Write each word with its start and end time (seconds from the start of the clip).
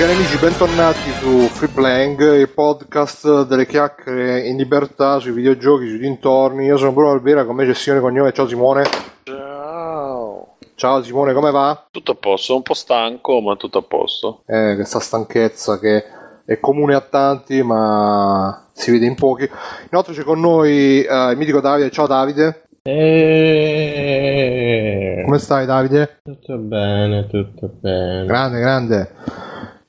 Cari 0.00 0.12
amici, 0.12 0.38
bentornati 0.38 1.10
su 1.10 1.40
Free 1.48 1.68
Playing, 1.68 2.36
il 2.38 2.48
podcast 2.48 3.46
delle 3.46 3.66
chiacchiere 3.66 4.48
in 4.48 4.56
libertà 4.56 5.18
sui 5.18 5.30
videogiochi, 5.32 5.86
sui 5.86 5.98
dintorni. 5.98 6.64
Io 6.64 6.78
sono 6.78 6.92
Bruno 6.92 7.10
Albera, 7.10 7.44
con 7.44 7.54
me 7.54 7.66
c'è 7.66 7.74
Simone 7.74 8.00
Cognome. 8.00 8.32
Ciao 8.32 8.48
Simone. 8.48 8.84
Ciao. 9.24 10.56
Ciao 10.74 11.02
Simone, 11.02 11.34
come 11.34 11.50
va? 11.50 11.86
Tutto 11.90 12.12
a 12.12 12.14
posto, 12.14 12.56
un 12.56 12.62
po' 12.62 12.72
stanco, 12.72 13.42
ma 13.42 13.56
tutto 13.56 13.76
a 13.76 13.82
posto. 13.82 14.40
Eh, 14.46 14.72
questa 14.74 15.00
stanchezza 15.00 15.78
che 15.78 16.02
è 16.46 16.58
comune 16.60 16.94
a 16.94 17.02
tanti, 17.02 17.62
ma 17.62 18.68
si 18.72 18.92
vede 18.92 19.04
in 19.04 19.16
pochi. 19.16 19.46
Inoltre 19.90 20.14
c'è 20.14 20.22
con 20.22 20.40
noi 20.40 21.02
eh, 21.02 21.30
il 21.30 21.36
mitico 21.36 21.60
Davide. 21.60 21.90
Ciao 21.90 22.06
Davide. 22.06 22.62
E... 22.84 23.00
Come 25.26 25.38
stai 25.38 25.66
Davide? 25.66 26.20
Tutto 26.22 26.56
bene, 26.56 27.26
tutto 27.26 27.68
bene. 27.82 28.24
Grande, 28.24 28.60
grande. 28.60 29.14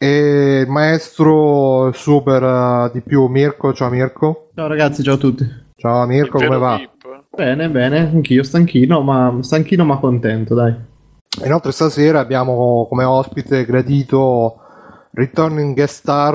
E 0.03 0.61
il 0.65 0.67
maestro 0.67 1.91
super 1.93 2.41
eh, 2.41 2.89
di 2.91 3.01
più 3.01 3.27
Mirko. 3.27 3.71
Ciao 3.71 3.89
Mirko. 3.91 4.49
Ciao 4.55 4.65
ragazzi, 4.65 5.03
ciao 5.03 5.13
a 5.13 5.17
tutti. 5.17 5.47
Ciao 5.75 6.07
Mirko, 6.07 6.39
come 6.39 6.57
va? 6.57 6.77
VIP. 6.77 7.25
Bene, 7.29 7.69
bene, 7.69 8.09
anch'io 8.11 8.41
stanchino, 8.41 9.01
ma 9.01 9.37
stanchino 9.41 9.85
ma 9.85 9.99
contento, 9.99 10.55
dai. 10.55 10.73
Inoltre 11.45 11.71
stasera 11.71 12.19
abbiamo 12.19 12.87
come 12.89 13.03
ospite 13.03 13.63
gradito 13.63 14.55
returning 15.11 15.76
guest 15.76 15.99
star 15.99 16.33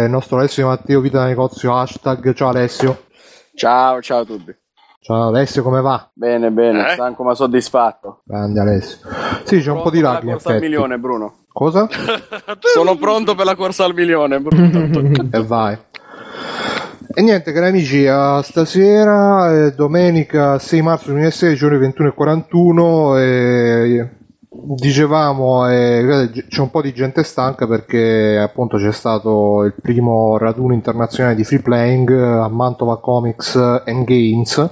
eh, 0.00 0.04
il 0.04 0.10
nostro 0.10 0.36
Alessio 0.38 0.68
Matteo 0.68 1.00
Vita 1.00 1.18
da 1.18 1.24
Negozio 1.26 1.74
hashtag 1.76 2.32
ciao 2.32 2.48
Alessio 2.50 3.06
Ciao, 3.54 4.00
ciao 4.00 4.20
a 4.20 4.24
tutti. 4.24 4.54
ciao 5.00 5.28
Alessio 5.28 5.62
come 5.62 5.80
va? 5.80 6.08
Bene, 6.14 6.50
bene, 6.52 6.90
Eh? 6.90 6.92
stanco 6.92 7.22
ma 7.24 7.34
soddisfatto. 7.34 8.20
grande 8.24 8.60
Alessio 8.60 8.98
sì 9.44 9.58
c'è 9.60 9.70
un 9.70 9.82
po' 9.82 9.90
di 9.90 10.00
lag 10.00 10.22
in 10.22 10.30
effetti 10.30 10.60
milione, 10.60 10.98
Bruno. 10.98 11.34
Cosa? 11.58 11.88
Sono 12.72 12.96
pronto 12.96 13.34
per 13.34 13.44
la 13.44 13.56
corsa 13.56 13.84
al 13.84 13.92
milione, 13.92 14.36
e 15.32 15.42
vai. 15.42 15.76
E 17.14 17.22
niente 17.22 17.50
cari 17.52 17.66
amici 17.66 18.04
eh, 18.04 18.40
stasera 18.44 19.66
è 19.66 19.72
domenica 19.72 20.60
6 20.60 20.82
marzo 20.82 21.06
2016 21.06 21.64
ore 21.64 21.78
21.41 21.78 23.18
e 23.18 24.08
dicevamo 24.50 25.68
eh, 25.68 26.30
c'è 26.48 26.60
un 26.60 26.70
po' 26.70 26.82
di 26.82 26.92
gente 26.92 27.24
stanca 27.24 27.66
perché 27.66 28.38
appunto 28.38 28.76
c'è 28.76 28.92
stato 28.92 29.64
il 29.64 29.74
primo 29.80 30.36
raduno 30.38 30.74
internazionale 30.74 31.34
di 31.34 31.44
free 31.44 31.60
playing 31.60 32.08
eh, 32.12 32.22
a 32.22 32.48
Mantova 32.48 33.00
Comics 33.00 33.56
and 33.56 34.04
Games 34.04 34.68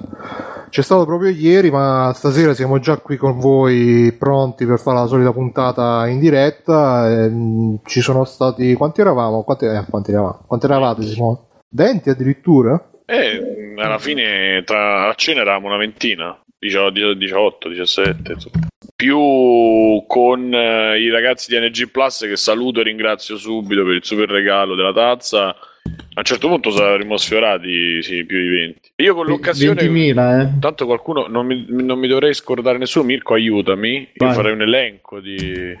c'è 0.69 0.81
stato 0.81 1.05
proprio 1.05 1.29
ieri 1.29 1.71
ma 1.71 2.11
stasera 2.13 2.53
siamo 2.53 2.79
già 2.79 2.97
qui 2.97 3.17
con 3.17 3.39
voi 3.39 4.13
pronti 4.17 4.65
per 4.65 4.79
fare 4.79 4.99
la 4.99 5.05
solita 5.05 5.31
puntata 5.31 6.07
in 6.07 6.19
diretta 6.19 7.09
e, 7.09 7.29
mh, 7.29 7.79
ci 7.85 8.01
sono 8.01 8.25
stati 8.25 8.73
quanti 8.73 9.01
eravamo? 9.01 9.43
quanti, 9.43 9.65
eh, 9.65 9.85
quanti 9.89 10.11
eravamo? 10.11 10.43
quanti 10.45 10.65
eravate 10.65 11.03
Simone? 11.03 11.39
20 11.69 12.09
addirittura? 12.09 12.89
E 13.05 13.73
alla 13.77 13.99
fine 13.99 14.63
tra 14.65 15.07
a 15.09 15.13
cena 15.15 15.41
eravamo 15.41 15.67
una 15.67 15.77
ventina, 15.77 16.37
18, 16.59 17.13
18 17.13 17.69
17, 17.69 18.31
insomma. 18.33 18.67
più 18.95 20.03
con 20.07 20.53
eh, 20.53 20.99
i 20.99 21.09
ragazzi 21.09 21.49
di 21.49 21.65
NG 21.65 21.89
Plus 21.89 22.21
che 22.21 22.35
saluto 22.35 22.79
e 22.81 22.83
ringrazio 22.83 23.37
subito 23.37 23.83
per 23.83 23.93
il 23.93 24.03
super 24.03 24.29
regalo 24.29 24.75
della 24.75 24.93
tazza. 24.93 25.55
A 26.13 26.19
un 26.19 26.23
certo 26.23 26.47
punto 26.47 26.71
saremmo 26.71 27.15
sfiorati 27.17 28.01
sì, 28.01 28.25
più 28.25 28.39
di 28.39 28.47
20. 28.49 28.79
Io 28.97 29.13
con 29.13 29.25
l'occasione 29.27 29.83
20.000, 29.83 30.39
eh. 30.41 30.59
Tanto 30.59 30.85
qualcuno 30.85 31.27
non 31.27 31.45
mi, 31.45 31.65
non 31.69 31.99
mi 31.99 32.07
dovrei 32.07 32.33
scordare 32.33 32.77
nessuno. 32.77 33.05
Mirko, 33.05 33.33
aiutami. 33.35 33.97
Io 34.13 34.25
Vai. 34.25 34.33
farei 34.33 34.53
un 34.53 34.61
elenco 34.61 35.19
di, 35.19 35.77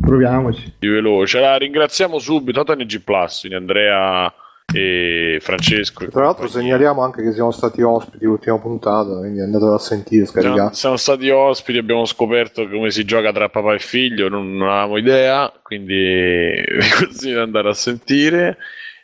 Proviamoci. 0.00 0.74
di 0.78 0.88
veloce. 0.88 1.40
La 1.40 1.56
ringraziamo 1.56 2.18
subito. 2.18 2.62
Tanto 2.62 2.82
NG 2.82 3.00
Plus, 3.02 3.40
quindi 3.40 3.56
Andrea 3.56 4.32
e 4.72 5.38
Francesco. 5.40 6.04
e 6.04 6.08
Tra 6.08 6.24
l'altro 6.24 6.48
segnaliamo 6.48 7.00
anche 7.02 7.22
che 7.22 7.32
siamo 7.32 7.50
stati 7.50 7.80
ospiti 7.82 8.24
l'ultima 8.24 8.58
puntata, 8.58 9.16
quindi 9.18 9.40
andatelo 9.40 9.74
a 9.74 9.78
sentire, 9.78 10.26
Siamo, 10.26 10.42
scaricate. 10.48 10.74
siamo 10.74 10.96
stati 10.96 11.30
ospiti, 11.30 11.78
abbiamo 11.78 12.04
scoperto 12.04 12.68
come 12.68 12.90
si 12.90 13.04
gioca 13.04 13.32
tra 13.32 13.48
papà 13.48 13.74
e 13.74 13.78
figlio, 13.78 14.28
non, 14.28 14.56
non 14.56 14.68
avevamo 14.68 14.96
idea, 14.98 15.50
quindi 15.62 15.94
vi 16.78 16.88
consiglio 16.98 17.34
di 17.36 17.40
andare 17.40 17.68
a 17.70 17.74
sentire. 17.74 18.58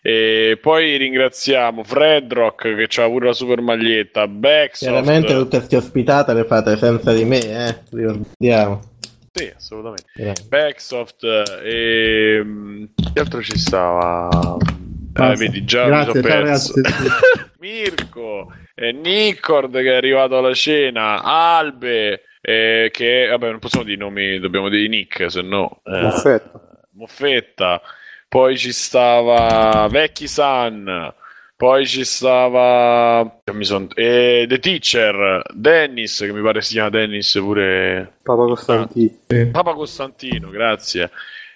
E 0.04 0.58
poi 0.60 0.96
ringraziamo 0.96 1.84
Fredrock 1.84 2.74
che 2.74 2.86
c'ha 2.88 3.06
pure 3.06 3.26
la 3.26 3.32
super 3.32 3.60
maglietta, 3.60 4.26
Backsoft. 4.26 4.90
Chiaramente 4.90 5.32
tutte 5.32 5.58
queste 5.58 5.76
ospitate 5.76 6.34
le 6.34 6.44
fate 6.44 6.76
senza 6.76 7.12
di 7.12 7.24
me, 7.24 7.38
eh? 7.38 7.78
Ricordiamo. 7.88 8.80
Sì, 9.32 9.52
assolutamente. 9.54 10.04
Eh. 10.16 10.34
Backsoft 10.48 11.22
e 11.62 12.40
mm, 12.42 12.84
che 13.14 13.20
altro 13.20 13.42
ci 13.42 13.56
stava? 13.56 14.28
Basta. 15.12 15.34
vedi 15.44 15.64
già 15.64 15.86
Grazie, 15.86 16.20
mi 16.20 16.28
sono 16.28 16.42
perso. 16.42 16.72
ragazzi. 16.74 17.08
Mirko, 17.60 18.52
eh, 18.74 18.90
Nicord 18.90 19.72
che 19.72 19.92
è 19.92 19.94
arrivato 19.94 20.36
alla 20.36 20.52
cena, 20.52 21.22
Albe 21.22 22.22
eh, 22.40 22.90
che 22.92 23.28
vabbè 23.28 23.50
non 23.50 23.60
possiamo 23.60 23.84
dire 23.84 23.96
i 23.96 24.00
nomi, 24.00 24.40
dobbiamo 24.40 24.68
dire 24.68 24.82
i 24.82 24.88
nick, 24.88 25.30
se 25.30 25.42
no 25.42 25.80
eh, 25.84 26.00
Moffetta. 26.00 26.60
Moffetta. 26.94 27.80
Poi 28.32 28.56
ci 28.56 28.72
stava 28.72 29.86
Vecchi 29.90 30.26
San. 30.26 31.12
Poi 31.54 31.86
ci 31.86 32.02
stava 32.02 33.40
mi 33.52 33.64
son- 33.66 33.90
eh, 33.94 34.46
The 34.48 34.58
Teacher, 34.58 35.42
Dennis, 35.52 36.16
che 36.20 36.32
mi 36.32 36.40
pare 36.40 36.62
si 36.62 36.72
chiama 36.72 36.88
Dennis 36.88 37.30
pure 37.34 38.14
Papa 38.22 38.44
Costantino. 38.46 39.10
Papa 39.52 39.74
Costantino, 39.74 40.48
grazie. 40.48 41.10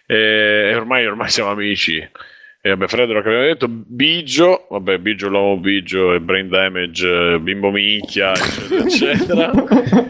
E 0.05 0.75
ormai, 0.77 1.07
ormai 1.07 1.31
siamo 1.31 1.49
amici. 1.51 1.97
E 1.97 2.69
vabbè, 2.69 2.87
Fredro 2.89 3.23
che 3.23 3.29
abbiamo 3.29 3.47
detto, 3.47 3.69
Bigio, 3.71 4.67
vabbè, 4.69 4.99
Bigio 4.99 5.29
l'uomo 5.29 5.57
Bigio 5.57 6.13
e 6.13 6.21
Brain 6.21 6.49
Damage, 6.49 7.09
eh, 7.35 7.39
Bimbo 7.41 7.71
Minchia, 7.71 8.33
eccetera, 8.35 8.83
eccetera. 8.85 9.51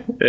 E... 0.19 0.29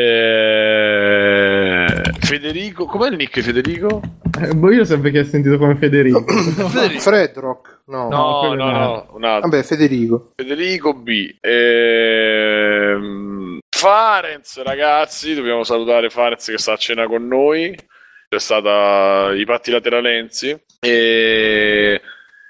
Federico, 2.19 2.85
com'è 2.85 3.09
il 3.09 3.16
nick 3.16 3.41
Federico? 3.41 4.01
Eh, 4.40 4.53
boh, 4.53 4.72
io 4.72 4.85
sempre 4.85 5.12
che 5.12 5.19
ho 5.19 5.23
sentito 5.23 5.57
come 5.57 5.75
Federico. 5.75 6.23
Fredrock? 7.00 7.81
No. 7.85 8.09
No, 8.09 8.40
quello 8.40 8.56
no, 8.56 8.66
un 8.66 8.73
no, 8.73 9.07
un 9.13 9.23
altro. 9.23 9.50
Vabbè, 9.50 9.63
Federico. 9.63 10.34
Federico 10.35 10.94
B. 10.94 11.35
Ehm, 11.40 12.78
Farenz, 13.69 14.62
ragazzi, 14.62 15.34
dobbiamo 15.34 15.63
salutare 15.63 16.09
Farenz 16.09 16.45
che 16.47 16.57
sta 16.57 16.73
a 16.73 16.78
cena 16.78 17.07
con 17.07 17.28
noi. 17.28 17.75
C'è 18.29 18.39
stata 18.39 19.34
i 19.34 19.45
patti 19.45 19.72
lateralensi. 19.72 20.59
E 20.79 22.01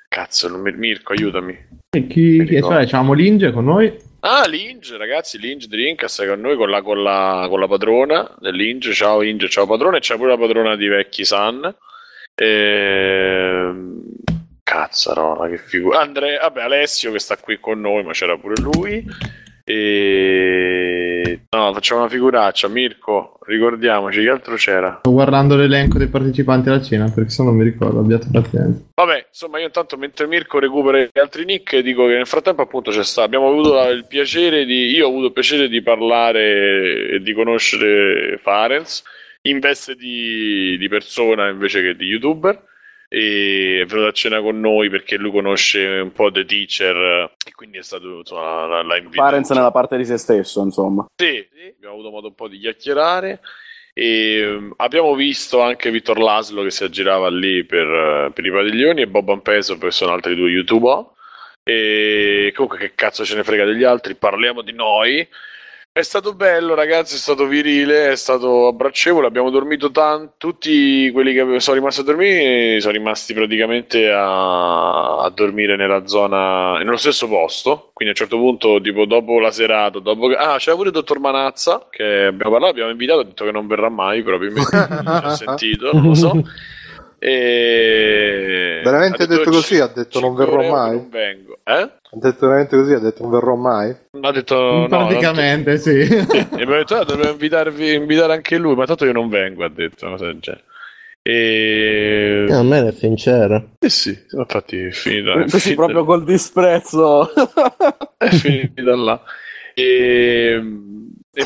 cazzo, 0.07 0.47
non 0.47 0.62
mi... 0.62 0.72
Mirko, 0.73 1.13
aiutami. 1.13 1.57
E 1.90 2.07
chi, 2.07 2.44
chi 2.45 2.59
cioè, 2.59 2.85
c'avevamo 2.85 3.13
Linge 3.13 3.51
con 3.51 3.66
noi. 3.66 4.06
Ah, 4.22 4.47
Linge, 4.47 4.97
ragazzi, 4.97 5.38
Linge 5.38 5.68
Drinkas 5.68 6.19
è 6.19 6.28
con 6.28 6.41
noi 6.41 6.57
con 6.57 6.69
la, 6.69 6.81
con 6.81 7.01
la, 7.01 7.45
con 7.50 7.59
la 7.59 7.68
padrona 7.68 8.35
dell'Inge. 8.40 8.94
Ciao 8.94 9.22
Inge, 9.22 9.47
ciao 9.47 9.66
padrona. 9.66 9.97
E 9.97 10.00
c'è 10.00 10.16
pure 10.16 10.29
la 10.29 10.38
padrona 10.38 10.75
di 10.75 10.88
Vecchi 10.88 11.23
San. 11.23 11.75
Ehm, 12.35 14.03
Cazzarola, 14.63 15.47
che 15.50 15.57
figura. 15.57 16.01
Andrea, 16.01 16.39
vabbè, 16.41 16.62
Alessio 16.62 17.12
che 17.12 17.19
sta 17.19 17.38
qui 17.38 17.59
con 17.59 17.79
noi, 17.79 18.03
ma 18.03 18.12
c'era 18.12 18.38
pure 18.38 18.56
lui. 18.62 19.06
E 19.63 20.87
no, 21.49 21.73
facciamo 21.73 22.01
una 22.01 22.09
figuraccia. 22.09 22.68
Mirko, 22.68 23.39
ricordiamoci 23.45 24.21
che 24.21 24.29
altro 24.29 24.56
c'era. 24.56 25.00
Sto 25.00 25.12
guardando 25.12 25.56
l'elenco 25.56 25.97
dei 25.97 26.07
partecipanti 26.07 26.69
alla 26.69 26.81
cena 26.81 27.12
perché 27.13 27.29
se 27.29 27.44
no 27.44 27.50
non 27.50 27.57
mi 27.57 27.63
ricordo, 27.63 28.00
abbiate 28.00 28.27
pazienza. 28.31 28.81
Vabbè, 28.94 29.27
insomma, 29.27 29.59
io 29.59 29.65
intanto 29.65 29.97
mentre 29.97 30.27
Mirko 30.27 30.59
recupera 30.59 31.00
gli 31.00 31.19
altri 31.19 31.45
nick, 31.45 31.79
dico 31.79 32.06
che 32.06 32.15
nel 32.15 32.27
frattempo, 32.27 32.62
appunto, 32.62 32.91
c'è 32.91 33.03
stato. 33.03 33.25
Abbiamo 33.27 33.50
avuto 33.50 33.81
il 33.89 34.06
piacere 34.07 34.65
di. 34.65 34.91
Io 34.95 35.06
ho 35.06 35.09
avuto 35.09 35.27
il 35.27 35.33
piacere 35.33 35.68
di 35.68 35.81
parlare 35.81 37.09
e 37.12 37.19
di 37.21 37.33
conoscere 37.33 38.39
Farenz 38.41 39.03
in 39.41 39.59
veste 39.59 39.95
di, 39.95 40.77
di 40.77 40.88
persona 40.88 41.50
invece 41.50 41.81
che 41.81 41.95
di 41.95 42.06
youtuber. 42.06 42.63
E 43.09 43.81
è 43.81 43.86
venuto 43.86 44.07
a 44.07 44.12
cena 44.12 44.42
con 44.42 44.59
noi 44.59 44.89
perché 44.89 45.15
lui 45.15 45.31
conosce 45.31 46.00
un 46.01 46.12
po' 46.12 46.30
The 46.30 46.44
Teacher 46.44 47.31
e 47.45 47.51
quindi 47.56 47.77
è 47.77 47.83
stato 47.83 48.18
insomma, 48.18 48.65
la, 48.65 48.83
la 48.83 48.98
invitato. 48.98 49.30
Farenz 49.30 49.50
nella 49.51 49.71
parte 49.71 49.95
di 49.95 50.04
se 50.04 50.18
stesso, 50.18 50.62
insomma. 50.62 51.06
Sì, 51.15 51.48
sì, 51.54 51.74
abbiamo 51.77 51.94
avuto 51.94 52.09
modo 52.09 52.27
un 52.27 52.36
po' 52.36 52.48
di 52.48 52.59
chiacchierare. 52.59 53.39
E 53.94 54.45
um, 54.45 54.74
abbiamo 54.75 55.15
visto 55.15 55.62
anche 55.62 55.89
Vittor 55.89 56.19
Laslo 56.19 56.62
che 56.62 56.69
si 56.69 56.83
aggirava 56.83 57.30
lì 57.30 57.63
per, 57.63 57.88
eh, 57.88 58.31
per 58.31 58.45
i 58.45 58.51
padiglioni 58.51 59.01
e 59.01 59.07
Bob 59.07 59.30
Ampeso 59.30 59.77
che 59.77 59.89
sono 59.89 60.12
altri 60.12 60.36
due 60.36 60.51
youtuber. 60.51 61.04
E 61.63 62.51
comunque, 62.56 62.77
che 62.77 62.92
cazzo 62.94 63.25
ce 63.25 63.36
ne 63.36 63.44
frega 63.44 63.65
degli 63.65 63.83
altri? 63.83 64.15
Parliamo 64.15 64.62
di 64.62 64.74
noi. 64.74 65.27
È 65.97 66.03
stato 66.03 66.35
bello, 66.35 66.75
ragazzi, 66.75 67.15
è 67.15 67.17
stato 67.17 67.47
virile, 67.47 68.11
è 68.11 68.15
stato 68.15 68.67
abbracevole. 68.67 69.25
Abbiamo 69.25 69.49
dormito 69.49 69.89
tanto. 69.89 70.33
Tutti 70.38 71.09
quelli 71.09 71.33
che 71.33 71.59
sono 71.59 71.75
rimasti 71.75 72.01
a 72.01 72.03
dormire 72.03 72.79
sono 72.79 72.94
rimasti 72.94 73.33
praticamente 73.33 74.07
a, 74.11 75.17
a 75.23 75.29
dormire 75.31 75.75
nella 75.75 76.05
zona, 76.05 76.77
nello 76.77 76.97
stesso 76.97 77.27
posto. 77.27 77.89
Quindi 77.94 78.13
a 78.13 78.21
un 78.21 78.27
certo 78.27 78.38
punto, 78.38 78.79
tipo 78.79 79.05
dopo 79.05 79.39
la 79.39 79.49
serata, 79.49 79.97
dopo 79.97 80.27
che... 80.27 80.35
Ah, 80.35 80.57
c'era 80.59 80.75
pure 80.75 80.89
il 80.89 80.94
dottor 80.94 81.17
Manazza 81.17 81.88
che 81.89 82.25
abbiamo 82.25 82.51
parlato, 82.51 82.73
abbiamo 82.73 82.91
invitato, 82.91 83.21
ha 83.21 83.23
detto 83.23 83.44
che 83.45 83.51
non 83.51 83.65
verrà 83.65 83.89
mai, 83.89 84.21
probabilmente 84.21 84.77
non 85.01 85.21
ha 85.23 85.35
sentito, 85.35 85.89
non 85.94 86.03
lo 86.03 86.13
so. 86.13 86.44
E... 87.19 88.81
Veramente 88.84 89.24
ha 89.24 89.25
detto 89.25 89.50
così? 89.50 89.80
Ha 89.80 89.88
detto 89.88 90.19
non 90.19 90.36
5 90.36 90.46
verrò 90.46 90.69
mai? 90.69 90.96
Non 90.96 91.10
vengo. 91.10 91.58
Eh? 91.64 91.72
Ha 91.72 92.18
detto 92.19 92.48
veramente 92.48 92.78
così, 92.78 92.94
ha 92.94 93.00
detto 93.00 93.24
non 93.24 93.31
verrò 93.31 93.56
mai. 93.56 93.96
Ha 94.22 94.31
detto 94.31 94.56
no, 94.56 94.88
Praticamente, 94.88 95.78
sì. 95.78 96.08
tanto- 96.08 96.36
E 96.58 96.66
mi 96.66 96.74
ha 96.74 96.78
detto 96.78 96.96
ah, 96.96 97.04
dovevo 97.04 97.31
invitarvi, 97.31 97.94
invitare 97.94 98.34
anche 98.34 98.58
lui, 98.58 98.75
ma 98.75 98.86
tanto 98.86 99.06
io 99.06 99.14
non 99.14 99.30
vengo, 99.30 99.64
ha 99.64 99.69
detto. 99.69 100.06
una 100.06 100.16
cosa 100.16 100.25
del 100.28 100.40
genere. 100.40 100.64
E... 101.24 102.46
Eh, 102.48 102.54
a 102.54 102.64
me 102.64 102.88
è 102.88 102.92
sincero. 102.94 103.72
Eh 103.80 103.90
sì, 103.90 104.18
infatti 104.31 104.78
è 104.78 104.92
finita. 104.92 105.44
È 105.44 105.48
finita, 105.48 105.84
proprio 105.84 106.06
col 106.06 106.24
disprezzo. 106.24 107.30
è 108.18 108.30
finita 108.30 108.96
là. 108.96 109.22
E, 109.74 110.62
e 111.38 111.44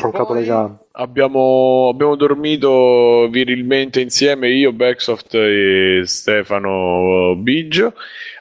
abbiamo, 0.92 1.88
abbiamo 1.92 2.16
dormito 2.16 3.28
virilmente 3.30 4.00
insieme 4.00 4.50
io, 4.50 4.72
Backsoft 4.72 5.34
e 5.34 6.02
Stefano 6.04 7.34
Biggio. 7.36 7.94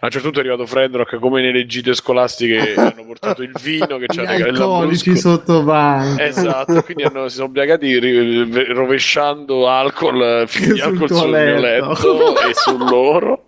A 0.03 0.05
un 0.05 0.11
certo 0.11 0.29
punto 0.29 0.39
è 0.39 0.41
arrivato 0.41 0.65
Fredrock 0.65 1.19
come 1.19 1.41
nelle 1.41 1.65
gite 1.65 1.93
scolastiche 1.93 2.73
hanno 2.75 3.05
portato 3.05 3.43
il 3.43 3.51
vino 3.61 3.97
che 3.97 4.05
il 4.09 4.19
alcolici 4.19 5.15
sotto 5.15 5.61
banco. 5.61 6.21
Esatto, 6.21 6.81
quindi 6.83 7.03
hanno, 7.03 7.27
si 7.27 7.35
sono 7.35 7.47
ubriacati 7.47 7.99
ri- 7.99 8.73
rovesciando 8.73 9.67
alcol, 9.67 10.45
Sul 10.49 10.81
alcol 10.81 11.07
tuo 11.07 11.17
sul 11.17 11.29
mio 11.29 11.59
letto. 11.59 11.89
letto 11.89 12.41
e 12.47 12.53
su 12.53 12.77
loro. 12.77 13.43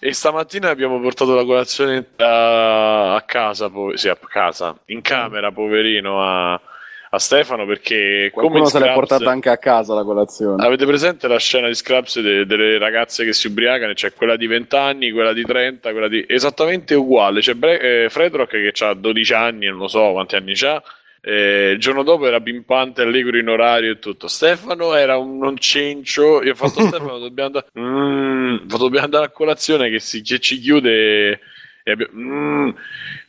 E 0.00 0.12
stamattina 0.12 0.70
abbiamo 0.70 1.00
portato 1.00 1.34
la 1.34 1.44
colazione 1.44 2.04
a, 2.16 3.14
a 3.14 3.22
casa, 3.22 3.68
po- 3.68 3.96
sì, 3.96 4.08
a 4.08 4.16
casa, 4.16 4.76
in 4.86 5.00
camera, 5.00 5.50
poverino, 5.50 6.22
a, 6.22 6.60
a 7.10 7.18
Stefano 7.18 7.64
perché 7.64 8.30
Qualcuno 8.32 8.66
se 8.66 8.78
l'è 8.78 8.92
portata 8.92 9.30
anche 9.30 9.48
a 9.48 9.56
casa 9.56 9.94
la 9.94 10.04
colazione. 10.04 10.64
Avete 10.64 10.84
presente 10.84 11.26
la 11.26 11.38
scena 11.38 11.66
di 11.66 11.74
Scraps 11.74 12.20
de- 12.20 12.46
delle 12.46 12.78
ragazze 12.78 13.24
che 13.24 13.32
si 13.32 13.46
ubriacano? 13.46 13.92
C'è 13.94 14.12
quella 14.12 14.36
di 14.36 14.46
20 14.46 14.76
anni, 14.76 15.10
quella 15.10 15.32
di 15.32 15.44
30, 15.44 15.90
quella 15.92 16.08
di... 16.08 16.24
esattamente 16.28 16.94
uguale. 16.94 17.40
C'è 17.40 17.54
Bre- 17.54 18.04
eh, 18.04 18.08
Fredrock 18.10 18.50
che 18.50 18.84
ha 18.84 18.94
12 18.94 19.32
anni, 19.32 19.66
non 19.66 19.78
lo 19.78 19.88
so 19.88 20.12
quanti 20.12 20.36
anni 20.36 20.52
ha. 20.62 20.82
Eh, 21.20 21.72
il 21.72 21.80
giorno 21.80 22.04
dopo 22.04 22.26
era 22.26 22.40
pimpante, 22.40 23.02
allegro 23.02 23.38
in 23.38 23.48
orario 23.48 23.92
e 23.92 23.98
tutto. 23.98 24.28
Stefano 24.28 24.94
era 24.94 25.16
un 25.16 25.38
non 25.38 25.56
cencio. 25.58 26.42
Io 26.42 26.52
ho 26.52 26.54
fatto 26.54 26.80
Stefano, 26.86 27.18
dobbiamo 27.18 27.48
andare, 27.48 27.66
mm, 27.78 28.66
dobbiamo 28.66 29.04
andare 29.04 29.24
a 29.26 29.30
colazione 29.30 29.90
che, 29.90 29.98
si, 29.98 30.22
che 30.22 30.38
ci 30.38 30.58
chiude. 30.58 31.40
E 31.82 31.90
abbiamo, 31.90 32.12
mm. 32.14 32.70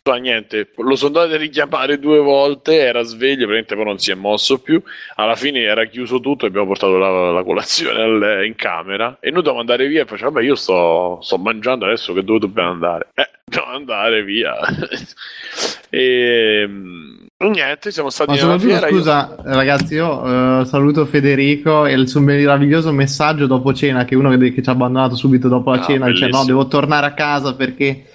Fa 0.02 0.16
niente, 0.16 0.70
lo 0.78 0.96
sono 0.96 1.18
andato 1.20 1.36
a 1.36 1.38
richiamare 1.38 2.00
due 2.00 2.20
volte. 2.20 2.80
Era 2.80 3.02
sveglio, 3.04 3.46
praticamente 3.48 3.76
poi 3.76 3.86
non 3.86 4.00
si 4.00 4.12
è 4.12 4.16
mosso 4.16 4.60
più. 4.60 4.82
Alla 5.16 5.36
fine 5.36 5.62
era 5.62 5.86
chiuso 5.86 6.20
tutto 6.20 6.46
e 6.46 6.48
abbiamo 6.50 6.68
portato 6.68 6.98
la, 6.98 7.32
la 7.32 7.44
colazione 7.44 8.02
al- 8.02 8.46
in 8.46 8.56
camera. 8.56 9.18
E 9.20 9.28
noi 9.32 9.38
dovevamo 9.44 9.60
andare 9.60 9.88
via. 9.88 10.02
E 10.02 10.06
facciamo, 10.06 10.32
vabbè, 10.32 10.46
io 10.46 10.56
sto, 10.56 11.20
sto 11.22 11.38
mangiando 11.38 11.86
adesso 11.86 12.14
che 12.14 12.24
dove 12.24 12.40
dobbiamo 12.40 12.72
andare? 12.72 13.10
Eh, 13.14 13.30
dobbiamo 13.46 13.76
andare 13.76 14.24
via. 14.24 14.56
e 15.90 16.66
mm, 16.68 17.18
niente, 17.52 17.92
siamo 17.92 18.10
stati 18.10 18.32
Ma 18.32 18.38
soprattutto, 18.38 18.68
fiera. 18.68 18.88
io- 18.88 18.96
scusa, 18.98 19.36
ragazzi, 19.44 19.94
io 19.96 20.62
eh, 20.62 20.66
saluto 20.66 21.06
Federico 21.06 21.86
e 21.86 21.94
il 21.94 22.08
suo 22.08 22.22
meraviglioso 22.22 22.92
messaggio 22.92 23.48
dopo 23.48 23.74
cena, 23.74 24.06
che 24.06 24.16
uno 24.16 24.30
che, 24.38 24.54
che 24.54 24.62
ci 24.62 24.70
ha 24.70 24.74
abbandonato 24.74 25.16
subito 25.16 25.48
dopo 25.48 25.72
la 25.72 25.80
Ah, 25.80 25.84
cena, 25.84 26.06
dice 26.08 26.26
no, 26.26 26.32
bellissimo. 26.32 26.46
devo 26.46 26.68
tornare 26.68 27.06
a 27.08 27.14
casa 27.14 27.56
perché 27.56 28.06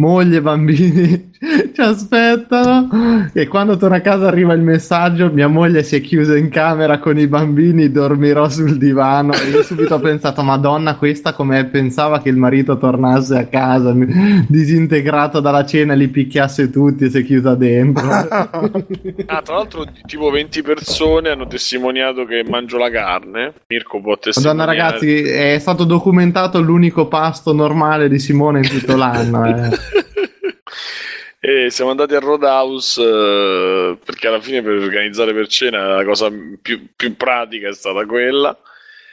moglie 0.00 0.40
bambini 0.40 1.30
ci 1.72 1.80
aspettano. 1.80 3.30
E 3.32 3.46
quando 3.48 3.76
torna 3.76 3.96
a 3.96 4.00
casa 4.00 4.26
arriva 4.26 4.52
il 4.52 4.60
messaggio, 4.60 5.30
mia 5.32 5.48
moglie 5.48 5.82
si 5.82 5.96
è 5.96 6.00
chiusa 6.00 6.36
in 6.36 6.48
camera 6.50 6.98
con 6.98 7.18
i 7.18 7.26
bambini, 7.26 7.90
dormirò 7.90 8.48
sul 8.48 8.76
divano. 8.76 9.32
E 9.32 9.48
io 9.48 9.62
subito 9.62 9.94
ho 9.94 10.00
pensato, 10.00 10.42
madonna, 10.42 10.96
questa 10.96 11.32
come 11.32 11.64
pensava 11.66 12.20
che 12.20 12.28
il 12.28 12.36
marito 12.36 12.76
tornasse 12.76 13.36
a 13.38 13.46
casa, 13.46 13.94
disintegrato 14.48 15.40
dalla 15.40 15.64
cena, 15.64 15.94
li 15.94 16.08
picchiasse 16.08 16.70
tutti 16.70 17.04
e 17.04 17.10
si 17.10 17.18
è 17.18 17.24
chiusa 17.24 17.54
dentro. 17.54 18.08
Ah, 19.26 19.42
tra 19.42 19.56
l'altro, 19.56 19.84
tipo 20.06 20.30
20 20.30 20.62
persone 20.62 21.28
hanno 21.30 21.46
testimoniato 21.46 22.24
che 22.24 22.44
mangio 22.48 22.78
la 22.78 22.90
carne. 22.90 23.52
Mirko 23.68 24.00
può 24.00 24.18
testimoniare. 24.18 24.66
Madonna 24.66 24.82
ragazzi, 24.82 25.22
è 25.22 25.58
stato 25.58 25.84
documentato 25.84 26.60
l'unico 26.60 27.06
pasto 27.06 27.52
normale 27.52 28.08
di 28.08 28.18
Simone 28.18 28.60
in 28.60 28.68
tutto 28.68 28.96
l'anno. 28.96 29.44
eh. 29.44 29.68
E 31.42 31.70
siamo 31.70 31.90
andati 31.90 32.14
a 32.14 32.18
Roadhouse 32.18 33.00
eh, 33.02 33.98
perché 34.04 34.26
alla 34.26 34.42
fine 34.42 34.60
per 34.60 34.74
organizzare 34.74 35.32
per 35.32 35.46
cena 35.46 35.96
la 35.96 36.04
cosa 36.04 36.30
più, 36.60 36.88
più 36.94 37.16
pratica 37.16 37.70
è 37.70 37.72
stata 37.72 38.04
quella. 38.04 38.54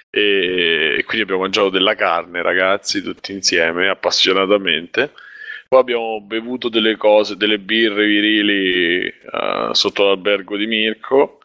E, 0.09 0.97
e 0.97 1.03
quindi 1.05 1.21
abbiamo 1.21 1.43
mangiato 1.43 1.69
della 1.69 1.95
carne, 1.95 2.41
ragazzi, 2.41 3.01
tutti 3.01 3.31
insieme, 3.31 3.87
appassionatamente. 3.87 5.11
Poi 5.69 5.79
abbiamo 5.79 6.19
bevuto 6.19 6.67
delle 6.67 6.97
cose, 6.97 7.37
delle 7.37 7.59
birre 7.59 8.05
virili 8.05 9.07
eh, 9.07 9.69
sotto 9.71 10.03
l'albergo 10.03 10.57
di 10.57 10.65
Mirko. 10.65 11.39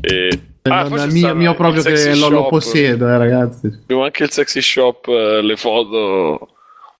E... 0.00 0.40
Ah, 0.62 0.86
poi 0.86 0.90
Non 0.90 0.98
è 1.00 1.06
c'è 1.06 1.12
mio, 1.12 1.34
mio 1.34 1.54
proprio 1.54 1.82
che 1.82 2.14
lo, 2.14 2.30
lo 2.30 2.46
possiedo, 2.46 3.06
eh, 3.08 3.18
ragazzi. 3.18 3.66
Abbiamo 3.66 4.04
anche 4.04 4.22
il 4.22 4.30
sexy 4.30 4.62
shop, 4.62 5.06
eh, 5.08 5.42
le 5.42 5.56
foto 5.56 6.53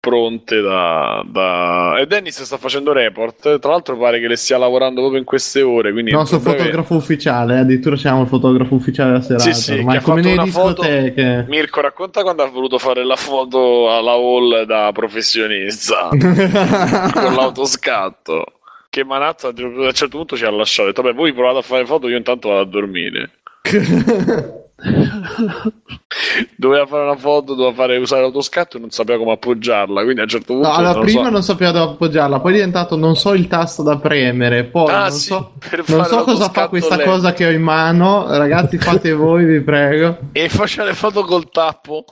pronte 0.04 0.60
da, 0.60 1.24
da... 1.26 1.96
E 1.98 2.06
Dennis 2.06 2.42
sta 2.42 2.58
facendo 2.58 2.92
report, 2.92 3.58
tra 3.58 3.70
l'altro 3.70 3.96
pare 3.96 4.20
che 4.20 4.28
le 4.28 4.36
stia 4.36 4.58
lavorando 4.58 5.00
proprio 5.00 5.18
in 5.18 5.24
queste 5.24 5.62
ore, 5.62 5.92
quindi... 5.92 6.10
Il 6.10 6.16
nostro 6.16 6.40
fotografo 6.40 6.94
ufficiale, 6.94 7.54
eh, 7.54 7.58
addirittura 7.60 7.96
siamo 7.96 8.20
il 8.20 8.28
fotografo 8.28 8.74
ufficiale 8.74 9.12
della 9.12 9.22
serata. 9.22 9.52
Sì, 9.52 9.54
sì, 9.54 9.84
ha 9.86 10.00
come 10.02 10.20
nelle 10.20 10.34
una 10.34 10.46
foto- 10.46 10.82
discoteche. 10.82 11.46
Mirko, 11.48 11.80
racconta 11.80 12.22
quando 12.22 12.42
ha 12.42 12.48
voluto 12.48 12.76
fare 12.78 13.02
la 13.02 13.16
foto 13.16 13.90
alla 13.90 14.12
hall 14.12 14.64
da 14.64 14.90
professionista 14.92 16.08
con 16.12 17.34
l'autoscatto. 17.34 18.44
Che 18.90 19.04
Manazza 19.04 19.48
a 19.48 19.52
un 19.56 19.90
certo 19.92 20.18
punto 20.18 20.36
ci 20.36 20.44
ha 20.44 20.50
lasciato. 20.50 20.92
Vabbè, 21.00 21.14
voi 21.14 21.32
provate 21.32 21.58
a 21.58 21.62
fare 21.62 21.86
foto, 21.86 22.08
io 22.08 22.16
intanto 22.18 22.48
vado 22.48 22.60
a 22.60 22.66
dormire. 22.66 23.30
doveva 26.56 26.86
fare 26.86 27.02
una 27.04 27.16
foto, 27.16 27.54
doveva 27.54 27.74
fare, 27.74 27.96
usare 27.96 28.22
l'autoscatto 28.22 28.76
e 28.76 28.80
non 28.80 28.90
sapeva 28.90 29.18
come 29.18 29.32
appoggiarla. 29.32 30.02
Quindi 30.02 30.20
a 30.20 30.24
un 30.24 30.28
certo 30.28 30.52
punto. 30.54 30.68
No, 30.68 30.74
allora, 30.74 30.92
non 30.94 31.02
prima 31.02 31.24
so. 31.24 31.30
non 31.30 31.42
sapeva 31.42 31.70
dove 31.70 31.92
appoggiarla, 31.92 32.40
poi 32.40 32.50
è 32.52 32.54
diventato 32.56 32.96
non 32.96 33.16
so 33.16 33.32
il 33.34 33.46
tasto 33.48 33.82
da 33.82 33.96
premere, 33.98 34.64
poi 34.64 34.92
Ah, 34.92 35.08
non 35.08 35.10
sì, 35.12 35.26
so, 35.28 35.52
non 35.86 36.04
so 36.04 36.22
cosa 36.24 36.48
fa 36.50 36.68
questa 36.68 36.96
lento. 36.96 37.10
cosa 37.12 37.32
che 37.32 37.46
ho 37.46 37.50
in 37.50 37.62
mano. 37.62 38.26
Ragazzi, 38.28 38.78
fate 38.78 39.12
voi, 39.14 39.44
vi 39.44 39.60
prego. 39.60 40.18
E 40.32 40.48
faceva 40.48 40.86
le 40.86 40.94
foto 40.94 41.22
col 41.24 41.50
tappo. 41.50 42.04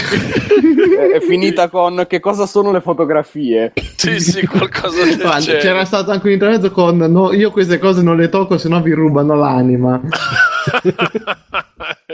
È, 0.00 1.20
finita 1.20 1.68
con 1.68 2.06
che 2.08 2.20
cosa 2.20 2.46
sono 2.46 2.72
le 2.72 2.80
fotografie. 2.80 3.72
Sì, 3.96 4.18
sì, 4.18 4.46
qualcosa 4.46 5.04
del 5.04 5.16
Guarda, 5.20 5.40
genere. 5.40 5.60
c'era 5.62 5.84
stato 5.84 6.10
anche 6.10 6.26
un 6.26 6.32
intervento 6.32 6.70
con 6.70 6.96
no, 6.96 7.32
io 7.34 7.50
queste 7.50 7.78
cose 7.78 8.00
non 8.02 8.16
le 8.16 8.30
tocco, 8.30 8.56
se 8.56 8.68
no 8.70 8.80
vi 8.80 8.92
rubano 8.92 9.34
l'anima. 9.34 10.00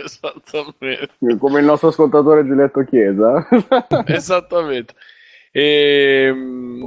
Esattamente. 0.07 1.37
Come 1.39 1.61
il 1.61 1.67
nostro 1.67 1.89
ascoltatore 1.89 2.47
Giulietto 2.47 2.85
Chiesa. 2.85 3.47
Esattamente. 4.07 4.95
E, 5.57 6.35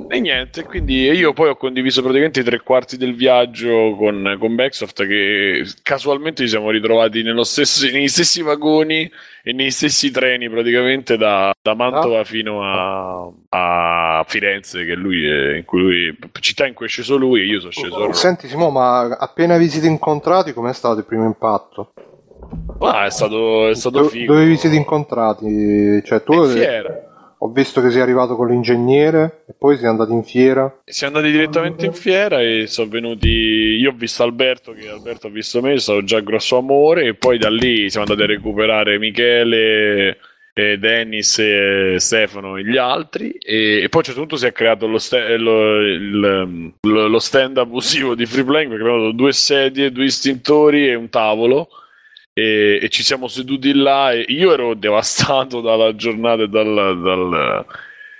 e 0.10 0.20
niente, 0.20 0.64
quindi 0.64 1.06
io 1.06 1.34
poi 1.34 1.50
ho 1.50 1.56
condiviso 1.56 2.04
praticamente 2.04 2.42
i 2.42 2.44
tre 2.44 2.60
quarti 2.62 2.98
del 2.98 3.16
viaggio 3.16 3.96
con, 3.98 4.36
con 4.38 4.54
Backsoft 4.54 5.08
che 5.08 5.64
casualmente 5.82 6.44
ci 6.44 6.50
siamo 6.50 6.70
ritrovati 6.70 7.24
nello 7.24 7.44
stesso, 7.44 7.88
negli 7.88 8.08
stessi 8.08 8.44
vagoni 8.44 9.12
e 9.42 9.54
negli 9.54 9.72
stessi 9.72 10.12
treni 10.12 10.48
praticamente 10.52 11.18
da, 11.18 11.52
da 11.60 11.74
Mantova 11.74 12.24
fino 12.24 12.62
a, 12.62 13.32
a 13.50 14.24
Firenze, 14.28 14.86
che 14.86 14.94
lui 14.94 15.28
è, 15.28 15.56
in 15.56 15.66
cui 15.66 15.82
lui, 15.82 16.18
città 16.40 16.68
in 16.68 16.76
cui 16.76 16.86
è 16.86 16.90
sceso 16.90 17.18
lui 17.18 17.42
e 17.42 17.46
io 17.46 17.60
sono 17.60 17.72
sceso 17.72 17.98
Roma. 17.98 18.14
Senti 18.14 18.48
Simo, 18.48 18.70
ma 18.70 19.18
appena 19.18 19.58
vi 19.58 19.68
siete 19.68 19.88
incontrati, 19.88 20.54
com'è 20.54 20.74
stato 20.74 21.00
il 21.00 21.06
primo 21.06 21.26
impatto? 21.26 21.92
Ah, 22.80 23.06
è 23.06 23.12
stato, 23.12 23.68
è 23.68 23.76
stato 23.76 24.02
Do- 24.02 24.08
figo. 24.08 24.34
dove 24.34 24.46
vi 24.46 24.58
siete 24.58 24.76
incontrati? 24.76 26.02
Cioè, 26.04 26.24
tu 26.24 26.34
In 26.44 26.50
fiera. 26.50 27.36
ho 27.40 27.52
visto 27.52 27.82
che 27.82 27.90
sei 27.92 28.02
arrivato 28.02 28.36
con 28.36 28.48
l'ingegnere 28.48 29.44
e 29.48 29.54
poi 29.58 29.78
sei 29.78 29.88
andato 29.88 30.12
in 30.14 30.24
fiera. 30.24 30.80
Siamo 30.86 31.18
andati 31.18 31.34
direttamente 31.34 31.86
in 31.86 31.94
fiera 31.94 32.42
e 32.42 32.66
sono 32.68 32.90
venuti. 32.90 33.28
Io 33.28 33.90
ho 33.92 33.96
visto 33.96 34.24
Alberto, 34.24 34.72
che 34.74 34.90
Alberto 34.90 35.28
ha 35.28 35.30
visto 35.30 35.62
me, 35.62 35.78
sono 35.80 36.04
già 36.04 36.20
grosso 36.22 36.58
amore. 36.58 37.06
E 37.06 37.14
poi 37.16 37.38
da 37.38 37.50
lì 37.50 37.90
siamo 37.90 38.06
andati 38.08 38.24
a 38.30 38.34
recuperare 38.34 38.98
Michele, 38.98 40.18
e 40.54 40.78
Dennis, 40.78 41.38
e 41.40 41.96
Stefano 42.00 42.58
e 42.58 42.66
gli 42.66 42.78
altri. 42.78 43.32
E, 43.32 43.82
e 43.84 43.90
poi 43.90 43.92
a 43.94 43.98
un 43.98 44.04
certo 44.04 44.20
punto 44.22 44.36
si 44.38 44.46
è 44.46 44.52
creato 44.52 44.88
lo, 44.88 44.98
sta- 44.98 45.36
lo- 45.38 45.80
il- 45.82 46.74
lo- 46.82 47.20
stand 47.20 47.58
abusivo 47.58 48.16
di 48.16 48.26
free 48.26 48.44
playing 48.44 48.70
perché 48.70 48.84
abbiamo 48.86 49.04
dato 49.04 49.16
due 49.16 49.32
sedie, 49.34 49.92
due 49.92 50.06
istintori 50.06 50.88
e 50.90 50.96
un 50.96 51.10
tavolo. 51.10 51.68
E, 52.40 52.80
e 52.82 52.90
ci 52.90 53.04
siamo 53.04 53.28
seduti 53.28 53.74
là. 53.74 54.12
E 54.12 54.26
io 54.30 54.54
ero 54.54 54.74
devastato 54.74 55.60
dalla 55.62 55.94
giornata 55.96 56.44
e 56.44 56.48
dal- 56.48 57.02
dal, 57.02 57.66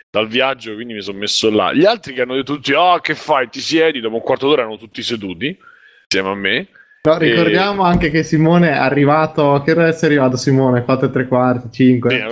dal 0.10 0.28
viaggio, 0.28 0.74
quindi 0.74 0.94
mi 0.94 1.02
sono 1.02 1.20
messo 1.20 1.50
là. 1.50 1.74
Gli 1.74 1.86
altri 1.86 2.14
che 2.14 2.22
hanno 2.22 2.36
detto 2.36 2.56
tutti: 2.56 2.74
Ah, 2.76 3.00
che 3.02 3.16
fai? 3.16 3.50
Ti 3.50 3.62
siedi? 3.62 4.02
Dopo 4.02 4.16
un 4.16 4.22
quarto 4.22 4.48
d'ora 4.48 4.62
erano 4.62 4.78
tutti 4.78 5.02
seduti 5.02 5.58
insieme 6.04 6.30
a 6.30 6.36
me. 6.36 6.68
No, 7.02 7.18
ricordiamo 7.18 7.84
anche 7.84 8.10
che 8.10 8.24
Simone 8.24 8.72
è 8.72 8.76
arrivato. 8.76 9.62
Che 9.64 9.72
ora 9.72 9.88
è 9.88 9.98
arrivato 10.02 10.36
Simone? 10.36 10.84
4 10.84 11.08
e 11.08 11.12
tre 11.12 11.28
quarti, 11.28 11.70
5. 11.72 12.26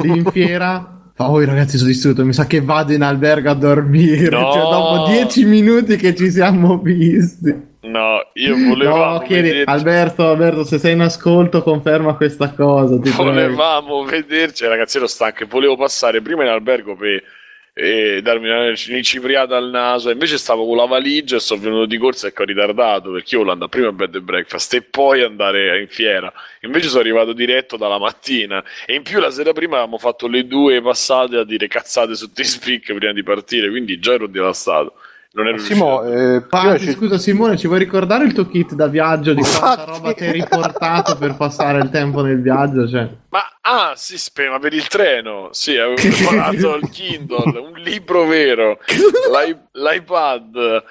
Sì, 0.00 0.08
in 0.08 0.24
fiera. 0.30 0.92
Fa, 1.12 1.30
oh 1.30 1.42
ragazzi 1.42 1.78
sono 1.78 1.88
distrutto, 1.88 2.26
mi 2.26 2.34
sa 2.34 2.46
che 2.46 2.60
vado 2.60 2.92
in 2.92 3.02
albergo 3.02 3.50
a 3.50 3.54
dormire. 3.54 4.28
No. 4.28 4.52
Cioè, 4.52 4.60
dopo 4.60 5.06
10 5.08 5.44
minuti 5.46 5.96
che 5.96 6.14
ci 6.14 6.30
siamo 6.30 6.78
visti. 6.78 7.74
No, 7.86 8.30
io 8.34 8.56
volevo 8.56 8.96
No, 8.96 9.18
chiedi, 9.20 9.62
Alberto, 9.64 10.26
Alberto, 10.26 10.64
se 10.64 10.78
sei 10.78 10.92
in 10.94 11.00
ascolto, 11.00 11.62
conferma 11.62 12.14
questa 12.14 12.52
cosa. 12.52 12.94
Ti 12.96 13.10
prego. 13.10 13.22
volevamo 13.22 14.04
vederci, 14.04 14.66
ragazzi, 14.66 14.96
ero 14.96 15.06
stanco 15.06 15.44
e 15.44 15.46
volevo 15.46 15.76
passare 15.76 16.20
prima 16.20 16.42
in 16.42 16.48
albergo 16.48 16.96
per 16.96 17.22
eh, 17.78 18.20
darmi 18.22 18.48
una 18.48 18.74
cipriata 18.74 19.56
al 19.56 19.70
naso. 19.70 20.10
Invece 20.10 20.38
stavo 20.38 20.66
con 20.66 20.76
la 20.76 20.86
valigia 20.86 21.36
e 21.36 21.40
sono 21.40 21.60
venuto 21.60 21.86
di 21.86 21.98
corsa 21.98 22.26
e 22.26 22.32
ho 22.34 22.44
ritardato 22.44 23.12
perché 23.12 23.34
io 23.36 23.44
volevo 23.44 23.52
andare 23.52 23.70
prima 23.70 23.88
a 23.88 23.92
bed 23.92 24.14
and 24.14 24.24
breakfast 24.24 24.74
e 24.74 24.82
poi 24.82 25.22
andare 25.22 25.80
in 25.80 25.88
fiera. 25.88 26.32
Invece 26.62 26.88
sono 26.88 27.00
arrivato 27.00 27.32
diretto 27.32 27.76
dalla 27.76 27.98
mattina 27.98 28.64
e 28.86 28.94
in 28.94 29.02
più 29.02 29.20
la 29.20 29.30
sera 29.30 29.52
prima 29.52 29.76
avevamo 29.76 29.98
fatto 29.98 30.26
le 30.26 30.46
due 30.46 30.80
passate 30.80 31.36
a 31.36 31.44
dire 31.44 31.68
cazzate 31.68 32.14
su 32.14 32.32
T-Speak 32.34 32.94
prima 32.94 33.12
di 33.12 33.22
partire, 33.22 33.68
quindi 33.68 33.98
già 33.98 34.14
ero 34.14 34.26
devastato. 34.26 34.94
Non 35.36 35.48
ero 35.48 35.58
Simo, 35.58 36.02
eh, 36.02 36.42
ci- 36.78 36.92
scusa 36.92 37.18
Simone, 37.18 37.58
ci 37.58 37.66
vuoi 37.66 37.78
ricordare 37.78 38.24
il 38.24 38.32
tuo 38.32 38.46
kit 38.46 38.72
da 38.72 38.86
viaggio 38.86 39.34
di 39.34 39.42
quanta 39.42 39.84
roba 39.84 40.14
ti 40.14 40.24
hai 40.24 40.32
riportato 40.32 41.14
per 41.18 41.36
passare 41.36 41.78
il 41.80 41.90
tempo 41.90 42.22
nel 42.22 42.40
viaggio? 42.40 42.88
Cioè. 42.88 43.06
Ma 43.28 43.42
ah, 43.60 43.92
sì, 43.96 44.16
spe- 44.16 44.48
ma 44.48 44.58
per 44.58 44.72
il 44.72 44.88
treno, 44.88 45.48
sì, 45.52 45.76
avevo 45.76 45.96
preparato 45.96 46.76
il 46.76 46.88
Kindle, 46.88 47.58
un 47.58 47.74
libro 47.74 48.24
vero, 48.24 48.78
l'i- 49.30 49.58
l'iPad, 49.72 50.82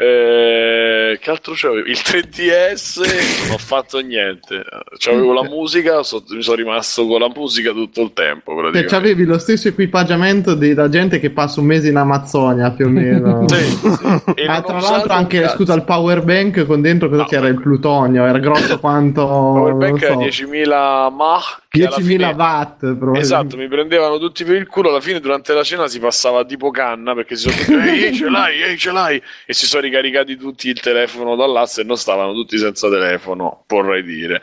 eh, 0.00 1.18
che 1.20 1.30
altro 1.30 1.52
c'avevo? 1.54 1.86
Il 1.86 1.98
3DS, 2.02 3.00
non 3.46 3.54
ho 3.54 3.58
fatto 3.58 3.98
niente. 4.00 4.62
C'avevo 4.96 5.32
la 5.34 5.42
musica, 5.44 6.02
so- 6.02 6.24
mi 6.30 6.42
sono 6.42 6.56
rimasto 6.56 7.06
con 7.06 7.20
la 7.20 7.30
musica 7.34 7.72
tutto 7.72 8.00
il 8.02 8.12
tempo. 8.14 8.54
Cioè, 8.72 8.84
c'avevi 8.84 9.24
lo 9.24 9.38
stesso 9.38 9.68
equipaggiamento 9.68 10.54
della 10.54 10.88
gente 10.88 11.20
che 11.20 11.30
passa 11.30 11.60
un 11.60 11.66
mese 11.66 11.88
in 11.88 11.96
Amazzonia 11.96 12.70
più 12.70 12.86
o 12.86 12.88
meno. 12.88 13.44
Sì, 13.50 13.64
sì. 13.64 14.32
E 14.36 14.46
Ah, 14.46 14.62
tra 14.62 14.80
l'altro 14.80 15.12
anche 15.12 15.40
cazzo. 15.40 15.56
scusa 15.56 15.74
il 15.74 15.84
power 15.84 16.22
bank 16.22 16.64
con 16.66 16.80
dentro 16.80 17.08
cosa 17.08 17.22
No, 17.22 17.28
c'era 17.28 17.48
il 17.48 17.60
plutonio 17.60 18.24
era 18.24 18.38
grosso 18.38 18.78
quanto 18.80 19.26
Powerbank 19.26 20.02
non 20.08 20.22
era 20.22 20.30
so, 20.32 20.44
10.000 20.44 21.12
mAh. 21.12 21.59
Che 21.70 21.86
alla 21.86 21.98
10.000 21.98 22.02
fine- 22.02 22.32
watt. 22.32 23.16
Esatto, 23.16 23.56
mi 23.56 23.68
prendevano 23.68 24.18
tutti 24.18 24.42
per 24.42 24.56
il 24.56 24.66
culo. 24.66 24.88
Alla 24.88 25.00
fine, 25.00 25.20
durante 25.20 25.52
la 25.52 25.62
cena, 25.62 25.86
si 25.86 26.00
passava 26.00 26.44
tipo 26.44 26.72
canna 26.72 27.14
perché 27.14 27.36
si 27.36 27.48
sono 27.48 27.54
tutti, 27.54 27.88
ehi, 27.88 28.12
ce 28.12 28.28
l'hai, 28.28 28.60
ehi, 28.60 28.76
ce 28.76 28.90
l'hai. 28.90 29.22
E 29.46 29.54
si 29.54 29.66
sono 29.66 29.82
ricaricati 29.82 30.36
tutti 30.36 30.68
il 30.68 30.80
telefono 30.80 31.36
dall'asse 31.36 31.82
e 31.82 31.84
non 31.84 31.96
stavano 31.96 32.32
tutti 32.32 32.58
senza 32.58 32.90
telefono, 32.90 33.64
vorrei 33.68 34.02
dire. 34.02 34.42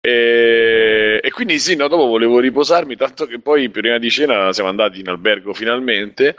E, 0.00 1.18
e 1.20 1.30
quindi 1.32 1.58
sì, 1.58 1.74
no, 1.74 1.88
dopo 1.88 2.06
volevo 2.06 2.38
riposarmi, 2.38 2.94
tanto 2.94 3.26
che 3.26 3.40
poi 3.40 3.68
prima 3.68 3.98
di 3.98 4.08
cena 4.08 4.52
siamo 4.52 4.68
andati 4.68 5.00
in 5.00 5.08
albergo 5.08 5.52
finalmente. 5.52 6.36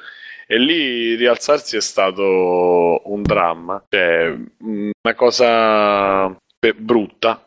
E 0.48 0.58
lì 0.58 1.16
rialzarsi 1.16 1.76
è 1.76 1.82
stato 1.82 3.02
un 3.04 3.22
dramma, 3.24 3.84
cioè 3.90 4.34
una 4.60 5.16
cosa 5.16 6.34
brutta 6.78 7.47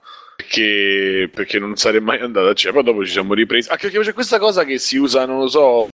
perché, 0.51 1.31
perché 1.33 1.59
non 1.61 1.77
sarei 1.77 2.01
mai 2.01 2.19
andato 2.21 2.49
a 2.49 2.55
cena. 2.55 2.75
Poi 2.75 2.83
dopo 2.83 3.05
ci 3.05 3.13
siamo 3.13 3.35
ripresi. 3.35 3.69
Anche 3.71 3.89
perché 3.89 4.05
c'è 4.05 4.13
questa 4.13 4.39
cosa 4.39 4.65
che 4.65 4.79
si 4.79 4.97
usa, 4.99 5.25
non 5.25 5.39
lo 5.39 5.49
so, 5.49 5.89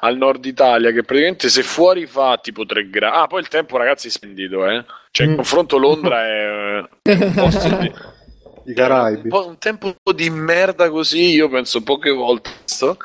al 0.00 0.16
nord 0.16 0.44
Italia, 0.44 0.92
che 0.92 1.02
praticamente 1.02 1.48
se 1.48 1.64
fuori 1.64 2.06
fa 2.06 2.38
tipo 2.40 2.64
3 2.64 2.88
gradi. 2.88 3.16
Ah, 3.16 3.26
poi 3.26 3.40
il 3.40 3.48
tempo, 3.48 3.76
ragazzi, 3.76 4.06
è 4.06 4.10
splendido, 4.10 4.66
eh. 4.68 4.84
Cioè, 5.10 5.26
in 5.26 5.32
Mm. 5.32 5.36
confronto 5.36 5.78
Londra 5.78 6.24
è 6.24 6.86
eh, 7.02 7.12
un 7.12 7.34
posto 7.34 7.68
di. 7.78 7.92
I 8.66 8.74
Caraibi. 8.74 9.28
Un, 9.32 9.44
un 9.48 9.58
tempo 9.58 9.94
di 10.14 10.30
merda 10.30 10.88
così, 10.90 11.30
io 11.32 11.48
penso 11.48 11.82
poche 11.82 12.10
volte. 12.10 12.50
visto. 12.64 12.96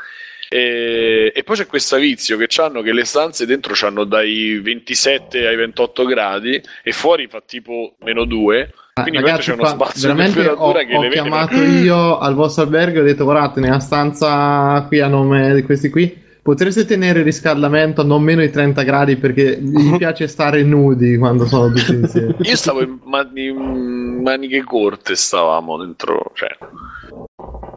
E, 0.50 1.32
e 1.34 1.44
poi 1.44 1.56
c'è 1.56 1.66
questo 1.66 1.98
vizio 1.98 2.38
che 2.38 2.48
hanno 2.62 2.84
che 2.84 2.94
le 2.94 3.06
stanze 3.06 3.48
dentro 3.48 3.74
hanno 3.88 4.04
dai 4.04 4.60
27 4.60 5.48
ai 5.48 5.56
28 5.56 6.06
gradi 6.06 6.62
e 6.84 6.92
fuori 6.92 7.28
fa 7.28 7.42
tipo 7.42 7.96
meno 8.02 8.26
2. 8.26 8.72
Ah, 8.96 9.02
Quindi 9.02 9.22
ragazzi, 9.22 9.50
c'è 9.50 9.54
uno 9.54 9.66
spazio 9.66 10.14
di 10.14 10.22
ho, 10.22 10.72
che 10.72 10.96
ho 10.96 11.10
chiamato 11.10 11.56
io 11.56 12.20
al 12.20 12.36
vostro 12.36 12.62
albergo 12.62 13.00
e 13.00 13.02
ho 13.02 13.04
detto 13.04 13.24
guardate 13.24 13.60
nella 13.60 13.80
stanza 13.80 14.86
qui 14.88 15.00
a 15.00 15.08
nome 15.08 15.56
di 15.56 15.64
questi 15.64 15.90
qui 15.90 16.16
potreste 16.44 16.86
tenere 16.86 17.20
il 17.20 17.26
riscaldamento 17.26 18.02
a 18.02 18.04
non 18.04 18.22
meno 18.22 18.42
di 18.42 18.52
30 18.52 18.84
gradi 18.84 19.16
perché 19.16 19.58
mi 19.60 19.98
piace 19.98 20.28
stare 20.28 20.62
nudi 20.62 21.18
quando 21.18 21.48
sono 21.48 21.72
tutti 21.74 21.92
insieme 21.92 22.36
Io 22.42 22.56
stavo 22.56 22.84
in, 22.84 23.00
mani- 23.06 23.48
in 23.48 24.22
maniche 24.22 24.64
corte, 24.64 25.16
stavamo 25.16 25.78
dentro. 25.80 26.32
Cioè. 26.36 26.56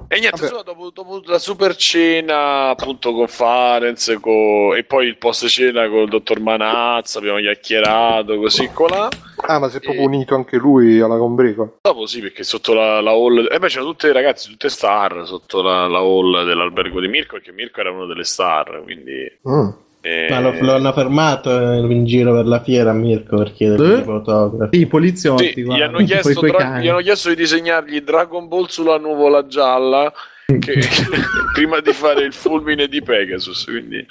E 0.08 0.20
niente, 0.20 0.48
dopo, 0.64 0.90
dopo 0.90 1.20
la 1.24 1.38
super 1.38 1.74
cena, 1.74 2.68
appunto, 2.68 3.12
con 3.12 3.26
Farenz 3.26 4.16
co- 4.20 4.74
e 4.74 4.84
poi 4.84 5.06
il 5.08 5.16
post 5.18 5.46
cena 5.46 5.88
con 5.88 6.02
il 6.02 6.08
dottor 6.08 6.38
Manazza, 6.40 7.18
abbiamo 7.18 7.38
chiacchierato 7.38 8.36
così 8.38 8.70
colà. 8.72 9.08
Ah, 9.48 9.58
ma 9.58 9.68
si 9.68 9.78
è 9.78 9.80
proprio 9.80 10.02
E- 10.02 10.06
unito 10.06 10.34
anche 10.36 10.58
lui 10.58 11.00
alla 11.00 11.16
Combrico. 11.18 11.78
Dopo 11.82 12.06
sì, 12.06 12.20
perché 12.20 12.44
sotto 12.44 12.72
la, 12.72 13.00
la 13.00 13.10
hall. 13.10 13.48
E 13.50 13.58
beh, 13.58 13.66
c'erano 13.66 13.90
tutte 13.90 14.06
le 14.06 14.12
ragazze, 14.12 14.48
tutte 14.48 14.68
star 14.68 15.26
sotto 15.26 15.60
la, 15.60 15.88
la 15.88 15.98
hall 15.98 16.44
dell'albergo 16.44 17.00
di 17.00 17.08
Mirko, 17.08 17.34
perché 17.36 17.50
Mirko 17.52 17.80
era 17.80 17.90
uno 17.90 18.06
delle 18.06 18.24
star, 18.24 18.82
quindi. 18.84 19.38
Mm. 19.48 19.68
Eh, 20.06 20.26
Ma 20.30 20.40
lo, 20.40 20.54
lo 20.60 20.74
hanno 20.74 20.92
fermato 20.92 21.50
eh, 21.50 21.78
in 21.78 22.04
giro 22.04 22.32
per 22.34 22.46
la 22.46 22.62
fiera 22.62 22.92
Mirko 22.92 23.38
per 23.38 23.52
chiedergli 23.52 23.92
Eh? 23.92 23.98
i 23.98 24.02
fotografi. 24.02 24.78
i 24.80 24.86
poliziotti 24.86 25.52
Sì, 25.54 25.62
gli 25.64 25.80
hanno, 25.82 25.98
chiesto 26.04 26.40
Dra- 26.40 26.78
gli 26.80 26.88
hanno 26.88 27.00
chiesto 27.00 27.28
di 27.30 27.34
disegnargli 27.34 28.00
Dragon 28.02 28.46
Ball 28.48 28.66
sulla 28.66 28.98
nuvola 28.98 29.46
gialla 29.46 30.12
che- 30.60 30.78
prima 31.54 31.80
di 31.80 31.92
fare 31.92 32.22
il 32.22 32.32
fulmine 32.32 32.86
di 32.86 33.02
Pegasus. 33.02 33.64
Quindi, 33.64 34.06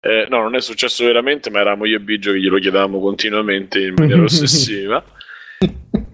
eh, 0.00 0.26
no, 0.30 0.42
non 0.42 0.54
è 0.54 0.60
successo 0.60 1.04
veramente, 1.04 1.50
ma 1.50 1.60
eravamo 1.60 1.84
io 1.84 1.96
e 1.96 2.00
Biggio 2.00 2.32
che 2.32 2.38
glielo 2.40 2.58
chiedavamo 2.58 2.98
continuamente 3.00 3.80
in 3.80 3.94
maniera 3.96 4.22
ossessiva. 4.22 5.02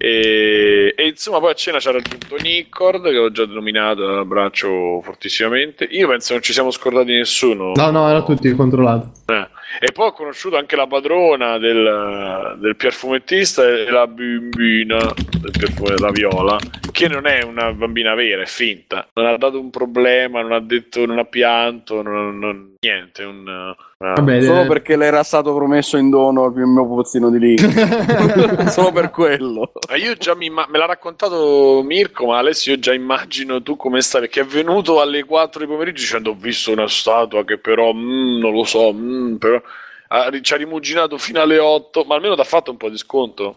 E, 0.05 0.95
e 0.97 1.07
insomma, 1.07 1.39
poi 1.39 1.53
a 1.53 1.55
cena 1.55 1.79
c'era 1.79 1.99
raggiunto 1.99 2.35
Nicord, 2.43 3.09
che 3.09 3.19
ho 3.19 3.31
già 3.31 3.47
denominato, 3.47 4.05
un 4.05 4.19
abbraccio 4.19 5.01
fortissimamente. 5.01 5.85
Io 5.85 6.09
penso 6.09 6.33
non 6.33 6.43
ci 6.43 6.53
siamo 6.53 6.73
scordati 6.73 7.13
nessuno. 7.13 7.71
no 7.73 7.91
no 7.93 8.09
erano 8.09 8.25
tutti 8.25 8.53
controllati 8.53 9.07
Eh. 9.27 9.49
E 9.81 9.93
poi 9.93 10.09
ho 10.09 10.13
conosciuto 10.13 10.57
anche 10.57 10.75
la 10.75 10.89
padrona 10.89 11.57
del, 11.59 12.57
del 12.59 12.75
perfumettista 12.77 13.63
e 13.67 13.91
la 13.91 14.07
bambina 14.09 14.99
del 15.41 15.51
perfume 15.57 15.95
della 15.95 16.11
viola, 16.11 16.59
che 16.91 17.09
non 17.09 17.27
è 17.27 17.43
una 17.43 17.73
bambina 17.73 18.15
vera, 18.15 18.43
è 18.43 18.47
finta. 18.47 19.09
Non 19.15 19.27
ha 19.27 19.37
dato 19.37 19.61
un 19.61 19.71
problema, 19.71 20.43
non 20.43 20.53
ha 20.53 20.61
detto, 20.61 21.07
non 21.07 21.19
ha 21.21 21.25
pianto, 21.25 22.03
non, 22.03 22.39
non- 22.41 22.75
niente. 22.81 23.23
Un, 23.23 23.75
Vabbè, 24.03 24.43
Solo 24.43 24.63
eh, 24.63 24.67
perché 24.67 24.97
le 24.97 25.07
era 25.07 25.23
stato 25.23 25.55
promesso 25.55 25.97
in 25.97 26.11
dono 26.11 26.47
il 26.47 26.67
mio 26.67 26.87
pozzino 26.87 27.31
di 27.31 27.39
lì. 27.39 27.59
Solo 28.69 28.91
per 28.91 29.11
quello. 29.11 29.73
Ma 29.89 29.97
io 29.97 30.15
già 30.15 30.35
mi 30.35 30.47
imma- 30.47 30.67
me 30.69 30.79
l'ha 30.79 30.87
raccontato 30.87 31.83
Mirko, 31.85 32.27
ma 32.27 32.39
Alessio 32.39 32.73
io 32.73 32.79
già 32.81 32.93
immagino 32.93 33.63
tu 33.63 33.77
come 33.77 34.01
stai, 34.01 34.23
perché 34.23 34.41
è 34.41 34.45
venuto 34.45 35.01
alle 35.01 35.25
4 35.25 35.61
di 35.61 35.67
pomeriggio 35.67 36.01
dicendo 36.03 36.31
ho 36.31 36.37
visto 36.39 36.73
una 36.73 36.89
statua 36.89 37.45
che 37.45 37.59
però 37.59 37.93
mm, 37.93 38.39
non 38.39 38.53
lo 38.53 38.65
so, 38.65 38.93
mm, 38.93 39.37
però 39.37 39.61
ha- 40.09 40.31
ci 40.41 40.53
ha 40.53 40.57
rimuginato 40.57 41.17
fino 41.17 41.41
alle 41.41 41.59
8, 41.59 42.03
ma 42.05 42.17
almeno 42.17 42.35
ti 42.35 42.41
ha 42.41 42.45
fatto 42.45 42.71
un 42.73 42.77
po' 42.77 42.89
di 42.91 42.99
sconto. 42.99 43.57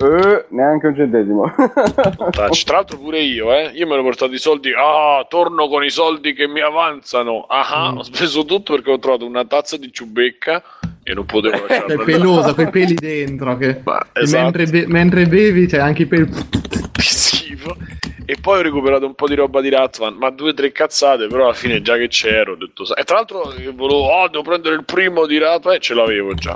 Eh, 0.00 0.44
neanche 0.50 0.86
un 0.86 0.94
centesimo. 0.96 1.52
Touch. 2.30 2.62
Tra 2.64 2.76
l'altro 2.76 2.98
pure 2.98 3.20
io, 3.20 3.52
eh. 3.52 3.70
Io 3.74 3.86
me 3.86 3.94
ne 3.94 4.00
ho 4.00 4.04
portato 4.04 4.32
i 4.32 4.38
soldi. 4.38 4.70
Ah, 4.72 5.24
torno 5.28 5.68
con 5.68 5.82
i 5.84 5.90
soldi 5.90 6.32
che 6.34 6.46
mi 6.46 6.60
avanzano. 6.60 7.46
Ah, 7.48 7.90
Mm. 7.92 7.98
ho 7.98 8.02
speso 8.02 8.44
tutto 8.44 8.74
perché 8.74 8.90
ho 8.92 8.98
trovato 8.98 9.24
una 9.26 9.44
tazza 9.44 9.76
di 9.76 9.92
ciubecca 9.92 10.62
e 11.02 11.14
non 11.14 11.24
potevo 11.26 11.56
è 11.66 11.68
lasciarla. 11.68 12.04
pelosa 12.04 12.54
con 12.54 12.64
i 12.66 12.70
peli 12.70 12.94
dentro 12.94 13.56
che 13.56 13.80
Ma, 13.84 14.06
esatto. 14.12 14.42
mentre, 14.42 14.66
be- 14.66 14.86
mentre 14.86 15.26
bevi 15.26 15.66
c'è 15.66 15.78
anche 15.78 16.02
i 16.02 16.06
peli 16.06 16.28
Che 16.92 17.02
schifo. 17.02 17.76
E 18.30 18.36
poi 18.40 18.58
ho 18.58 18.62
recuperato 18.62 19.06
un 19.06 19.14
po' 19.14 19.26
di 19.26 19.34
roba 19.34 19.60
di 19.62 19.70
Ratman, 19.70 20.14
ma 20.16 20.28
due 20.30 20.50
o 20.50 20.54
tre 20.54 20.70
cazzate, 20.70 21.28
però 21.28 21.44
alla 21.44 21.54
fine 21.54 21.80
già 21.80 21.96
che 21.96 22.08
c'ero 22.08 22.52
ho 22.52 22.56
detto... 22.56 22.84
E 22.94 23.02
tra 23.04 23.16
l'altro 23.16 23.52
eh, 23.54 23.70
volevo, 23.70 24.06
oh, 24.06 24.28
devo 24.28 24.42
prendere 24.42 24.74
il 24.74 24.84
primo 24.84 25.24
di 25.26 25.38
Ratman 25.38 25.76
e 25.76 25.78
ce 25.78 25.94
l'avevo 25.94 26.34
già. 26.34 26.54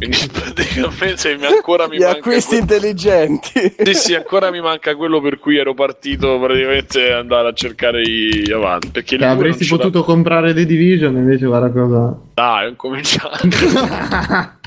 Quindi 0.00 0.16
praticamente 0.32 1.36
mi 1.36 1.44
ancora 1.44 1.86
mi 1.86 1.96
Gli 1.98 2.00
manca... 2.00 2.16
acquisti 2.18 2.56
quel- 2.56 2.60
intelligenti. 2.60 3.74
Sì, 3.84 3.94
sì, 3.94 4.14
ancora 4.14 4.50
mi 4.50 4.62
manca 4.62 4.96
quello 4.96 5.20
per 5.20 5.38
cui 5.38 5.58
ero 5.58 5.74
partito 5.74 6.40
praticamente 6.40 7.12
andare 7.12 7.48
a 7.48 7.52
cercare 7.52 8.00
i 8.00 8.50
avanti. 8.50 8.88
Perché 8.88 9.16
pure 9.16 9.28
avresti 9.28 9.66
potuto 9.66 10.02
comprare 10.02 10.54
The 10.54 10.64
Division 10.64 11.16
invece 11.16 11.44
guarda 11.44 11.70
cosa 11.70 12.16
Dai, 12.32 12.68
ho 12.68 12.76
cominciato. 12.76 13.46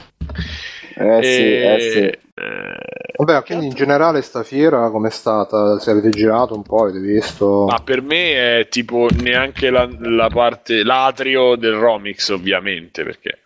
Eh 0.95 1.23
sì, 1.23 1.41
eh 1.41 1.77
sì. 1.79 1.99
eh, 1.99 2.17
Vabbè, 3.17 3.43
quindi 3.43 3.65
in 3.65 3.73
generale 3.73 4.21
sta 4.21 4.43
fiera 4.43 4.91
com'è 4.91 5.09
stata? 5.09 5.79
Se 5.79 5.89
avete 5.89 6.09
girato 6.09 6.55
un 6.55 6.61
po', 6.61 6.83
avete 6.83 6.99
visto? 6.99 7.65
Ma 7.67 7.79
per 7.83 8.03
me 8.03 8.59
è 8.59 8.67
tipo 8.69 9.07
neanche 9.21 9.71
la, 9.71 9.89
la 9.99 10.29
parte, 10.29 10.83
l'atrio 10.83 11.55
del 11.55 11.73
Romix, 11.73 12.29
ovviamente, 12.29 13.03
perché 13.03 13.39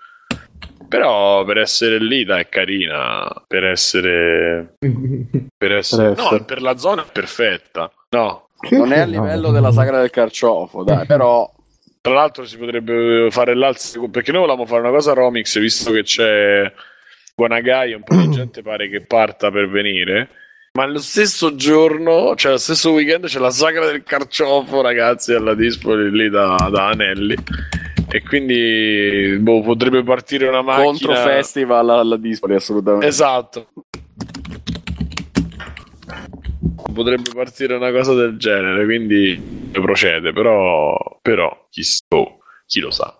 Però 0.87 1.43
per 1.43 1.57
essere 1.57 1.99
lì, 1.99 2.23
dai, 2.23 2.41
è 2.41 2.49
carina. 2.49 3.27
Per 3.45 3.63
essere. 3.65 4.75
Per 4.79 5.71
essere. 5.71 6.13
Per 6.13 6.19
essere. 6.19 6.37
No, 6.37 6.45
per 6.45 6.61
la 6.61 6.77
zona 6.77 7.03
è 7.03 7.11
perfetta. 7.11 7.91
No. 8.09 8.47
Non 8.69 8.91
è 8.91 8.99
a 8.99 9.05
livello 9.05 9.51
della 9.51 9.71
sagra 9.71 9.99
del 9.99 10.09
carciofo, 10.09 10.83
dai, 10.83 11.05
però 11.07 11.49
Tra 12.01 12.13
l'altro 12.13 12.45
si 12.45 12.57
potrebbe 12.57 13.27
fare 13.31 13.55
l'altro. 13.55 14.07
Perché 14.09 14.31
noi 14.31 14.41
volevamo 14.41 14.65
fare 14.65 14.81
una 14.81 14.91
cosa 14.91 15.11
a 15.11 15.15
Romix, 15.15 15.59
visto 15.59 15.91
che 15.91 16.03
c'è 16.03 16.71
Guanagai, 17.35 17.93
un 17.93 18.03
po' 18.03 18.15
di 18.15 18.29
gente 18.31 18.61
pare 18.61 18.89
che 18.89 19.01
parta 19.01 19.51
per 19.51 19.69
venire. 19.69 20.29
Ma 20.73 20.85
lo 20.85 20.99
stesso 20.99 21.55
giorno, 21.55 22.35
cioè 22.35 22.51
lo 22.51 22.57
stesso 22.59 22.91
weekend, 22.91 23.25
c'è 23.25 23.39
la 23.39 23.49
sagra 23.49 23.87
del 23.87 24.03
carciofo, 24.03 24.81
ragazzi, 24.81 25.33
alla 25.33 25.55
Dispoli 25.55 26.11
lì 26.11 26.29
da, 26.29 26.55
da 26.71 26.89
Anelli. 26.89 27.35
E 28.09 28.23
quindi 28.23 29.37
boh, 29.39 29.61
potrebbe 29.61 30.01
partire 30.03 30.47
una 30.47 30.61
macchina. 30.61 30.85
contro 30.85 31.13
festival 31.15 31.89
alla 31.89 32.17
Dispoli, 32.17 32.55
assolutamente. 32.55 33.05
Esatto. 33.07 33.67
Potrebbe 36.93 37.29
partire 37.33 37.75
una 37.75 37.91
cosa 37.91 38.13
del 38.13 38.37
genere, 38.37 38.85
quindi 38.85 39.69
procede, 39.71 40.31
però, 40.33 40.95
però 41.21 41.67
chi, 41.69 41.83
s- 41.83 41.99
oh, 42.09 42.39
chi 42.65 42.79
lo 42.79 42.89
sa. 42.91 43.13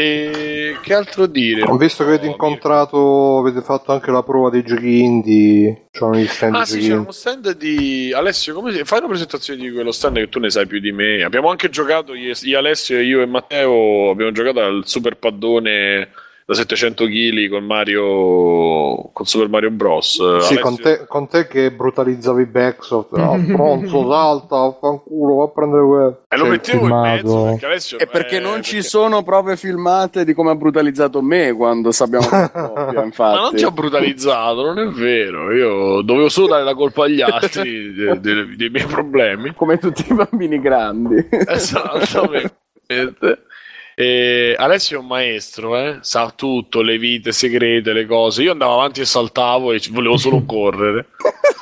E 0.00 0.78
che 0.80 0.94
altro 0.94 1.26
dire? 1.26 1.62
Ho 1.62 1.76
visto 1.76 2.04
che 2.04 2.10
avete 2.10 2.26
Oh, 2.26 2.30
incontrato, 2.30 3.38
avete 3.38 3.60
fatto 3.60 3.92
anche 3.92 4.10
la 4.10 4.22
prova 4.22 4.48
dei 4.48 4.62
giochi 4.62 5.02
indie. 5.02 5.88
C'erano 5.90 6.16
gli 6.16 6.26
stand 6.26 6.54
Ah 6.54 6.60
di 6.60 6.66
sì, 6.66 6.80
c'era 6.80 7.00
uno 7.00 7.10
stand 7.10 7.56
di 7.56 8.12
Alessio, 8.14 8.54
come 8.54 8.72
si... 8.72 8.82
fai 8.84 9.00
una 9.00 9.08
presentazione 9.08 9.60
di 9.60 9.70
quello 9.70 9.92
stand 9.92 10.16
che 10.16 10.28
tu 10.30 10.38
ne 10.38 10.48
sai 10.48 10.66
più 10.66 10.80
di 10.80 10.92
me. 10.92 11.22
Abbiamo 11.22 11.50
anche 11.50 11.68
giocato, 11.68 12.14
io, 12.14 12.32
io, 12.40 12.58
Alessio, 12.58 12.98
io 12.98 13.20
e 13.20 13.26
Matteo, 13.26 14.10
abbiamo 14.10 14.32
giocato 14.32 14.60
al 14.60 14.82
super 14.86 15.18
paddone 15.18 16.08
da 16.50 16.56
700 16.56 17.04
kg 17.06 17.48
con 17.48 17.64
Mario, 17.64 19.10
con 19.12 19.24
Super 19.24 19.48
Mario 19.48 19.70
Bros. 19.70 20.14
Sì, 20.14 20.20
Alessio- 20.24 20.60
con 20.60 20.76
te, 20.80 21.04
con 21.06 21.28
te 21.28 21.46
che 21.46 21.70
brutalizzavi 21.70 22.44
Backsoft. 22.46 23.16
Ah, 23.16 23.38
pronto, 23.54 24.10
salta, 24.10 24.76
fanculo, 24.80 25.36
va 25.36 25.44
a 25.44 25.48
prendere 25.48 25.84
quello. 25.86 26.22
E 26.28 26.36
lo 26.36 26.42
C'è 26.42 26.44
il 26.44 26.50
mettevo 26.50 26.84
in 26.88 27.00
mezzo 27.00 27.44
perché 27.44 27.66
Alessio 27.66 27.98
E 27.98 28.06
perché 28.08 28.36
eh, 28.38 28.40
non 28.40 28.62
ci 28.64 28.74
perché- 28.74 28.88
sono 28.88 29.22
prove 29.22 29.56
filmate 29.56 30.24
di 30.24 30.34
come 30.34 30.50
ha 30.50 30.56
brutalizzato 30.56 31.22
me 31.22 31.52
quando 31.52 31.92
sappiamo 31.92 32.26
coppia, 32.26 33.04
infatti. 33.04 33.34
Ma 33.36 33.40
non 33.42 33.54
ti 33.54 33.64
ho 33.64 33.70
brutalizzato, 33.70 34.62
non 34.64 34.78
è 34.80 34.86
vero. 34.88 35.52
Io 35.52 36.02
dovevo 36.02 36.28
solo 36.28 36.48
dare 36.48 36.64
la 36.64 36.74
colpa 36.74 37.04
agli 37.04 37.20
altri 37.22 37.94
de- 37.94 38.18
de- 38.18 38.56
dei 38.56 38.70
miei 38.70 38.86
problemi. 38.86 39.54
Come 39.54 39.78
tutti 39.78 40.04
i 40.10 40.14
bambini 40.14 40.58
grandi. 40.60 41.28
Esattamente. 41.30 42.54
E 44.00 44.54
Alessio 44.58 44.96
è 44.96 45.00
un 45.00 45.06
maestro, 45.08 45.76
eh? 45.76 45.98
sa 46.00 46.32
tutto, 46.34 46.80
le 46.80 46.96
vite 46.96 47.32
segrete, 47.32 47.92
le 47.92 48.06
cose. 48.06 48.42
Io 48.42 48.52
andavo 48.52 48.72
avanti 48.74 49.00
e 49.02 49.04
saltavo 49.04 49.72
e 49.72 49.80
volevo 49.90 50.16
solo 50.16 50.42
correre. 50.46 51.08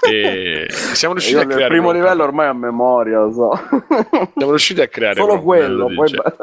e 0.09 0.67
siamo 0.71 1.15
riusciti 1.15 1.37
Io 1.37 1.43
a 1.43 1.47
creare. 1.47 1.69
primo 1.69 1.89
un- 1.89 1.95
livello 1.97 2.23
ormai 2.23 2.47
a 2.47 2.53
memoria, 2.53 3.21
lo 3.23 3.33
so. 3.33 3.51
Siamo 4.37 4.51
riusciti 4.51 4.81
a 4.81 4.87
creare 4.87 5.17
Solo 5.21 5.41
quello, 5.43 5.87
poi 5.93 6.07
genere. 6.07 6.37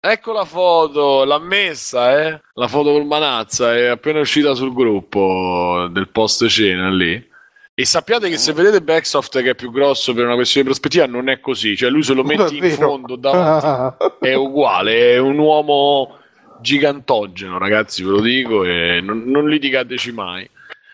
Ecco 0.00 0.32
la 0.32 0.44
foto, 0.44 1.24
l'ha 1.24 1.38
messa, 1.38 2.20
eh? 2.26 2.40
La 2.54 2.66
foto 2.68 2.90
col 2.92 3.06
Manazza 3.06 3.76
è 3.76 3.86
appena 3.86 4.18
uscita 4.20 4.54
sul 4.54 4.72
gruppo 4.72 5.86
del 5.90 6.08
post 6.08 6.46
cena 6.48 6.90
lì. 6.90 7.34
E 7.78 7.84
sappiate 7.84 8.30
che 8.30 8.38
se 8.38 8.54
vedete 8.54 8.80
Backsoft 8.80 9.42
che 9.42 9.50
è 9.50 9.54
più 9.54 9.70
grosso 9.70 10.14
per 10.14 10.24
una 10.24 10.34
questione 10.34 10.66
di 10.66 10.72
prospettiva, 10.72 11.04
non 11.04 11.28
è 11.28 11.40
così. 11.40 11.76
Cioè, 11.76 11.90
lui 11.90 12.02
se 12.02 12.14
lo 12.14 12.24
metti 12.24 12.56
in 12.56 12.70
fondo 12.70 13.16
davanti 13.16 14.06
è 14.26 14.32
uguale, 14.32 15.12
è 15.12 15.18
un 15.18 15.36
uomo 15.36 16.16
gigantogeno, 16.62 17.58
ragazzi, 17.58 18.02
ve 18.02 18.10
lo 18.10 18.20
dico, 18.22 18.64
e 18.64 19.02
non, 19.02 19.24
non 19.26 19.46
litigateci 19.46 20.10
mai. 20.10 20.48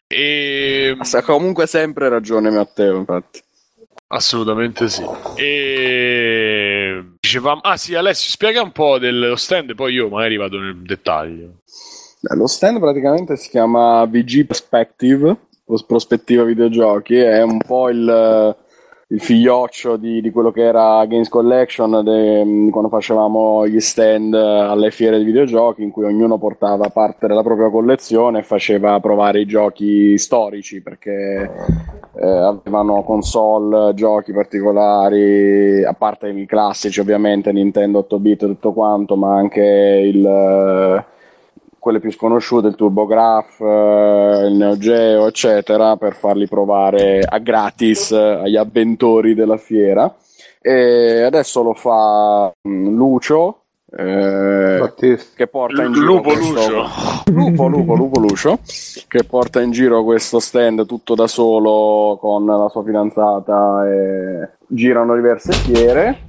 E... 0.08 0.96
Ha 0.98 1.22
comunque 1.22 1.68
sempre 1.68 2.08
ragione 2.08 2.50
Matteo, 2.50 2.96
infatti. 2.96 3.40
Assolutamente 4.08 4.88
sì. 4.88 5.04
E 5.36 7.04
dicevamo, 7.20 7.60
ah 7.60 7.76
sì, 7.76 7.94
Alessio, 7.94 8.28
spiega 8.28 8.60
un 8.60 8.72
po' 8.72 8.98
dello 8.98 9.36
stand, 9.36 9.76
poi 9.76 9.94
io 9.94 10.08
magari 10.08 10.36
vado 10.36 10.58
nel 10.58 10.82
dettaglio. 10.82 11.60
Beh, 12.18 12.34
lo 12.34 12.48
stand 12.48 12.80
praticamente 12.80 13.36
si 13.36 13.50
chiama 13.50 14.04
VG 14.04 14.46
Perspective, 14.46 15.36
prospettiva 15.86 16.44
videogiochi, 16.44 17.16
è 17.16 17.42
un 17.42 17.58
po' 17.58 17.88
il, 17.88 18.56
il 19.08 19.20
figlioccio 19.20 19.96
di, 19.96 20.20
di 20.20 20.30
quello 20.30 20.50
che 20.50 20.62
era 20.62 21.04
Games 21.06 21.28
Collection 21.28 22.02
de- 22.02 22.70
quando 22.70 22.88
facevamo 22.88 23.66
gli 23.66 23.80
stand 23.80 24.32
alle 24.34 24.90
fiere 24.90 25.18
di 25.18 25.24
videogiochi 25.24 25.82
in 25.82 25.90
cui 25.90 26.04
ognuno 26.04 26.38
portava 26.38 26.88
parte 26.88 27.26
della 27.26 27.42
propria 27.42 27.70
collezione 27.70 28.40
e 28.40 28.42
faceva 28.42 28.98
provare 29.00 29.40
i 29.40 29.46
giochi 29.46 30.16
storici 30.16 30.82
perché 30.82 31.50
eh, 32.14 32.26
avevano 32.26 33.02
console, 33.02 33.92
giochi 33.94 34.32
particolari, 34.32 35.84
a 35.84 35.92
parte 35.92 36.28
i 36.28 36.46
classici 36.46 37.00
ovviamente, 37.00 37.52
Nintendo 37.52 37.98
8 37.98 38.18
bit 38.18 38.42
e 38.42 38.46
tutto 38.46 38.72
quanto, 38.72 39.16
ma 39.16 39.34
anche 39.36 39.60
il, 39.60 41.04
quelle 41.82 41.98
più 41.98 42.12
sconosciute, 42.12 42.68
il 42.68 42.76
TurboGrafx, 42.76 43.60
eh, 43.60 44.46
il 44.46 44.54
Neo 44.54 44.78
Geo, 44.78 45.26
eccetera, 45.26 45.96
per 45.96 46.14
farli 46.14 46.46
provare 46.46 47.22
a 47.28 47.38
gratis 47.38 48.12
eh, 48.12 48.16
agli 48.44 48.54
avventori 48.56 49.34
della 49.34 49.56
fiera. 49.56 50.14
E 50.60 51.22
adesso 51.22 51.60
lo 51.64 51.74
fa 51.74 52.52
mm, 52.68 52.94
Lucio. 52.96 53.62
eh, 53.96 54.92
che 55.34 55.46
porta 55.48 55.82
in 55.82 55.92
giro 55.92 56.04
Lupo 56.06 56.30
questo- 56.30 56.52
Lucio. 56.52 56.84
Lupo, 57.32 57.66
Lupo, 57.66 57.94
Lupo 57.96 58.20
Lucio 58.20 58.58
che 59.08 59.24
porta 59.24 59.60
in 59.60 59.70
giro 59.72 60.04
questo 60.04 60.38
stand 60.38 60.86
tutto 60.86 61.14
da 61.16 61.26
solo 61.26 62.16
con 62.20 62.46
la 62.46 62.68
sua 62.70 62.82
fidanzata 62.84 63.86
e 63.88 64.50
girano 64.68 65.14
diverse 65.16 65.52
fiere 65.52 66.20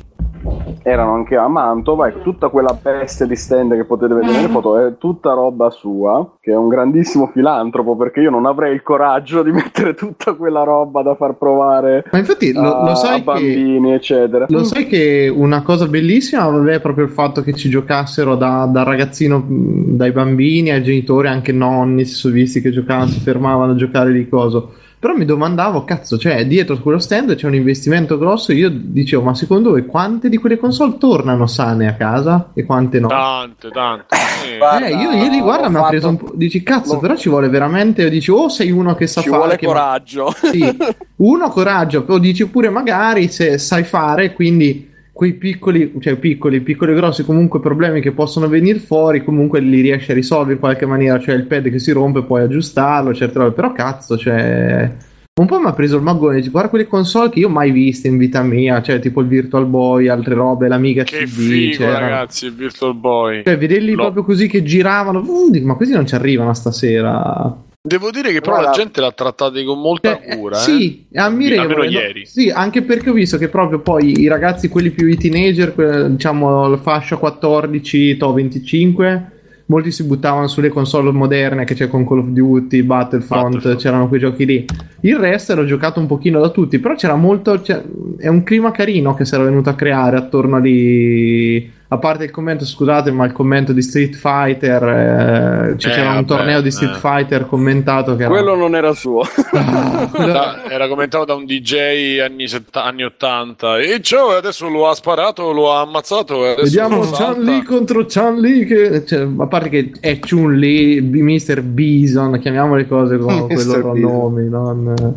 erano 0.84 1.13
anche 1.13 1.36
a 1.36 1.48
Mantova 1.48 2.08
e 2.08 2.22
tutta 2.22 2.50
quella 2.50 2.78
peste 2.80 3.26
di 3.26 3.36
stand 3.36 3.76
che 3.76 3.86
potete 3.86 4.13
vedere 4.13 4.34
nelle 4.34 4.50
foto 4.50 4.78
è 4.78 4.98
tutta 4.98 5.34
roba 5.34 5.69
sua 5.69 6.36
che 6.39 6.52
è 6.52 6.56
un 6.56 6.67
grandissimo 6.67 7.28
filantropo 7.28 7.96
perché 7.96 8.19
io 8.22 8.30
non 8.30 8.46
avrei 8.46 8.74
il 8.74 8.84
coraggio 8.84 9.43
di 9.43 9.52
mettere 9.54 9.96
tutta 9.96 10.34
quella 10.34 10.63
roba 10.63 11.02
da 11.02 11.15
far 11.15 11.36
provare 11.36 12.04
Ma 12.12 12.17
infatti 12.19 12.52
lo, 12.52 12.62
a, 12.62 12.84
lo 12.84 12.91
a 12.91 12.96
sai 12.96 13.17
che... 13.17 13.24
bambini 13.24 13.93
eccetera 13.93 14.46
Lo 14.50 14.63
sai 14.63 14.86
che 14.86 15.32
una 15.34 15.62
cosa 15.63 15.88
bellissima 15.88 16.46
vabbè, 16.48 16.74
è 16.74 16.80
proprio 16.82 17.06
il 17.06 17.12
fatto 17.12 17.41
che 17.41 17.54
ci 17.54 17.69
giocassero 17.69 18.36
da, 18.36 18.67
da 18.69 18.84
ragazzino, 18.84 19.43
dai 19.48 20.12
bambini 20.12 20.72
ai 20.72 20.84
genitori, 20.84 21.28
anche 21.28 21.52
nonni, 21.52 22.06
si 22.06 22.13
sono 22.13 22.34
visti 22.34 22.62
che 22.62 22.72
giocavano, 22.72 23.08
si 23.08 23.19
fermavano 23.19 23.72
a 23.72 23.76
giocare 23.76 24.12
di 24.12 24.28
coso. 24.28 24.74
Però 25.03 25.15
mi 25.17 25.25
domandavo, 25.25 25.83
cazzo, 25.83 26.17
cioè 26.17 26.47
dietro 26.47 26.77
quello 26.79 26.97
stand 26.97 27.35
c'è 27.35 27.45
un 27.45 27.55
investimento 27.55 28.17
grosso. 28.17 28.53
Io 28.53 28.69
dicevo, 28.71 29.21
ma 29.23 29.35
secondo 29.35 29.71
voi 29.71 29.85
quante 29.85 30.29
di 30.29 30.37
quelle 30.37 30.57
console 30.57 30.95
tornano 30.97 31.45
sane 31.45 31.89
a 31.89 31.95
casa 31.95 32.51
e 32.53 32.63
quante 32.63 33.01
no? 33.01 33.09
Tante, 33.09 33.69
tante. 33.69 34.05
Eh, 34.49 34.57
Guarda, 34.59 34.85
Eh, 34.85 34.95
io, 34.95 35.11
io 35.11 35.29
li 35.29 35.41
guardo 35.41 35.65
ho 35.65 35.69
mi 35.69 35.75
ha 35.75 35.79
fatto- 35.79 35.89
preso 35.89 36.07
un 36.07 36.15
po'. 36.15 36.31
Dici, 36.35 36.63
cazzo, 36.63 36.93
l'ho- 36.93 36.99
però 36.99 37.17
ci 37.17 37.27
vuole 37.27 37.49
veramente. 37.49 38.09
Dici, 38.09 38.31
o 38.31 38.47
sei 38.47 38.71
uno 38.71 38.95
che 38.95 39.07
sa 39.07 39.19
ci 39.19 39.27
fare. 39.27 39.41
vuole 39.41 39.57
che- 39.57 39.65
coraggio 39.65 40.33
Sì, 40.41 40.77
uno 41.17 41.49
coraggio, 41.49 42.03
poi 42.05 42.21
dici 42.21 42.47
pure 42.47 42.69
magari 42.69 43.27
se 43.27 43.57
sai 43.57 43.83
fare, 43.83 44.31
quindi 44.31 44.89
quei 45.13 45.34
piccoli, 45.34 45.93
cioè 45.99 46.15
piccoli, 46.15 46.60
piccoli 46.62 46.91
e 46.91 46.95
grossi 46.95 47.23
comunque 47.23 47.60
problemi 47.60 48.02
che 48.02 48.12
possono 48.12 48.47
venire 48.47 48.80
fuori, 48.80 49.23
comunque 49.23 49.60
li 49.60 49.80
riesci 49.82 50.10
a 50.12 50.15
risolvere 50.15 50.54
in 50.54 50.60
qualche 50.60 50.88
maniera, 50.88 51.19
cioè 51.19 51.36
il 51.36 51.45
pad 51.45 51.69
che 51.69 51.78
si 51.80 51.91
rompe 51.91 52.23
puoi 52.23 52.41
aggiustarlo, 52.41 53.13
certe 53.13 53.38
robe, 53.38 53.52
però 53.52 53.71
cazzo, 53.71 54.17
cioè 54.17 54.91
un 55.36 55.47
po' 55.47 55.60
mi 55.60 55.65
ha 55.67 55.73
preso 55.73 55.97
il 55.97 56.04
magone, 56.04 56.38
dici, 56.38 56.49
guarda 56.49 56.69
quelle 56.69 56.88
console 56.88 57.30
che 57.30 57.39
io 57.39 57.49
mai 57.49 57.71
viste 57.71 58.08
in 58.08 58.17
vita 58.17 58.41
mia, 58.43 58.82
cioè 58.82 58.99
tipo 58.99 59.21
il 59.21 59.28
Virtual 59.28 59.65
Boy, 59.67 60.08
altre 60.08 60.34
robe, 60.36 60.67
l'Amiga 60.67 61.04
che 61.04 61.23
CD, 61.26 61.28
figo, 61.28 61.78
c'era- 61.78 61.99
ragazzi, 61.99 62.45
il 62.47 62.54
Virtual 62.54 62.95
Boy. 62.95 63.43
Cioè, 63.43 63.58
vederli 63.58 63.91
No. 63.95 64.02
proprio 64.02 64.23
così 64.23 64.47
che 64.47 64.62
giravano, 64.63 65.23
uh, 65.26 65.49
dico, 65.49 65.65
ma 65.67 65.76
così 65.76 65.91
non 65.93 66.06
ci 66.08 66.13
arrivano 66.15 66.54
stasera. 66.54 67.56
Devo 67.86 68.12
dire 68.12 68.32
che 68.32 68.39
però 68.39 68.54
Guarda- 68.54 68.69
la 68.69 68.76
gente 68.78 69.02
l'ha 69.02 69.12
trattata 69.12 69.62
con 69.65 69.78
molta 69.82 70.17
Eh, 70.22 70.38
cura. 70.38 70.56
eh. 70.56 70.62
Sì, 70.62 71.06
è 71.12 71.19
ammirevole. 71.19 71.74
Almeno 71.74 71.84
no? 71.84 71.89
ieri. 71.89 72.26
Sì, 72.26 72.50
anche 72.50 72.82
perché 72.82 73.10
ho 73.10 73.13
visto 73.13 73.38
che 73.38 73.50
proprio 73.50 73.80
poi 73.80 74.22
i 74.22 74.28
ragazzi, 74.28 74.69
quelli 74.69 74.89
più 74.91 75.06
i 75.08 75.17
teenager, 75.17 75.74
que- 75.74 76.10
diciamo 76.12 76.69
la 76.69 76.78
fascia 76.78 77.17
14, 77.17 78.15
to 78.15 78.32
25, 78.32 79.32
molti 79.65 79.91
si 79.91 80.06
buttavano 80.06 80.48
sulle 80.48 80.69
console 80.69 81.12
moderne 81.12 81.65
che 81.65 81.74
c'è 81.74 81.89
con 81.89 82.08
Call 82.08 82.19
of 82.19 82.28
Duty, 82.28 82.84
Battlefront, 82.84 83.43
Battlefront. 83.56 83.78
c'erano 83.82 84.08
quei 84.08 84.19
giochi 84.22 84.46
lì. 84.46 84.65
Il 85.02 85.17
resto 85.17 85.52
era 85.52 85.65
giocato 85.65 86.00
un 86.00 86.06
pochino 86.08 86.39
da 86.39 86.52
tutti, 86.52 86.80
però 86.80 86.96
c'era 86.96 87.15
molto... 87.15 87.60
c'è- 87.60 87.84
è 88.17 88.30
un 88.30 88.43
clima 88.43 88.72
carino 88.72 89.13
che 89.13 89.26
si 89.26 89.34
era 89.36 89.43
venuto 89.43 89.69
a 89.69 89.76
creare 89.76 90.15
attorno 90.15 90.58
lì 90.58 91.69
a 91.93 91.97
parte 91.97 92.25
il 92.25 92.32
commento, 92.32 92.65
scusate, 92.65 93.12
ma 93.12 93.25
il 93.25 93.32
commento 93.32 93.71
di 93.73 93.82
Street 93.82 94.15
Fighter, 94.15 94.84
eh, 94.84 95.75
cioè 95.77 95.91
Eh, 95.91 95.95
c'era 95.95 96.10
un 96.10 96.15
vabbè, 96.15 96.25
torneo 96.27 96.62
di 96.62 96.71
Street 96.71 96.95
eh. 96.95 96.99
Fighter 96.99 97.45
commentato 97.47 98.15
che 98.15 98.23
era... 98.23 98.32
Quello 98.32 98.56
non 98.56 98.75
era 98.75 98.93
suo. 98.93 99.21
Ah, 99.56 100.08
quello- 100.12 100.32
Da- 100.34 100.63
era 100.69 100.88
commentato 100.88 101.25
da 101.25 101.36
un 101.36 101.45
DJ 101.45 102.19
anni, 102.19 102.47
sett- 102.47 102.75
anni 102.75 103.03
80 103.03 103.79
e 103.79 104.01
ciao 104.01 104.29
adesso 104.36 104.67
lo 104.67 104.89
ha 104.89 104.93
sparato 104.95 105.51
lo 105.51 105.71
ha 105.71 105.82
ammazzato 105.82 106.39
Vediamo 106.62 107.03
salta. 107.03 107.34
Chan 107.34 107.43
Li 107.43 107.62
contro 107.63 108.06
Chan 108.08 108.39
Li 108.39 108.65
che, 108.65 109.06
cioè, 109.06 109.27
a 109.38 109.47
parte 109.47 109.69
che 109.69 109.91
è 109.99 110.19
Chun 110.19 110.56
Li, 110.56 110.99
Mr. 111.01 111.62
Bison, 111.62 112.39
chiamiamo 112.39 112.75
le 112.75 112.88
cose 112.88 113.17
con, 113.17 113.45
Mr. 113.49 113.65
loro 113.65 113.95
nomi, 113.95 114.49
non... 114.49 115.13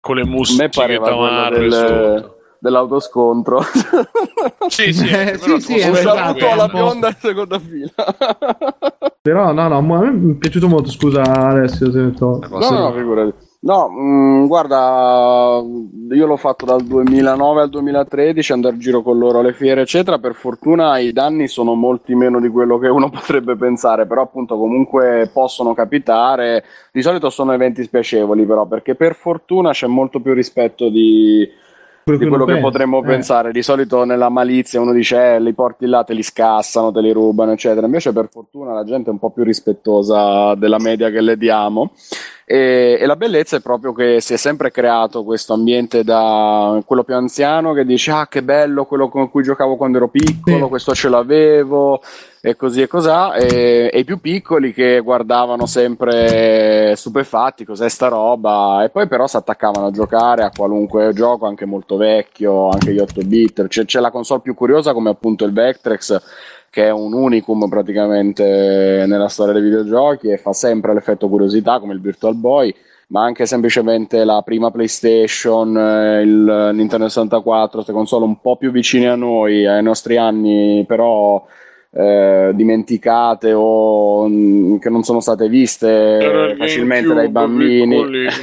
con 0.00 0.16
le 0.16 0.22
A 0.22 0.26
musche 0.26 0.62
me 0.62 0.68
pareva 0.70 1.02
quello 1.08 1.16
tamarre 1.26 1.58
del, 1.60 1.72
sotto. 1.72 2.37
Dell'autoscontro. 2.60 3.60
sì 4.68 4.92
sì, 4.92 5.08
Eh, 5.08 5.38
sì, 5.38 5.60
sì, 5.60 5.72
Un 5.74 5.94
esatto, 5.96 6.16
saluto 6.18 6.50
alla 6.50 6.64
un 6.64 6.70
bionda 6.72 7.08
in 7.08 7.16
seconda 7.18 7.58
fila. 7.58 7.90
Però 9.20 9.52
no, 9.52 9.68
no, 9.68 9.80
ma 9.82 9.98
a 9.98 10.00
me 10.02 10.10
mi 10.12 10.32
è 10.32 10.36
piaciuto 10.36 10.68
molto, 10.68 10.90
scusa 10.90 11.22
Alessio 11.22 11.90
se 11.90 12.12
to- 12.12 12.38
quella. 12.48 12.70
No, 12.70 12.70
no, 12.70 12.88
no, 12.88 12.92
figurati. 12.92 13.34
No, 13.60 13.88
mh, 13.88 14.46
guarda, 14.46 15.60
io 16.10 16.26
l'ho 16.26 16.36
fatto 16.36 16.64
dal 16.64 16.82
2009 16.84 17.62
al 17.62 17.68
2013, 17.68 18.52
andare 18.52 18.74
in 18.76 18.80
giro 18.80 19.02
con 19.02 19.18
loro 19.18 19.40
alle 19.40 19.52
fiere, 19.52 19.80
eccetera. 19.80 20.18
Per 20.18 20.34
fortuna 20.34 20.98
i 20.98 21.12
danni 21.12 21.48
sono 21.48 21.74
molti 21.74 22.14
meno 22.14 22.40
di 22.40 22.48
quello 22.48 22.78
che 22.78 22.86
uno 22.86 23.10
potrebbe 23.10 23.56
pensare, 23.56 24.06
però 24.06 24.22
appunto 24.22 24.56
comunque 24.56 25.28
possono 25.32 25.74
capitare. 25.74 26.64
Di 26.92 27.02
solito 27.02 27.30
sono 27.30 27.52
eventi 27.52 27.82
spiacevoli, 27.82 28.46
però, 28.46 28.64
perché 28.66 28.94
per 28.94 29.16
fortuna 29.16 29.72
c'è 29.72 29.88
molto 29.88 30.20
più 30.20 30.32
rispetto 30.34 30.88
di, 30.88 31.46
di 32.16 32.26
quello 32.26 32.44
che 32.44 32.52
pensa. 32.52 32.68
potremmo 32.68 33.02
Eh. 33.02 33.06
pensare. 33.06 33.52
Di 33.52 33.62
solito 33.62 34.04
nella 34.04 34.28
malizia 34.28 34.80
uno 34.80 34.92
dice 34.92 35.34
eh, 35.34 35.40
li 35.40 35.52
porti 35.52 35.86
là, 35.86 36.04
te 36.04 36.14
li 36.14 36.22
scassano, 36.22 36.90
te 36.92 37.00
li 37.00 37.12
rubano, 37.12 37.52
eccetera. 37.52 37.86
Invece 37.86 38.12
per 38.12 38.28
fortuna 38.30 38.72
la 38.72 38.84
gente 38.84 39.10
è 39.10 39.12
un 39.12 39.18
po' 39.18 39.30
più 39.30 39.44
rispettosa 39.44 40.54
della 40.54 40.78
media 40.78 41.10
che 41.10 41.20
le 41.20 41.36
diamo. 41.36 41.92
E, 42.50 42.96
e 42.98 43.04
la 43.04 43.14
bellezza 43.16 43.56
è 43.58 43.60
proprio 43.60 43.92
che 43.92 44.22
si 44.22 44.32
è 44.32 44.38
sempre 44.38 44.70
creato 44.70 45.22
questo 45.22 45.52
ambiente 45.52 46.02
da 46.02 46.80
quello 46.86 47.04
più 47.04 47.14
anziano 47.14 47.74
che 47.74 47.84
dice 47.84 48.10
ah 48.10 48.26
che 48.26 48.42
bello 48.42 48.86
quello 48.86 49.10
con 49.10 49.28
cui 49.30 49.42
giocavo 49.42 49.76
quando 49.76 49.98
ero 49.98 50.08
piccolo, 50.08 50.62
Sì. 50.62 50.68
questo 50.70 50.94
ce 50.94 51.10
l'avevo 51.10 52.00
e 52.40 52.56
così 52.56 52.80
e 52.80 52.86
cos'ha. 52.86 53.34
E, 53.34 53.90
e 53.92 53.98
i 53.98 54.04
più 54.04 54.18
piccoli 54.18 54.72
che 54.72 55.00
guardavano 55.00 55.66
sempre 55.66 56.94
stupefatti 56.96 57.66
cos'è 57.66 57.90
sta 57.90 58.08
roba? 58.08 58.82
E 58.82 58.88
poi 58.88 59.06
però 59.08 59.26
si 59.26 59.36
attaccavano 59.36 59.88
a 59.88 59.90
giocare 59.90 60.42
a 60.44 60.50
qualunque 60.56 61.12
gioco 61.12 61.44
anche 61.44 61.66
molto 61.66 61.96
vecchio 61.98 62.70
anche 62.70 62.92
gli 62.94 62.98
8 62.98 63.20
bit. 63.26 63.66
C'è, 63.66 63.84
c'è 63.84 64.00
la 64.00 64.10
console 64.10 64.40
più 64.40 64.54
curiosa 64.54 64.94
come 64.94 65.10
appunto 65.10 65.44
il 65.44 65.52
Vectrex 65.52 66.18
che 66.70 66.86
è 66.86 66.90
un 66.90 67.12
unicum 67.12 67.68
praticamente 67.68 69.04
nella 69.06 69.28
storia 69.28 69.52
dei 69.52 69.62
videogiochi 69.62 70.28
e 70.30 70.38
fa 70.38 70.52
sempre 70.52 70.92
l'effetto 70.94 71.28
curiosità 71.28 71.78
come 71.80 71.94
il 71.94 72.00
Virtual 72.00 72.34
Boy 72.34 72.74
ma 73.08 73.22
anche 73.22 73.46
semplicemente 73.46 74.24
la 74.24 74.42
prima 74.42 74.70
PlayStation, 74.70 75.76
eh, 75.76 76.22
il 76.22 76.70
Nintendo 76.74 77.08
64, 77.08 77.70
queste 77.70 77.92
console 77.92 78.24
un 78.24 78.40
po' 78.40 78.56
più 78.56 78.70
vicine 78.70 79.08
a 79.08 79.16
noi, 79.16 79.66
ai 79.66 79.82
nostri 79.82 80.18
anni, 80.18 80.84
però 80.86 81.42
eh, 81.90 82.50
dimenticate 82.54 83.52
o 83.54 84.28
mh, 84.28 84.78
che 84.78 84.90
non 84.90 85.02
sono 85.02 85.20
state 85.20 85.48
viste 85.48 86.54
facilmente 86.58 87.14
dai 87.14 87.28
bambini. 87.28 88.26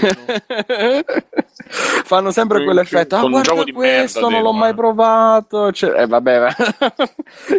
Fanno 1.67 2.31
sempre 2.31 2.63
quell'effetto, 2.63 3.15
ah 3.15 3.19
Con 3.21 3.33
un 3.33 3.41
guarda 3.41 3.51
gioco 3.51 3.63
di 3.63 3.71
questo, 3.71 4.19
merda 4.21 4.35
non 4.35 4.43
l'ho 4.43 4.53
mai 4.53 4.71
eh. 4.71 4.75
provato, 4.75 5.71
cioè, 5.71 6.01
eh, 6.01 6.07
vabbè, 6.07 6.37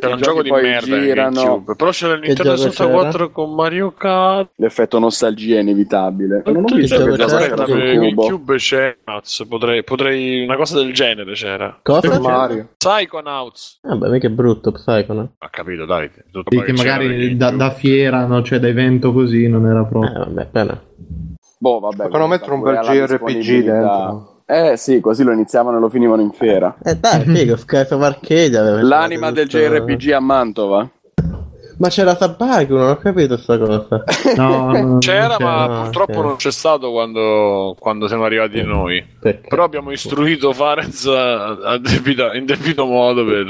I 0.01 0.07
un 0.07 0.11
giochi 0.11 0.23
gioco 0.23 0.43
di 0.43 0.49
poi 0.49 0.63
merda 0.63 0.99
girano. 0.99 1.43
GameCube. 1.43 1.75
Però 1.77 1.91
c'era 1.91 2.15
il 2.15 2.21
Nintendo 2.21 2.55
gioco 2.55 2.71
64 2.71 3.31
con 3.31 3.55
Mario 3.55 3.93
Kart. 3.93 4.51
l'effetto 4.57 4.99
nostalgia 4.99 5.57
è 5.57 5.61
inevitabile. 5.61 6.43
Non 6.47 6.65
ho 6.65 6.75
visto 6.75 6.97
che 7.05 7.11
c'era? 7.11 7.25
era 7.25 7.25
Aspetta, 7.25 7.65
sul 7.67 7.79
per 7.79 7.99
cubo. 7.99 8.23
GameCube 8.23 8.57
c'è 8.57 8.97
cazzo, 9.05 9.47
potrei, 9.47 9.85
potrei 9.85 10.45
una 10.45 10.57
cosa 10.57 10.77
del 10.79 10.93
genere 10.93 11.33
c'era. 11.33 11.79
Cosa? 11.83 12.21
Mario. 12.21 12.69
Psychonauts. 12.77 13.81
Vabbè, 13.83 14.09
mica 14.09 14.27
è 14.29 14.31
brutto, 14.31 14.73
Psycho, 14.73 15.13
no? 15.13 15.35
Ha 15.39 15.49
capito, 15.51 15.76
Davide. 15.85 16.25
Tutto 16.31 16.51
Sì, 16.51 16.63
che 16.63 16.73
c'era 16.73 16.93
magari 16.99 17.37
da, 17.37 17.51
da 17.51 17.71
fiera, 17.71 18.25
no? 18.27 18.43
cioè 18.43 18.59
da 18.59 18.69
evento 18.69 19.13
così, 19.13 19.47
non 19.49 19.67
era 19.67 19.83
Eh, 19.83 19.87
proprio. 19.87 20.19
vabbè, 20.21 20.41
appena. 20.43 20.81
Boh, 21.59 21.79
vabbè. 21.81 21.97
Potevano 21.97 22.27
mettere 22.29 22.53
un 22.53 22.63
bel 22.63 22.79
JRPG 22.79 23.63
dentro. 23.65 24.31
Eh 24.47 24.77
sì, 24.77 25.01
così 25.01 25.25
lo 25.25 25.33
iniziavano 25.33 25.79
e 25.79 25.81
lo 25.81 25.89
finivano 25.89 26.23
in 26.23 26.31
fiera. 26.31 26.77
Eh 26.85 26.97
dai, 26.97 27.23
figo, 27.25 27.57
Sky 27.59 27.81
of 27.91 28.01
Arcade 28.01 28.83
L'anima 28.83 29.31
del 29.33 29.49
tutto- 29.49 29.59
JRPG 29.59 30.11
a 30.13 30.21
Mantova. 30.21 30.89
Ma 31.79 31.89
c'era 31.89 32.15
Sabaku, 32.17 32.73
non 32.75 32.89
ho 32.89 32.97
capito 32.97 33.37
sta 33.37 33.59
cosa. 33.59 34.03
No, 34.37 34.49
no, 34.49 34.81
non 34.81 34.99
C'era, 34.99 35.37
ma 35.39 35.67
no, 35.67 35.83
purtroppo 35.83 36.19
ok. 36.21 36.25
non 36.25 36.37
c'è 36.37 36.51
stato 36.51 36.91
quando, 36.91 37.77
quando 37.79 38.07
siamo 38.09 38.25
arrivati 38.25 38.63
noi. 38.63 39.05
Perché? 39.21 39.47
Però 39.49 39.65
abbiamo 39.65 39.91
istruito 39.91 40.55
Farenz 40.55 41.05
a, 41.07 41.49
a 41.51 41.77
debita- 41.79 42.35
in 42.35 42.47
debito 42.47 42.87
modo 42.87 43.27
per, 43.27 43.45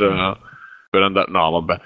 per 0.97 1.07
andare. 1.07 1.31
No, 1.31 1.51
vabbè. 1.51 1.81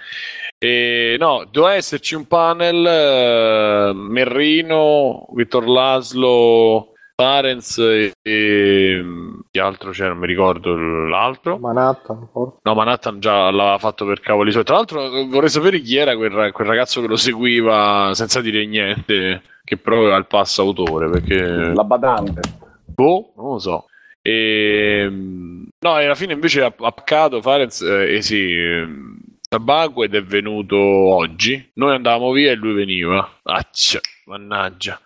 E, 0.59 1.16
no, 1.18 1.46
doveva 1.51 1.75
esserci 1.75 2.14
un 2.14 2.27
panel. 2.27 2.87
eh, 2.87 3.92
Merrino, 3.94 5.27
Vittor 5.33 5.66
Laslo, 5.68 6.92
Farenz 7.16 7.79
e, 7.79 8.12
e 8.23 9.05
chi 9.51 9.59
altro 9.59 9.90
c'era? 9.90 10.11
Non 10.11 10.18
mi 10.18 10.27
ricordo 10.27 10.75
l'altro. 10.75 11.59
Manhattan, 11.59 12.29
forse. 12.33 12.59
No, 12.62 12.75
Manhattan 12.75 13.20
già 13.20 13.51
l'aveva 13.51 13.79
fatto 13.79 14.05
per 14.05 14.20
cavoli 14.20 14.53
suoi. 14.53 14.64
Tra 14.64 14.77
l'altro, 14.77 15.09
vorrei 15.27 15.49
sapere 15.51 15.81
chi 15.81 15.96
era 15.96 16.14
quel, 16.16 16.53
quel 16.53 16.66
ragazzo 16.66 17.01
che 17.01 17.07
lo 17.09 17.16
seguiva 17.16 18.11
senza 18.14 18.40
dire 18.40 18.64
niente, 18.66 19.42
che 19.64 19.77
però 19.77 19.99
aveva 19.99 20.16
il 20.16 20.27
pass 20.27 20.59
autore. 20.59 21.11
Perché 21.11 21.42
La 21.42 21.85
badante. 21.85 22.40
Boh, 22.85 23.33
non 23.37 23.53
lo 23.53 23.59
so. 23.59 23.85
E, 24.22 25.09
no, 25.09 25.98
e 25.98 26.04
alla 26.04 26.14
fine 26.14 26.35
invece 26.35 26.62
ha 26.62 26.70
paccato 26.70 27.40
Farenz, 27.40 27.80
eh, 27.80 28.16
eh 28.16 28.22
sì, 28.22 28.52
ehm, 28.52 29.18
Tabaco 29.48 30.04
ed 30.04 30.14
è 30.14 30.22
venuto 30.22 30.76
oggi. 30.76 31.70
Noi 31.74 31.94
andavamo 31.94 32.30
via 32.33 32.52
e 32.52 32.54
lui 32.54 32.74
veniva. 32.74 33.40
Accia, 33.42 34.00
mannaggia. 34.26 35.00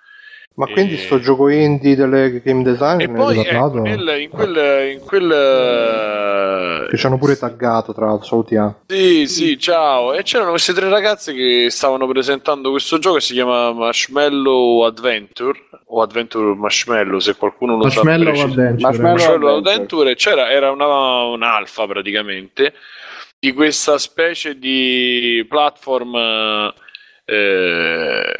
Ma 0.56 0.66
quindi 0.66 0.94
E- 0.94 0.98
sto 0.98 1.18
gioco 1.18 1.48
indie 1.48 1.96
delle 1.96 2.40
game 2.40 2.62
design 2.62 3.00
E 3.00 3.08
poi 3.08 3.38
ecco, 3.40 3.80
nel- 3.80 4.20
in 4.20 4.30
quel... 4.30 4.92
In 4.92 5.00
quel 5.00 5.30
eh, 5.32 6.86
Che 6.90 6.96
ci 6.96 7.06
hanno 7.06 7.18
pure 7.18 7.36
taggato, 7.36 7.92
tra 7.92 8.06
l'altro, 8.06 8.26
salutiamo. 8.26 8.82
Sì, 8.86 9.26
sì, 9.26 9.58
ciao. 9.58 10.14
E 10.14 10.22
c'erano 10.22 10.50
queste 10.50 10.72
tre 10.72 10.88
ragazze 10.88 11.32
che 11.34 11.66
stavano 11.70 12.06
presentando 12.06 12.70
questo 12.70 12.98
gioco 12.98 13.16
che 13.16 13.22
si 13.22 13.32
chiama 13.32 13.72
Marshmallow 13.72 14.82
Adventure 14.84 15.58
o 15.86 16.02
Adventure 16.02 16.54
Marshmallow, 16.54 17.18
se 17.18 17.34
qualcuno 17.34 17.76
lo 17.76 17.90
sa 17.90 18.02
Marshmallow 18.04 18.24
preciso. 18.32 18.46
Adventure. 18.46 18.80
Marshmallow 18.82 19.10
Marshmallow 19.16 19.48
Adventure. 19.56 19.72
Adventure 19.74 20.10
e 20.10 20.14
c'era 20.14 20.50
era 20.50 20.70
una, 20.70 21.22
un'alfa 21.24 21.86
praticamente 21.86 22.74
di 23.40 23.52
questa 23.52 23.98
specie 23.98 24.56
di 24.58 25.44
platform 25.48 26.14
eh, 27.26 28.34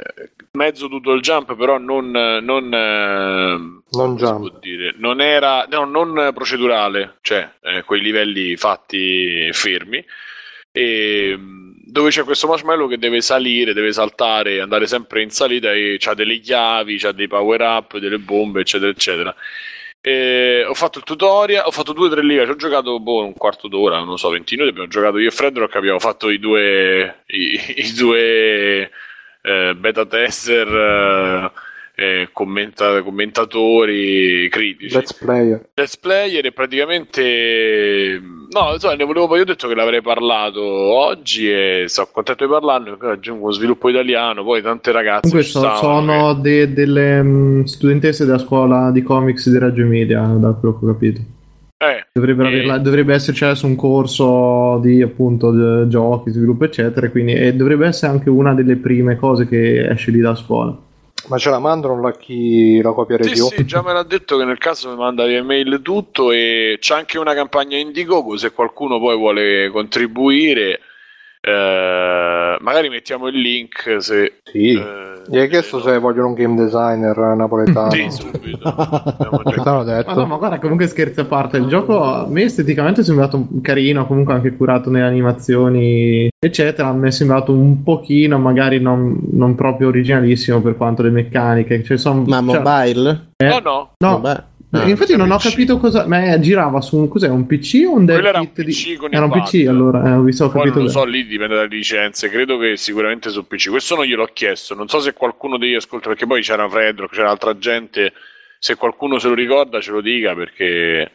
mezzo 0.54 0.86
doodle 0.88 1.20
jump 1.20 1.56
però 1.56 1.78
non 1.78 2.10
non, 2.10 2.72
eh, 2.72 3.82
Non 3.96 4.16
jump. 4.16 4.60
non 4.96 5.20
era 5.20 5.66
no, 5.68 5.84
non 5.84 6.30
procedurale 6.32 7.18
cioè 7.22 7.50
eh, 7.62 7.82
quei 7.82 8.00
livelli 8.00 8.56
fatti 8.56 9.50
fermi 9.52 10.04
e 10.70 11.36
mh, 11.36 11.64
dove 11.86 12.10
c'è 12.10 12.24
questo 12.24 12.48
marshmallow 12.48 12.88
che 12.88 12.98
deve 12.98 13.20
salire, 13.20 13.72
deve 13.72 13.92
saltare, 13.92 14.60
andare 14.60 14.88
sempre 14.88 15.22
in 15.22 15.30
salita 15.30 15.72
e 15.72 15.96
ha 16.02 16.14
delle 16.14 16.40
chiavi, 16.40 16.98
ha 17.04 17.12
dei 17.12 17.28
power 17.28 17.60
up, 17.60 17.98
delle 17.98 18.18
bombe, 18.18 18.62
eccetera, 18.62 18.90
eccetera. 18.90 19.32
E 20.00 20.64
ho 20.66 20.74
fatto 20.74 20.98
il 20.98 21.04
tutorial, 21.04 21.64
ho 21.66 21.70
fatto 21.70 21.92
due 21.92 22.08
o 22.08 22.10
tre 22.10 22.22
livelli, 22.24 22.50
ho 22.50 22.56
giocato 22.56 22.98
boh, 22.98 23.24
un 23.24 23.34
quarto 23.34 23.68
d'ora, 23.68 24.02
non 24.02 24.18
so, 24.18 24.28
20 24.30 24.54
minuti, 24.56 24.72
abbiamo 24.72 24.90
giocato 24.90 25.18
io 25.18 25.28
e 25.28 25.30
Fredrock, 25.30 25.76
abbiamo 25.76 26.00
fatto 26.00 26.30
i 26.30 26.40
due, 26.40 27.22
i, 27.28 27.60
i 27.76 27.92
due 27.92 28.90
eh, 29.46 29.74
beta 29.78 30.07
tester, 30.07 30.66
eh, 30.66 31.50
eh, 31.96 32.28
commenta- 32.33 33.02
commentatori 33.02 34.48
critici. 34.50 34.94
Let's 34.94 35.12
player. 35.12 35.68
Let's 35.74 35.96
Player 35.98 36.44
e 36.46 36.50
praticamente 36.52 38.20
no, 38.50 38.72
insomma, 38.72 38.94
ne 38.94 39.04
volevo 39.04 39.26
poi 39.28 39.40
ho 39.40 39.44
detto 39.44 39.68
che 39.68 39.74
l'avrei 39.74 40.00
parlato 40.02 40.62
oggi 40.62 41.50
e 41.50 41.85
sono 41.88 42.09
contento 42.11 42.44
di 42.44 42.50
parlarne 42.50 42.90
perché 42.90 43.07
aggiungo 43.07 43.50
sviluppo 43.52 43.88
italiano, 43.88 44.42
poi 44.44 44.62
tante 44.62 44.92
ragazze 44.92 45.20
Comunque 45.28 45.44
ci 45.44 45.50
so- 45.50 45.59
stavano 45.61 45.78
sono 45.78 46.35
de- 46.35 46.72
delle 46.72 47.22
mm, 47.22 47.62
studentesse 47.64 48.24
della 48.24 48.38
scuola 48.38 48.90
di 48.90 49.02
comics 49.02 49.48
di 49.50 49.59
Reggio 49.59 49.83
Emilia, 49.83 50.20
da 50.22 50.52
quello 50.52 50.78
che 50.78 50.85
ho 50.87 50.92
capito. 50.92 51.20
Eh, 51.76 52.06
averla- 52.12 52.78
dovrebbe 52.78 53.14
esserci 53.14 53.44
adesso 53.44 53.66
un 53.66 53.76
corso 53.76 54.78
di 54.82 55.02
appunto 55.02 55.50
di 55.50 55.88
giochi, 55.88 56.30
sviluppo, 56.30 56.64
eccetera. 56.64 57.10
Quindi, 57.10 57.34
e 57.34 57.54
dovrebbe 57.54 57.87
essere 57.87 58.12
anche 58.12 58.30
una 58.30 58.54
delle 58.54 58.76
prime 58.76 59.16
cose 59.16 59.46
che 59.46 59.87
esce 59.88 60.10
lì 60.10 60.20
da 60.20 60.34
scuola. 60.34 60.76
Ma 61.28 61.38
ce 61.38 61.48
la 61.48 61.58
mandano 61.58 62.00
la 62.00 62.12
chi 62.12 62.82
la 62.82 62.92
copia 62.92 63.22
sì, 63.22 63.34
sì, 63.34 63.64
già 63.64 63.82
me 63.82 63.94
l'ha 63.94 64.02
detto 64.02 64.37
che 64.37 64.44
nel 64.44 64.58
caso 64.58 64.90
mi 64.90 64.96
manda 64.96 65.24
via 65.24 65.42
mail 65.42 65.80
tutto 65.82 66.32
e 66.32 66.76
c'è 66.78 66.94
anche 66.94 67.18
una 67.18 67.32
campagna 67.32 67.78
Indiegogo 67.78 68.37
se 68.37 68.52
qualcuno 68.52 68.98
poi 68.98 69.16
vuole 69.16 69.70
contribuire 69.70 70.80
Eh, 71.46 72.57
magari 72.61 72.88
mettiamo 72.88 73.28
il 73.28 73.38
link 73.38 73.96
se... 73.98 74.40
Sì. 74.44 74.72
eh, 74.72 75.20
Gli 75.28 75.38
hai 75.38 75.48
chiesto 75.48 75.78
se 75.80 75.98
vogliono 75.98 76.28
un 76.28 76.35
game 76.35 76.54
designer 76.57 77.16
napoletano. 77.37 77.90
Sì, 77.90 78.07
subito. 78.11 78.74
Ma 78.74 79.83
detto. 79.85 80.14
no, 80.14 80.26
ma 80.26 80.37
guarda, 80.37 80.59
comunque 80.59 80.87
scherzi 80.87 81.20
a 81.20 81.24
parte, 81.26 81.59
il 81.59 81.66
gioco 81.66 82.02
a 82.02 82.26
me 82.28 82.44
esteticamente 82.44 83.02
è 83.02 83.04
sembrato 83.04 83.46
carino, 83.62 84.07
comunque 84.07 84.33
anche 84.35 84.57
curato 84.57 84.88
nelle 84.90 85.04
animazioni, 85.07 86.28
eccetera. 86.38 86.92
Mi 86.92 87.09
è 87.09 87.11
sembrato 87.11 87.52
un 87.52 87.83
pochino, 87.83 88.38
magari 88.38 88.80
non, 88.80 89.18
non 89.33 89.54
proprio 89.54 89.88
originalissimo 89.88 90.61
per 90.62 90.76
quanto 90.76 91.02
le 91.02 91.11
meccaniche. 91.11 91.83
Cioè, 91.83 91.98
son, 91.98 92.24
Ma 92.26 92.42
cioè- 92.42 92.59
mobile? 92.59 93.26
eh, 93.37 93.48
No, 93.48 93.59
no, 93.62 93.90
no, 93.98 94.11
Mobile? 94.12 94.44
Ah, 94.80 94.88
infatti 94.88 95.16
non 95.16 95.30
ho 95.30 95.37
PC. 95.37 95.50
capito 95.50 95.78
cosa. 95.78 96.06
Ma 96.06 96.38
girava 96.40 96.80
su 96.80 96.96
un, 96.96 97.08
cos'è, 97.08 97.28
un 97.28 97.46
PC 97.46 97.84
o 97.87 97.92
un 97.94 98.04
Quello 98.06 98.28
era 98.28 98.40
un 98.40 98.52
kit 98.52 98.62
di- 98.64 98.72
PC 98.72 98.96
con 98.96 99.12
Era 99.14 99.24
un 99.24 99.30
pad. 99.30 99.42
PC 99.42 99.66
allora, 99.68 100.04
eh, 100.06 100.12
ho 100.12 100.22
visto, 100.22 100.44
ho 100.44 100.48
Poi 100.48 100.58
capito 100.60 100.76
non 100.76 100.84
lo 100.87 100.90
so, 100.90 101.04
lì 101.04 101.26
dipende 101.26 101.54
dalle 101.54 101.68
licenze. 101.68 102.28
Credo 102.28 102.58
che 102.58 102.76
sicuramente 102.76 103.30
su 103.30 103.46
PC. 103.46 103.70
Questo 103.70 103.94
non 103.96 104.04
gliel'ho 104.04 104.28
chiesto. 104.32 104.74
Non 104.74 104.88
so 104.88 105.00
se 105.00 105.12
qualcuno 105.12 105.56
degli 105.58 105.74
ascolta, 105.74 106.08
perché 106.08 106.26
poi 106.26 106.42
c'era 106.42 106.68
Fredrock, 106.68 107.14
c'era 107.14 107.30
altra 107.30 107.56
gente. 107.58 108.12
Se 108.58 108.76
qualcuno 108.76 109.18
se 109.18 109.28
lo 109.28 109.34
ricorda, 109.34 109.80
ce 109.80 109.90
lo 109.90 110.00
dica 110.00 110.34
perché 110.34 111.10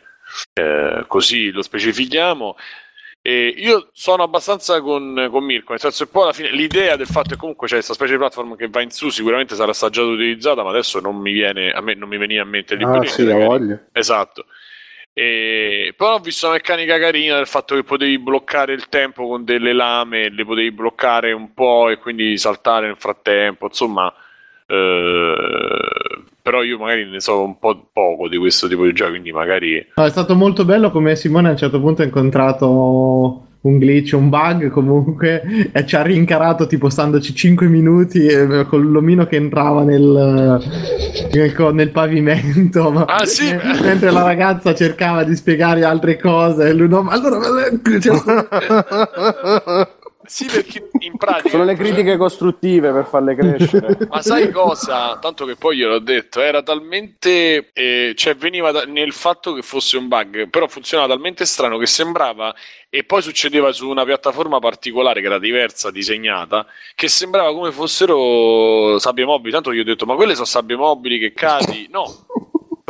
eh, 0.54 1.04
così 1.08 1.52
lo 1.52 1.62
specifichiamo. 1.62 2.56
E 3.22 3.54
io 3.58 3.90
sono 3.92 4.24
abbastanza 4.24 4.80
con, 4.82 5.28
con 5.30 5.44
Mirko, 5.44 5.72
nel 5.72 5.82
senso 5.82 6.06
che 6.06 6.12
poi 6.12 6.24
alla 6.24 6.34
fine 6.34 6.52
l'idea 6.52 6.96
del 6.96 7.08
fatto 7.08 7.32
che 7.32 7.36
comunque 7.36 7.68
c'è 7.68 7.74
questa 7.74 7.94
specie 7.94 8.14
di 8.14 8.18
platform 8.18 8.56
che 8.56 8.70
va 8.70 8.82
in 8.82 8.92
su 8.92 9.10
sicuramente 9.10 9.56
sarà 9.56 9.74
stata 9.74 9.92
già 9.92 10.04
utilizzata, 10.04 10.64
ma 10.64 10.70
adesso 10.70 11.02
non 11.02 11.18
mi 11.18 11.34
viene 11.34 11.72
a 11.72 11.82
me 11.82 11.96
non 11.96 12.08
mi 12.08 12.18
veniva 12.18 12.44
in 12.44 12.50
mente 12.50 12.78
per 12.78 12.88
Ah, 12.88 13.04
sì, 13.06 13.26
voglio. 13.26 13.80
Esatto. 13.92 14.46
E 15.12 15.94
poi 15.98 16.14
ho 16.14 16.20
visto 16.20 16.46
una 16.46 16.56
meccanica 16.56 16.98
carina 16.98 17.36
del 17.36 17.48
fatto 17.48 17.76
che 17.76 17.84
potevi 17.84 18.20
bloccare 18.20 18.72
il 18.72 18.88
tempo 18.88 19.28
con 19.28 19.44
delle 19.44 19.74
lame, 19.74 20.30
le 20.30 20.46
potevi 20.46 20.72
bloccare 20.72 21.34
un 21.34 21.54
po' 21.54 21.90
e 21.90 21.98
quindi 21.98 22.38
saltare 22.38 22.88
nel 22.88 22.98
frattempo, 22.98 23.66
insomma. 23.66 24.14
Eh, 24.70 26.22
però 26.42 26.64
io 26.64 26.78
magari 26.78 27.10
ne 27.10 27.20
so 27.20 27.44
un 27.44 27.58
po' 27.60 27.90
poco 27.92 28.28
di 28.28 28.38
questo 28.38 28.68
tipo 28.68 28.84
di 28.86 28.94
gioco, 28.94 29.12
quindi 29.12 29.32
magari 29.32 29.86
No, 29.96 30.06
è 30.06 30.10
stato 30.10 30.36
molto 30.36 30.64
bello 30.66 30.92
come 30.92 31.16
Simone 31.16 31.48
a 31.50 31.52
un 31.52 31.58
certo 31.58 31.80
punto 31.80 32.02
ha 32.02 32.06
incontrato 32.06 33.44
un 33.62 33.78
glitch, 33.78 34.14
un 34.14 34.30
bug 34.30 34.70
comunque 34.70 35.70
e 35.74 35.86
ci 35.86 35.98
ha 35.98 36.02
rincarato 36.02 36.66
tipo 36.66 36.88
standoci 36.90 37.36
5 37.36 37.68
minuti 37.68 38.26
e, 38.26 38.66
con 38.70 38.90
l'omino 38.90 39.26
che 39.28 39.36
entrava 39.36 39.84
nel, 39.84 40.02
nel, 41.34 41.74
nel 41.74 41.90
pavimento 41.92 42.90
ma- 42.90 43.04
Ah, 43.04 43.26
sì? 43.28 43.54
mentre 43.84 44.12
la 44.12 44.24
ragazza 44.24 44.74
cercava 44.74 45.26
di 45.26 45.36
spiegare 45.36 45.84
altre 45.84 46.18
cose 46.18 46.70
e 46.70 46.74
lui 46.74 46.88
no 46.88 47.02
ma 47.04 47.12
allora 47.12 47.38
cioè, 48.00 48.14
sì, 50.30 50.46
perché 50.46 50.90
in 51.00 51.18
pratica 51.18 51.50
Sono 51.50 51.64
le 51.64 51.76
critiche 51.76 52.16
costruttive 52.16 52.92
per 52.92 53.06
farle 53.06 53.36
crescere. 53.36 53.98
Ma 54.08 54.22
sai 54.22 54.52
cosa? 54.52 55.18
Tanto 55.20 55.46
che 55.46 55.56
poi 55.56 55.78
gliel'ho 55.78 55.98
detto, 55.98 56.40
era 56.40 56.62
talmente. 56.62 57.72
eh, 57.74 58.14
cioè, 58.16 58.36
veniva 58.36 58.70
da- 58.72 58.84
nel 58.86 59.12
fatto 59.12 59.54
che 59.54 59.64
fosse 59.64 59.98
un 59.98 60.08
bug, 60.08 60.50
però 60.50 60.68
funzionava 60.68 61.10
talmente 61.14 61.46
strano 61.46 61.78
che 61.80 61.88
sembrava. 61.88 62.54
E 62.92 63.04
poi 63.04 63.22
succedeva 63.24 63.72
su 63.72 63.90
una 63.90 64.04
piattaforma 64.06 64.60
particolare 64.60 65.20
che 65.22 65.28
era 65.28 65.40
diversa, 65.40 65.90
disegnata, 65.92 66.66
che 66.96 67.08
sembrava 67.08 67.52
come 67.54 67.72
fossero 67.72 68.98
sabbie 69.00 69.26
mobili. 69.26 69.52
Tanto 69.52 69.74
gli 69.74 69.80
ho 69.80 69.84
detto, 69.84 70.06
ma 70.06 70.16
quelle 70.16 70.34
sono 70.34 70.46
sabbie 70.46 70.76
mobili 70.76 71.18
che 71.20 71.34
cadi? 71.34 71.88
No. 71.92 72.06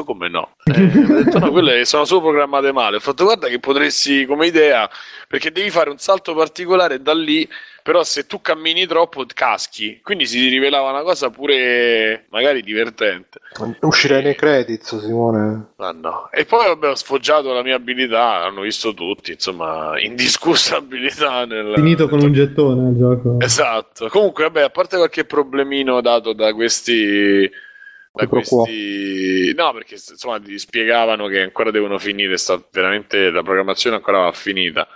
Come 0.05 0.29
no? 0.29 0.55
Eh, 0.63 0.87
detto, 0.87 1.39
no, 1.39 1.51
quelle 1.51 1.83
sono 1.83 2.05
solo 2.05 2.21
programmate 2.21 2.71
male. 2.71 2.95
Ho 2.95 2.99
fatto, 3.01 3.25
guarda 3.25 3.49
che 3.49 3.59
potresti, 3.59 4.25
come 4.25 4.47
idea, 4.47 4.89
perché 5.29 5.51
devi 5.51 5.69
fare 5.69 5.91
un 5.91 5.99
salto 5.99 6.33
particolare 6.33 7.03
da 7.03 7.13
lì 7.13 7.47
però 7.83 8.03
se 8.03 8.25
tu 8.25 8.41
cammini 8.41 8.87
troppo 8.87 9.23
caschi. 9.31 9.99
Quindi 10.03 10.25
si 10.25 10.47
rivelava 10.47 10.89
una 10.89 11.03
cosa 11.03 11.29
pure 11.29 12.25
magari 12.29 12.63
divertente. 12.63 13.39
Uscirei 13.81 14.23
nei 14.23 14.35
credits, 14.35 14.99
Simone. 14.99 15.73
ma 15.77 15.91
no. 15.91 16.29
E 16.31 16.45
poi 16.45 16.65
vabbè 16.65 16.89
ho 16.89 16.95
sfoggiato 16.95 17.53
la 17.53 17.61
mia 17.61 17.75
abilità 17.75 18.39
l'hanno 18.39 18.61
visto 18.61 18.95
tutti 18.95 19.31
insomma 19.31 19.99
indiscussa 19.99 20.77
abilità 20.77 21.45
nel 21.45 21.73
finito 21.75 22.09
con 22.09 22.21
un 22.21 22.33
gettone 22.33 22.89
il 22.89 22.97
gioco. 22.97 23.39
Esatto. 23.39 24.07
Comunque 24.07 24.45
vabbè 24.45 24.61
a 24.61 24.69
parte 24.71 24.97
qualche 24.97 25.25
problemino 25.25 26.01
dato 26.01 26.33
da 26.33 26.53
questi 26.53 27.49
questi 28.11 29.53
no 29.55 29.71
perché 29.73 29.93
insomma 29.93 30.39
ti 30.39 30.57
spiegavano 30.57 31.27
che 31.27 31.41
ancora 31.41 31.69
devono 31.69 31.99
finire 31.99 32.37
sta 32.37 32.61
veramente 32.71 33.29
la 33.29 33.43
programmazione 33.43 33.95
ancora 33.95 34.21
va 34.21 34.31
finita 34.31 34.87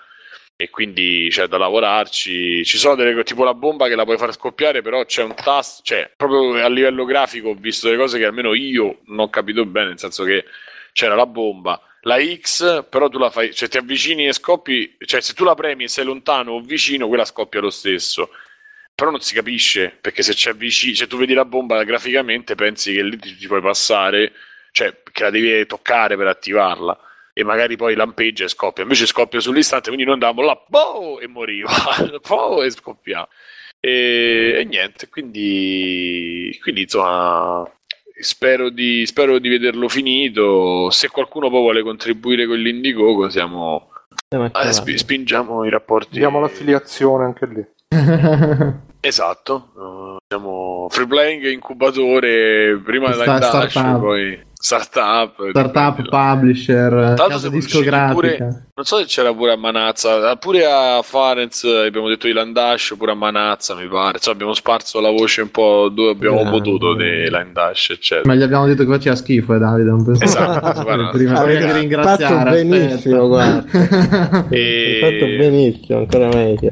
e 0.64 0.70
quindi 0.70 1.28
c'è 1.30 1.48
da 1.48 1.58
lavorarci. 1.58 2.64
Ci 2.64 2.78
sono 2.78 2.96
delle 2.96 3.22
tipo 3.24 3.44
la 3.44 3.54
bomba 3.54 3.90
che 3.90 3.96
la 3.96 4.06
puoi 4.06 4.18
far 4.18 4.32
scoppiare, 4.32 4.82
però 4.82 5.04
c'è 5.04 5.22
un 5.22 5.36
tasto, 5.36 5.84
cioè 5.84 6.10
proprio 6.16 6.64
a 6.64 6.70
livello 6.70 7.04
grafico 7.04 7.50
ho 7.50 7.54
visto 7.54 7.88
delle 7.88 8.00
cose 8.00 8.18
che 8.18 8.26
almeno 8.26 8.54
io 8.54 9.00
non 9.08 9.20
ho 9.20 9.30
capito 9.30 9.66
bene, 9.66 9.90
nel 9.90 10.00
senso 10.00 10.24
che 10.24 10.46
c'era 10.94 11.16
la 11.16 11.26
bomba, 11.26 11.82
la 12.04 12.18
X, 12.24 12.86
però 12.88 13.10
tu 13.10 13.18
la 13.18 13.30
fai, 13.30 13.54
cioè 13.54 13.68
ti 13.68 13.78
avvicini 13.78 14.26
e 14.28 14.32
scoppi, 14.32 14.96
cioè 15.06 15.20
se 15.20 15.34
tu 15.34 15.44
la 15.44 15.54
premi 15.54 15.84
e 15.84 15.88
sei 15.90 16.06
lontano 16.06 16.54
o 16.54 16.62
vicino, 16.62 17.10
quella 17.10 17.26
scoppia 17.26 17.60
lo 17.60 17.70
stesso. 17.70 18.30
Però 18.96 19.10
non 19.10 19.20
si 19.20 19.34
capisce, 19.34 19.98
perché 20.00 20.22
se 20.24 20.34
c'è 20.34 20.54
vicino, 20.54 20.96
se 20.96 21.08
tu 21.08 21.18
vedi 21.18 21.34
la 21.34 21.46
bomba 21.46 21.84
graficamente 21.84 22.56
pensi 22.56 22.94
che 22.94 23.04
lì 23.04 23.18
ti, 23.18 23.36
ti 23.36 23.48
puoi 23.48 23.62
passare, 23.62 24.32
cioè 24.72 24.96
che 25.12 25.24
la 25.24 25.30
devi 25.30 25.66
toccare 25.66 26.16
per 26.16 26.28
attivarla 26.28 26.98
e 27.34 27.44
magari 27.44 27.76
poi 27.76 27.96
lampeggia 27.96 28.46
e 28.46 28.50
scoppia. 28.50 28.84
Invece 28.84 29.08
scoppia 29.08 29.40
sull'istante, 29.40 29.88
quindi 29.88 30.06
noi 30.06 30.14
andavamo 30.14 30.42
là, 30.44 30.62
boh, 30.68 31.20
e 31.20 31.28
moriva, 31.28 31.72
boh, 32.28 32.64
e 32.64 32.70
scoppiava. 32.70 33.28
E, 33.80 34.60
e 34.60 34.64
niente, 34.66 35.10
quindi, 35.10 36.58
quindi 36.62 36.84
insomma, 36.84 37.70
spero 38.20 38.70
di, 38.70 39.06
spero 39.06 39.40
di 39.40 39.50
vederlo 39.50 39.90
finito. 39.90 40.90
Se 40.92 41.10
qualcuno 41.10 41.50
poi 41.50 41.60
vuole 41.60 41.82
contribuire 41.82 42.46
con 42.46 42.58
l'Indiegogo, 42.58 43.30
siamo, 43.30 43.90
eh, 44.30 44.38
accavati. 44.38 44.72
spi- 44.72 44.98
spingiamo 44.98 45.66
i 45.66 45.70
rapporti. 45.70 46.20
Diamo 46.20 46.40
l'affiliazione 46.40 47.26
anche 47.26 47.46
lì. 47.48 47.66
Esatto, 49.06 49.72
uh, 49.76 50.18
siamo 50.26 50.88
free 50.90 51.06
playing 51.06 51.44
incubatore, 51.48 52.80
prima 52.82 53.12
startup. 53.12 54.00
poi 54.00 54.42
startup, 54.66 55.50
startup 55.50 56.08
publisher 56.08 57.16
casa 57.18 57.50
discografica 57.50 58.14
pure- 58.14 58.38
Non 58.76 58.86
so 58.86 58.98
se 58.98 59.04
c'era 59.06 59.34
pure 59.34 59.52
a 59.52 59.58
Manazza, 59.58 60.36
pure 60.38 60.66
a 60.66 61.02
Farenz 61.04 61.66
abbiamo 61.66 62.08
detto 62.08 62.28
di 62.28 62.34
Landash, 62.34 62.96
pure 62.98 63.12
a 63.12 63.14
Manazza 63.14 63.76
mi 63.76 63.86
pare. 63.90 64.20
Cioè, 64.20 64.34
abbiamo 64.34 64.54
sparso 64.54 65.02
la 65.02 65.10
voce 65.10 65.42
un 65.42 65.52
po' 65.52 65.90
dove 65.94 66.12
abbiamo 66.12 66.38
Grande. 66.38 66.58
potuto 66.58 66.96
di 66.96 67.30
Landash, 67.30 67.90
eccetera. 67.92 68.22
ma 68.26 68.36
gli 68.36 68.42
abbiamo 68.42 68.66
detto 68.66 68.86
che 68.86 68.92
faceva 68.94 69.16
schifo 69.16 69.54
eh, 69.54 69.60
Davide 69.60 69.90
non 69.90 70.04
pensavo 70.06 70.24
Esatto, 70.24 70.82
guarda. 70.88 71.10
prima 71.10 71.40
Avete 71.40 71.90
fatto 72.02 72.50
benissimo, 72.50 73.28
guarda. 73.28 74.48
E... 74.50 74.98
Fatto 75.02 75.26
benissimo, 75.26 75.98
ancora 76.00 76.28
meglio. 76.30 76.72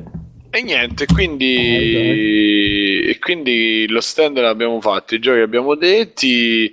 E 0.50 0.62
niente, 0.64 1.06
quindi, 1.06 3.04
e 3.10 3.20
quindi 3.20 3.86
lo 3.90 4.00
stand 4.02 4.40
l'abbiamo 4.40 4.80
fatto, 4.82 5.14
i 5.16 5.20
giochi 5.20 5.38
li 5.38 5.44
abbiamo 5.44 5.76
detti. 5.76 6.72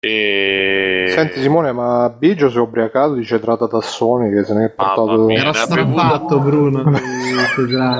E... 0.00 1.06
Senti 1.08 1.40
Simone, 1.40 1.72
ma 1.72 2.08
Biggio 2.10 2.50
si 2.50 2.56
è 2.56 2.60
ubriacato 2.60 3.14
di 3.14 3.24
cedrata 3.24 3.66
Tassoni 3.66 4.30
che 4.30 4.44
se 4.44 4.54
ne 4.54 4.66
è 4.66 4.70
portato... 4.70 5.24
Mia. 5.24 5.40
era 5.40 5.50
ha 5.50 5.54
strafatto 5.54 6.40
Bruno 6.40 6.90
di. 6.90 6.98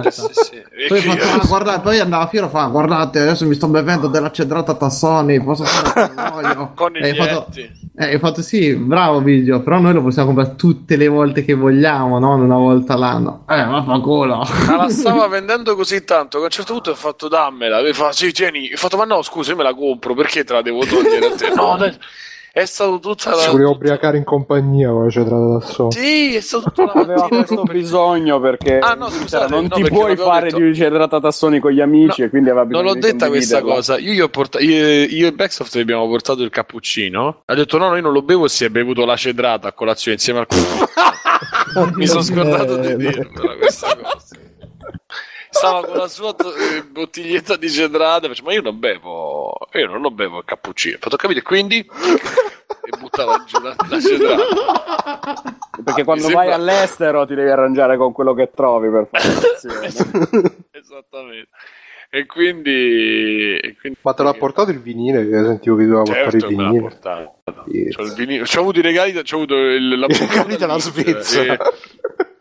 Sì, 0.10 0.28
sì. 0.32 0.56
E 0.56 0.86
Poi, 0.88 0.98
ha 0.98 1.02
fatto, 1.02 1.24
ah, 1.24 1.46
guardate, 1.46 1.80
poi 1.80 1.98
andava 1.98 2.24
a 2.24 2.26
fiera 2.26 2.46
e 2.46 2.48
fa 2.50 2.66
guardate 2.66 3.20
adesso 3.20 3.46
mi 3.46 3.54
sto 3.54 3.68
bevendo 3.68 4.08
della 4.08 4.30
cedrata 4.30 4.74
Tassoni 4.74 5.42
posso 5.42 5.64
fare 5.64 6.12
quello 6.32 6.48
che 6.48 6.68
voglio 6.74 6.98
e 6.98 7.08
hai 7.08 7.14
fatto, 7.14 7.46
eh, 7.96 8.04
hai 8.04 8.18
fatto 8.18 8.42
sì 8.42 8.74
bravo 8.74 9.20
Biggio 9.20 9.62
però 9.62 9.78
noi 9.78 9.94
lo 9.94 10.02
possiamo 10.02 10.32
comprare 10.32 10.56
tutte 10.56 10.96
le 10.96 11.08
volte 11.08 11.44
che 11.44 11.54
vogliamo 11.54 12.18
non 12.18 12.40
una 12.40 12.56
volta 12.56 12.96
l'anno 12.96 13.44
eh 13.48 13.64
ma 13.64 13.82
fa 13.82 13.98
culo 14.00 14.44
Ma 14.66 14.76
la 14.76 14.88
stava 14.88 15.26
vendendo 15.28 15.74
così 15.74 16.04
tanto 16.04 16.38
che 16.38 16.44
a 16.44 16.46
un 16.46 16.50
certo 16.50 16.72
punto 16.72 16.90
ho 16.90 16.94
fatto 16.94 17.28
dammela. 17.28 17.80
Lui 17.80 17.92
fa, 17.92 18.12
sì, 18.12 18.32
tieni. 18.32 18.70
Ho 18.72 18.76
fatto, 18.76 18.96
ma 18.96 19.04
no, 19.04 19.22
scusa, 19.22 19.50
io 19.50 19.56
me 19.56 19.62
la 19.62 19.74
compro, 19.74 20.14
perché 20.14 20.44
te 20.44 20.52
la 20.52 20.62
devo 20.62 20.84
togliere 20.84 21.26
a 21.26 21.34
te? 21.34 21.44
No, 21.56 21.76
dai. 21.76 21.85
È 22.52 22.64
stato 22.64 22.98
tutta 23.00 23.30
la... 23.30 23.36
Si 23.36 23.50
voleva 23.50 23.68
ubriacare 23.68 24.16
in 24.16 24.24
compagnia 24.24 24.88
con 24.88 25.04
la 25.04 25.10
cedrata 25.10 25.58
Tassoni. 25.58 25.92
Sì, 25.92 26.34
è 26.36 26.40
stato 26.40 26.70
tutta 26.70 26.84
la 26.84 26.92
Aveva 27.02 27.20
mattina. 27.22 27.44
questo 27.44 27.62
bisogno 27.64 28.40
perché 28.40 28.78
Ah, 28.78 28.94
no, 28.94 29.10
scusate, 29.10 29.50
non 29.52 29.66
no, 29.68 29.76
ti 29.76 29.82
puoi 29.84 30.16
fare 30.16 30.48
detto- 30.50 30.62
di 30.62 30.74
cedrata 30.74 31.20
tassoni 31.20 31.58
con 31.58 31.70
gli 31.72 31.80
amici 31.82 32.22
No, 32.22 32.26
e 32.26 32.30
quindi 32.30 32.48
aveva 32.48 32.64
bisogno 32.64 32.82
Non 32.84 32.94
l'ho 32.94 32.98
detta 33.00 33.28
questa 33.28 33.60
cosa. 33.60 33.98
Io, 33.98 34.12
gli 34.12 34.20
ho 34.20 34.28
porta- 34.30 34.58
io, 34.58 35.04
io 35.04 35.26
e 35.26 35.32
Backsoft 35.32 35.76
abbiamo 35.76 36.06
portato 36.08 36.42
il 36.42 36.48
cappuccino. 36.50 37.42
Ha 37.44 37.54
detto: 37.54 37.76
No, 37.76 37.88
no, 37.90 37.96
io 37.96 38.02
non 38.02 38.12
lo 38.12 38.22
bevo. 38.22 38.48
Si 38.48 38.64
è 38.64 38.70
bevuto 38.70 39.04
la 39.04 39.16
cedrata 39.16 39.68
a 39.68 39.72
colazione 39.72 40.16
insieme 40.16 40.38
al 40.38 40.46
Mi 41.96 42.06
sono 42.06 42.22
scordato 42.22 42.76
di 42.78 42.96
dirvela 42.96 43.54
questa 43.58 43.94
cosa. 44.00 44.35
Stava 45.50 45.84
con 45.86 45.96
la 45.96 46.08
sua 46.08 46.34
eh, 46.36 46.82
bottiglietta 46.84 47.56
di 47.56 47.70
cedrata. 47.70 48.26
Faccio, 48.28 48.42
ma 48.44 48.52
io 48.52 48.62
non 48.62 48.78
bevo, 48.78 49.56
io 49.72 49.86
non 49.86 50.00
lo 50.00 50.10
bevo 50.10 50.38
il 50.38 50.44
cappuccino. 50.44 50.96
Ho 50.96 51.00
fatto 51.00 51.16
capire, 51.16 51.42
quindi. 51.42 51.78
E 51.78 52.96
buttava 52.98 53.42
giù 53.46 53.60
la, 53.62 53.74
la 53.88 54.00
cedrata. 54.00 54.42
Perché 55.84 56.00
Ah, 56.02 56.04
quando 56.04 56.26
mi 56.28 56.34
vai 56.34 56.48
sembra- 56.50 56.54
all'estero 56.72 57.26
ti 57.26 57.34
devi 57.34 57.48
arrangiare 57.50 57.96
con 57.96 58.12
quello 58.12 58.34
che 58.34 58.50
trovi 58.54 58.88
per 58.90 59.08
fare. 59.10 59.24
Esattamente. 60.72 61.48
E 62.08 62.24
quindi, 62.26 63.56
e 63.58 63.76
quindi- 63.80 63.98
Ma 64.02 64.14
te 64.14 64.22
l'ha 64.22 64.32
portato 64.34 64.70
il 64.70 64.80
vinile? 64.80 65.28
Che 65.28 65.42
sentivo 65.44 65.76
che 65.76 65.84
doveva 65.86 66.02
portare 66.04 66.30
Certo, 66.30 66.46
il 66.46 66.56
me 66.56 66.62
l'ha 66.62 66.68
vinile. 66.70 66.88
portato. 66.88 67.34
Yes. 67.66 67.96
C'ho, 67.96 68.02
il 68.04 68.12
vinile- 68.14 68.44
c'ho 68.44 68.60
avuto 68.60 68.78
i 68.78 68.82
regali, 68.82 69.12
c'ho 69.12 69.34
avuto 69.36 69.54
il, 69.56 69.98
la 69.98 70.06
I 70.08 70.16
regali 70.16 70.56
della 70.56 70.78
Svezia. 70.78 71.52
e 71.54 71.58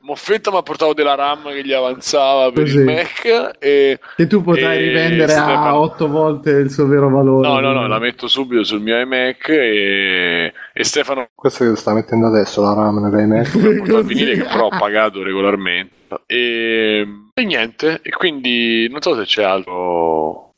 Moffetta 0.05 0.51
mi 0.51 0.57
ha 0.57 0.61
portato 0.61 0.93
della 0.93 1.15
RAM 1.15 1.49
che 1.51 1.65
gli 1.65 1.73
avanzava 1.73 2.51
per 2.51 2.63
Così. 2.63 2.77
il 2.77 2.83
Mac 2.83 3.55
e 3.59 3.99
Che 4.15 4.27
tu 4.27 4.43
potrai 4.43 4.77
E 4.77 4.81
rivendere 4.81 5.33
a 5.33 5.35
Stefano- 5.43 5.75
otto 5.79 6.07
volte 6.07 6.51
il 6.51 6.69
suo 6.69 6.85
vero 6.85 7.09
valore. 7.09 7.47
no 7.47 7.59
no 7.59 7.71
no 7.73 7.87
la 7.87 7.97
metto 7.99 8.27
subito 8.27 8.63
sul 8.63 8.81
mio 8.81 8.99
iMac 8.99 9.49
e, 9.49 10.53
e 10.73 10.83
Stefano 10.83 11.27
Questo 11.33 11.65
che 11.67 11.75
sta 11.75 11.93
mettendo 11.93 12.27
adesso 12.27 12.61
la 12.61 12.73
RAM 12.73 12.99
nell'iMac. 13.09 13.87
Così. 13.89 14.03
vinile 14.13 14.33
che 14.35 14.43
però 14.43 14.65
ho 14.65 14.69
pagato 14.77 15.23
regolarmente 15.23 15.93
e, 16.27 17.07
e 17.33 17.43
niente 17.43 17.99
e 18.03 18.11
quindi 18.11 18.87
non 18.89 19.01
so 19.01 19.15
se 19.15 19.23
c'è 19.23 19.43
altro 19.43 20.53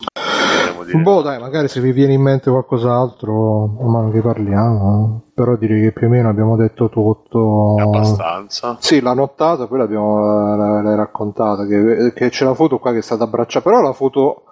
vogliamo 0.70 0.84
dire. 0.84 1.02
Boh, 1.02 1.22
dai, 1.22 1.40
magari 1.40 1.68
se 1.68 1.80
vi 1.82 1.92
viene 1.92 2.14
in 2.14 2.22
mente 2.22 2.50
qualcos'altro, 2.50 3.68
man 3.80 3.92
mano 3.92 4.12
che 4.12 4.22
parliamo. 4.22 5.22
Però 5.34 5.56
direi 5.56 5.82
che 5.82 5.92
più 5.92 6.08
o 6.08 6.10
meno 6.10 6.30
abbiamo 6.30 6.56
detto 6.56 6.90
tutto. 6.90 7.76
abbastanza 7.80 8.78
Sì, 8.80 9.02
la 9.02 9.14
nottata, 9.14 9.68
poi 9.68 9.78
l'abbiamo 9.80 10.56
l'hai 10.56 10.84
l'hai 10.84 10.96
raccontata, 10.96 11.66
che, 11.66 12.12
che 12.14 12.30
c'è 12.30 12.46
la 12.46 12.54
foto 12.54 12.80
qua 12.80 12.92
che 12.92 13.00
è 13.00 13.04
stata 13.04 13.26
abbracciata, 13.26 13.70
però 13.70 13.82
la 13.82 13.94
foto, 13.94 14.44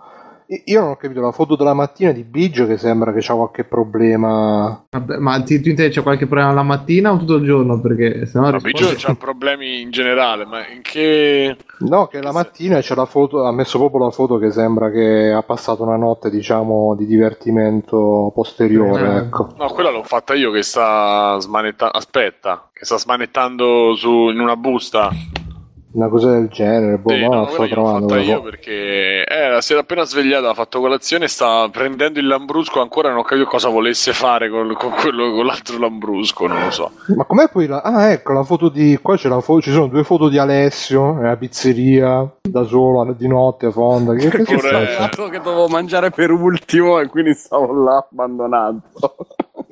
io 0.65 0.79
non 0.81 0.89
ho 0.91 0.95
capito, 0.95 1.21
la 1.21 1.31
foto 1.31 1.55
della 1.55 1.73
mattina 1.73 2.11
di 2.11 2.23
Biggio 2.23 2.67
che 2.67 2.77
sembra 2.77 3.11
che 3.11 3.19
c'ha 3.21 3.33
qualche 3.33 3.63
problema, 3.63 4.85
Vabbè, 4.89 5.17
ma 5.17 5.41
ti, 5.41 5.59
tu 5.61 5.69
intendi 5.69 5.93
c'è 5.93 6.03
qualche 6.03 6.27
problema 6.27 6.53
la 6.53 6.63
mattina 6.63 7.11
o 7.11 7.17
tutto 7.17 7.35
il 7.35 7.45
giorno? 7.45 7.79
Perché 7.81 8.25
se 8.25 8.39
no 8.39 8.51
rispondi- 8.51 8.79
Biggio 8.79 8.93
c'ha 8.97 9.15
problemi 9.15 9.81
in 9.81 9.91
generale, 9.91 10.45
ma 10.45 10.67
in 10.67 10.81
che... 10.81 11.55
no, 11.79 12.07
che 12.07 12.21
la 12.21 12.31
mattina 12.31 12.79
c'è 12.79 12.95
la 12.95 13.05
foto, 13.05 13.43
ha 13.43 13.51
messo 13.51 13.77
proprio 13.79 14.05
la 14.05 14.11
foto 14.11 14.37
che 14.37 14.51
sembra 14.51 14.91
che 14.91 15.31
ha 15.31 15.41
passato 15.43 15.83
una 15.83 15.97
notte, 15.97 16.29
diciamo, 16.29 16.95
di 16.95 17.05
divertimento 17.05 18.31
posteriore, 18.33 19.13
Eh. 19.13 19.17
ecco. 19.17 19.53
No, 19.57 19.67
quella 19.69 19.89
l'ho 19.89 20.03
fatta 20.03 20.33
io 20.35 20.51
che 20.51 20.61
sta 20.63 21.37
smanettando... 21.39 21.97
Aspetta, 21.97 22.69
che 22.71 22.85
sta 22.85 22.97
smanettando 22.97 23.95
su... 23.95 24.29
in 24.29 24.39
una 24.39 24.55
busta. 24.55 25.09
Una 25.95 26.09
cosa 26.09 26.31
del 26.31 26.49
genere, 26.49 26.97
boh, 26.97 27.09
Sì, 27.13 27.21
ma 27.21 27.27
no, 27.27 27.41
la 27.43 27.47
sto 27.47 27.67
trovando. 27.69 28.15
io 28.17 28.41
perché 28.41 29.23
era, 29.25 29.61
si 29.61 29.71
era 29.71 29.79
appena 29.81 30.03
svegliata, 30.03 30.49
ha 30.49 30.53
fatto 30.53 30.81
colazione 30.81 31.23
e 31.23 31.27
sta 31.29 31.69
prendendo 31.71 32.19
il 32.19 32.27
lambrusco, 32.27 32.81
ancora 32.81 33.07
non 33.07 33.19
ho 33.19 33.23
capito 33.23 33.47
cosa 33.47 33.69
volesse 33.69 34.11
fare 34.11 34.49
con, 34.49 34.73
con 34.77 34.91
quello, 34.91 35.31
con 35.31 35.45
l'altro 35.45 35.77
lambrusco, 35.77 36.47
non 36.47 36.63
lo 36.65 36.69
so. 36.71 36.91
Ma 37.15 37.23
com'è 37.23 37.47
poi 37.49 37.67
la... 37.67 37.81
Ah, 37.81 38.09
ecco, 38.11 38.33
la 38.33 38.43
foto 38.43 38.67
di... 38.67 38.99
Qua 39.01 39.15
c'è 39.15 39.29
la 39.29 39.39
foto... 39.39 39.61
ci 39.61 39.71
sono 39.71 39.87
due 39.87 40.03
foto 40.03 40.27
di 40.27 40.37
Alessio 40.37 41.13
nella 41.13 41.37
pizzeria, 41.37 42.29
da 42.41 42.63
solo, 42.65 43.13
di 43.13 43.27
notte, 43.29 43.67
a 43.67 43.71
fonda. 43.71 44.13
Che, 44.15 44.29
che, 44.29 44.43
che 44.43 44.57
che 44.57 45.39
dovevo 45.41 45.67
mangiare 45.69 46.09
per 46.09 46.31
ultimo 46.31 46.99
e 46.99 47.07
quindi 47.07 47.33
stavo 47.35 47.71
là 47.71 48.05
abbandonato. 48.09 48.81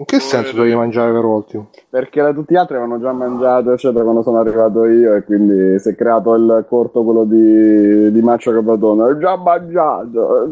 In 0.04 0.20
che 0.20 0.20
senso 0.20 0.52
dovevi 0.56 0.76
mangiare 0.76 1.13
per 1.13 1.24
ultimo? 1.24 1.70
Perché 1.89 2.22
la- 2.22 2.34
tutti 2.34 2.54
gli 2.54 2.58
altri 2.58 2.76
avevano 2.76 3.00
già 3.00 3.13
mangiato, 3.13 3.72
eccetera, 3.72 4.04
quando 4.04 4.22
sono 4.22 4.39
arrivato 4.39 4.84
io, 4.86 5.13
e 5.16 5.24
quindi 5.24 5.80
si 5.80 5.89
è 5.89 5.96
creato 5.96 6.34
il 6.36 6.66
corto 6.68 7.04
quello 7.06 7.24
di, 7.24 8.12
di 8.12 8.22
Maccio 8.22 8.52
Capatone. 8.52 9.04
Ho 9.04 9.18
già 9.18 9.38
mangiato. 9.38 10.52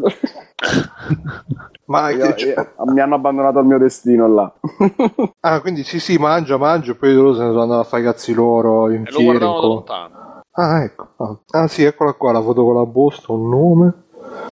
Ma 1.86 2.10
Io- 2.10 2.34
io- 2.36 2.66
mi 2.86 3.00
hanno 3.00 3.16
abbandonato 3.16 3.58
al 3.58 3.66
mio 3.66 3.78
destino 3.78 4.26
là. 4.26 4.50
Ah, 5.40 5.60
quindi 5.60 5.82
sì, 5.82 5.98
sì, 6.00 6.16
mangia, 6.16 6.56
mangia, 6.56 6.92
e 6.92 6.94
poi 6.94 7.12
loro 7.12 7.34
se 7.34 7.42
ne 7.42 7.48
sono 7.50 7.62
andati 7.62 7.80
a 7.80 7.84
fare 7.84 8.02
i 8.02 8.04
cazzi 8.06 8.32
loro 8.32 8.90
in 8.90 9.04
E 9.06 9.10
lo 9.10 9.38
da 9.38 9.46
co- 9.46 9.60
lontano. 9.66 10.40
Ah, 10.52 10.82
ecco. 10.84 11.08
Ah. 11.16 11.36
Ah, 11.50 11.68
sì, 11.68 11.82
eccola 11.82 12.12
qua, 12.14 12.32
la 12.32 12.40
foto 12.40 12.64
con 12.64 12.74
la 12.76 12.86
busta, 12.86 13.32
un 13.32 13.48
nome. 13.48 13.92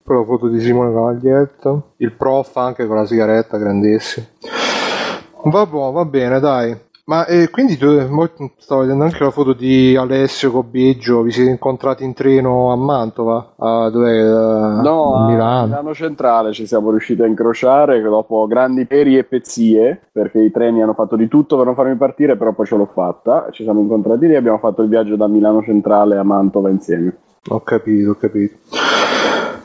Poi 0.03 0.15
la 0.17 0.23
foto 0.23 0.47
di 0.47 0.59
Simone 0.61 0.93
Cavaglietta. 0.93 1.81
Il 1.97 2.13
prof 2.13 2.55
anche 2.55 2.87
con 2.87 2.95
la 2.95 3.05
sigaretta, 3.05 3.57
grandissimo. 3.57 4.25
Va 5.49 5.65
buono, 5.65 5.91
va 5.91 6.05
bene, 6.05 6.39
dai. 6.39 6.85
Ma 7.05 7.25
eh, 7.25 7.49
quindi 7.49 7.77
tu, 7.77 7.87
stavo 8.57 8.81
vedendo 8.81 9.05
anche 9.05 9.23
la 9.23 9.31
foto 9.31 9.53
di 9.53 9.95
Alessio 9.95 10.51
con 10.51 10.69
Biggio, 10.69 11.21
vi 11.21 11.31
siete 11.31 11.49
incontrati 11.49 12.03
in 12.03 12.13
treno 12.13 12.69
a 12.69 12.75
Mantova? 12.75 13.53
A, 13.55 13.89
dov'è? 13.89 14.19
A, 14.19 14.81
No, 14.81 15.15
a 15.15 15.23
a 15.23 15.27
Milano. 15.29 15.65
Milano 15.67 15.93
Centrale 15.93 16.51
ci 16.51 16.67
siamo 16.67 16.91
riusciti 16.91 17.21
a 17.21 17.25
incrociare 17.25 18.01
dopo 18.01 18.45
grandi 18.45 18.85
peri 18.85 19.17
e 19.17 19.23
pezzie, 19.23 20.01
perché 20.11 20.41
i 20.41 20.51
treni 20.51 20.81
hanno 20.81 20.93
fatto 20.93 21.15
di 21.15 21.29
tutto 21.29 21.55
per 21.55 21.65
non 21.65 21.75
farmi 21.75 21.95
partire, 21.95 22.35
però 22.35 22.51
poi 22.51 22.65
ce 22.65 22.75
l'ho 22.75 22.89
fatta. 22.91 23.47
Ci 23.51 23.63
siamo 23.63 23.79
incontrati 23.79 24.27
lì 24.27 24.33
e 24.33 24.37
abbiamo 24.37 24.57
fatto 24.57 24.81
il 24.81 24.89
viaggio 24.89 25.15
da 25.15 25.27
Milano 25.27 25.63
Centrale 25.63 26.17
a 26.17 26.23
Mantova 26.23 26.69
insieme. 26.69 27.15
Ho 27.47 27.61
capito, 27.61 28.09
ho 28.09 28.15
capito. 28.15 28.55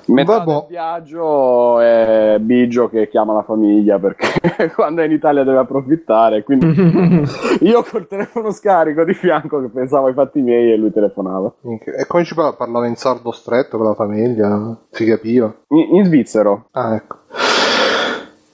Metà 0.07 0.43
Vabbè. 0.45 0.67
viaggio 0.69 1.81
è 1.81 2.37
Biggio 2.41 2.89
che 2.89 3.09
chiama 3.09 3.33
la 3.35 3.43
famiglia 3.43 3.99
perché 3.99 4.71
quando 4.75 5.03
è 5.03 5.05
in 5.07 5.13
Italia 5.13 5.45
deve 5.45 5.59
approfittare. 5.59 6.43
Quindi 6.43 6.67
io 7.61 7.83
col 7.83 8.07
telefono 8.07 8.51
scarico 8.51 9.05
di 9.05 9.15
fianco 9.15 9.61
che 9.61 9.69
pensavo 9.69 10.07
ai 10.07 10.15
fatti 10.15 10.41
miei 10.41 10.73
e 10.73 10.77
lui 10.77 10.93
telefonava. 10.93 11.53
E 11.63 12.07
come 12.07 12.25
ci 12.25 12.35
parla? 12.35 12.55
Parlava 12.55 12.87
in 12.87 12.97
sardo 12.97 13.31
stretto 13.33 13.77
con 13.77 13.87
la 13.87 13.95
famiglia? 13.95 14.77
Si 14.91 15.05
capiva? 15.05 15.55
In, 15.69 15.97
in 15.97 16.05
svizzero. 16.05 16.67
Ah, 16.73 16.95
ecco. 16.95 17.17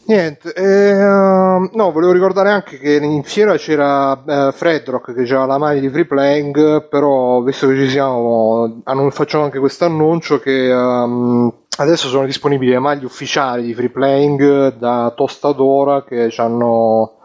Niente, 0.08 0.54
ehm, 0.54 1.68
no, 1.74 1.92
volevo 1.92 2.12
ricordare 2.12 2.48
anche 2.48 2.78
che 2.78 2.94
in 2.94 3.22
fiera 3.24 3.56
c'era 3.56 4.18
eh, 4.26 4.52
Fredrock 4.52 5.12
che 5.12 5.24
c'era 5.24 5.44
la 5.44 5.58
maglia 5.58 5.80
di 5.80 5.90
free 5.90 6.06
playing, 6.06 6.88
però 6.88 7.42
visto 7.42 7.68
che 7.68 7.76
ci 7.76 7.90
siamo, 7.90 8.80
facciamo 9.10 9.44
anche 9.44 9.58
questo 9.58 9.84
annuncio 9.84 10.38
che 10.38 10.70
ehm, 10.70 11.52
adesso 11.76 12.08
sono 12.08 12.24
disponibili 12.24 12.70
le 12.70 12.78
maglie 12.78 13.04
ufficiali 13.04 13.64
di 13.64 13.74
free 13.74 13.90
playing 13.90 14.78
da 14.78 15.12
Tostadora 15.14 16.02
che 16.04 16.30
ci 16.30 16.40
hanno, 16.40 17.16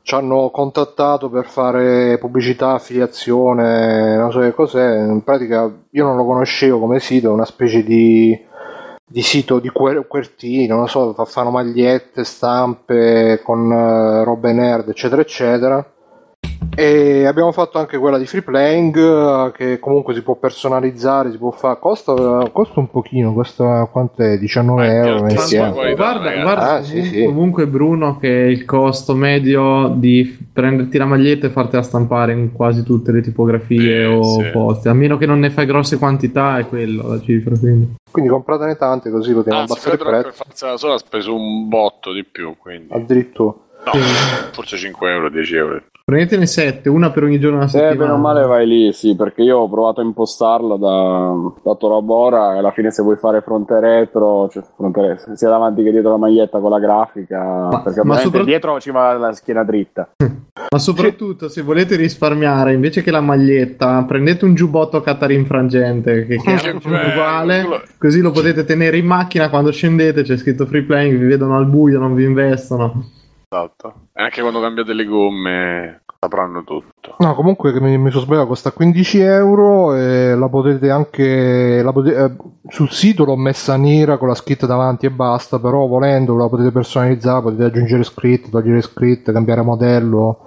ci 0.00 0.14
hanno 0.14 0.48
contattato 0.48 1.28
per 1.28 1.44
fare 1.44 2.16
pubblicità, 2.16 2.70
affiliazione, 2.70 4.16
non 4.16 4.32
so 4.32 4.40
che 4.40 4.54
cos'è. 4.54 4.96
In 4.96 5.22
pratica 5.24 5.70
io 5.90 6.04
non 6.04 6.16
lo 6.16 6.24
conoscevo 6.24 6.78
come 6.78 7.00
sito, 7.00 7.28
è 7.28 7.32
una 7.32 7.44
specie 7.44 7.84
di 7.84 8.52
di 9.14 9.22
sito 9.22 9.60
di 9.60 9.68
quer- 9.68 10.08
Quertino, 10.08 10.74
non 10.74 10.88
so, 10.88 11.12
fa- 11.14 11.24
fanno 11.24 11.50
magliette, 11.50 12.24
stampe 12.24 13.40
con 13.44 13.70
eh, 13.70 14.24
robe 14.24 14.52
nerd, 14.52 14.88
eccetera, 14.88 15.22
eccetera. 15.22 15.93
E 16.76 17.24
abbiamo 17.26 17.52
fatto 17.52 17.78
anche 17.78 17.98
quella 17.98 18.18
di 18.18 18.26
free 18.26 18.42
playing 18.42 18.96
eh, 18.96 19.52
che 19.56 19.78
comunque 19.78 20.14
si 20.14 20.22
può 20.22 20.34
personalizzare, 20.36 21.30
si 21.30 21.38
può 21.38 21.50
fare. 21.50 21.78
Costa, 21.80 22.48
costa 22.52 22.80
un 22.80 22.90
pochino, 22.90 23.32
costa 23.32 23.88
quant'è? 23.90 24.38
19 24.38 24.80
Ma 24.86 24.92
è 24.92 25.06
euro 25.08 25.28
insieme. 25.28 25.72
qualità, 25.72 25.94
guarda, 26.02 26.24
ragazzi. 26.30 26.42
guarda 26.42 26.72
Ah, 26.74 26.82
sì, 26.82 27.02
sì. 27.04 27.24
comunque 27.24 27.66
Bruno 27.66 28.18
che 28.18 28.28
il 28.28 28.64
costo 28.64 29.14
medio 29.14 29.88
di 29.96 30.36
prenderti 30.52 30.98
la 30.98 31.04
maglietta 31.06 31.46
e 31.46 31.50
fartela 31.50 31.82
stampare 31.82 32.32
in 32.32 32.52
quasi 32.52 32.82
tutte 32.82 33.12
le 33.12 33.20
tipografie 33.20 34.04
Sì, 34.06 34.12
o 34.12 34.22
sì. 34.22 34.50
poste, 34.52 34.88
a 34.88 34.94
meno 34.94 35.16
che 35.16 35.26
non 35.26 35.38
ne 35.38 35.50
fai 35.50 35.66
grosse 35.66 35.98
quantità 35.98 36.58
è 36.58 36.66
quello 36.66 37.08
la 37.08 37.20
cifra. 37.20 37.56
Quindi. 37.58 37.94
Quindi 38.10 38.30
compratene 38.30 38.76
tante 38.76 39.10
così 39.10 39.32
potete 39.32 39.56
Anzi, 39.56 39.72
abbassare 39.72 39.94
il 39.94 40.00
Fredro 40.00 40.12
per 40.20 40.22
prezzo. 40.30 40.44
farsela 40.44 40.76
sola 40.76 40.94
ha 40.94 40.98
speso 40.98 41.34
un 41.34 41.68
botto 41.68 42.12
di 42.12 42.24
più, 42.24 42.54
quindi... 42.58 42.92
Addirittura. 42.92 43.54
No, 43.86 43.92
forse 44.52 44.76
5 44.78 45.10
euro, 45.12 45.28
10 45.28 45.56
euro. 45.56 45.82
Prendetene 46.06 46.44
7, 46.44 46.90
una 46.90 47.10
per 47.10 47.22
ogni 47.22 47.38
giorno 47.40 47.56
della 47.60 47.68
Eh, 47.68 47.70
settimana. 47.70 47.96
bene 47.96 48.10
o 48.10 48.16
male 48.18 48.44
vai 48.44 48.66
lì, 48.66 48.92
sì, 48.92 49.16
perché 49.16 49.40
io 49.40 49.56
ho 49.60 49.70
provato 49.70 50.02
a 50.02 50.04
impostarla 50.04 50.76
da, 50.76 51.32
da 51.62 51.74
Torabora 51.76 52.54
e 52.54 52.58
alla 52.58 52.72
fine 52.72 52.90
se 52.90 53.02
vuoi 53.02 53.16
fare 53.16 53.40
fronte 53.40 53.80
retro, 53.80 54.50
cioè 54.50 54.62
fronte 54.76 55.00
retro, 55.00 55.34
sia 55.34 55.48
davanti 55.48 55.82
che 55.82 55.90
dietro 55.92 56.10
la 56.10 56.18
maglietta 56.18 56.58
con 56.58 56.68
la 56.70 56.78
grafica, 56.78 57.80
perché 57.82 58.04
ma 58.04 58.18
sopra- 58.18 58.44
dietro 58.44 58.78
ci 58.80 58.90
va 58.90 59.14
la 59.14 59.32
schiena 59.32 59.64
dritta. 59.64 60.10
Ma 60.74 60.78
soprattutto 60.78 61.48
se 61.48 61.62
volete 61.62 61.96
risparmiare, 61.96 62.74
invece 62.74 63.00
che 63.02 63.10
la 63.10 63.20
maglietta, 63.22 64.04
prendete 64.06 64.44
un 64.44 64.54
giubbotto 64.54 65.00
Catarin 65.00 65.46
frangente 65.46 66.26
che 66.26 66.34
è 66.44 66.70
uguale, 67.12 67.64
così 67.96 68.20
lo 68.20 68.30
potete 68.30 68.64
tenere 68.64 68.98
in 68.98 69.06
macchina 69.06 69.48
quando 69.48 69.70
scendete, 69.72 70.22
c'è 70.22 70.36
scritto 70.36 70.66
free 70.66 70.82
playing, 70.82 71.16
vi 71.18 71.26
vedono 71.26 71.56
al 71.56 71.66
buio, 71.66 71.98
non 71.98 72.14
vi 72.14 72.24
investono. 72.24 73.08
Esatto. 73.54 74.08
E 74.12 74.22
anche 74.22 74.40
quando 74.40 74.60
cambiate 74.60 74.92
le 74.92 75.04
gomme 75.04 76.02
sapranno 76.18 76.64
tutto. 76.64 77.14
No, 77.18 77.34
comunque 77.34 77.72
che 77.72 77.80
mi, 77.80 77.96
mi 77.98 78.10
sono 78.10 78.24
sbagliato, 78.24 78.48
costa 78.48 78.72
15 78.72 79.20
euro 79.20 79.94
e 79.94 80.34
la 80.34 80.48
potete 80.48 80.90
anche 80.90 81.80
la 81.80 81.92
pote- 81.92 82.16
eh, 82.16 82.36
sul 82.68 82.90
sito 82.90 83.24
l'ho 83.24 83.36
messa 83.36 83.76
nera 83.76 84.18
con 84.18 84.26
la 84.26 84.34
scritta 84.34 84.66
davanti 84.66 85.06
e 85.06 85.10
basta, 85.10 85.60
però 85.60 85.86
volendo 85.86 86.36
la 86.36 86.48
potete 86.48 86.72
personalizzare, 86.72 87.42
potete 87.42 87.64
aggiungere 87.64 88.02
scritte, 88.02 88.50
togliere 88.50 88.82
scritte, 88.82 89.32
cambiare 89.32 89.62
modello, 89.62 90.38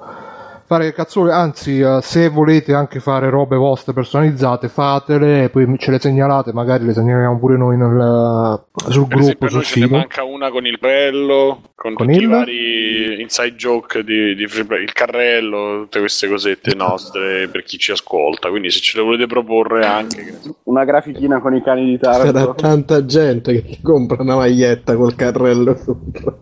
fare 0.68 0.92
cazzole, 0.92 1.32
anzi 1.32 1.80
eh, 1.80 2.00
se 2.02 2.28
volete 2.28 2.74
anche 2.74 3.00
fare 3.00 3.30
robe 3.30 3.56
vostre 3.56 3.94
personalizzate 3.94 4.68
fatele 4.68 5.46
e 5.46 5.50
poi 5.50 5.66
ce 5.78 5.92
le 5.92 6.00
segnalate, 6.00 6.52
magari 6.52 6.86
le 6.86 6.94
segnaliamo 6.94 7.40
pure 7.40 7.56
noi 7.56 7.78
nel, 7.78 8.66
sul 8.90 9.08
Per 9.08 9.18
gruppo, 9.18 9.46
esempio, 9.46 9.48
sul 9.48 9.58
noi 9.58 9.66
ce 9.66 9.80
ne 9.80 9.88
manca 9.88 10.24
una 10.26 10.52
con 10.52 10.66
il 10.66 10.78
bello, 10.78 11.62
con, 11.74 11.94
Con 11.94 12.08
tutti 12.08 12.18
il? 12.20 12.24
i 12.24 12.28
vari 12.28 13.22
inside 13.22 13.56
joke 13.56 14.04
di, 14.04 14.36
di 14.36 14.46
Free 14.48 14.66
Play, 14.66 14.84
il 14.84 14.92
carrello, 14.92 15.84
tutte 15.84 16.00
queste 16.00 16.28
cosette 16.28 16.76
nostre 16.76 17.48
per 17.48 17.64
chi 17.64 17.78
ci 17.78 17.92
ascolta. 17.92 18.50
Quindi, 18.50 18.70
se 18.70 18.80
ce 18.80 18.98
le 18.98 19.04
volete 19.04 19.26
proporre 19.26 19.86
anche. 19.86 20.40
Una 20.64 20.84
grafichina 20.84 21.40
con 21.40 21.56
i 21.56 21.64
cani 21.64 21.86
di 21.86 21.98
Taranto. 21.98 22.56
tanta 22.56 23.06
gente 23.06 23.54
che 23.54 23.64
ti 23.64 23.82
compra 23.82 24.22
una 24.22 24.36
maglietta 24.36 24.96
col 24.96 25.16
carrello 25.16 25.78
sopra. 25.78 26.36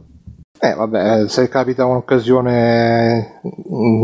Eh 0.58 0.74
vabbè, 0.74 1.22
eh, 1.22 1.28
se 1.28 1.49
capita 1.49 1.86
un'occasione 1.86 3.41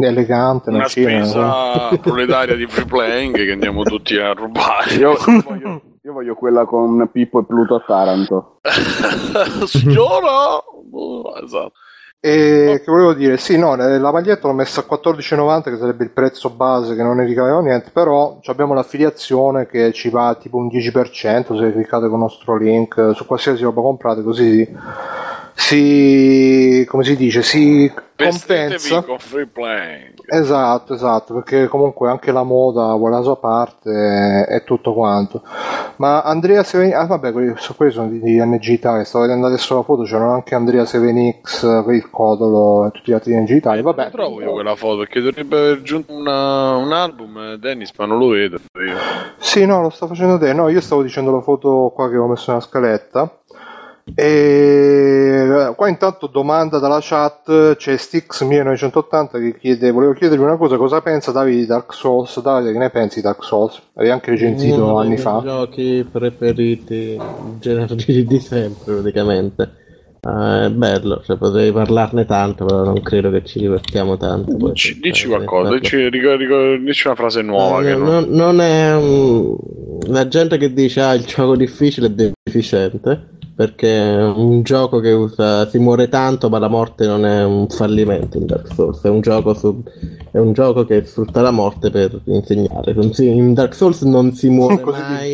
elegante, 0.04 0.70
una 0.70 0.86
cinema, 0.86 1.26
spesa 1.26 1.98
proletaria 2.02 2.56
di 2.56 2.68
free 2.68 2.86
playing 2.86 3.36
che 3.36 3.52
andiamo 3.52 3.84
tutti 3.84 4.18
a 4.18 4.34
rubare. 4.34 4.94
Io, 4.96 5.12
io 5.28 5.42
voglio, 5.46 5.82
io 6.02 6.14
voglio 6.14 6.36
quella 6.36 6.66
con 6.66 7.10
Pippo 7.12 7.40
e 7.40 7.46
Pluto 7.46 7.76
a 7.76 7.84
Taranto. 7.86 8.60
Signora! 9.66 10.58
Oh, 10.92 11.34
esatto. 11.42 11.74
E 12.24 12.84
che 12.86 12.92
volevo 12.92 13.16
dire, 13.16 13.38
sì, 13.38 13.58
no, 13.58 13.76
la 13.76 14.12
maglietta 14.12 14.48
l'ho 14.48 14.54
messa 14.54 14.82
a 14.82 14.86
14,90 14.88 15.64
che 15.64 15.78
sarebbe 15.78 16.04
il 16.04 16.12
prezzo 16.12 16.52
base 16.52 16.96
che 16.96 17.02
non 17.02 17.16
ne 17.16 17.26
ricavava 17.26 17.62
niente, 17.62 17.90
però 17.92 18.38
ci 18.42 18.52
abbiamo 18.52 18.76
l'affiliazione 18.76 19.66
che 19.66 19.92
ci 19.92 20.10
va 20.10 20.38
tipo 20.40 20.58
un 20.58 20.68
10% 20.68 21.58
se 21.58 21.72
cliccate 21.72 22.08
con 22.08 22.20
il 22.20 22.24
nostro 22.24 22.56
link 22.58 22.96
eh, 22.98 23.16
su 23.16 23.26
qualsiasi 23.26 23.64
roba 23.64 23.82
comprate, 23.82 24.22
così 24.22 24.70
si, 25.62 26.86
come 26.88 27.04
si 27.04 27.16
dice, 27.16 27.44
si 27.44 27.92
compensa. 28.16 29.02
con 29.04 29.20
free 29.20 29.48
playing. 29.48 30.14
Esatto, 30.28 30.94
esatto, 30.94 31.34
perché 31.36 31.68
comunque 31.68 32.10
anche 32.10 32.32
la 32.32 32.44
moda 32.44 32.94
vuole 32.96 33.16
la 33.16 33.22
sua 33.22 33.38
parte 33.38 34.46
e 34.50 34.64
tutto 34.64 34.94
quanto. 34.94 35.42
Ma 35.98 36.22
Andrea 36.22 36.64
Seveni, 36.64 36.94
ah 36.94 37.06
vabbè, 37.06 37.32
so- 37.58 37.74
quelli 37.76 37.92
sono 37.92 38.08
di, 38.10 38.20
di 38.20 38.38
NG 38.44 38.68
Italia, 38.68 39.04
stavo 39.04 39.26
vedendo 39.26 39.48
adesso 39.48 39.76
la 39.76 39.84
foto, 39.84 40.04
c'erano 40.04 40.34
anche 40.34 40.56
Andrea 40.56 40.86
Sevenix, 40.86 41.64
eh, 41.64 41.84
il 41.96 42.10
Codolo 42.10 42.88
e 42.88 42.92
tutti 42.92 43.12
gli 43.12 43.14
altri 43.14 43.34
di 43.34 43.40
NG 43.40 43.50
Italia, 43.50 43.82
vabbè. 43.84 44.02
Non 44.04 44.12
trovo 44.12 44.42
io 44.42 44.52
quella 44.54 44.76
foto 44.76 44.98
perché 45.00 45.22
dovrebbe 45.22 45.58
aver 45.58 45.82
giunto 45.82 46.14
una- 46.14 46.76
un 46.76 46.92
album 46.92 47.38
eh, 47.38 47.58
Dennis, 47.58 47.92
ma 47.98 48.06
non 48.06 48.18
lo 48.18 48.28
vedo. 48.30 48.58
Io. 48.86 48.96
Sì, 49.38 49.66
no, 49.66 49.82
lo 49.82 49.90
sto 49.90 50.08
facendo 50.08 50.38
te, 50.38 50.54
no, 50.54 50.70
io 50.70 50.82
stavo 50.82 51.02
dicendo 51.04 51.32
la 51.32 51.42
foto 51.42 51.92
qua 51.94 52.10
che 52.10 52.18
ho 52.18 52.28
messo 52.28 52.52
nella 52.52 52.64
scaletta. 52.64 53.36
E 54.16 54.26
eh, 55.50 55.74
qua 55.76 55.88
intanto 55.90 56.28
domanda 56.28 56.80
dalla 56.80 57.00
chat 57.02 57.76
c'è 57.76 57.94
Stix1980 57.94 59.30
che 59.40 59.58
chiede 59.60 59.92
volevo 59.92 60.14
chiedervi 60.14 60.44
una 60.44 60.58
cosa 60.58 60.78
cosa 60.78 61.02
pensa 61.02 61.32
Davide 61.32 61.58
di 61.60 61.66
Dark 61.66 61.94
Souls 61.94 62.42
Davide 62.42 62.72
che 62.72 62.78
ne 62.78 62.90
pensi 62.90 63.16
di 63.18 63.22
Dark 63.26 63.44
Souls 63.44 63.82
avevi 63.96 64.12
anche 64.12 64.32
recensito 64.32 64.84
Uno 64.84 64.98
anni 64.98 65.10
miei 65.10 65.22
fa 65.22 65.42
giochi 65.44 66.08
preferiti 66.12 67.14
in 67.14 67.58
genere 67.60 67.96
di 67.96 68.40
sempre 68.40 68.94
praticamente. 68.96 69.72
Eh, 70.24 70.66
è 70.66 70.70
bello, 70.70 71.24
cioè, 71.26 71.36
potrei 71.36 71.72
parlarne 71.72 72.26
tanto, 72.26 72.64
però 72.66 72.84
non 72.84 73.02
credo 73.02 73.32
che 73.32 73.44
ci 73.44 73.58
divertiamo 73.58 74.18
tanto. 74.18 74.56
poi. 74.56 74.70
Dici, 74.74 75.00
dici 75.00 75.28
qualcosa, 75.28 75.72
dici, 75.80 75.98
ric- 76.10 76.38
ric- 76.38 76.84
dici 76.84 77.08
una 77.08 77.16
frase 77.16 77.42
nuova. 77.42 77.82
Che 77.82 77.96
non- 77.96 78.06
non, 78.08 78.26
non 78.30 78.62
è 78.62 78.96
un- 78.96 79.58
la 80.10 80.28
gente 80.28 80.58
che 80.58 80.74
dice 80.74 81.02
ah 81.02 81.14
il 81.14 81.26
gioco 81.26 81.56
difficile 81.56 82.06
è 82.08 82.32
deficiente 82.44 83.31
perché 83.56 83.90
è 84.18 84.24
un 84.24 84.64
gioco 84.64 85.00
che 85.00 85.12
usa 85.12 85.68
si 85.70 85.78
muore 85.78 86.10
tanto 86.10 86.50
ma 86.50 86.58
la 86.60 86.68
morte 86.68 87.06
non 87.06 87.26
è 87.26 87.44
un 87.44 87.68
fallimento 87.68 88.38
in 88.38 88.46
Dark 88.46 88.74
Souls. 88.74 89.02
È 89.02 89.10
un 89.10 89.22
gioco, 89.22 89.54
su- 89.54 89.84
è 90.32 90.38
un 90.38 90.54
gioco 90.54 90.86
che 90.86 91.04
sfrutta 91.06 91.42
la 91.42 91.52
morte 91.52 91.90
per 91.90 92.22
insegnare. 92.26 92.96
Si- 93.14 93.28
in 93.28 93.54
Dark 93.54 93.76
Souls 93.76 94.02
non 94.04 94.34
si 94.34 94.50
muore 94.50 94.80
così 94.82 95.00
mai 95.00 95.32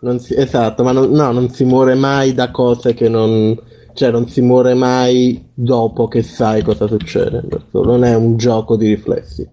non 0.00 0.18
si- 0.20 0.34
esatto 0.34 0.82
ma 0.82 0.92
non, 0.92 1.10
no, 1.10 1.32
non 1.32 1.50
si 1.50 1.64
muore 1.64 1.94
mai 1.94 2.32
da 2.34 2.50
cose 2.50 2.94
che 2.94 3.08
non 3.08 3.56
cioè 3.94 4.10
non 4.10 4.26
si 4.26 4.40
muore 4.40 4.72
mai 4.74 5.50
dopo 5.52 6.08
che 6.08 6.22
sai 6.22 6.62
cosa 6.62 6.86
succede 6.86 7.42
non 7.72 8.04
è 8.04 8.14
un 8.14 8.36
gioco 8.38 8.76
di 8.76 8.86
riflessi 8.88 9.46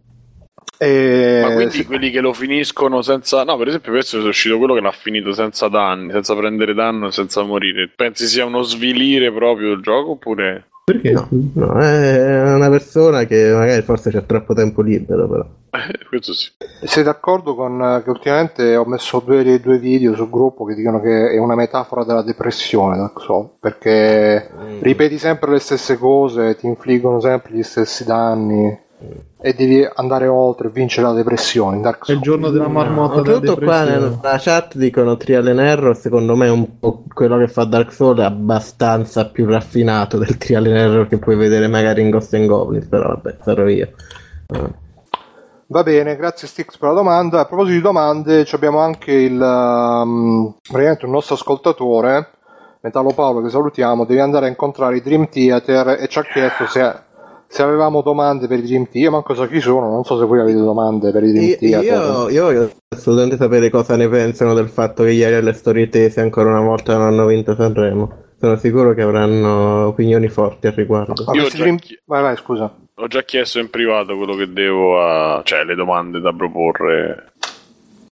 E- 0.82 1.42
Ma 1.44 1.54
quindi 1.54 1.78
sì. 1.78 1.86
quelli 1.86 2.10
che 2.10 2.22
lo 2.22 2.32
finiscono 2.32 3.02
senza. 3.02 3.44
No, 3.44 3.58
per 3.58 3.68
esempio, 3.68 3.92
questo 3.92 4.18
è 4.18 4.24
uscito 4.24 4.58
quello 4.58 4.74
che 4.74 4.80
l'ha 4.82 4.92
finito 4.92 5.34
senza 5.34 5.68
danni, 5.68 6.12
senza 6.12 6.34
prendere 6.36 6.74
danno 6.74 7.08
e 7.08 7.12
senza 7.12 7.44
morire. 7.44 7.92
Pensi 7.94 8.28
sia 8.28 8.46
uno 8.46 8.62
svilire 8.62 9.32
proprio 9.34 9.74
il 9.74 9.82
gioco 9.82 10.12
oppure. 10.12 10.68
Perché? 10.86 11.12
No, 11.12 11.28
no, 11.54 11.80
è 11.80 12.54
una 12.54 12.70
persona 12.70 13.26
che 13.26 13.52
magari 13.52 13.82
forse 13.84 14.10
c'ha 14.10 14.22
troppo 14.22 14.54
tempo 14.56 14.82
libero, 14.82 15.28
però. 15.28 15.46
Eh, 15.72 16.06
questo 16.10 16.34
sì. 16.34 16.50
sei 16.84 17.04
d'accordo 17.04 17.54
con 17.54 17.80
eh, 17.80 18.02
che 18.04 18.10
ultimamente 18.10 18.76
ho 18.76 18.86
messo 18.86 19.22
due, 19.24 19.60
due 19.60 19.78
video 19.78 20.16
sul 20.16 20.30
gruppo 20.32 20.64
che 20.66 20.74
dicono 20.74 21.00
che 21.00 21.30
è 21.30 21.38
una 21.38 21.54
metafora 21.54 22.04
della 22.04 22.24
depressione 22.24 22.98
Dark 22.98 23.20
Souls 23.22 23.52
perché 23.60 24.50
Mm. 24.60 24.82
ripeti 24.82 25.20
sempre 25.20 25.52
le 25.52 25.60
stesse 25.60 25.98
cose 25.98 26.56
ti 26.56 26.66
infliggono 26.66 27.20
sempre 27.20 27.54
gli 27.54 27.62
stessi 27.64 28.04
danni 28.04 28.76
e 29.42 29.54
devi 29.54 29.88
andare 29.96 30.28
oltre 30.28 30.68
e 30.68 30.72
vincere 30.72 31.08
la 31.08 31.14
depressione 31.14 31.78
in 31.78 31.82
Dark 31.82 32.06
È 32.06 32.12
il 32.12 32.18
Souls 32.18 32.22
giorno 32.22 32.50
della 32.50 32.68
marmotta 32.68 33.22
della 33.22 33.36
Oltretutto 33.36 33.66
qua 33.66 33.84
nella 33.84 34.20
chat 34.38 34.76
dicono 34.76 35.16
Trial 35.16 35.48
and 35.48 35.60
Error, 35.60 35.96
secondo 35.96 36.36
me 36.36 36.48
è 36.48 36.52
un 36.52 36.80
po' 36.80 37.06
quello 37.14 37.38
che 37.38 37.48
fa 37.48 37.64
Dark 37.64 37.94
Souls 37.94 38.20
è 38.20 38.24
abbastanza 38.24 39.30
più 39.30 39.46
raffinato 39.46 40.18
del 40.18 40.38
Trial 40.38 40.66
and 40.66 40.76
Error 40.76 41.08
che 41.08 41.18
puoi 41.18 41.38
vedere 41.38 41.68
magari 41.68 42.02
in 42.02 42.10
Ghost 42.10 42.34
and 42.34 42.48
Goblins, 42.48 42.88
però 42.88 43.08
vabbè, 43.08 43.38
sarò 43.42 43.68
io. 43.68 43.90
Eh. 44.48 44.88
Va 45.72 45.84
bene, 45.84 46.16
grazie 46.16 46.48
Stix 46.48 46.78
per 46.78 46.90
la 46.90 46.96
domanda. 46.96 47.42
A 47.42 47.46
proposito 47.46 47.76
di 47.76 47.82
domande, 47.82 48.44
ci 48.44 48.56
abbiamo 48.56 48.80
anche 48.80 49.12
il 49.12 49.40
um, 49.40 50.56
praticamente 50.64 51.06
un 51.06 51.12
nostro 51.12 51.36
ascoltatore, 51.36 52.32
Metallo 52.82 53.14
Paolo, 53.14 53.44
che 53.44 53.50
salutiamo, 53.50 54.04
deve 54.04 54.22
andare 54.22 54.48
a 54.48 54.50
incontrare 54.50 54.98
i 54.98 55.02
Dream 55.02 55.30
Theater 55.30 55.90
e 56.02 56.08
ci 56.08 56.18
ha 56.18 56.24
chiesto 56.24 56.66
se, 56.66 57.02
se 57.52 57.64
avevamo 57.64 58.02
domande 58.04 58.48
per 58.48 58.60
i 58.60 58.62
Dream 58.62 58.84
Theater. 58.84 59.02
Io 59.02 59.12
manco 59.12 59.34
so 59.34 59.48
chi 59.48 59.60
sono, 59.60 59.90
non 59.90 60.04
so 60.04 60.20
se 60.20 60.26
voi 60.26 60.40
avete 60.40 60.60
domande 60.60 61.12
per 61.12 61.24
i 61.24 61.32
Dream 61.32 61.48
Io, 61.50 61.58
Theater. 61.58 61.88
io, 61.88 62.30
io 62.30 62.44
voglio 62.44 62.72
assolutamente 62.90 63.38
sapere 63.38 63.72
cosa 63.72 63.96
ne 63.96 64.08
pensano 64.08 64.54
del 64.54 64.70
fatto 64.70 65.04
che 65.04 65.12
ieri 65.12 65.34
alle 65.36 65.54
storie 65.54 65.90
tese 65.90 66.22
ancora 66.22 66.50
una 66.50 66.62
volta 66.62 66.96
non 66.96 67.08
hanno 67.08 67.26
vinto 67.26 67.56
Sanremo. 67.56 68.28
Sono 68.40 68.56
sicuro 68.56 68.94
che 68.94 69.02
avranno 69.02 69.88
opinioni 69.88 70.28
forti 70.30 70.68
al 70.68 70.74
riguardo. 70.74 71.26
Io 71.34 71.48
già 71.48 71.58
Dream- 71.58 71.80
Vai, 72.06 72.22
vai, 72.22 72.38
scusa. 72.38 72.72
Ho 72.96 73.08
già 73.08 73.24
chiesto 73.24 73.60
in 73.60 73.70
privato 73.70 74.16
quello 74.16 74.36
che 74.36 74.52
devo 74.54 75.02
a. 75.02 75.42
cioè 75.44 75.64
le 75.64 75.74
domande 75.76 76.20
da 76.20 76.32
proporre. 76.32 77.32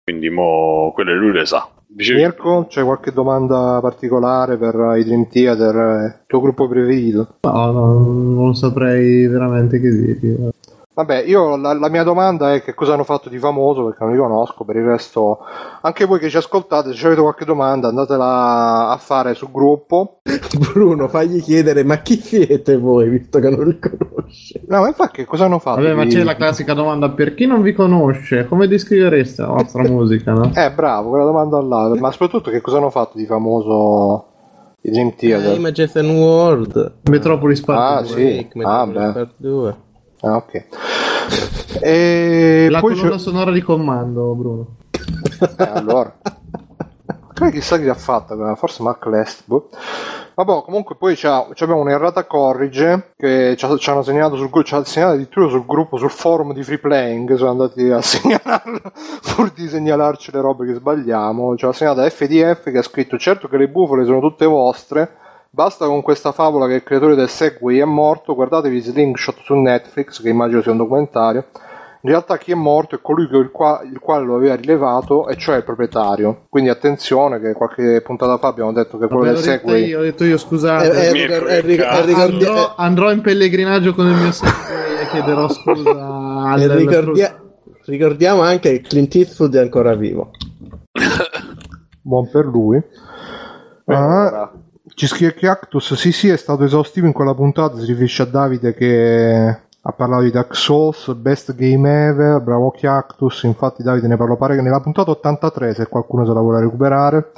Quindi 0.02 0.30
mo 0.30 0.92
quelle 0.94 1.14
lui 1.14 1.32
le 1.32 1.44
sa. 1.44 1.68
Dicevi- 1.96 2.20
Mirko, 2.20 2.66
c'è 2.68 2.84
qualche 2.84 3.10
domanda 3.10 3.78
particolare 3.80 4.58
per 4.58 4.74
i 4.98 5.04
Dream 5.04 5.28
Theater, 5.28 5.76
eh, 5.76 6.04
il 6.04 6.24
tuo 6.26 6.42
gruppo 6.42 6.68
preferito? 6.68 7.36
No, 7.40 7.70
no, 7.72 7.98
non 8.34 8.54
saprei 8.54 9.26
veramente 9.26 9.80
che 9.80 9.88
dirti. 9.88 10.36
Vabbè, 10.96 11.24
io 11.26 11.56
la, 11.56 11.74
la 11.74 11.90
mia 11.90 12.02
domanda 12.04 12.54
è 12.54 12.62
che 12.62 12.72
cosa 12.72 12.94
hanno 12.94 13.04
fatto 13.04 13.28
di 13.28 13.36
famoso 13.38 13.84
perché 13.84 14.02
non 14.02 14.14
li 14.14 14.18
conosco, 14.18 14.64
per 14.64 14.76
il 14.76 14.84
resto 14.86 15.40
anche 15.82 16.06
voi 16.06 16.18
che 16.18 16.30
ci 16.30 16.38
ascoltate, 16.38 16.94
se 16.94 17.04
avete 17.06 17.20
qualche 17.20 17.44
domanda 17.44 17.88
andatela 17.88 18.88
a 18.88 18.96
fare 18.96 19.34
sul 19.34 19.50
gruppo. 19.52 20.20
Bruno, 20.72 21.06
fagli 21.08 21.42
chiedere 21.42 21.84
ma 21.84 21.98
chi 21.98 22.16
siete 22.16 22.78
voi, 22.78 23.10
visto 23.10 23.38
che 23.40 23.50
non 23.50 23.66
li 23.68 23.78
conosce. 23.78 24.62
No, 24.68 24.80
ma 24.80 24.88
infatti 24.88 25.16
che 25.18 25.24
cosa 25.26 25.44
hanno 25.44 25.58
fatto? 25.58 25.82
Vabbè, 25.82 25.92
ma 25.92 26.04
di- 26.04 26.14
c'è 26.14 26.22
la 26.22 26.34
classica 26.34 26.72
domanda: 26.72 27.10
per 27.10 27.34
chi 27.34 27.44
non 27.44 27.60
vi 27.60 27.74
conosce, 27.74 28.46
come 28.46 28.66
descrivereste 28.66 29.42
la 29.42 29.48
vostra 29.48 29.82
musica? 29.88 30.32
No? 30.32 30.50
Eh, 30.54 30.72
bravo, 30.72 31.10
quella 31.10 31.26
domanda 31.26 31.60
là, 31.60 31.94
ma 32.00 32.10
soprattutto 32.10 32.50
che 32.50 32.62
cosa 32.62 32.78
hanno 32.78 32.88
fatto 32.90 33.18
di 33.18 33.26
famoso 33.26 34.24
i 34.80 34.90
Dream 34.90 35.14
Theater? 35.14 35.50
Eh, 35.52 35.56
Images 35.56 35.94
and 35.96 36.08
World. 36.10 36.94
Metropolis 37.10 37.60
Part 37.60 37.78
Ah, 37.78 38.00
due. 38.00 38.08
sì. 38.08 38.22
Wake, 38.22 38.62
Ah, 38.62 38.86
Metropolis 38.86 38.94
beh. 39.06 39.12
Part 39.12 39.32
2. 39.36 39.76
Ah, 40.26 40.36
ok. 40.36 40.64
E 41.80 42.66
La 42.70 42.80
poi 42.80 42.94
colonna 42.94 43.16
c'è... 43.16 43.18
sonora 43.18 43.52
di 43.52 43.60
comando, 43.62 44.34
Bruno. 44.34 44.66
Eh, 45.58 45.62
allora. 45.72 46.14
Poi 47.34 47.52
chissà 47.52 47.76
chi 47.78 47.84
l'ha 47.84 47.94
fatta, 47.94 48.54
forse 48.56 48.82
Mark 48.82 49.04
Lest. 49.06 49.42
boh. 49.44 49.68
Vabbè, 50.34 50.62
comunque 50.64 50.96
poi 50.96 51.18
abbiamo 51.22 51.80
un'errata 51.80 52.24
corrige 52.24 53.12
che 53.16 53.54
ci, 53.56 53.64
ha- 53.64 53.76
ci 53.76 53.88
hanno 53.90 54.02
segnato 54.02 54.36
sul, 54.36 54.50
ci 54.64 54.74
ha 54.74 54.84
segnato 54.84 55.12
addirittura 55.12 55.48
sul 55.48 55.64
gruppo, 55.64 55.96
sul 55.96 56.10
forum 56.10 56.52
di 56.52 56.62
Free 56.62 56.78
Playing, 56.78 57.34
sono 57.36 57.50
andati 57.50 57.88
a 57.90 58.00
segnalarlo 58.02 58.80
pur 59.34 59.50
di 59.52 59.68
segnalarci 59.68 60.32
le 60.32 60.40
robe 60.40 60.66
che 60.66 60.74
sbagliamo. 60.74 61.56
Ci 61.56 61.64
ha 61.66 61.72
segnata 61.72 62.08
FDF 62.08 62.70
che 62.70 62.78
ha 62.78 62.82
scritto 62.82 63.16
certo 63.16 63.48
che 63.48 63.56
le 63.58 63.68
bufale 63.68 64.04
sono 64.04 64.20
tutte 64.20 64.44
vostre, 64.46 65.16
basta 65.56 65.86
con 65.86 66.02
questa 66.02 66.32
favola 66.32 66.66
che 66.66 66.74
il 66.74 66.82
creatore 66.82 67.14
del 67.14 67.30
Segway 67.30 67.78
è 67.78 67.84
morto, 67.86 68.34
guardatevi 68.34 68.78
Slingshot 68.78 69.38
su 69.40 69.54
Netflix 69.54 70.20
che 70.20 70.28
immagino 70.28 70.60
sia 70.60 70.72
un 70.72 70.76
documentario. 70.76 71.46
In 72.02 72.10
realtà 72.10 72.36
chi 72.36 72.52
è 72.52 72.54
morto 72.54 72.94
è 72.94 72.98
colui 73.00 73.26
che 73.26 73.38
il, 73.38 73.50
qua- 73.50 73.80
il 73.82 73.98
quale 73.98 74.26
lo 74.26 74.36
aveva 74.36 74.54
rilevato, 74.54 75.26
e 75.28 75.36
cioè 75.38 75.56
il 75.56 75.64
proprietario. 75.64 76.44
Quindi 76.50 76.68
attenzione 76.68 77.40
che 77.40 77.54
qualche 77.54 78.02
puntata 78.02 78.36
fa 78.36 78.48
abbiamo 78.48 78.70
detto 78.72 78.98
che 78.98 79.06
quello 79.06 79.24
del 79.24 79.38
Segway... 79.38 79.86
io, 79.86 80.00
ho 80.00 80.02
detto 80.02 80.24
io, 80.24 80.36
scusate. 80.36 81.12
ricor- 81.12 81.48
eh, 81.48 81.60
ric- 81.62 81.80
cazzo. 81.80 82.08
eh, 82.10 82.20
andrò, 82.20 82.74
andrò 82.76 83.10
in 83.10 83.22
pellegrinaggio 83.22 83.94
con 83.94 84.08
il 84.08 84.14
mio 84.14 84.32
Segway 84.32 85.00
e 85.00 85.06
chiederò 85.10 85.48
scusa 85.48 85.90
al 86.52 86.60
E 86.60 86.74
ricordia- 86.76 87.40
ricordiamo 87.86 88.42
anche 88.42 88.72
che 88.72 88.80
Clint 88.82 89.14
Eastwood 89.14 89.56
è 89.56 89.60
ancora 89.60 89.94
vivo. 89.94 90.32
Buon 92.02 92.28
per 92.30 92.44
lui. 92.44 92.80
Ah, 93.86 94.52
ci 94.96 95.06
scrive 95.06 95.34
Cactus, 95.34 95.92
sì 95.92 96.10
sì 96.10 96.30
è 96.30 96.38
stato 96.38 96.64
esaustivo 96.64 97.06
in 97.06 97.12
quella 97.12 97.34
puntata, 97.34 97.78
si 97.78 97.84
riferisce 97.84 98.22
a 98.22 98.24
Davide 98.24 98.72
che 98.72 99.58
ha 99.78 99.92
parlato 99.92 100.22
di 100.22 100.30
Dark 100.30 100.56
Souls, 100.56 101.12
Best 101.12 101.54
Game 101.54 102.06
Ever, 102.06 102.40
bravo 102.40 102.70
Cactus, 102.74 103.42
infatti 103.42 103.82
Davide 103.82 104.06
ne 104.06 104.16
parlò 104.16 104.36
pare 104.36 104.56
che 104.56 104.62
nella 104.62 104.80
puntata 104.80 105.10
83 105.10 105.74
se 105.74 105.86
qualcuno 105.88 106.24
se 106.24 106.32
la 106.32 106.40
vuole 106.40 106.60
recuperare. 106.60 107.30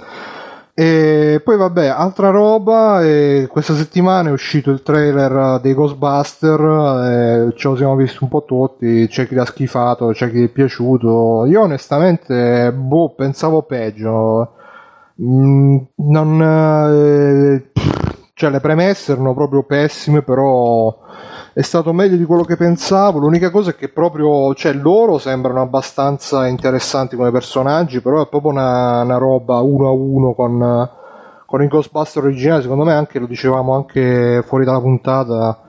E 0.72 1.40
poi 1.42 1.56
vabbè, 1.56 1.86
altra 1.88 2.30
roba, 2.30 3.00
questa 3.48 3.74
settimana 3.74 4.28
è 4.28 4.32
uscito 4.32 4.70
il 4.70 4.84
trailer 4.84 5.58
dei 5.60 5.74
Ghostbuster, 5.74 7.52
ce 7.56 7.68
lo 7.68 7.74
siamo 7.74 7.96
visti 7.96 8.18
un 8.20 8.28
po' 8.28 8.44
tutti, 8.44 9.08
c'è 9.08 9.26
chi 9.26 9.34
l'ha 9.34 9.44
schifato, 9.44 10.10
c'è 10.12 10.30
chi 10.30 10.44
è 10.44 10.48
piaciuto, 10.48 11.44
io 11.46 11.62
onestamente, 11.62 12.72
boh, 12.72 13.14
pensavo 13.16 13.62
peggio, 13.62 14.52
Mm, 15.20 15.78
non, 15.96 16.42
eh, 16.42 17.70
cioè 18.34 18.50
le 18.50 18.60
premesse 18.60 19.12
erano 19.12 19.34
proprio 19.34 19.64
pessime, 19.64 20.22
però 20.22 20.96
è 21.52 21.62
stato 21.62 21.92
meglio 21.92 22.16
di 22.16 22.24
quello 22.24 22.44
che 22.44 22.56
pensavo. 22.56 23.18
L'unica 23.18 23.50
cosa 23.50 23.70
è 23.70 23.74
che 23.74 23.88
proprio, 23.88 24.54
cioè, 24.54 24.72
loro 24.74 25.18
sembrano 25.18 25.60
abbastanza 25.60 26.46
interessanti 26.46 27.16
come 27.16 27.32
personaggi, 27.32 28.00
però 28.00 28.22
è 28.22 28.28
proprio 28.28 28.52
una, 28.52 29.02
una 29.02 29.16
roba 29.16 29.58
uno 29.58 29.88
a 29.88 29.90
uno 29.90 30.34
con, 30.34 30.88
con 31.46 31.62
i 31.62 31.68
Ghostbuster 31.68 32.22
originali. 32.22 32.62
Secondo 32.62 32.84
me, 32.84 32.92
anche 32.92 33.18
lo 33.18 33.26
dicevamo 33.26 33.74
anche 33.74 34.42
fuori 34.46 34.64
dalla 34.64 34.80
puntata. 34.80 35.62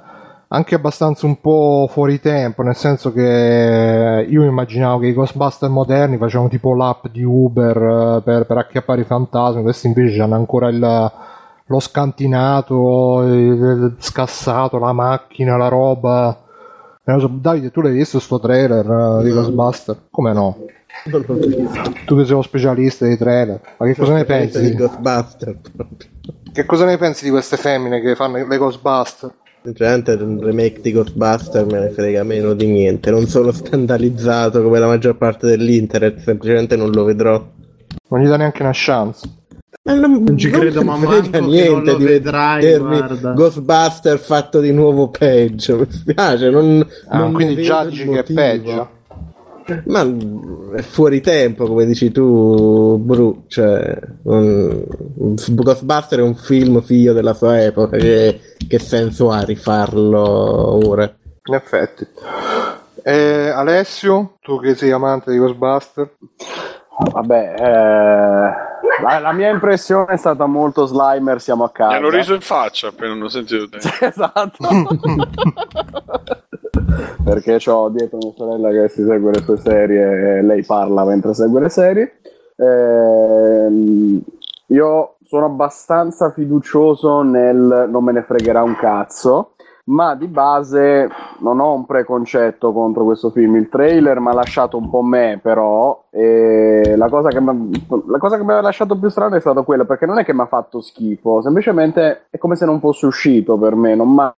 Anche 0.51 0.73
abbastanza 0.73 1.27
un 1.27 1.39
po' 1.39 1.87
fuori 1.91 2.19
tempo, 2.19 2.63
nel 2.63 2.75
senso 2.75 3.13
che 3.13 4.25
io 4.27 4.43
immaginavo 4.43 4.97
che 4.97 5.05
i 5.07 5.13
Ghostbuster 5.13 5.69
moderni 5.69 6.17
facevano 6.17 6.49
tipo 6.49 6.73
l'app 6.73 7.05
di 7.11 7.21
Uber 7.21 7.77
eh, 7.77 8.21
per, 8.23 8.47
per 8.47 8.57
acchiappare 8.57 9.01
i 9.01 9.03
fantasmi, 9.03 9.61
questi 9.61 9.85
invece 9.85 10.19
hanno 10.19 10.33
ancora 10.33 10.69
il, 10.69 11.11
lo 11.65 11.79
scantinato, 11.79 13.21
il 13.27 13.95
scassato, 13.99 14.79
la 14.79 14.91
macchina, 14.91 15.55
la 15.55 15.67
roba. 15.67 16.35
Davide, 17.03 17.69
tu 17.69 17.81
l'hai 17.81 17.93
visto 17.93 18.19
sto 18.19 18.39
trailer 18.39 19.19
eh, 19.19 19.23
di 19.23 19.31
Ghostbuster? 19.31 20.07
Come 20.09 20.33
no? 20.33 20.57
Non. 21.05 21.25
Tu 22.05 22.17
che 22.17 22.23
sei 22.23 22.33
uno 22.33 22.41
specialista 22.41 23.05
dei 23.05 23.17
trailer, 23.17 23.61
ma 23.77 23.85
che 23.85 23.95
cosa 23.95 24.13
ne 24.13 24.21
di 24.21 24.25
pensi? 24.25 24.73
Ghostbuster 24.73 25.59
proprio. 25.75 26.09
Che 26.51 26.65
cosa 26.65 26.85
ne 26.85 26.97
pensi 26.97 27.23
di 27.25 27.29
queste 27.29 27.55
femmine 27.55 28.01
che 28.01 28.15
fanno 28.15 28.43
le 28.43 28.57
Ghostbuster? 28.57 29.31
Sinceramente 29.61 30.13
un 30.13 30.39
remake 30.41 30.79
di 30.81 30.91
Ghostbuster 30.93 31.65
me 31.65 31.79
ne 31.79 31.89
frega 31.89 32.23
meno 32.23 32.53
di 32.53 32.65
niente. 32.65 33.11
Non 33.11 33.27
sono 33.27 33.51
scandalizzato 33.51 34.63
come 34.63 34.79
la 34.79 34.87
maggior 34.87 35.17
parte 35.17 35.47
dell'internet, 35.47 36.19
semplicemente 36.19 36.75
non 36.75 36.91
lo 36.91 37.03
vedrò. 37.03 37.45
Non 38.09 38.21
gli 38.21 38.27
dà 38.27 38.37
neanche 38.37 38.61
una 38.61 38.71
chance. 38.73 39.27
Ma 39.83 39.93
non, 39.95 40.23
Non 40.23 40.37
ci 40.37 40.49
credo, 40.49 40.81
me 40.83 40.91
ne 40.97 41.05
ma 41.05 41.07
frega 41.07 41.41
manco 41.41 41.69
non 41.71 41.83
lo 41.83 41.97
vedrai, 41.97 42.61
vedermi 42.63 42.97
guarda. 42.97 43.31
Ghostbuster 43.33 44.17
fatto 44.19 44.59
di 44.61 44.71
nuovo 44.71 45.09
peggio. 45.09 45.77
Mi 45.79 45.87
spiace, 45.89 46.49
non, 46.49 46.85
Ah, 47.07 47.17
non 47.17 47.33
quindi 47.33 47.61
già 47.61 47.85
dici 47.85 48.07
che 48.07 48.19
è 48.19 48.33
peggio. 48.33 48.89
Ma 49.85 50.01
è 50.75 50.81
fuori 50.81 51.21
tempo, 51.21 51.65
come 51.67 51.85
dici 51.85 52.11
tu, 52.11 52.97
Bru. 52.97 53.43
Cioè, 53.47 53.97
un- 54.23 54.83
Ghostbuster 55.47 56.19
è 56.19 56.23
un 56.23 56.35
film 56.35 56.81
figlio 56.81 57.13
della 57.13 57.33
sua 57.33 57.61
epoca. 57.61 57.97
Che, 57.97 58.39
che 58.67 58.79
senso 58.79 59.31
ha 59.31 59.41
rifarlo 59.41 60.87
ora? 60.87 61.03
In 61.43 61.53
effetti. 61.53 62.05
Eh, 63.03 63.49
Alessio, 63.49 64.35
tu 64.41 64.59
che 64.59 64.75
sei 64.75 64.91
amante 64.91 65.31
di 65.31 65.37
Ghostbuster, 65.37 66.15
Vabbè, 67.11 67.53
eh, 67.57 67.63
la, 69.01 69.19
la 69.21 69.31
mia 69.31 69.49
impressione 69.49 70.07
è 70.13 70.17
stata 70.17 70.45
molto 70.47 70.85
Slimer, 70.85 71.39
siamo 71.39 71.63
a 71.63 71.67
Mi 71.67 71.71
casa. 71.71 71.95
hanno 71.95 72.09
riso 72.09 72.33
in 72.33 72.41
faccia 72.41 72.89
appena 72.89 73.13
hanno 73.13 73.29
sentito 73.29 73.69
te. 73.69 73.77
esatto. 74.05 74.57
Perché 77.23 77.59
ho 77.69 77.89
dietro 77.89 78.17
mia 78.21 78.33
sorella 78.35 78.69
che 78.71 78.89
si 78.89 79.03
segue 79.03 79.31
le 79.31 79.41
sue 79.41 79.57
serie 79.57 80.37
e 80.37 80.41
lei 80.41 80.63
parla 80.63 81.03
mentre 81.05 81.33
segue 81.33 81.61
le 81.61 81.69
serie. 81.69 82.19
Ehm, 82.55 84.21
io 84.67 85.15
sono 85.23 85.45
abbastanza 85.45 86.31
fiducioso 86.31 87.21
nel 87.21 87.87
non 87.89 88.03
me 88.03 88.11
ne 88.11 88.23
fregherà 88.23 88.63
un 88.63 88.75
cazzo, 88.75 89.53
ma 89.85 90.15
di 90.15 90.27
base 90.27 91.09
non 91.39 91.59
ho 91.59 91.73
un 91.73 91.85
preconcetto 91.85 92.71
contro 92.71 93.03
questo 93.03 93.29
film. 93.29 93.55
Il 93.55 93.69
trailer 93.69 94.19
mi 94.19 94.29
ha 94.29 94.33
lasciato 94.33 94.77
un 94.77 94.89
po' 94.89 95.01
me, 95.01 95.39
però, 95.41 96.05
e 96.11 96.93
la 96.95 97.09
cosa 97.09 97.29
che 97.29 97.39
mi 97.39 98.51
ha 98.51 98.61
lasciato 98.61 98.97
più 98.97 99.09
strano 99.09 99.35
è 99.35 99.39
stata 99.39 99.63
quella, 99.63 99.85
perché 99.85 100.05
non 100.05 100.19
è 100.19 100.25
che 100.25 100.33
mi 100.33 100.41
ha 100.41 100.45
fatto 100.47 100.81
schifo, 100.81 101.41
semplicemente 101.41 102.25
è 102.29 102.37
come 102.37 102.55
se 102.55 102.65
non 102.65 102.79
fosse 102.79 103.05
uscito 103.05 103.57
per 103.57 103.75
me, 103.75 103.95
non 103.95 104.13
mi 104.13 104.21
ha 104.21 104.33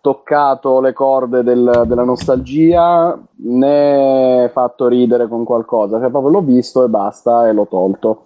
toccato 0.00 0.80
le 0.80 0.92
corde 0.92 1.42
del- 1.42 1.84
della 1.86 2.04
nostalgia 2.04 3.18
né 3.42 4.48
fatto 4.52 4.88
ridere 4.88 5.28
con 5.28 5.44
qualcosa, 5.44 5.98
cioè 6.00 6.10
proprio 6.10 6.32
l'ho 6.32 6.42
visto 6.42 6.84
e 6.84 6.88
basta 6.88 7.48
e 7.48 7.52
l'ho 7.52 7.66
tolto. 7.68 8.24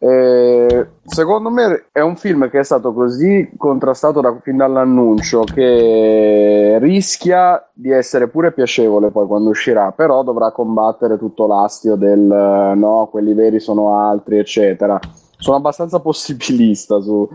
Eh, 0.00 0.86
secondo 1.04 1.50
me 1.50 1.86
è 1.90 1.98
un 1.98 2.14
film 2.14 2.48
che 2.50 2.60
è 2.60 2.62
stato 2.62 2.92
così 2.92 3.50
contrastato 3.56 4.20
da- 4.20 4.38
fin 4.40 4.56
dall'annuncio 4.56 5.42
che 5.42 6.78
rischia 6.80 7.68
di 7.72 7.90
essere 7.90 8.28
pure 8.28 8.52
piacevole 8.52 9.10
poi 9.10 9.26
quando 9.26 9.50
uscirà, 9.50 9.90
però 9.90 10.22
dovrà 10.22 10.52
combattere 10.52 11.18
tutto 11.18 11.48
l'astio 11.48 11.96
del 11.96 12.20
no, 12.20 13.08
quelli 13.10 13.34
veri 13.34 13.58
sono 13.58 13.98
altri, 13.98 14.38
eccetera. 14.38 15.00
Sono 15.36 15.56
abbastanza 15.56 15.98
possibilista 16.00 17.00
su, 17.00 17.28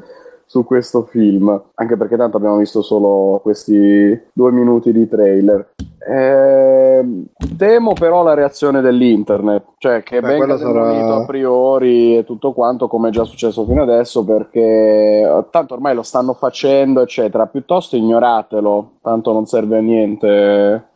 su 0.45 0.63
questo 0.65 1.03
film, 1.03 1.61
anche 1.75 1.97
perché 1.97 2.17
tanto 2.17 2.37
abbiamo 2.37 2.57
visto 2.57 2.81
solo 2.81 3.39
questi 3.41 4.21
due 4.33 4.51
minuti 4.51 4.91
di 4.91 5.07
trailer. 5.07 5.71
Ehm, 6.05 7.27
temo 7.57 7.93
però 7.93 8.23
la 8.23 8.33
reazione 8.33 8.81
dell'internet, 8.81 9.63
cioè 9.77 10.03
che 10.03 10.19
Beh, 10.19 10.37
venga 10.37 10.57
sarà- 10.57 11.15
a 11.15 11.25
priori 11.25 12.17
e 12.17 12.23
tutto 12.25 12.51
quanto 12.51 12.87
come 12.87 13.07
è 13.07 13.11
già 13.11 13.23
successo 13.23 13.63
fino 13.65 13.83
adesso 13.83 14.25
perché 14.25 14.59
eh, 14.59 15.45
tanto 15.49 15.75
ormai 15.75 15.95
lo 15.95 16.03
stanno 16.03 16.33
facendo 16.33 17.01
eccetera, 17.01 17.47
piuttosto 17.47 17.95
ignoratelo, 17.95 18.91
tanto 19.01 19.31
non 19.31 19.45
serve 19.45 19.77
a 19.77 19.81
niente 19.81 20.87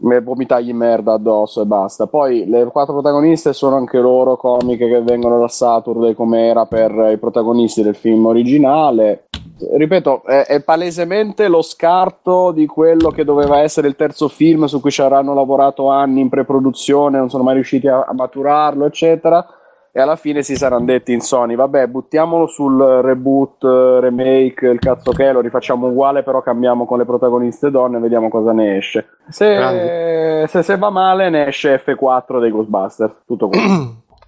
vomitagli 0.00 0.72
merda 0.72 1.14
addosso 1.14 1.62
e 1.62 1.66
basta. 1.66 2.06
Poi 2.06 2.46
le 2.46 2.64
quattro 2.66 2.94
protagoniste 2.94 3.52
sono 3.52 3.76
anche 3.76 3.98
loro 3.98 4.36
comiche 4.36 4.88
che 4.88 5.02
vengono 5.02 5.38
da 5.38 5.48
Saturday 5.48 6.14
come 6.14 6.46
era 6.46 6.66
per 6.66 7.10
i 7.12 7.18
protagonisti 7.18 7.82
del 7.82 7.96
film 7.96 8.26
originale. 8.26 9.24
Ripeto, 9.58 10.22
è, 10.24 10.44
è 10.46 10.62
palesemente 10.62 11.48
lo 11.48 11.62
scarto 11.62 12.52
di 12.52 12.66
quello 12.66 13.10
che 13.10 13.24
doveva 13.24 13.60
essere 13.60 13.88
il 13.88 13.96
terzo 13.96 14.28
film 14.28 14.66
su 14.66 14.80
cui 14.80 14.92
ci 14.92 15.02
avranno 15.02 15.34
lavorato 15.34 15.88
anni 15.88 16.20
in 16.20 16.28
pre-produzione, 16.28 17.18
non 17.18 17.28
sono 17.28 17.42
mai 17.42 17.54
riusciti 17.54 17.88
a, 17.88 18.04
a 18.08 18.14
maturarlo, 18.14 18.84
eccetera. 18.86 19.44
E 19.90 20.00
alla 20.00 20.16
fine 20.16 20.42
si 20.42 20.54
saranno 20.56 20.84
detti 20.84 21.12
in 21.12 21.20
Sony: 21.20 21.54
Vabbè, 21.56 21.86
buttiamolo 21.86 22.46
sul 22.46 22.78
reboot, 23.02 23.64
eh, 23.64 24.00
remake, 24.00 24.66
il 24.68 24.78
cazzo 24.78 25.12
che 25.12 25.28
è, 25.28 25.32
lo 25.32 25.40
rifacciamo 25.40 25.88
uguale, 25.88 26.22
però 26.22 26.40
cambiamo 26.42 26.84
con 26.86 26.98
le 26.98 27.04
protagoniste 27.04 27.70
donne 27.70 27.96
e 27.96 28.00
vediamo 28.00 28.28
cosa 28.28 28.52
ne 28.52 28.76
esce. 28.76 29.06
Se, 29.28 30.44
se, 30.46 30.62
se 30.62 30.76
va 30.76 30.90
male, 30.90 31.30
ne 31.30 31.46
esce 31.48 31.82
F4 31.84 32.38
dei 32.40 32.50
Ghostbusters. 32.50 33.22
Tutto 33.26 33.48
qua. 33.48 33.58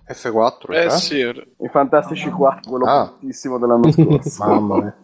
F4, 0.08 0.72
Eh 0.72 0.80
cioè? 0.88 0.90
sì, 0.90 1.18
I 1.18 1.68
Fantastici 1.70 2.30
4, 2.30 2.68
quello 2.68 2.84
Ah. 2.86 3.04
bruttissimo 3.06 3.58
dell'anno 3.58 3.90
scorso. 3.92 4.44
Mamma 4.44 4.76
mia. 4.76 4.94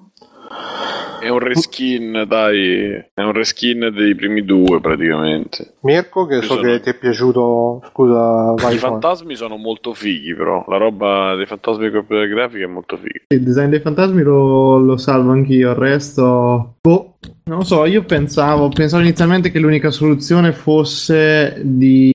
È 1.20 1.28
un 1.28 1.38
reskin, 1.38 2.24
dai. 2.28 2.92
È 3.12 3.20
un 3.22 3.32
reskin 3.32 3.90
dei 3.94 4.14
primi 4.14 4.44
due 4.44 4.80
praticamente. 4.80 5.74
Mirko, 5.80 6.26
che 6.26 6.40
Ci 6.40 6.46
so 6.46 6.54
sono- 6.54 6.66
che 6.68 6.80
ti 6.80 6.90
è 6.90 6.94
piaciuto, 6.94 7.82
scusa, 7.90 8.54
vai 8.56 8.74
I 8.74 8.78
fantasmi 8.78 9.34
sono 9.34 9.56
molto 9.56 9.92
fighi, 9.94 10.34
però. 10.34 10.64
La 10.68 10.76
roba 10.76 11.34
dei 11.34 11.46
fantasmi 11.46 11.90
con 11.90 12.04
le 12.08 12.28
grafiche 12.28 12.64
è 12.64 12.68
molto 12.68 12.96
figa. 12.96 13.24
Il 13.28 13.42
design 13.42 13.68
dei 13.70 13.80
fantasmi 13.80 14.22
lo, 14.22 14.78
lo 14.78 14.96
salvo 14.96 15.32
anch'io, 15.32 15.70
il 15.70 15.76
resto... 15.76 16.74
Boh, 16.80 17.16
non 17.44 17.58
lo 17.58 17.64
so, 17.64 17.84
io 17.86 18.04
pensavo, 18.04 18.68
pensavo 18.68 19.02
inizialmente 19.02 19.50
che 19.50 19.58
l'unica 19.58 19.90
soluzione 19.90 20.52
fosse 20.52 21.60
di 21.64 22.12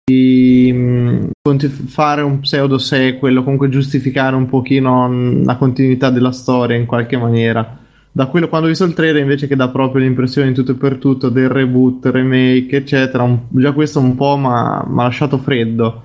conti- 1.41 1.67
fare 1.67 2.21
un 2.21 2.39
pseudo 2.39 2.77
sequel 2.77 3.37
o 3.37 3.43
comunque 3.43 3.67
giustificare 3.67 4.35
un 4.35 4.47
pochino 4.47 5.07
mh, 5.09 5.43
la 5.45 5.57
continuità 5.57 6.09
della 6.09 6.31
storia 6.31 6.77
in 6.77 6.85
qualche 6.85 7.17
maniera. 7.17 7.79
Da 8.14 8.26
quello 8.26 8.49
quando 8.49 8.68
ho 8.68 8.70
visto 8.70 8.84
il 8.84 8.93
trailer 8.93 9.22
invece 9.22 9.47
che 9.47 9.55
dà 9.55 9.70
proprio 9.70 10.01
l'impressione 10.01 10.49
in 10.49 10.53
tutto 10.53 10.72
e 10.72 10.76
per 10.76 10.97
tutto 10.97 11.30
del 11.30 11.47
reboot, 11.47 12.05
remake, 12.07 12.76
eccetera, 12.78 13.24
un- 13.24 13.39
già 13.49 13.72
questo 13.72 13.99
un 13.99 14.16
po' 14.16 14.36
mi 14.38 14.47
ha 14.47 14.86
lasciato 14.93 15.38
freddo. 15.38 16.03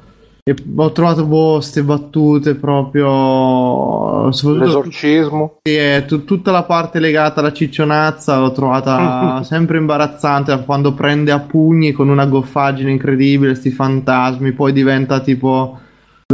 E 0.48 0.54
ho 0.76 0.92
trovato 0.92 1.24
boh, 1.26 1.60
ste 1.60 1.82
battute 1.82 2.54
proprio. 2.54 4.30
L'esorcismo. 4.66 5.56
sì, 5.62 5.76
tu- 6.06 6.24
tutta 6.24 6.52
la 6.52 6.62
parte 6.62 7.00
legata 7.00 7.40
alla 7.40 7.52
ciccionazza 7.52 8.38
l'ho 8.38 8.52
trovata 8.52 9.42
sempre 9.44 9.78
imbarazzante 9.78 10.62
quando 10.64 10.92
prende 10.94 11.32
a 11.32 11.40
pugni 11.40 11.90
con 11.90 12.08
una 12.08 12.26
goffaggine 12.26 12.92
incredibile, 12.92 13.56
sti 13.56 13.70
fantasmi, 13.70 14.52
poi 14.52 14.72
diventa 14.72 15.18
tipo 15.18 15.80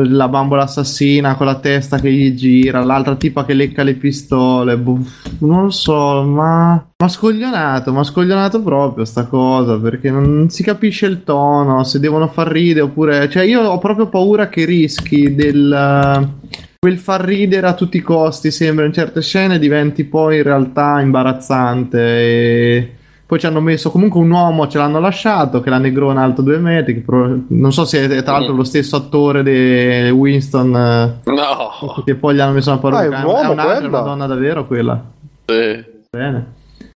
la 0.00 0.26
bambola 0.26 0.62
assassina 0.62 1.34
con 1.34 1.44
la 1.44 1.58
testa 1.58 1.98
che 1.98 2.10
gli 2.10 2.32
gira, 2.32 2.82
l'altra 2.82 3.14
tipa 3.14 3.44
che 3.44 3.52
lecca 3.52 3.82
le 3.82 3.94
pistole. 3.94 4.78
boh, 4.78 4.98
non 5.40 5.64
lo 5.64 5.70
so, 5.70 6.22
ma. 6.22 6.82
Ma 6.96 7.08
scoglionato, 7.08 7.92
ma 7.92 8.02
scoglionato 8.02 8.62
proprio 8.62 9.04
sta 9.04 9.26
cosa 9.26 9.78
perché 9.78 10.10
non 10.10 10.48
si 10.48 10.62
capisce 10.62 11.04
il 11.06 11.24
tono, 11.24 11.84
se 11.84 12.00
devono 12.00 12.28
far 12.28 12.48
ridere 12.48 12.86
oppure. 12.86 13.28
Cioè, 13.28 13.42
io 13.42 13.60
ho 13.60 13.78
proprio 13.78 14.08
paura 14.08 14.48
che 14.48 14.64
rischi 14.64 15.34
del. 15.34 16.30
Quel 16.78 16.98
far 16.98 17.20
ridere 17.20 17.66
a 17.66 17.74
tutti 17.74 17.98
i 17.98 18.00
costi 18.00 18.50
sembra 18.50 18.86
in 18.86 18.92
certe 18.92 19.20
scene 19.20 19.58
diventi 19.58 20.04
poi 20.04 20.38
in 20.38 20.42
realtà 20.42 21.00
imbarazzante. 21.00 22.00
E 22.00 22.92
poi 23.32 23.40
ci 23.40 23.46
hanno 23.46 23.62
messo 23.62 23.90
comunque 23.90 24.20
un 24.20 24.30
uomo, 24.30 24.68
ce 24.68 24.76
l'hanno 24.76 25.00
lasciato, 25.00 25.60
che 25.60 25.68
è 25.68 25.70
la 25.70 25.78
negrona 25.78 26.22
alto 26.22 26.42
due 26.42 26.58
metri. 26.58 26.92
Che 26.92 27.00
pro- 27.00 27.44
non 27.46 27.72
so 27.72 27.86
se 27.86 28.04
è 28.04 28.22
tra 28.22 28.32
l'altro 28.32 28.52
lo 28.54 28.62
stesso 28.62 28.94
attore 28.96 29.42
di 29.42 30.10
Winston. 30.10 30.76
eh, 30.76 31.30
No, 31.30 32.02
Che 32.04 32.14
poi 32.14 32.34
gli 32.34 32.40
hanno 32.40 32.52
messo 32.52 32.68
una 32.72 32.78
parrucca. 32.78 33.02
Ah, 33.16 33.20
è 33.20 33.24
un 33.24 33.30
uomo 33.30 33.40
è 33.40 33.46
un'altra, 33.52 33.74
quella? 33.78 33.88
una 33.88 34.00
donna 34.02 34.26
davvero 34.26 34.66
quella. 34.66 35.02
sì. 35.46 35.84
Bene. 36.10 36.46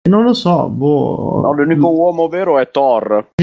E 0.01 0.09
non 0.09 0.23
lo 0.23 0.34
so, 0.34 0.69
boh. 0.69 1.41
No, 1.43 1.53
l'unico 1.53 1.91
uomo 1.91 2.27
vero 2.27 2.57
è 2.57 2.67
Thor. 2.71 3.27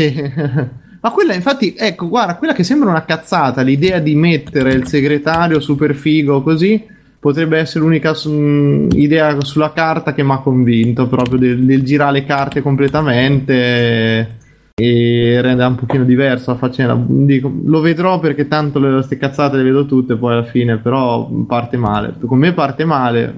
Ma 1.00 1.10
quella, 1.12 1.32
infatti, 1.34 1.76
ecco, 1.78 2.08
guarda, 2.08 2.34
quella 2.34 2.54
che 2.54 2.64
sembra 2.64 2.90
una 2.90 3.04
cazzata, 3.04 3.62
l'idea 3.62 4.00
di 4.00 4.16
mettere 4.16 4.72
il 4.72 4.88
segretario 4.88 5.60
super 5.60 5.94
figo 5.94 6.42
così, 6.42 6.84
potrebbe 7.20 7.58
essere 7.58 7.84
l'unica 7.84 8.14
su- 8.14 8.88
idea 8.92 9.36
sulla 9.42 9.72
carta 9.72 10.14
che 10.14 10.22
mi 10.24 10.32
ha 10.32 10.38
convinto, 10.38 11.06
proprio 11.06 11.38
del, 11.38 11.64
del 11.64 11.84
girare 11.84 12.12
le 12.12 12.24
carte 12.24 12.62
completamente 12.62 14.38
e 14.74 15.38
rendere 15.42 15.68
un 15.68 15.74
pochino 15.74 16.04
diverso 16.04 16.50
la 16.52 16.56
faccenda. 16.56 16.98
Dico, 17.06 17.52
lo 17.64 17.80
vedrò 17.80 18.18
perché 18.18 18.48
tanto 18.48 18.78
le 18.78 18.90
queste 18.92 19.18
cazzate 19.18 19.58
le 19.58 19.62
vedo 19.64 19.84
tutte 19.84 20.16
poi 20.16 20.32
alla 20.32 20.44
fine, 20.44 20.78
però 20.78 21.28
parte 21.46 21.76
male. 21.76 22.14
Con 22.26 22.38
me 22.38 22.54
parte 22.54 22.86
male. 22.86 23.36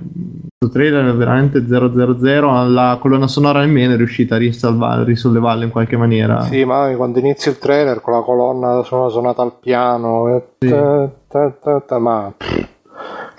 Questo 0.63 0.79
trailer 0.79 1.09
è 1.13 1.15
veramente 1.17 1.67
000, 1.67 2.69
la 2.69 2.97
colonna 3.01 3.27
sonora 3.27 3.59
nemmeno 3.59 3.95
è 3.95 3.97
riuscita 3.97 4.37
a 4.37 5.03
risollevarla 5.03 5.65
in 5.65 5.71
qualche 5.71 5.97
maniera. 5.97 6.43
Sì, 6.43 6.65
ma 6.65 6.89
quando 6.95 7.19
inizia 7.19 7.51
il 7.51 7.59
trailer 7.59 8.01
con 8.01 8.13
la 8.15 8.21
colonna 8.21 8.85
sonora 8.85 9.09
suonata 9.09 9.43
al 9.43 9.55
piano, 9.59 10.41
Sì. 10.61 10.69
ta- 10.69 11.11
ta- 11.27 11.51
ta- 11.61 11.81
ta- 11.81 11.99
ma 11.99 12.33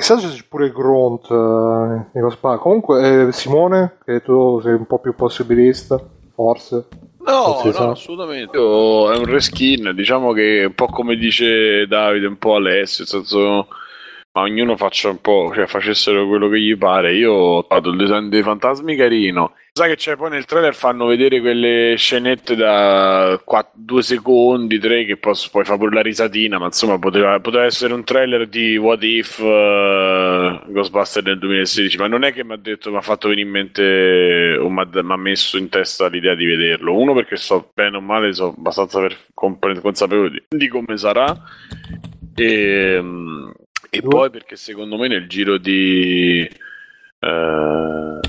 chissà 0.04 0.20
se 0.20 0.28
c'è 0.28 0.44
pure 0.50 0.70
Grunt 0.70 1.30
eh. 1.32 2.58
Comunque, 2.60 3.28
eh, 3.28 3.32
Simone, 3.32 4.00
che 4.04 4.22
tu 4.22 4.60
sei 4.62 4.74
un 4.74 4.86
po' 4.86 5.00
più 5.00 5.16
possibilista, 5.16 5.98
forse. 6.36 6.88
No, 7.26 7.62
no, 7.64 7.72
sa. 7.72 7.92
assolutamente. 7.92 8.58
Io- 8.58 9.14
è 9.14 9.18
un 9.18 9.26
reskin, 9.26 9.94
diciamo 9.96 10.34
che 10.34 10.66
un 10.68 10.74
po' 10.74 10.88
come 10.88 11.16
dice 11.16 11.88
Davide, 11.88 12.28
un 12.28 12.38
po' 12.38 12.56
Alessio, 12.56 13.06
nel 13.08 13.26
senso 13.26 13.68
ma 14.34 14.42
ognuno 14.42 14.76
faccia 14.76 15.10
un 15.10 15.22
po', 15.22 15.52
cioè 15.54 15.68
facessero 15.68 16.28
quello 16.28 16.50
che 16.50 16.60
gli 16.60 16.76
pare. 16.76 17.14
Io 17.14 17.32
ho 17.32 17.66
fatto 17.68 17.90
il 17.90 17.98
design 17.98 18.30
dei 18.30 18.42
fantasmi 18.42 18.96
carino. 18.96 19.54
Sai 19.72 19.90
che 19.90 19.96
c'è 19.96 20.16
poi 20.16 20.30
nel 20.32 20.46
trailer 20.46 20.74
fanno 20.76 21.06
vedere 21.06 21.40
quelle 21.40 21.96
scenette 21.98 22.56
da 22.56 23.40
2 23.74 24.02
secondi, 24.04 24.80
3 24.80 25.06
che 25.06 25.18
pos- 25.18 25.50
poi 25.50 25.64
fa 25.64 25.78
pure 25.78 25.94
la 25.94 26.02
risatina, 26.02 26.58
ma 26.58 26.66
insomma 26.66 26.98
poteva, 26.98 27.40
poteva 27.40 27.66
essere 27.66 27.94
un 27.94 28.04
trailer 28.04 28.48
di 28.48 28.76
What 28.78 29.04
If 29.04 29.40
eh, 29.40 30.62
Ghostbuster 30.68 31.24
del 31.24 31.40
2016, 31.40 31.98
ma 31.98 32.08
non 32.08 32.24
è 32.24 32.34
che 32.34 32.44
mi 32.44 32.54
ha 32.54 32.58
detto, 32.58 32.90
mi 32.92 32.98
ha 32.98 33.02
fatto 33.02 33.28
venire 33.30 33.48
in 33.48 33.54
mente 33.54 34.58
o 34.60 34.70
mi 34.70 34.82
ha 34.82 35.18
messo 35.18 35.58
in 35.58 35.70
testa 35.70 36.08
l'idea 36.08 36.36
di 36.36 36.46
vederlo. 36.46 36.96
Uno 36.96 37.14
perché 37.14 37.36
so 37.36 37.72
bene 37.74 37.98
o 37.98 38.02
male, 38.02 38.34
sono 38.34 38.54
abbastanza 38.56 39.00
per- 39.00 39.18
consapevole 39.34 40.46
di, 40.50 40.68
come 40.68 40.98
sarà. 40.98 41.36
E, 42.36 43.00
mm, 43.02 43.50
e 43.94 44.00
Due. 44.00 44.10
poi 44.10 44.30
perché 44.32 44.56
secondo 44.56 44.98
me 44.98 45.08
nel 45.08 45.28
giro 45.28 45.60
di 45.60 46.42
eh, 47.20 48.20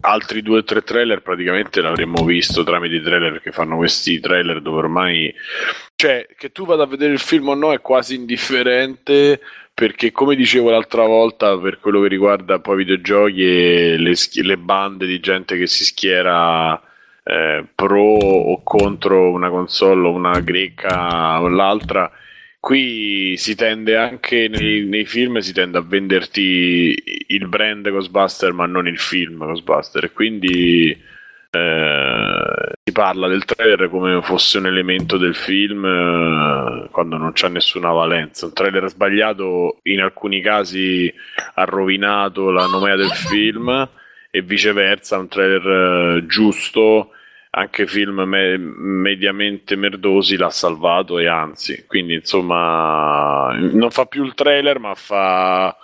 altri 0.00 0.40
due 0.42 0.58
o 0.58 0.64
tre 0.64 0.80
trailer 0.82 1.20
praticamente 1.20 1.82
l'avremmo 1.82 2.24
visto 2.24 2.64
tramite 2.64 2.94
i 2.94 3.02
trailer 3.02 3.32
perché 3.32 3.52
fanno 3.52 3.76
questi 3.76 4.18
trailer 4.18 4.62
dove 4.62 4.78
ormai 4.78 5.34
cioè 5.94 6.26
che 6.38 6.52
tu 6.52 6.64
vada 6.64 6.84
a 6.84 6.86
vedere 6.86 7.12
il 7.12 7.18
film 7.18 7.48
o 7.48 7.54
no 7.54 7.70
è 7.70 7.82
quasi 7.82 8.14
indifferente 8.14 9.42
perché 9.74 10.10
come 10.10 10.34
dicevo 10.34 10.70
l'altra 10.70 11.04
volta 11.04 11.58
per 11.58 11.80
quello 11.80 12.00
che 12.00 12.08
riguarda 12.08 12.58
poi 12.58 12.76
i 12.76 12.78
videogiochi 12.78 13.42
e 13.42 13.96
le, 13.98 14.14
schi- 14.14 14.42
le 14.42 14.56
bande 14.56 15.04
di 15.06 15.20
gente 15.20 15.58
che 15.58 15.66
si 15.66 15.84
schiera 15.84 16.80
eh, 17.22 17.62
pro 17.74 18.02
o 18.02 18.62
contro 18.62 19.30
una 19.32 19.50
console 19.50 20.08
o 20.08 20.12
una 20.12 20.40
greca 20.40 21.42
o 21.42 21.48
l'altra 21.48 22.10
qui 22.60 23.36
si 23.36 23.54
tende 23.54 23.96
anche 23.96 24.48
nei, 24.48 24.84
nei 24.84 25.04
film 25.04 25.38
si 25.38 25.52
tende 25.52 25.78
a 25.78 25.82
venderti 25.82 27.24
il 27.28 27.46
brand 27.48 27.88
Ghostbuster 27.88 28.52
ma 28.52 28.66
non 28.66 28.86
il 28.86 28.98
film 28.98 29.38
Ghostbuster. 29.38 30.12
Quindi 30.12 30.90
eh, 31.50 32.72
si 32.84 32.92
parla 32.92 33.26
del 33.26 33.44
trailer 33.44 33.88
come 33.88 34.20
fosse 34.22 34.58
un 34.58 34.66
elemento 34.66 35.16
del 35.16 35.34
film 35.34 35.84
eh, 35.84 36.88
quando 36.90 37.16
non 37.16 37.32
c'è 37.32 37.48
nessuna 37.48 37.90
valenza. 37.92 38.46
Un 38.46 38.52
trailer 38.52 38.88
sbagliato 38.88 39.78
in 39.84 40.00
alcuni 40.00 40.40
casi 40.40 41.12
ha 41.54 41.64
rovinato 41.64 42.50
la 42.50 42.66
nomea 42.66 42.96
del 42.96 43.10
film 43.10 43.88
e 44.30 44.42
viceversa. 44.42 45.18
Un 45.18 45.28
trailer 45.28 46.16
eh, 46.18 46.26
giusto 46.26 47.12
anche 47.58 47.86
film 47.86 48.20
me- 48.20 48.56
mediamente 48.56 49.74
merdosi 49.76 50.36
l'ha 50.36 50.50
salvato 50.50 51.18
e 51.18 51.26
anzi, 51.26 51.84
quindi 51.86 52.14
insomma 52.14 53.52
non 53.58 53.90
fa 53.90 54.06
più 54.06 54.24
il 54.24 54.34
trailer 54.34 54.78
ma 54.78 54.94
fa, 54.94 55.76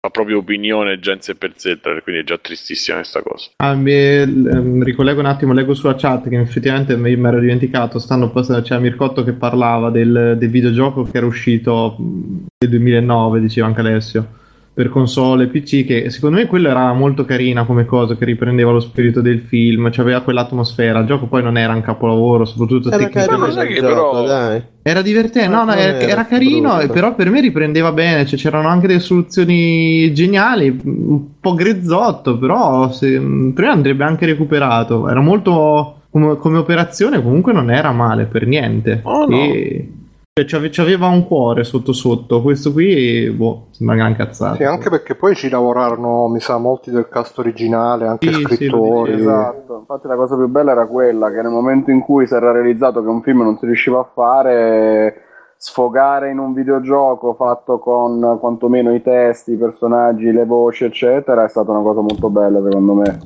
fa 0.00 0.10
proprio 0.10 0.38
opinione 0.38 1.00
sé 1.20 1.34
per 1.34 1.52
sé 1.56 1.78
quindi 2.02 2.20
è 2.20 2.24
già 2.24 2.36
tristissima 2.36 2.98
questa 2.98 3.22
cosa. 3.22 3.50
Ah, 3.56 3.74
mi, 3.74 3.92
ehm, 3.92 4.82
ricollego 4.82 5.20
un 5.20 5.26
attimo, 5.26 5.54
leggo 5.54 5.72
sulla 5.72 5.94
chat 5.94 6.28
che 6.28 6.38
effettivamente 6.38 6.94
mi 6.96 7.16
mi 7.16 7.26
ero 7.28 7.40
dimenticato, 7.40 7.98
stanno 7.98 8.30
post- 8.30 8.60
c'era 8.62 8.80
Mircotto 8.80 9.24
che 9.24 9.32
parlava 9.32 9.88
del, 9.90 10.36
del 10.38 10.50
videogioco 10.50 11.04
che 11.04 11.16
era 11.16 11.26
uscito 11.26 11.96
mh, 11.98 12.46
nel 12.58 12.70
2009, 12.70 13.40
diceva 13.40 13.66
anche 13.66 13.80
Alessio, 13.80 14.28
per 14.74 14.88
console 14.88 15.44
e 15.44 15.46
PC, 15.46 15.86
che 15.86 16.10
secondo 16.10 16.36
me 16.38 16.46
quello 16.46 16.68
era 16.68 16.92
molto 16.92 17.24
carina 17.24 17.64
come 17.64 17.84
cosa, 17.84 18.16
che 18.16 18.24
riprendeva 18.24 18.72
lo 18.72 18.80
spirito 18.80 19.20
del 19.20 19.42
film, 19.42 19.88
cioè 19.92 20.04
aveva 20.04 20.20
quell'atmosfera, 20.22 20.98
il 20.98 21.06
gioco 21.06 21.26
poi 21.26 21.44
non 21.44 21.56
era 21.56 21.72
un 21.72 21.80
capolavoro, 21.80 22.44
soprattutto 22.44 22.88
Era 22.90 23.06
tecnicamente. 23.06 23.80
però-. 23.80 24.60
Era 24.82 25.00
divertente, 25.00 25.48
no, 25.48 25.62
no, 25.62 25.74
era, 25.74 25.96
era 25.98 26.10
era 26.10 26.26
carino, 26.26 26.76
brutto. 26.78 26.92
però 26.92 27.14
per 27.14 27.30
me 27.30 27.40
riprendeva 27.40 27.92
bene, 27.92 28.26
cioè 28.26 28.36
c'erano 28.36 28.66
anche 28.66 28.88
delle 28.88 28.98
soluzioni 28.98 30.12
geniali, 30.12 30.76
un 30.82 31.38
po' 31.38 31.54
grezzotto, 31.54 32.36
però 32.36 32.90
se, 32.90 33.10
prima 33.54 33.70
andrebbe 33.70 34.02
anche 34.02 34.26
recuperato, 34.26 35.08
era 35.08 35.20
molto, 35.20 36.00
come, 36.10 36.36
come 36.36 36.58
operazione 36.58 37.22
comunque 37.22 37.52
non 37.52 37.70
era 37.70 37.92
male 37.92 38.24
per 38.24 38.44
niente. 38.46 39.00
Oh, 39.04 39.24
no. 39.26 39.36
E- 39.36 39.88
cioè, 40.36 40.46
c'ave- 40.46 40.70
c'aveva 40.70 41.06
un 41.06 41.28
cuore 41.28 41.62
sotto 41.62 41.92
sotto, 41.92 42.42
questo 42.42 42.72
qui, 42.72 43.30
boh, 43.30 43.68
sembra 43.70 43.94
gran 43.94 44.16
cazzata. 44.16 44.56
Sì, 44.56 44.64
anche 44.64 44.90
perché 44.90 45.14
poi 45.14 45.36
ci 45.36 45.48
lavorarono, 45.48 46.26
mi 46.26 46.40
sa, 46.40 46.58
molti 46.58 46.90
del 46.90 47.08
cast 47.08 47.38
originale, 47.38 48.08
anche 48.08 48.32
Sì, 48.32 48.38
sì, 48.38 48.42
scrittori. 48.42 49.12
Esatto, 49.12 49.78
infatti 49.78 50.08
la 50.08 50.16
cosa 50.16 50.34
più 50.34 50.48
bella 50.48 50.72
era 50.72 50.88
quella 50.88 51.30
che 51.30 51.40
nel 51.40 51.52
momento 51.52 51.92
in 51.92 52.00
cui 52.00 52.26
si 52.26 52.34
era 52.34 52.50
realizzato 52.50 53.00
che 53.00 53.08
un 53.08 53.22
film 53.22 53.42
non 53.42 53.56
si 53.58 53.66
riusciva 53.66 54.00
a 54.00 54.10
fare, 54.12 55.22
sfogare 55.56 56.32
in 56.32 56.38
un 56.38 56.52
videogioco 56.52 57.34
fatto 57.34 57.78
con 57.78 58.36
quantomeno 58.40 58.92
i 58.92 59.02
testi, 59.02 59.52
i 59.52 59.56
personaggi, 59.56 60.32
le 60.32 60.46
voci, 60.46 60.82
eccetera, 60.82 61.44
è 61.44 61.48
stata 61.48 61.70
una 61.70 61.82
cosa 61.82 62.00
molto 62.00 62.28
bella 62.28 62.60
secondo 62.60 62.94
me. 62.94 63.20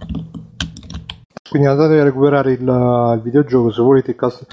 Quindi 1.49 1.69
andate 1.69 1.99
a 1.99 2.05
recuperare 2.05 2.53
il, 2.53 2.61
il 2.61 3.21
videogioco 3.23 3.71
se 3.71 3.81
volete 3.81 4.11
il 4.11 4.17
cast. 4.19 4.47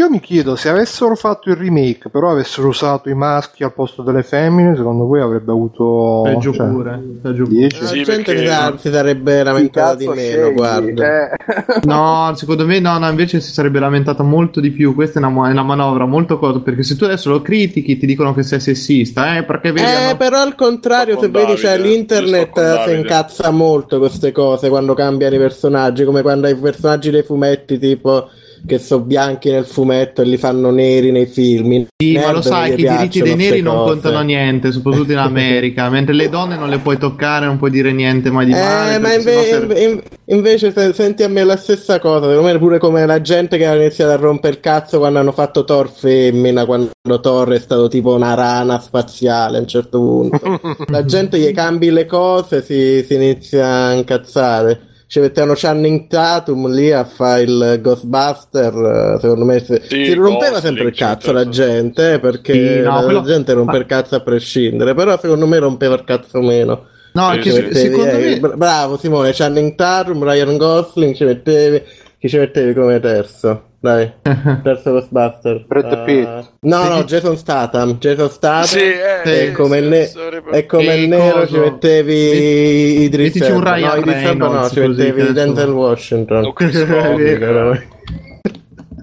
Io 0.00 0.08
mi 0.08 0.18
chiedo 0.20 0.56
se 0.56 0.70
avessero 0.70 1.14
fatto 1.14 1.50
il 1.50 1.56
remake, 1.56 2.08
però 2.08 2.30
avessero 2.30 2.68
usato 2.68 3.10
i 3.10 3.14
maschi 3.14 3.64
al 3.64 3.74
posto 3.74 4.00
delle 4.00 4.22
femmine, 4.22 4.74
secondo 4.74 5.04
voi 5.04 5.20
avrebbe 5.20 5.52
avuto 5.52 6.22
Peggio 6.24 6.54
cioè, 6.54 6.68
pure, 6.68 7.02
peggio 7.20 7.42
pure. 7.44 7.54
10? 7.56 7.80
La 7.82 7.86
Sì, 7.86 8.02
gente 8.02 8.22
perché- 8.32 8.40
si 8.40 8.46
sa- 8.46 8.74
si 8.78 8.90
sarebbe 8.90 9.42
lamentata 9.42 9.94
di 9.96 10.06
meno, 10.08 10.40
cazzo 10.40 10.52
guarda. 10.54 10.80
scegli? 10.80 11.00
Eh. 11.02 11.84
No, 11.84 12.32
secondo 12.34 12.64
me 12.64 12.80
no, 12.80 12.96
no, 12.98 13.10
invece 13.10 13.40
si 13.40 13.52
sarebbe 13.52 13.78
lamentata 13.78 14.22
molto 14.22 14.60
di 14.60 14.70
più. 14.70 14.94
Questa 14.94 15.20
è 15.20 15.22
una, 15.22 15.48
è 15.48 15.52
una 15.52 15.62
manovra 15.64 16.06
molto 16.06 16.38
cosa. 16.38 16.60
Perché 16.60 16.82
se 16.82 16.96
tu 16.96 17.04
adesso 17.04 17.28
lo 17.28 17.42
critichi, 17.42 17.98
ti 17.98 18.06
dicono 18.06 18.32
che 18.32 18.42
sei 18.42 18.58
sessista, 18.60 19.36
eh? 19.36 19.42
Perché 19.44 19.70
vedi. 19.70 19.86
Eh, 19.86 19.92
hanno- 19.92 20.16
però 20.16 20.40
al 20.40 20.54
contrario, 20.54 21.18
se 21.18 21.28
vedi, 21.28 21.56
cioè, 21.58 21.72
Davide, 21.76 21.88
io 21.88 21.94
l'internet 21.94 22.56
eh, 22.56 22.84
si 22.86 22.94
incazza 22.94 23.50
molto 23.50 23.98
queste 23.98 24.32
cose 24.32 24.70
quando 24.70 24.94
cambiano 24.94 25.34
i 25.34 25.38
personaggi, 25.38 26.04
come 26.04 26.22
quando 26.22 26.46
hai 26.46 26.54
i 26.54 26.56
personaggi 26.56 27.10
dei 27.10 27.22
fumetti, 27.22 27.78
tipo 27.78 28.28
che 28.66 28.78
sono 28.78 29.02
bianchi 29.02 29.50
nel 29.50 29.64
fumetto 29.64 30.22
e 30.22 30.24
li 30.24 30.36
fanno 30.36 30.70
neri 30.70 31.10
nei 31.10 31.26
film. 31.26 31.86
Sì, 31.96 32.16
ma 32.18 32.32
lo 32.32 32.42
sai 32.42 32.74
che 32.74 32.82
i 32.82 32.88
diritti 32.88 33.20
dei 33.22 33.36
neri 33.36 33.60
non 33.60 33.76
cose. 33.76 33.92
contano 33.92 34.20
niente, 34.20 34.72
soprattutto 34.72 35.12
in 35.12 35.18
America, 35.18 35.88
mentre 35.88 36.14
le 36.14 36.28
donne 36.28 36.56
non 36.56 36.68
le 36.68 36.78
puoi 36.78 36.98
toccare, 36.98 37.46
non 37.46 37.58
puoi 37.58 37.70
dire 37.70 37.92
niente 37.92 38.30
mai 38.30 38.46
di 38.46 38.52
male. 38.52 38.94
Eh, 38.94 38.98
ma 38.98 39.14
inve- 39.14 39.42
sennò 39.42 39.42
ser- 39.42 39.78
inve- 39.82 40.02
invece 40.26 40.72
se- 40.72 40.92
senti 40.92 41.22
a 41.22 41.28
me 41.28 41.44
la 41.44 41.56
stessa 41.56 41.98
cosa, 41.98 42.28
secondo 42.28 42.42
me 42.52 42.58
pure 42.58 42.78
come 42.78 43.04
la 43.06 43.20
gente 43.20 43.58
che 43.58 43.66
ha 43.66 43.74
iniziato 43.74 44.12
a 44.12 44.16
rompere 44.16 44.54
il 44.54 44.60
cazzo 44.60 44.98
quando 44.98 45.18
hanno 45.18 45.32
fatto 45.32 45.64
Thor 45.64 45.90
femmina, 45.90 46.64
quando 46.64 46.90
Thor 47.20 47.50
è 47.52 47.58
stato 47.58 47.88
tipo 47.88 48.14
una 48.14 48.34
rana 48.34 48.78
spaziale 48.80 49.58
a 49.58 49.60
un 49.60 49.66
certo 49.66 49.98
punto. 49.98 50.60
la 50.88 51.04
gente 51.04 51.38
gli 51.38 51.52
cambi 51.52 51.90
le 51.90 52.06
cose, 52.06 52.62
si, 52.62 53.04
si 53.06 53.14
inizia 53.14 53.66
a 53.86 53.92
incazzare. 53.92 54.88
Ci 55.10 55.18
mettevano 55.18 55.54
Channing 55.56 56.06
Tatum 56.06 56.70
lì 56.72 56.92
a 56.92 57.02
fare 57.04 57.42
il 57.42 57.78
Ghostbuster, 57.82 59.16
eh, 59.16 59.18
secondo 59.20 59.44
me 59.44 59.58
si, 59.58 59.76
Sì, 59.88 60.04
si 60.04 60.14
rompeva 60.14 60.52
Gosling, 60.52 60.62
sempre 60.62 60.84
il 60.84 60.94
cioè, 60.94 61.08
cazzo 61.08 61.32
la 61.32 61.38
certo. 61.40 61.50
gente, 61.56 62.12
eh, 62.12 62.20
perché 62.20 62.52
Sì, 62.52 62.80
no, 62.82 62.94
la, 62.94 63.02
quello- 63.02 63.18
la 63.18 63.26
gente 63.26 63.52
rompe 63.52 63.76
il 63.78 63.86
cazzo 63.86 64.14
a 64.14 64.20
prescindere, 64.20 64.94
però 64.94 65.18
secondo 65.18 65.48
me 65.48 65.58
rompeva 65.58 65.96
il 65.96 66.04
cazzo 66.04 66.40
meno. 66.40 66.86
No, 67.14 67.32
Sì, 67.32 67.38
che 67.40 67.50
sì. 67.50 67.56
se- 67.56 67.62
Mettevi, 67.62 67.88
secondo 67.90 68.16
eh, 68.18 68.18
me... 68.20 68.38
bra- 68.38 68.56
bravo 68.56 68.96
Simone, 68.98 69.32
Channing 69.32 69.74
Tatum, 69.74 70.22
Ryan 70.22 70.56
Gosling, 70.56 71.14
ci 71.16 71.24
mettevi, 71.24 71.82
chi 72.20 72.28
ci 72.28 72.36
mettevi 72.38 72.74
come 72.74 73.00
terzo? 73.00 73.64
Dai, 73.80 74.12
terzo 74.62 74.92
Ghostbuster. 74.92 75.64
Brad 75.66 75.90
Eh, 75.90 76.04
Pitt. 76.04 76.52
no, 76.60 76.86
no, 76.88 77.02
Jason 77.04 77.34
Statham, 77.38 77.96
Jason 77.98 78.28
Statham. 78.28 78.64
Sì, 78.64 78.78
eh, 78.78 79.22
e 79.24 79.46
sì, 79.46 79.52
come, 79.52 79.78
sì, 79.78 79.82
il 79.84 79.88
ne- 79.88 80.06
sarebbe- 80.06 80.50
e 80.50 80.66
come 80.66 80.94
il 80.96 81.08
nero 81.08 81.46
ci 81.46 81.56
mettevi 81.58 83.02
Idris 83.04 83.32
mettici 83.34 83.50
un 83.50 83.56
Elba. 83.56 83.74
Ryan 83.74 83.88
no, 83.94 83.96
Idris 84.00 84.22
Elba 84.22 84.48
no, 84.48 84.68
ci 84.68 84.80
mettevi 84.80 85.32
Denzel 85.32 85.70
Washington. 85.70 86.44
O 86.44 86.52
Chris 86.52 86.72
Sì, 86.76 86.84
Rock. 86.84 87.86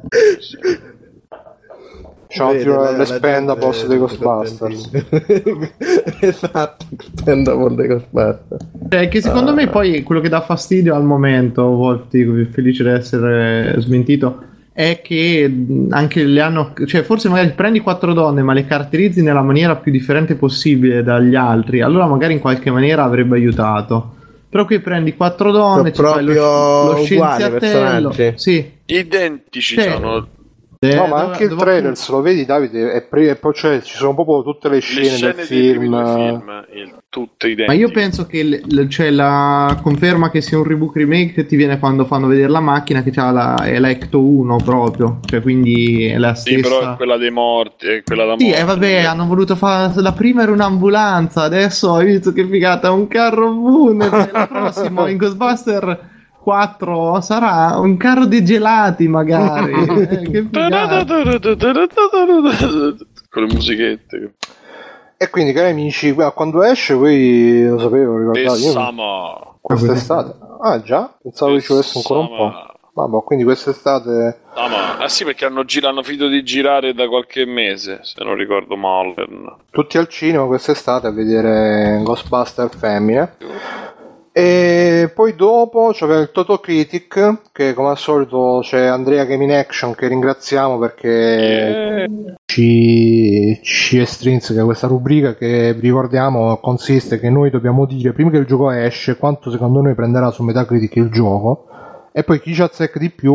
Vedi, 2.52 2.64
più 2.64 2.74
le 2.98 3.06
Spendables 3.06 3.86
dei 3.88 3.98
Ghostbusters. 3.98 4.90
esatto, 6.22 6.86
Spendables 7.16 7.76
dei 7.76 7.88
Ghostbusters. 7.88 8.66
Cioè, 8.90 9.08
che 9.08 9.22
secondo 9.22 9.52
Ah. 9.52 9.54
me 9.56 9.68
poi 9.68 10.04
quello 10.04 10.22
che 10.22 10.30
dà 10.30 10.42
fastidio 10.42 10.96
al 10.96 11.04
momento, 11.04 12.06
dico, 12.10 12.34
felice 12.52 12.84
di 12.84 12.90
essere 12.90 13.76
smentito, 13.80 14.42
è 14.74 15.02
che 15.04 15.52
anche 15.90 16.24
le 16.24 16.42
hanno, 16.42 16.74
cioè 16.86 17.02
forse 17.04 17.30
magari 17.30 17.52
prendi 17.52 17.80
quattro 17.80 18.14
donne 18.14 18.44
ma 18.44 18.54
le 18.54 18.66
caratterizzi 18.68 19.24
nella 19.24 19.42
maniera 19.42 19.76
più 19.76 19.92
differente 19.92 20.36
possibile 20.36 21.02
dagli 21.04 21.34
altri, 21.36 21.82
allora 21.82 22.06
magari 22.06 22.34
in 22.34 22.40
qualche 22.40 22.70
maniera 22.70 23.04
avrebbe 23.04 23.36
aiutato. 23.38 24.14
Però 24.50 24.66
qui 24.66 24.80
prendi 24.80 25.16
quattro 25.16 25.52
donne, 25.52 25.90
ci 25.90 25.96
Sono 25.96 26.10
fai 26.14 26.24
lo, 26.24 26.32
proprio 26.34 26.44
lo 26.94 27.02
uguali 27.02 27.04
scienziatello, 27.44 28.10
personaggi. 28.10 28.34
sì. 28.38 28.72
Identici 28.86 29.82
Sì. 29.82 29.90
sono. 29.90 30.28
Eh, 30.80 30.94
No, 30.96 31.08
ma 31.08 31.22
dove- 31.22 31.32
anche 31.32 31.44
il 31.46 31.56
trailer, 31.56 31.98
se 31.98 32.12
lo 32.12 32.22
vedi, 32.22 32.46
Davide, 32.46 32.92
è 32.92 33.02
pre- 33.02 33.30
e 33.32 33.36
poi 33.36 33.54
cioè, 33.56 33.82
ci 33.82 33.96
sono 33.96 34.14
proprio 34.14 34.44
tutte 34.44 34.70
le 34.70 34.76
Le 34.76 34.82
scene, 34.82 35.08
scene 35.08 35.34
del 35.34 35.46
film. 35.46 36.14
film, 36.14 36.66
il- 36.74 36.96
tutte 37.10 37.48
identiche. 37.48 37.66
Ma 37.66 37.74
io 37.74 37.90
penso 37.90 38.28
che 38.28 38.44
le- 38.44 38.88
cioè, 38.90 39.10
la 39.10 39.80
conferma 39.82 40.30
che 40.30 40.40
sia 40.42 40.58
un 40.60 40.64
rebook 40.66 40.96
remake 40.98 41.48
ti 41.48 41.56
viene 41.56 41.80
quando 41.80 42.06
fanno 42.06 42.28
vedere 42.28 42.50
la 42.50 42.60
macchina 42.60 43.02
che 43.02 43.12
ha 43.16 43.32
la, 43.32 43.56
è 43.64 43.80
la 43.80 43.90
Ecto 43.90 44.20
1 44.22 44.58
proprio, 44.58 45.20
cioè 45.26 45.42
quindi 45.42 46.06
è 46.06 46.18
la 46.20 46.36
Sì, 46.36 46.60
stessa. 46.60 46.70
però 46.78 46.94
è 46.94 46.96
quella 46.96 47.18
dei 47.18 47.32
morti, 47.32 47.88
è 47.88 48.04
quella 48.04 48.26
da 48.26 48.36
Sì, 48.38 48.46
morti. 48.46 48.60
eh, 48.60 48.64
vabbè, 48.64 49.04
hanno 49.06 49.26
voluto 49.26 49.56
fare. 49.56 49.94
La 50.00 50.12
prima 50.14 50.44
era 50.44 50.52
un'ambulanza, 50.52 51.42
adesso 51.42 51.96
hai 51.96 52.06
visto 52.06 52.32
che 52.34 52.46
figata, 52.46 52.92
un 52.92 53.08
carro 53.08 53.52
funebre. 53.52 54.30
La 54.32 54.46
prossima 54.52 55.10
in 55.10 55.18
Ghostbuster 55.18 56.16
4 56.48 57.20
sarà 57.20 57.78
un 57.78 57.98
carro 57.98 58.26
di 58.26 58.42
gelati, 58.42 59.06
magari. 59.10 59.74
Che. 60.32 60.48
Con 63.30 63.44
le 63.44 63.54
musichette. 63.54 64.36
E 65.18 65.30
quindi, 65.30 65.52
cari 65.52 65.72
amici, 65.72 66.16
quando 66.34 66.64
esce, 66.64 66.94
voi 66.94 67.66
lo 67.66 67.78
sapevo, 67.78 68.18
ricordate, 68.18 68.62
io 68.62 68.72
Sama. 68.72 69.56
quest'estate. 69.60 70.36
Ah, 70.62 70.82
già? 70.82 71.14
Pensavo 71.22 71.56
che 71.56 71.62
ci 71.62 71.68
volesse 71.68 71.98
ancora 71.98 72.20
un 72.22 72.28
po'. 72.28 72.54
Vabbè, 72.94 73.24
quindi 73.26 73.44
quest'estate. 73.44 74.40
Sama. 74.56 75.00
Ah 75.00 75.10
sì, 75.10 75.26
perché 75.26 75.44
hanno, 75.44 75.66
girato, 75.66 75.92
hanno 75.92 76.04
finito 76.04 76.30
di 76.30 76.44
girare 76.44 76.94
da 76.94 77.10
qualche 77.10 77.46
mese, 77.46 78.00
se 78.04 78.24
non 78.24 78.36
ricordo 78.36 78.78
male. 78.78 79.14
Tutti 79.70 79.98
al 79.98 80.08
cinema 80.08 80.46
quest'estate 80.46 81.08
a 81.08 81.12
vedere 81.12 82.00
Ghostbuster 82.04 82.70
femmine. 82.70 83.36
E 84.38 85.12
poi 85.16 85.34
dopo 85.36 85.90
c'aveva 85.96 86.22
il 86.22 86.30
Toto 86.30 86.60
Critic, 86.60 87.40
che 87.52 87.74
come 87.74 87.90
al 87.90 87.98
solito 87.98 88.60
c'è 88.62 88.86
Andrea 88.86 89.24
Game 89.24 89.44
in 89.46 89.52
Action, 89.52 89.96
che 89.96 90.08
ringraziamo 90.08 90.78
perché 90.78 92.04
Eh, 92.04 92.36
ci, 92.46 93.60
ci 93.64 93.98
estrinseca 93.98 94.64
questa 94.64 94.86
rubrica 94.86 95.34
che 95.34 95.72
ricordiamo 95.80 96.58
consiste 96.58 97.20
che 97.20 97.32
noi 97.32 97.50
dobbiamo 97.50 97.88
dire 97.88 98.14
prima 98.14 98.30
che 98.30 98.38
il 98.38 98.46
gioco 98.46 98.70
esce 98.70 99.18
quanto 99.18 99.50
secondo 99.50 99.82
noi 99.82 99.96
prenderà 99.96 100.30
su 100.30 100.44
Metacritic 100.44 100.96
il 100.98 101.10
gioco 101.10 101.66
e 102.12 102.24
poi 102.24 102.40
chi 102.40 102.54
ci 102.54 102.62
azzecca 102.62 103.00
di 103.00 103.10
più 103.10 103.34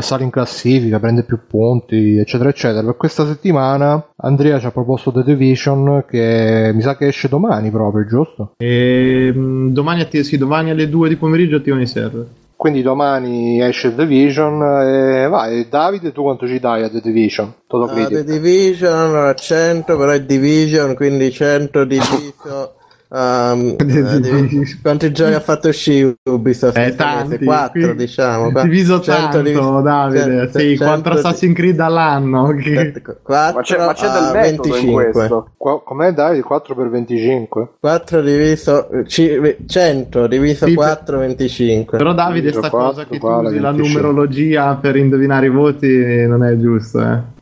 sale 0.00 0.24
in 0.24 0.30
classifica, 0.30 0.98
prende 1.00 1.22
più 1.22 1.38
punti, 1.46 2.16
eccetera, 2.18 2.50
eccetera. 2.50 2.84
Per 2.84 2.96
questa 2.96 3.26
settimana 3.26 4.04
Andrea 4.16 4.58
ci 4.58 4.66
ha 4.66 4.70
proposto 4.70 5.10
The 5.10 5.22
Division 5.24 6.04
che 6.08 6.70
mi 6.74 6.82
sa 6.82 6.96
che 6.96 7.06
esce 7.06 7.28
domani 7.28 7.70
proprio, 7.70 8.06
giusto? 8.06 8.52
E, 8.58 9.32
mh, 9.34 9.72
domani, 9.72 10.02
atti- 10.02 10.22
sì, 10.24 10.36
domani 10.36 10.70
alle 10.70 10.88
2 10.88 11.08
di 11.08 11.16
pomeriggio 11.16 11.56
attivano 11.56 11.82
i 11.82 11.86
server. 11.86 12.26
Quindi 12.60 12.82
domani 12.82 13.62
esce 13.62 13.94
The 13.94 14.06
Division 14.06 14.60
e 14.62 15.26
vai, 15.28 15.66
Davide 15.70 16.12
tu 16.12 16.20
quanto 16.20 16.46
ci 16.46 16.60
dai 16.60 16.82
a 16.82 16.90
The 16.90 17.00
Division? 17.00 17.54
Toto 17.66 17.90
Ah, 17.90 18.06
The. 18.06 18.22
Division 18.22 18.92
allora 18.92 19.32
100 19.34 19.96
però 19.96 20.10
è 20.10 20.20
Division 20.22 20.94
quindi 20.94 21.30
100 21.32 21.84
diviso 21.88 22.74
um, 23.12 23.74
eh, 23.76 24.76
quanti 24.80 25.10
giochi 25.10 25.32
ha 25.32 25.40
fatto 25.40 25.68
uscire 25.68 26.14
Ubisoft 26.30 26.76
Eh, 26.78 26.94
tanti. 26.94 27.44
4 27.44 27.80
Qui- 27.88 27.96
diciamo 27.96 28.52
qua. 28.52 28.62
Diviso 28.62 29.00
100 29.00 29.20
tanto, 29.20 29.42
diviso- 29.42 29.80
Davide. 29.80 30.20
cento- 30.20 30.58
sì, 30.58 30.68
cento 30.76 30.84
4 30.84 31.12
di- 31.12 31.18
Assassin's 31.18 31.54
Creed 31.56 31.80
all'anno. 31.80 32.54
Che... 32.54 32.92
4 33.22 33.56
Ma 33.56 33.62
c'è, 33.62 33.78
ma 33.78 33.92
c'è 33.94 34.08
del 34.10 34.30
metodo 34.32 34.68
in 34.68 34.72
25 34.72 35.10
questo. 35.10 35.48
Qua- 35.56 35.82
Com'è 35.82 36.12
Davide? 36.12 36.42
4 36.42 36.74
per 36.76 36.88
25? 36.90 37.68
4 37.80 38.20
diviso 38.22 38.88
ci- 39.06 39.56
100 39.66 40.26
diviso 40.28 40.66
Sì, 40.66 40.74
4 40.74 41.18
25 41.18 41.98
Però 41.98 42.12
Davide, 42.14 42.50
sta 42.52 42.70
4 42.70 42.78
cosa 42.78 43.06
che 43.06 43.18
tu 43.18 43.26
usi 43.26 43.58
la 43.58 43.70
25. 43.72 43.88
numerologia 43.88 44.74
per 44.80 44.94
indovinare 44.96 45.46
i 45.46 45.50
voti 45.50 46.26
non 46.26 46.44
è 46.44 46.56
giusto, 46.56 47.00
eh. 47.00 47.38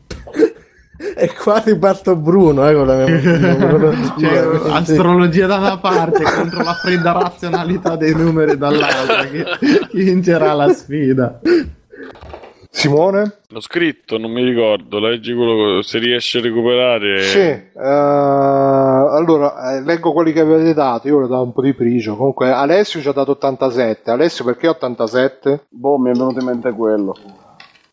È 1.15 1.33
quasi 1.33 1.77
parto 1.77 2.17
Bruno 2.17 2.67
eh, 2.67 2.73
con 2.73 2.85
la 2.85 2.95
mia 2.95 3.07
numerologia. 3.07 4.17
Cioè, 4.19 4.71
astrologia 4.71 5.47
da 5.47 5.57
una 5.57 5.77
parte 5.77 6.23
contro 6.23 6.61
la 6.61 6.73
fredda 6.73 7.13
razionalità 7.13 7.95
dei 7.95 8.13
numeri 8.13 8.57
dall'altra. 8.57 9.25
Chi, 9.25 9.43
chi 9.89 10.03
vincerà 10.03 10.53
la 10.53 10.71
sfida? 10.73 11.39
Simone? 12.71 13.39
L'ho 13.47 13.61
scritto, 13.61 14.17
non 14.17 14.31
mi 14.31 14.43
ricordo. 14.43 14.99
Leggi 14.99 15.33
quello 15.33 15.81
se 15.81 15.99
riesci 15.99 16.37
a 16.37 16.41
recuperare. 16.41 17.21
Sì, 17.21 17.39
eh, 17.39 17.69
allora 17.75 19.75
eh, 19.75 19.81
leggo 19.81 20.11
quelli 20.11 20.33
che 20.33 20.41
avete 20.41 20.73
dato, 20.73 21.07
io 21.07 21.17
ho 21.17 21.27
dato 21.27 21.43
un 21.43 21.53
po' 21.53 21.61
di 21.61 21.73
prigio. 21.73 22.15
Comunque 22.15 22.51
Alessio 22.51 23.01
ci 23.01 23.07
ha 23.07 23.13
dato 23.13 23.31
87. 23.31 24.11
Alessio 24.11 24.45
perché 24.45 24.67
87? 24.67 25.65
Boh, 25.69 25.97
mi 25.97 26.11
è 26.11 26.13
venuto 26.13 26.39
in 26.39 26.45
mente 26.45 26.71
quello. 26.71 27.15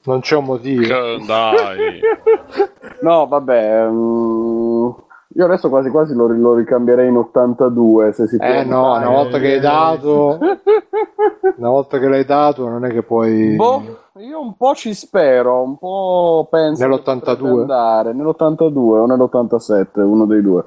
Non 0.07 0.21
c'è 0.21 0.37
un 0.37 0.45
motivo. 0.45 0.83
Dai. 1.27 2.01
No, 3.03 3.27
vabbè. 3.27 3.87
mm, 3.89 4.89
io 5.35 5.45
adesso 5.45 5.69
quasi 5.69 5.91
quasi 5.91 6.15
lo, 6.15 6.29
lo 6.29 6.55
ricambierei 6.55 7.09
in 7.09 7.17
82 7.17 8.13
se 8.15 8.27
si 8.27 8.37
Eh 8.41 8.65
può. 8.65 8.71
no, 8.71 8.95
una 8.97 9.11
volta 9.11 9.39
che 9.39 9.53
hai 9.53 9.61
dato, 9.61 10.39
una 11.59 11.69
volta 11.69 11.99
che 11.99 12.09
l'hai 12.09 12.25
dato 12.25 12.67
non 12.69 12.87
è 12.87 12.91
che 12.91 13.03
puoi... 13.03 13.55
Boh, 13.55 13.83
io 14.19 14.41
un 14.41 14.57
po' 14.57 14.75
ci 14.75 14.95
spero, 14.95 15.61
un 15.63 15.77
po' 15.77 16.49
penso 16.51 16.83
che 16.83 16.89
Nell'82? 16.89 17.19
potrebbe 17.19 17.49
andare 17.61 18.13
nell'82 18.15 18.73
o 18.77 19.07
nell'87, 19.07 20.01
uno 20.01 20.25
dei 20.25 20.41
due. 20.41 20.65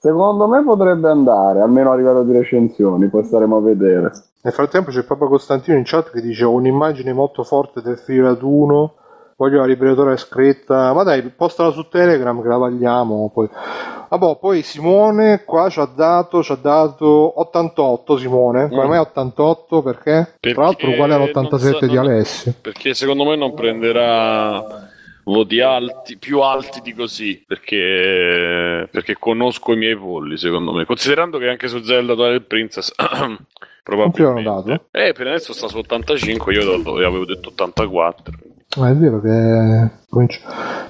Secondo 0.00 0.46
me 0.46 0.62
potrebbe 0.62 1.08
andare, 1.08 1.60
almeno 1.60 1.90
a 1.92 1.96
livello 1.96 2.22
di 2.22 2.32
recensioni, 2.32 3.08
poi 3.08 3.24
staremo 3.24 3.56
a 3.56 3.60
vedere. 3.60 4.10
Nel 4.42 4.52
frattempo 4.52 4.90
c'è 4.90 5.02
Papa 5.04 5.26
Costantino 5.26 5.76
in 5.76 5.82
chat 5.84 6.10
che 6.12 6.20
dice 6.20 6.44
ho 6.44 6.52
un'immagine 6.52 7.12
molto 7.12 7.42
forte 7.42 7.82
del 7.82 7.98
filo 7.98 8.28
raduno, 8.28 8.94
voglio 9.36 9.58
la 9.58 9.66
liberatoria 9.66 10.16
scritta, 10.16 10.92
ma 10.92 11.02
dai, 11.02 11.22
postala 11.30 11.70
su 11.70 11.88
Telegram 11.88 12.40
che 12.40 12.48
la 12.48 12.56
vagliamo 12.56 13.30
poi. 13.34 13.48
Vabbè, 14.08 14.38
poi 14.40 14.62
Simone 14.62 15.42
qua 15.44 15.68
ci 15.68 15.80
ha 15.80 15.88
dato, 15.94 16.42
ci 16.42 16.52
ha 16.52 16.58
dato 16.62 17.40
88 17.40 18.16
Simone, 18.16 18.68
come 18.68 18.84
Mm. 18.84 18.88
mai 18.88 18.98
88 18.98 19.82
perché? 19.82 20.28
Perché 20.40 20.54
Tra 20.54 20.62
l'altro 20.64 20.90
uguale 20.90 21.12
non 21.18 21.22
all'87 21.34 21.78
so- 21.78 21.86
di 21.86 21.96
Alessio. 21.96 22.54
Perché 22.62 22.94
secondo 22.94 23.24
me 23.24 23.36
non 23.36 23.52
prenderà 23.52 24.64
voti 25.32 25.60
alti, 25.60 26.16
più 26.18 26.40
alti 26.40 26.80
di 26.82 26.92
così. 26.94 27.42
Perché, 27.46 28.88
perché 28.90 29.16
conosco 29.18 29.72
i 29.72 29.76
miei 29.76 29.96
polli, 29.96 30.36
secondo 30.36 30.72
me. 30.72 30.84
Considerando 30.84 31.38
che 31.38 31.48
anche 31.48 31.68
su 31.68 31.82
Zelda 31.82 32.14
Twilight 32.14 32.46
Princess. 32.46 32.92
Probabilmente. 33.82 34.88
Eh, 34.90 35.12
per 35.12 35.28
adesso 35.28 35.52
sta 35.54 35.66
su 35.68 35.78
85, 35.78 36.52
io 36.52 36.74
avevo 36.74 37.24
detto 37.24 37.48
84. 37.48 38.34
Ah, 38.80 38.90
è 38.90 38.94
vero 38.94 39.18
che 39.22 39.90
comincio- 40.10 40.40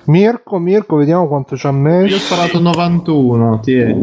Mirko, 0.07 0.59
Mirko, 0.59 0.97
vediamo 0.97 1.29
quanto 1.29 1.57
ci 1.57 1.65
ha 1.69 1.71
messo. 1.71 2.07
Io 2.09 2.17
ho 2.17 2.19
sparato 2.19 2.59
91, 2.59 3.61
ti 3.61 3.75
è. 3.75 3.95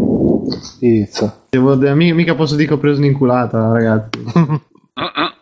Pizza. 0.80 1.42
Devo, 1.50 1.76
de- 1.76 1.94
mi- 1.94 2.14
mica 2.14 2.36
posso 2.36 2.56
dire 2.56 2.70
che 2.70 2.74
ho 2.76 2.78
preso 2.78 3.00
un'inculata, 3.00 3.74
ragazzi. 3.74 4.10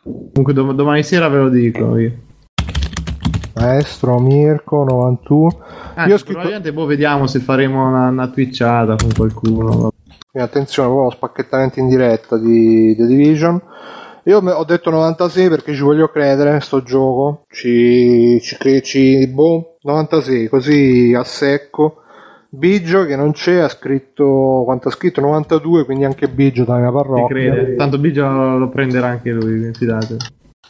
Comunque 0.03 0.53
dom- 0.53 0.73
domani 0.73 1.03
sera 1.03 1.27
ve 1.27 1.37
lo 1.37 1.49
dico 1.49 1.97
io. 1.99 2.11
Maestro 3.55 4.19
Mirko 4.19 4.83
91. 4.83 5.63
Ah, 5.95 6.07
Io 6.07 6.15
ho 6.15 6.17
scritto- 6.17 6.31
probabilmente 6.39 6.73
boh, 6.73 6.85
vediamo 6.85 7.27
se 7.27 7.39
faremo 7.39 7.87
una, 7.87 8.07
una 8.09 8.27
twitchata 8.27 8.95
con 8.95 9.09
qualcuno. 9.15 9.91
Quindi 10.31 10.49
attenzione, 10.49 10.89
proprio 10.89 11.11
spacchettamento 11.11 11.79
in 11.79 11.87
diretta 11.87 12.37
di 12.37 12.95
The 12.97 13.05
Division. 13.05 13.61
Io 14.25 14.37
ho 14.39 14.63
detto 14.63 14.89
96 14.89 15.49
perché 15.49 15.73
ci 15.75 15.81
voglio 15.81 16.07
credere, 16.07 16.59
sto 16.61 16.81
gioco. 16.81 17.43
Ci, 17.49 18.39
ci, 18.41 18.81
ci- 18.81 19.27
boh, 19.27 19.77
96, 19.81 20.47
così 20.47 21.13
a 21.15 21.23
secco. 21.23 21.97
Biggio 22.49 23.05
che 23.05 23.15
non 23.15 23.31
c'è, 23.31 23.57
ha 23.57 23.67
scritto, 23.67 24.61
quanto 24.63 24.87
ha 24.87 24.91
scritto? 24.91 25.21
92, 25.21 25.85
quindi 25.85 26.05
anche 26.05 26.27
Biggio 26.29 26.63
dalla 26.63 26.79
mia 26.79 26.91
parrocchia. 26.91 27.25
crede. 27.27 27.75
Tanto 27.75 27.97
Biggio 27.97 28.27
lo, 28.27 28.57
lo 28.57 28.69
prenderà 28.69 29.07
anche 29.07 29.31
lui, 29.31 29.71
fidate. 29.73 30.17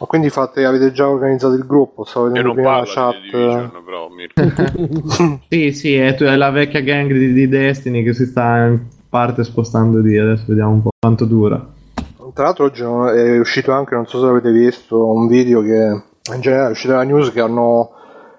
Ma 0.04 0.10
quindi 0.10 0.30
fate, 0.30 0.66
avete 0.66 0.92
già 0.92 1.08
organizzato 1.08 1.54
il 1.54 1.66
gruppo? 1.66 2.04
Stavo 2.04 2.26
vedendo 2.28 2.52
prima 2.52 2.80
la 2.80 2.84
chat. 2.86 3.14
di 3.22 3.30
Division, 3.32 3.72
però. 3.86 4.10
Sì, 5.48 5.72
sì, 5.72 5.96
è, 5.96 6.14
tu- 6.14 6.26
è 6.26 6.36
la 6.36 6.50
vecchia 6.50 6.82
gang 6.82 7.10
di, 7.10 7.32
di 7.32 7.48
Destiny 7.48 8.04
che 8.04 8.14
si 8.14 8.26
sta 8.26 8.66
in 8.66 8.82
parte 9.08 9.46
spostando 9.46 10.00
lì. 10.00 10.18
Adesso 10.18 10.44
vediamo 10.50 10.72
un 10.72 10.82
po' 10.82 10.90
quanto 11.00 11.24
dura. 11.24 11.66
Tra 12.34 12.44
l'altro 12.44 12.66
oggi 12.66 12.82
è 12.82 13.40
uscito 13.40 13.72
anche, 13.72 13.96
non 13.96 14.06
so 14.06 14.20
se 14.20 14.26
avete 14.26 14.52
visto, 14.52 15.08
un 15.08 15.28
video 15.28 15.62
che 15.62 16.04
in 16.34 16.42
generale 16.42 16.68
è 16.68 16.72
uscito 16.72 16.92
dalla 16.92 17.04
news 17.04 17.32
che 17.32 17.40
hanno 17.40 17.92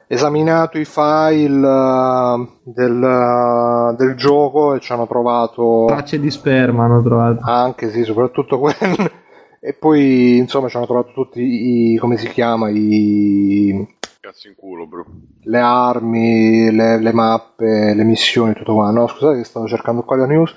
esaminato 0.07 0.79
i 0.79 0.85
file 0.85 1.67
eh, 1.67 2.49
del, 2.63 3.03
eh, 3.03 3.97
del 3.97 4.15
gioco 4.17 4.75
e 4.75 4.81
ci 4.81 4.93
hanno 4.93 5.07
trovato 5.07 5.85
Tracce 5.87 6.21
di 6.21 6.31
sperma 6.31 6.85
hanno 6.85 7.03
trovato. 7.03 7.41
anche, 7.43 7.91
sì, 7.91 8.05
soprattutto 8.05 8.59
quello. 8.61 9.23
E 9.67 9.73
poi 9.73 10.37
insomma 10.37 10.69
ci 10.69 10.77
hanno 10.77 10.85
trovato 10.85 11.13
tutti 11.15 11.41
i, 11.41 11.97
come 11.97 12.19
si 12.19 12.29
chiama, 12.29 12.69
i, 12.69 13.87
Cazzo 14.21 14.49
in 14.49 14.55
culo, 14.57 14.87
bro. 14.87 15.07
le 15.45 15.59
armi, 15.59 16.71
le, 16.71 17.01
le 17.01 17.13
mappe, 17.15 17.95
le 17.95 18.05
missioni, 18.05 18.53
tutto 18.53 18.75
qua. 18.75 18.91
No, 18.91 19.07
scusate 19.07 19.39
che 19.39 19.45
stavo 19.45 19.67
cercando 19.67 20.03
qua 20.03 20.17
la 20.17 20.27
news. 20.27 20.55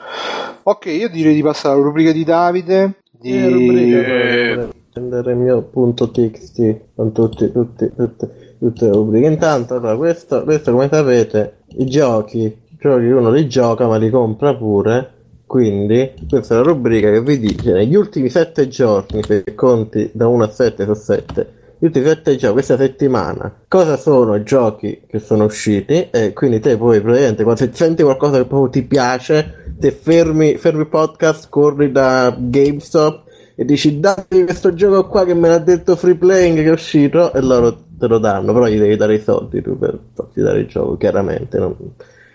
Ok, 0.63 0.87
io 0.87 1.07
direi 1.07 1.35
di 1.35 1.41
passare 1.41 1.75
alla 1.75 1.85
rubrica 1.85 2.11
di 2.11 2.25
Davide. 2.25 2.95
Di... 3.09 3.31
Che 3.31 3.49
rubrica 3.49 3.97
Eh. 3.97 4.67
prendere 4.91 5.31
il 5.31 5.37
mio 5.37 5.61
punto 5.61 6.11
txt 6.11 6.79
con 6.93 7.13
tutti, 7.13 7.49
tutti, 7.49 7.89
tutte, 7.95 8.55
tutte 8.59 8.85
le 8.85 8.91
rubriche. 8.91 9.27
Intanto, 9.27 9.75
allora, 9.75 9.95
questo, 9.95 10.43
questo, 10.43 10.73
come 10.73 10.89
sapete, 10.91 11.59
i 11.77 11.85
giochi, 11.85 12.39
i 12.39 12.77
giochi 12.77 13.05
uno 13.05 13.31
li 13.31 13.47
gioca 13.47 13.87
ma 13.87 13.95
li 13.95 14.09
compra 14.09 14.53
pure. 14.53 15.13
Quindi, 15.47 16.11
questa 16.29 16.55
è 16.55 16.57
la 16.57 16.63
rubrica 16.63 17.09
che 17.09 17.21
vi 17.21 17.39
dice 17.39 17.71
negli 17.71 17.95
ultimi 17.95 18.29
7 18.29 18.67
giorni, 18.67 19.23
se 19.23 19.45
conti 19.55 20.11
da 20.13 20.27
1 20.27 20.43
a 20.43 20.49
7 20.49 20.83
su 20.83 20.93
7, 20.93 21.53
gli 21.79 21.85
ultimi 21.85 22.05
7 22.05 22.35
giochi, 22.35 22.53
questa 22.53 22.75
settimana, 22.75 23.61
cosa 23.69 23.95
sono 23.95 24.35
i 24.35 24.43
giochi 24.43 25.03
che 25.07 25.19
sono 25.19 25.45
usciti? 25.45 26.09
E 26.11 26.33
quindi 26.33 26.59
te 26.59 26.75
poi, 26.75 26.99
praticamente, 26.99 27.43
quando 27.43 27.61
se 27.61 27.69
senti 27.71 28.03
qualcosa 28.03 28.39
che 28.39 28.45
proprio 28.45 28.69
ti 28.69 28.83
piace, 28.83 29.73
te 29.79 29.91
fermi, 29.91 30.57
fermi 30.57 30.81
il 30.81 30.89
podcast, 30.89 31.47
corri 31.47 31.93
da 31.93 32.35
GameStop 32.37 33.23
e 33.55 33.63
dici 33.63 34.01
dammi 34.01 34.43
questo 34.43 34.73
gioco 34.73 35.07
qua 35.07 35.25
che 35.25 35.33
me 35.33 35.47
l'ha 35.47 35.57
detto 35.57 35.95
free 35.95 36.13
playing 36.13 36.57
che 36.57 36.65
è 36.65 36.71
uscito 36.71 37.33
e 37.33 37.41
loro 37.41 37.85
te 37.97 38.05
lo 38.05 38.19
danno 38.19 38.53
però 38.53 38.67
gli 38.67 38.77
devi 38.77 38.95
dare 38.95 39.15
i 39.15 39.19
soldi 39.19 39.63
tu 39.63 39.75
per 39.79 39.97
farti 40.13 40.41
dare 40.41 40.59
il 40.59 40.67
gioco 40.67 40.95
chiaramente 40.95 41.57
non, 41.57 41.75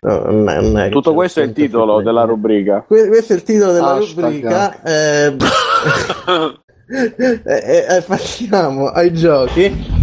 no, 0.02 0.18
non 0.30 0.48
è- 0.48 0.60
non 0.60 0.90
Tutto 0.90 1.10
c'è 1.10 1.16
questo 1.16 1.40
è 1.40 1.44
il 1.44 1.52
titolo 1.52 1.84
playing. 1.84 2.04
della 2.04 2.24
rubrica. 2.24 2.84
Que- 2.86 3.08
questo 3.08 3.32
è 3.32 3.36
il 3.36 3.42
titolo 3.42 3.72
della 3.72 3.92
Hashtag 3.94 4.24
rubrica 4.24 4.82
eh, 4.82 5.36
e, 7.44 7.44
e- 7.44 7.86
e 7.96 8.02
passiamo 8.06 8.86
ai 8.88 9.12
giochi 9.12 10.00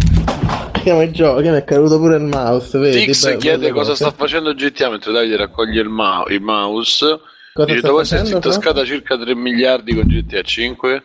passiamo 0.72 1.00
ai 1.00 1.12
giochi 1.12 1.48
mi 1.50 1.56
è 1.56 1.64
caduto 1.64 1.98
pure 1.98 2.16
il 2.16 2.22
mouse 2.24 2.78
vedi 2.78 3.04
Tix 3.04 3.24
Belle- 3.24 3.36
chiede 3.36 3.70
cosa 3.70 3.94
sta 3.94 4.10
facendo 4.10 4.54
GTA 4.54 4.90
mentre 4.90 5.12
Davide 5.12 5.36
raccoglie 5.36 5.80
il, 5.80 5.88
ma- 5.88 6.24
il 6.28 6.40
mouse. 6.40 7.20
Cosa 7.52 7.72
Dice, 7.72 7.86
dopo 7.86 8.00
essersi 8.00 8.32
intascata 8.32 8.84
circa 8.84 9.18
3 9.18 9.34
miliardi 9.34 9.92
con 9.94 10.06
GTA 10.06 10.40
5. 10.40 11.04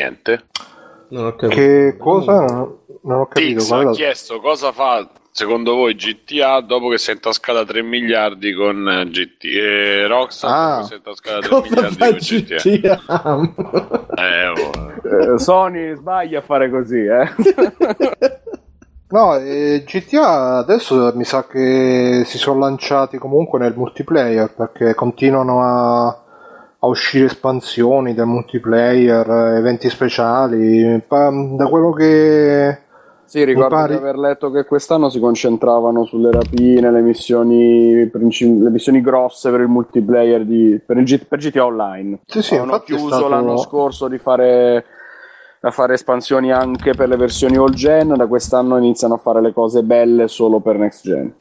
Niente. 0.00 0.44
non 1.10 1.26
ho 1.26 1.36
capito 1.36 1.60
Che 1.60 1.96
cosa? 1.98 2.44
Non 3.02 3.20
ho 3.20 3.26
capito. 3.26 3.60
Tix 3.60 3.70
ha 3.70 3.90
chiesto 3.90 4.40
cosa 4.40 4.72
fa 4.72 5.06
secondo 5.32 5.74
voi 5.74 5.94
GTA 5.94 6.60
dopo 6.60 6.88
che 6.88 6.98
si 6.98 7.10
è 7.10 7.14
intascata 7.14 7.64
3 7.64 7.82
miliardi 7.82 8.52
con 8.52 8.88
eh, 8.88 9.08
GT 9.08 9.44
e 9.44 10.06
Rockstar 10.06 10.50
Ah. 10.50 10.68
dopo 10.68 10.80
che 10.80 10.86
si 10.86 10.92
è 10.92 10.96
intascata 10.96 11.38
3 11.40 11.48
cosa 11.48 11.68
miliardi 11.68 11.98
con 11.98 12.16
GTA. 12.18 12.56
GTA? 12.56 13.52
Eh, 14.16 14.48
oh. 14.48 15.34
Eh, 15.34 15.38
Sony 15.38 15.94
sbaglia 15.96 16.38
a 16.40 16.42
fare 16.42 16.68
così, 16.70 16.98
eh. 17.04 17.28
No, 19.10 19.34
eh, 19.36 19.82
GTA 19.84 20.58
adesso 20.58 21.10
mi 21.16 21.24
sa 21.24 21.44
che 21.44 22.22
si 22.24 22.38
sono 22.38 22.60
lanciati 22.60 23.18
comunque 23.18 23.58
nel 23.58 23.74
multiplayer 23.74 24.54
perché 24.54 24.94
continuano 24.94 25.62
a, 25.62 26.06
a 26.78 26.86
uscire 26.86 27.24
espansioni 27.26 28.14
del 28.14 28.26
multiplayer, 28.26 29.28
eh, 29.28 29.56
eventi 29.58 29.90
speciali. 29.90 31.02
Da 31.08 31.66
quello 31.68 31.90
che 31.92 32.82
Sì, 33.30 33.44
ricordo 33.44 33.76
pare- 33.76 33.92
di 33.92 33.98
aver 34.00 34.18
letto 34.18 34.50
che 34.50 34.64
quest'anno 34.64 35.08
si 35.08 35.20
concentravano 35.20 36.04
sulle 36.04 36.32
rapine, 36.32 36.90
le 36.90 37.00
missioni, 37.00 37.94
le 37.94 38.70
missioni 38.70 39.00
grosse 39.00 39.52
per 39.52 39.60
il 39.60 39.68
multiplayer 39.68 40.44
di, 40.44 40.80
per, 40.84 40.96
il 40.96 41.04
G- 41.04 41.26
per 41.26 41.38
GTA 41.38 41.64
Online. 41.64 42.18
Sì, 42.26 42.42
sì, 42.42 42.56
Hanno 42.56 42.80
chiuso 42.80 43.06
stato- 43.06 43.28
l'anno 43.28 43.56
scorso 43.58 44.08
di 44.08 44.18
fare, 44.18 44.84
a 45.60 45.70
fare 45.70 45.94
espansioni 45.94 46.50
anche 46.50 46.92
per 46.94 47.06
le 47.06 47.16
versioni 47.16 47.56
all 47.56 47.70
gen, 47.70 48.14
da 48.16 48.26
quest'anno 48.26 48.76
iniziano 48.78 49.14
a 49.14 49.18
fare 49.18 49.40
le 49.40 49.52
cose 49.52 49.84
belle 49.84 50.26
solo 50.26 50.58
per 50.58 50.78
next 50.78 51.04
gen. 51.04 51.32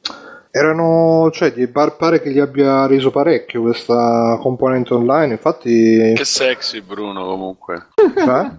erano, 0.51 1.29
cioè, 1.31 1.51
gli 1.55 1.67
par- 1.67 1.95
pare 1.97 2.21
che 2.21 2.31
gli 2.31 2.39
abbia 2.39 2.85
reso 2.87 3.11
parecchio 3.11 3.61
questa 3.61 4.37
componente 4.41 4.93
online. 4.93 5.33
Infatti, 5.33 6.13
Che 6.15 6.25
sexy 6.25 6.81
Bruno 6.81 7.23
comunque. 7.25 7.87
cioè? 8.15 8.51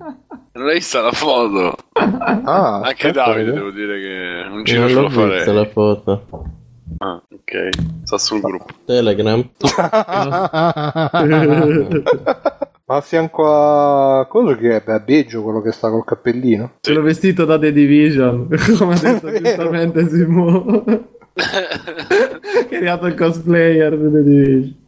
Non 0.53 0.66
hai 0.68 0.74
vista 0.74 1.01
la 1.01 1.12
foto? 1.12 1.76
Ah, 1.93 2.80
Anche 2.82 3.09
aspetta, 3.09 3.24
Davide 3.26 3.53
devo 3.53 3.70
dire 3.70 4.01
che 4.01 4.49
non 4.49 4.64
ci 4.64 4.74
non 4.78 4.88
faccio 4.88 5.01
l'ho 5.01 5.09
vista 5.09 5.45
fare. 5.45 5.53
la 5.53 5.64
foto 5.66 6.22
Ah, 6.99 7.22
ok. 7.32 7.68
Sta 8.03 8.18
sul 8.18 8.41
gruppo. 8.41 8.66
Telegram 8.84 9.49
Ma 12.86 12.97
a 12.97 13.01
fianco 13.01 13.47
a 14.18 14.26
cosa 14.26 14.57
che 14.57 14.76
è? 14.76 14.82
Beh, 14.84 14.93
a 14.95 14.99
Biggio 14.99 15.43
quello 15.43 15.62
che 15.62 15.70
sta 15.70 15.88
col 15.91 16.05
cappellino. 16.05 16.72
Quello 16.82 17.03
vestito 17.03 17.45
da 17.45 17.57
The 17.59 17.72
Division, 17.72 18.49
come 18.78 18.95
ha 18.95 18.99
detto 18.99 19.30
giustamente 19.32 20.09
Simo. 20.09 20.82
che 21.35 22.68
è 22.68 22.76
arrivato 22.76 23.07
il 23.07 23.14
cosplayer 23.14 23.97
di 23.97 24.11
The 24.11 24.22
Division. 24.22 24.78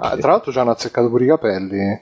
Ah, 0.00 0.16
tra 0.16 0.30
l'altro 0.32 0.52
ci 0.52 0.58
hanno 0.58 0.70
azzeccato 0.70 1.08
pure 1.08 1.24
i 1.24 1.28
capelli. 1.28 2.00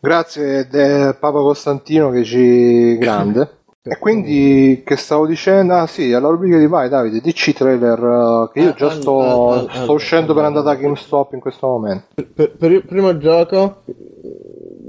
Grazie 0.00 0.66
de- 0.68 1.14
Papa 1.20 1.38
Costantino 1.40 2.10
che 2.10 2.24
ci 2.24 2.96
grande. 2.98 3.54
E 3.82 3.96
quindi 3.98 4.82
che 4.84 4.96
stavo 4.96 5.26
dicendo? 5.26 5.72
Ah 5.74 5.86
sì, 5.86 6.12
alla 6.12 6.28
rubrica 6.28 6.58
di 6.58 6.66
vai 6.66 6.90
Davide, 6.90 7.18
dici 7.22 7.48
i 7.50 7.52
trailer 7.54 7.98
eh, 7.98 8.50
che 8.52 8.60
io 8.60 8.68
Ah, 8.68 8.74
già 8.74 8.90
sto, 8.90 9.66
sto 9.72 9.92
uscendo 9.92 10.34
per 10.34 10.44
andare 10.44 10.64
da 10.66 10.70
ah, 10.72 10.74
GameStop 10.74 11.32
in 11.32 11.40
questo 11.40 11.66
momento. 11.66 12.08
per, 12.34 12.56
per 12.58 12.72
il 12.72 12.84
primo 12.84 13.16
gioco 13.16 13.82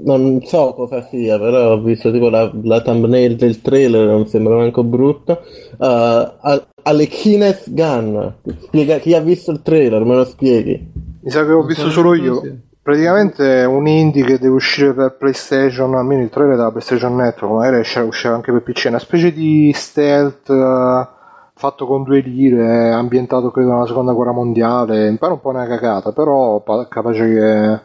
non 0.04 0.40
so 0.44 0.72
cosa 0.74 1.02
sia, 1.02 1.38
però 1.38 1.72
ho 1.72 1.80
visto 1.80 2.10
tipo 2.10 2.28
la, 2.28 2.50
la 2.62 2.80
thumbnail 2.80 3.36
del 3.36 3.60
trailer, 3.60 4.06
non 4.06 4.26
sembra 4.26 4.56
manco 4.56 4.82
brutto. 4.84 5.40
Uh, 5.78 5.84
a- 5.84 6.66
Alekines 6.84 7.72
Gun, 7.72 8.34
spiega 8.62 8.98
chi 8.98 9.14
ha 9.14 9.20
visto 9.20 9.50
il 9.52 9.62
trailer, 9.62 10.04
me 10.04 10.16
lo 10.16 10.24
spieghi. 10.24 10.90
Mi 11.20 11.30
sa 11.30 11.44
che 11.44 11.52
ho 11.52 11.62
visto 11.64 11.90
solo 11.90 12.14
io. 12.14 12.42
Praticamente 12.82 13.60
è 13.60 13.64
un 13.64 13.86
indie 13.86 14.24
che 14.24 14.38
deve 14.40 14.54
uscire 14.54 14.92
per 14.92 15.16
PlayStation, 15.16 15.94
almeno 15.94 16.22
il 16.22 16.30
trailer 16.30 16.56
della 16.56 16.70
PlayStation 16.72 17.14
Network, 17.14 17.54
magari 17.54 17.78
esce- 17.78 18.00
uscirà 18.00 18.34
anche 18.34 18.50
per 18.50 18.62
PC, 18.62 18.86
una 18.88 18.98
specie 18.98 19.32
di 19.32 19.70
stealth 19.72 20.50
eh, 20.50 21.08
fatto 21.54 21.86
con 21.86 22.02
due 22.02 22.18
lire, 22.18 22.90
ambientato 22.90 23.52
credo 23.52 23.70
nella 23.70 23.86
seconda 23.86 24.12
guerra 24.12 24.32
mondiale, 24.32 25.08
mi 25.12 25.16
pare 25.16 25.34
un 25.34 25.40
po' 25.40 25.50
una 25.50 25.66
cagata, 25.68 26.10
però 26.10 26.58
pa- 26.58 26.88
capace 26.88 27.28
che 27.28 27.80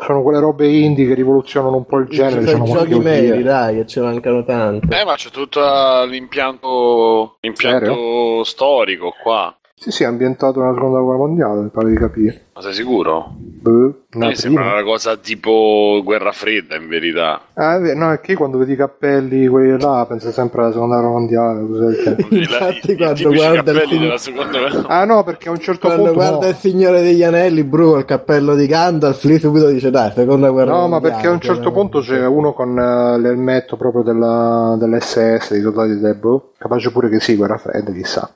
sono 0.00 0.22
quelle 0.22 0.38
robe 0.38 0.68
indie 0.68 1.08
che 1.08 1.14
rivoluzionano 1.14 1.76
un 1.76 1.84
po' 1.84 1.98
il 1.98 2.06
genere, 2.08 2.42
Ci 2.46 2.50
sono 2.50 2.64
diciamo 2.84 3.02
meri, 3.02 3.30
oddio. 3.32 3.42
dai, 3.42 3.74
che 3.76 3.86
ci 3.86 3.98
mancano 4.00 4.44
tanto. 4.44 4.86
Eh, 4.94 5.04
ma 5.04 5.14
c'è 5.16 5.30
tutto 5.30 5.60
l'impianto, 6.04 7.36
l'impianto 7.40 8.44
storico 8.44 9.12
qua. 9.20 9.57
Sì, 9.80 9.92
sì, 9.92 10.02
è 10.02 10.06
ambientato 10.06 10.60
nella 10.60 10.74
seconda 10.74 10.98
guerra 10.98 11.18
mondiale, 11.18 11.60
mi 11.62 11.68
pare 11.68 11.90
di 11.90 11.96
capire. 11.96 12.46
Ma 12.52 12.60
sei 12.60 12.74
sicuro? 12.74 13.32
Boh, 13.36 13.94
A 14.10 14.18
me 14.18 14.34
sembra 14.34 14.72
una 14.72 14.82
cosa 14.82 15.16
tipo 15.16 16.00
guerra 16.02 16.32
fredda 16.32 16.74
in 16.74 16.88
verità. 16.88 17.40
Ah, 17.54 17.76
è 17.76 17.80
vero, 17.80 17.98
no, 17.98 18.12
è 18.12 18.20
che 18.20 18.34
quando 18.34 18.58
vedi 18.58 18.72
i 18.72 18.76
cappelli, 18.76 19.46
quelli 19.46 19.80
là, 19.80 20.04
penso 20.08 20.32
sempre 20.32 20.62
alla 20.62 20.72
seconda 20.72 20.96
guerra 20.96 21.10
mondiale. 21.12 21.60
Infatti, 22.30 22.96
quando 22.96 23.32
guarda 23.32 23.58
il 23.60 23.64
cappelli 23.64 23.86
film- 23.86 24.02
della 24.02 24.18
seconda 24.18 24.58
guerra 24.58 24.88
Ah 24.88 25.04
no, 25.04 25.22
perché 25.22 25.48
a 25.48 25.52
un 25.52 25.60
certo 25.60 25.86
Quando 25.86 26.02
punto... 26.06 26.18
guarda 26.18 26.46
no. 26.46 26.48
il 26.48 26.56
Signore 26.56 27.00
degli 27.00 27.22
Anelli, 27.22 27.62
Bru, 27.62 27.98
il 27.98 28.04
cappello 28.04 28.56
di 28.56 28.66
Gandalf, 28.66 29.22
lì 29.24 29.38
subito 29.38 29.68
dice 29.68 29.90
dai, 29.92 30.10
seconda 30.10 30.50
guerra 30.50 30.72
No, 30.72 30.76
ma 30.76 30.88
mondiale, 30.88 31.12
perché 31.12 31.26
a 31.28 31.30
un 31.30 31.40
certo 31.40 31.62
cioè, 31.62 31.72
punto 31.72 32.00
c'è 32.00 32.26
uno 32.26 32.52
con 32.52 32.76
eh, 32.76 33.18
l'elmetto 33.20 33.76
proprio 33.76 34.02
della, 34.02 34.76
dell'SS, 34.76 35.52
dei 35.52 35.60
soldati 35.60 35.96
del 36.00 36.16
boh, 36.16 36.52
capace 36.58 36.90
pure 36.90 37.08
che 37.08 37.20
sì, 37.20 37.36
guerra 37.36 37.58
fredda, 37.58 37.92
chissà. 37.92 38.28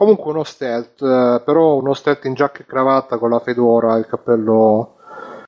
Comunque 0.00 0.30
uno 0.30 0.44
stealth, 0.44 1.02
eh, 1.02 1.42
però 1.44 1.74
uno 1.74 1.92
stealth 1.92 2.24
in 2.24 2.32
giacca 2.32 2.60
e 2.60 2.64
cravatta 2.66 3.18
con 3.18 3.28
la 3.28 3.38
fedora, 3.40 3.98
il 3.98 4.06
cappello... 4.06 4.94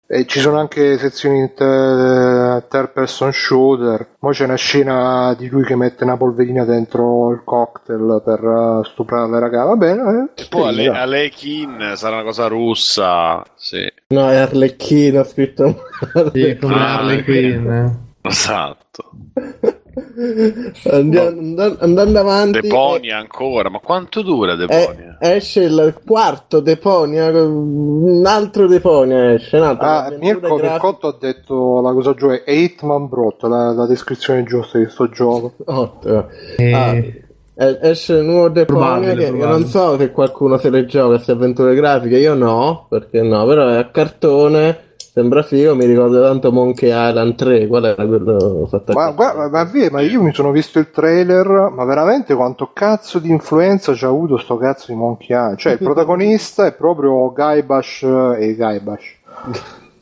E 0.07 0.27
ci 0.27 0.41
sono 0.41 0.59
anche 0.59 0.99
sezioni 0.99 1.39
in 1.39 1.55
te- 1.55 2.65
third 2.69 2.91
person 2.93 3.33
shooter. 3.33 4.09
Poi 4.19 4.35
c'è 4.35 4.45
una 4.45 4.57
scena 4.57 5.33
di 5.39 5.49
lui 5.49 5.65
che 5.65 5.75
mette 5.75 6.05
una 6.05 6.19
polverina 6.19 6.67
dentro 6.67 7.31
il 7.31 7.41
cocktail 7.45 8.21
per 8.23 8.45
eh, 8.45 8.85
stuprare 8.91 9.31
le 9.31 9.39
ragazze. 9.41 9.69
Va 9.69 9.77
bene, 9.77 10.31
eh. 10.37 10.47
Poi 10.51 10.69
Ale-. 10.69 10.89
Alekin 10.89 11.93
sarà 11.95 12.17
una 12.17 12.25
cosa 12.25 12.47
russa. 12.47 13.43
Sì, 13.55 13.91
No, 14.09 14.29
è 14.29 14.37
Arlecchino 14.37 15.25
scritto. 15.25 15.77
Sì, 16.35 16.59
come 16.61 16.75
Ah. 16.75 17.23
Quinn. 17.25 17.71
eh. 17.71 17.91
esatto. 18.21 19.05
Andiamo, 20.91 21.29
andando, 21.29 21.77
andando 21.81 22.19
avanti. 22.21 22.61
Deponia 22.61 23.19
ancora, 23.19 23.69
ma 23.69 23.79
quanto 23.79 24.23
dura 24.23 24.53
eh, 24.55 24.57
Deponia? 24.57 25.17
esce 25.21 25.63
il 25.63 25.95
quarto 26.05 26.61
Deponia, 26.61 27.29
un 27.31 28.23
altro 28.27 28.67
Deponia 28.67 29.35
esce. 29.35 29.59
Un 29.59 29.65
altro, 29.65 29.87
Ah, 29.87 30.15
Mirko 30.19 30.57
grafica- 30.57 30.71
Mircotto 30.73 31.07
ha 31.09 31.17
detto 31.21 31.81
la 31.83 31.93
cosa 31.93 32.15
giusta, 32.15 32.43
è 32.45 32.51
Hitman 32.51 33.09
Brot, 33.09 33.43
la, 33.43 33.73
la 33.73 33.87
descrizione 33.87 34.43
giusta 34.45 34.79
di 34.79 34.87
sto 34.89 35.09
gioco. 35.11 35.53
Ottimo. 35.65 36.29
E- 36.57 36.73
Ah, 36.73 36.95
eh, 36.95 37.79
esce 37.83 38.15
il 38.15 38.25
nuovo 38.25 38.49
Deponia 38.49 39.15
che, 39.15 39.31
non 39.31 39.67
so 39.67 39.99
se 39.99 40.11
qualcuno 40.11 40.57
se 40.57 40.71
le 40.71 40.87
gioca 40.87 41.09
queste 41.15 41.33
avventure 41.33 41.75
grafiche, 41.75 42.17
io 42.19 42.35
no, 42.35 42.87
perché 42.89 43.21
no, 43.23 43.45
però 43.45 43.69
è 43.69 43.77
a 43.77 43.91
cartone, 43.91 44.92
sembra 45.13 45.43
figo, 45.43 45.75
mi 45.75 45.85
ricordo 45.85 46.23
tanto 46.23 46.51
Monkey 46.51 46.89
Island 46.89 47.35
3, 47.35 47.67
qual 47.67 47.85
era 47.85 48.07
quello 48.07 48.65
fatto 48.67 48.95
Ma, 48.95 49.11
guarda, 49.11 49.51
ma, 49.51 49.65
via, 49.65 49.91
ma 49.91 50.01
io 50.01 50.23
mi 50.23 50.33
sono 50.33 50.51
visto 50.51 50.79
il 50.79 50.91
trailer, 50.91 51.71
ma 51.71 51.85
veramente 51.85 52.35
quanto 52.35 52.71
cazzo 52.73 53.19
di 53.19 53.29
influenza 53.29 53.93
c'ha 53.95 54.07
avuto 54.07 54.39
sto 54.39 54.57
cazzo 54.57 54.91
di 54.91 54.97
Monkey 54.97 55.37
Island? 55.37 55.59
Cioè, 55.59 55.73
il 55.73 55.79
protagonista 55.85 56.65
è 56.65 56.73
proprio 56.73 57.31
Guybrush 57.31 58.03
eh, 58.05 58.37
e 58.39 58.55
Guybrush. 58.57 59.19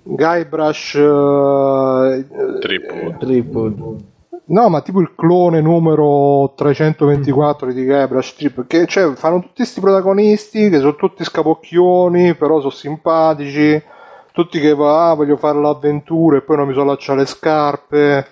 Guybrush 0.05 0.95
eh, 0.95 2.27
Tripod. 2.61 3.19
Tripod. 3.19 3.97
No, 4.47 4.69
ma 4.69 4.81
tipo 4.81 5.01
il 5.01 5.13
clone 5.17 5.61
numero 5.61 6.53
324 6.57 7.73
di 7.73 7.85
Guybrush 7.85 8.35
Trip, 8.37 8.67
che 8.69 8.87
cioè, 8.87 9.13
fanno 9.15 9.41
tutti 9.41 9.55
questi 9.57 9.81
protagonisti 9.81 10.71
che 10.71 10.79
sono 10.79 10.95
tutti 10.95 11.25
scapocchioni, 11.25 12.35
però 12.35 12.59
sono 12.59 12.71
simpatici, 12.71 13.81
tutti 14.43 14.61
che 14.61 14.75
va, 14.75 15.11
ah, 15.11 15.15
voglio 15.15 15.37
fare 15.37 15.61
l'avventura 15.61 16.37
e 16.39 16.43
poi 16.43 16.57
non 16.57 16.67
mi 16.69 16.75
so 16.75 16.83
allacciare 16.83 17.21
le 17.21 17.27
scarpe. 17.27 18.27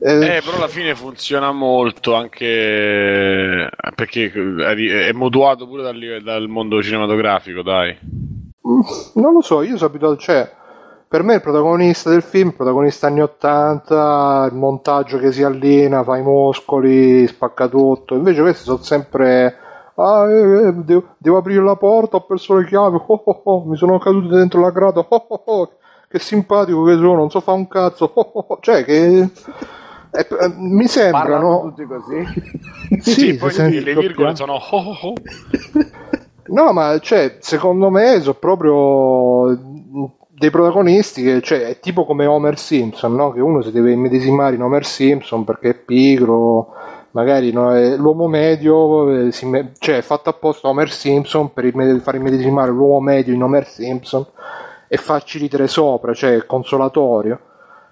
Eh, 0.00 0.36
Eh, 0.36 0.42
però 0.44 0.56
alla 0.56 0.68
fine 0.68 0.94
funziona 0.94 1.50
molto 1.50 2.14
anche 2.14 3.68
perché 3.96 4.30
è 4.32 5.12
moduato 5.12 5.66
pure 5.66 5.82
dal, 5.82 6.20
dal 6.22 6.46
mondo 6.48 6.80
cinematografico, 6.82 7.62
dai. 7.62 7.96
Mm, 8.00 8.80
Non 9.14 9.32
lo 9.32 9.40
so, 9.42 9.62
io 9.62 9.76
sono 9.76 9.90
abituato, 9.90 10.16
cioè, 10.16 10.48
per 11.08 11.22
me 11.22 11.34
il 11.34 11.40
protagonista 11.40 12.10
del 12.10 12.22
film, 12.22 12.48
il 12.48 12.54
protagonista 12.54 13.08
anni 13.08 13.22
80, 13.22 14.48
il 14.52 14.56
montaggio 14.56 15.18
che 15.18 15.32
si 15.32 15.42
allena, 15.42 16.04
fa 16.04 16.16
i 16.16 16.22
muscoli, 16.22 17.26
spacca 17.26 17.66
tutto, 17.66 18.14
invece 18.14 18.40
questi 18.42 18.62
sono 18.64 18.78
sempre, 18.82 19.56
ah, 20.02 20.30
eh, 20.30 20.68
eh, 20.68 20.72
devo, 20.72 21.14
devo 21.18 21.36
aprire 21.38 21.62
la 21.62 21.76
porta, 21.76 22.16
ho 22.16 22.24
perso 22.24 22.56
le 22.56 22.66
chiavi, 22.66 22.96
oh, 22.96 23.22
oh, 23.24 23.40
oh, 23.44 23.64
mi 23.64 23.76
sono 23.76 23.98
caduto 23.98 24.34
dentro 24.34 24.60
la 24.60 24.70
grata, 24.70 25.00
oh, 25.00 25.26
oh, 25.28 25.42
oh, 25.44 25.70
che 26.08 26.18
simpatico 26.18 26.84
che 26.84 26.94
sono, 26.94 27.14
non 27.14 27.30
so 27.30 27.40
fare 27.40 27.58
un 27.58 27.68
cazzo, 27.68 28.10
oh, 28.12 28.30
oh, 28.32 28.44
oh, 28.48 28.58
cioè 28.60 28.84
che... 28.84 29.18
eh, 29.18 29.28
eh, 30.10 30.48
mi 30.56 30.86
Parlano 30.86 30.88
sembrano 30.88 31.60
tutti 31.62 31.84
così. 31.84 32.66
Sì, 33.00 33.10
sì, 33.12 33.36
poi 33.36 33.50
si 33.50 33.56
sente 33.56 33.80
le 33.80 33.94
virgole 33.94 34.32
doppiato. 34.32 34.36
sono 34.36 34.54
oh, 34.54 34.76
oh, 34.76 35.08
oh. 35.08 35.14
No, 36.46 36.72
ma 36.72 36.98
cioè, 37.00 37.36
secondo 37.40 37.90
me 37.90 38.20
sono 38.20 38.34
proprio 38.34 39.58
dei 40.28 40.50
protagonisti 40.50 41.22
che, 41.22 41.42
cioè, 41.42 41.66
è 41.66 41.80
tipo 41.80 42.06
come 42.06 42.24
Homer 42.24 42.58
Simpson, 42.58 43.14
no? 43.14 43.32
Che 43.32 43.40
uno 43.40 43.60
si 43.60 43.72
deve 43.72 43.92
immedesimare 43.92 44.54
in 44.54 44.62
Homer 44.62 44.86
Simpson 44.86 45.44
perché 45.44 45.70
è 45.70 45.74
pigro, 45.74 46.72
magari 47.12 47.52
no, 47.52 47.74
è 47.74 47.96
l'uomo 47.96 48.26
medio, 48.26 49.10
eh, 49.10 49.32
me- 49.42 49.72
cioè 49.78 49.98
è 49.98 50.02
fatto 50.02 50.30
apposta 50.30 50.68
Homer 50.68 50.90
Simpson 50.90 51.52
per 51.52 51.64
imme- 51.64 52.00
far 52.00 52.16
immedesimare 52.16 52.70
l'uomo 52.70 53.00
medio 53.00 53.34
in 53.34 53.42
Homer 53.42 53.66
Simpson 53.66 54.24
e 54.86 54.96
farci 54.96 55.38
ridere 55.38 55.66
sopra, 55.68 56.14
cioè 56.14 56.36
è 56.36 56.46
consolatorio. 56.46 57.40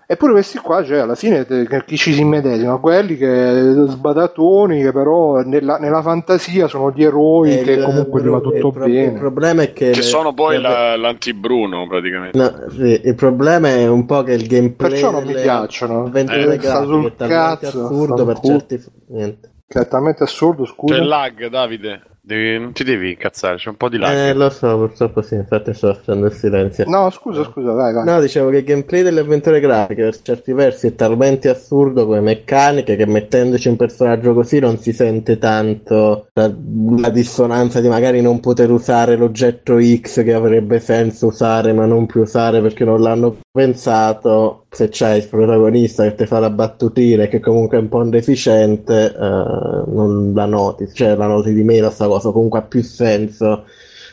Eppure 0.09 0.33
questi 0.33 0.59
qua, 0.59 0.85
cioè, 0.85 0.99
alla 0.99 1.17
fine 1.17 1.45
chi 1.85 1.97
ci 1.97 2.13
si 2.13 2.21
immedesima? 2.21 2.77
Quelli 2.77 3.17
che 3.17 3.73
sbadatoni, 3.89 4.81
che 4.81 4.93
però 4.93 5.41
nella, 5.41 5.79
nella 5.79 6.01
fantasia 6.01 6.69
sono 6.69 6.93
gli 6.93 7.03
eroi 7.03 7.59
Eh, 7.59 7.63
che 7.63 7.81
comunque 7.83 8.23
gli 8.23 8.29
va 8.29 8.39
tutto 8.39 8.69
il 8.69 8.73
bene. 8.73 9.13
Il 9.13 9.19
problema 9.19 9.63
è 9.63 9.73
che... 9.73 9.91
che 9.91 10.03
sono 10.03 10.33
poi 10.33 10.61
la- 10.61 10.97
l'anti-Bruno 10.97 11.89
praticamente. 11.89 12.39
No, 12.39 12.71
sì, 12.71 13.01
il 13.05 13.15
problema 13.17 13.69
è 13.69 13.89
un 13.89 14.07
po' 14.07 14.23
che 14.23 14.35
il 14.35 14.47
gameplay 14.47 14.91
Perciò 14.91 15.11
non 15.11 15.25
mi 15.25 15.35
piacciono. 15.35 16.07
Eh, 16.07 16.21
sta 16.23 16.37
grafiche 16.37 16.69
sul 16.69 17.15
talmente 17.17 17.27
cazzo, 17.27 17.85
assurdo 17.87 18.15
sta 18.15 18.25
per 18.25 18.41
certi 18.41 18.85
niente. 19.09 19.51
Che 19.67 19.81
è 19.81 19.89
talmente 19.89 20.23
assurdo, 20.23 20.65
scusa. 20.67 20.95
C'è 20.95 21.01
il 21.01 21.09
lag, 21.09 21.49
Davide. 21.49 22.01
Devi- 22.27 22.59
non 22.59 22.73
ti 22.73 22.83
devi 22.83 23.11
incazzare, 23.11 23.55
c'è 23.55 23.69
un 23.69 23.77
po' 23.77 23.89
di 23.89 23.99
lag. 23.99 24.13
Eh, 24.13 24.35
lo 24.35 24.51
so, 24.51 24.77
purtroppo 24.77 25.23
sì, 25.23 25.37
infatti 25.37 25.73
sto 25.73 25.95
facendo 25.95 26.27
il 26.27 26.33
silenzio. 26.33 26.85
No, 26.89 27.09
scusa, 27.11 27.45
scusa, 27.45 27.71
vai, 27.71 27.93
vai. 27.93 28.05
No, 28.05 28.21
dicevo 28.21 28.51
che 28.51 28.57
il 28.57 28.65
gameplay 28.65 29.05
delle 29.05 29.21
avventure 29.21 29.61
grafiche 29.61 30.03
per 30.03 30.21
certi 30.21 30.53
versi 30.53 30.89
è 30.89 30.95
talmente 30.97 31.49
assurdo 31.49 32.05
come 32.05 32.19
meccaniche 32.19 32.97
che 32.97 33.07
mettendoci 33.07 33.69
un 33.69 33.77
personaggio 33.77 34.35
così 34.35 34.59
non 34.59 34.77
si 34.79 34.93
sente 34.93 35.39
tanto 35.39 36.27
la, 36.33 36.53
la 36.99 37.11
dissonanza 37.11 37.81
di 37.81 37.87
magari 37.87 38.21
non 38.21 38.41
poter 38.41 38.73
usare 38.73 39.15
l'oggetto 39.15 39.79
X 39.81 40.25
che 40.25 40.33
avrebbe 40.33 40.81
senso 40.81 41.29
usare 41.29 41.73
ma 41.73 41.87
non 41.87 42.07
più 42.07 42.23
usare 42.23 42.61
perché 42.61 42.85
non 42.85 43.03
l'hanno 43.03 43.37
pensato. 43.57 44.67
Se 44.71 44.89
c'hai 44.91 45.19
il 45.19 45.29
protagonista 45.29 46.05
che 46.05 46.15
ti 46.15 46.27
fa 46.27 46.39
la 46.39 46.51
battutina 46.51 47.25
e 47.25 47.29
che 47.29 47.41
comunque 47.41 47.79
è 47.79 47.81
un 47.81 47.89
po' 47.89 48.05
deficiente, 48.05 49.07
eh, 49.07 49.19
non 49.19 50.33
la 50.35 50.45
noti, 50.45 50.87
cioè 50.93 51.17
la 51.17 51.27
noti 51.27 51.55
di 51.55 51.65
meno 51.65 51.89
sta 51.91 52.07
cosa, 52.07 52.31
comunque 52.31 52.59
ha 52.59 52.63
più 52.63 52.83
senso 52.83 53.65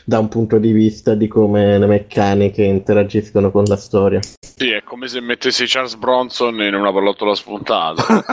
da 0.06 0.18
un 0.18 0.28
punto 0.28 0.58
di 0.58 0.72
vista 0.72 1.14
di 1.14 1.28
come 1.28 1.78
le 1.78 1.86
meccaniche 1.86 2.62
interagiscono 2.62 3.50
con 3.50 3.64
la 3.64 3.76
storia. 3.76 4.20
Sì, 4.40 4.70
è 4.70 4.82
come 4.82 5.08
se 5.08 5.20
mettessi 5.20 5.64
Charles 5.66 5.96
Bronson 5.96 6.62
in 6.62 6.74
una 6.74 6.92
pallottola 6.92 7.34
spuntata. 7.34 8.24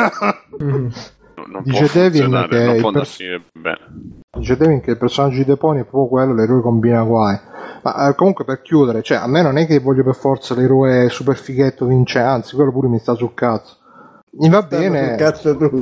Mm. 0.64 0.88
Non 1.44 1.64
Dice 1.64 1.86
può 1.86 2.02
Devin 2.02 2.22
funzionare, 2.22 2.48
che 2.50 2.64
non 2.64 2.80
può 2.80 2.88
andare 2.90 3.42
bene. 3.52 4.21
Dice 4.38 4.56
Devin 4.56 4.80
che 4.80 4.92
il 4.92 4.98
personaggio 4.98 5.38
di 5.38 5.46
Deponi 5.46 5.82
è 5.82 5.84
proprio 5.84 6.08
quello, 6.08 6.34
l'eroe 6.34 6.62
combina 6.62 7.04
guai. 7.04 7.38
Ma 7.84 8.08
eh, 8.08 8.16
comunque 8.16 8.46
per 8.46 8.62
chiudere, 8.62 9.02
cioè, 9.02 9.18
a 9.18 9.28
me 9.28 9.42
non 9.42 9.58
è 9.58 9.66
che 9.66 9.80
voglio 9.80 10.04
per 10.04 10.16
forza 10.16 10.56
l'eroe 10.56 11.10
super 11.10 11.36
fighetto 11.36 11.86
vince, 11.86 12.20
anzi, 12.20 12.56
quello 12.56 12.72
pure 12.72 12.88
mi 12.88 13.00
sta 13.00 13.14
sul 13.14 13.34
cazzo. 13.34 13.76
Mi 14.38 14.48
va 14.48 14.62
bene. 14.62 15.18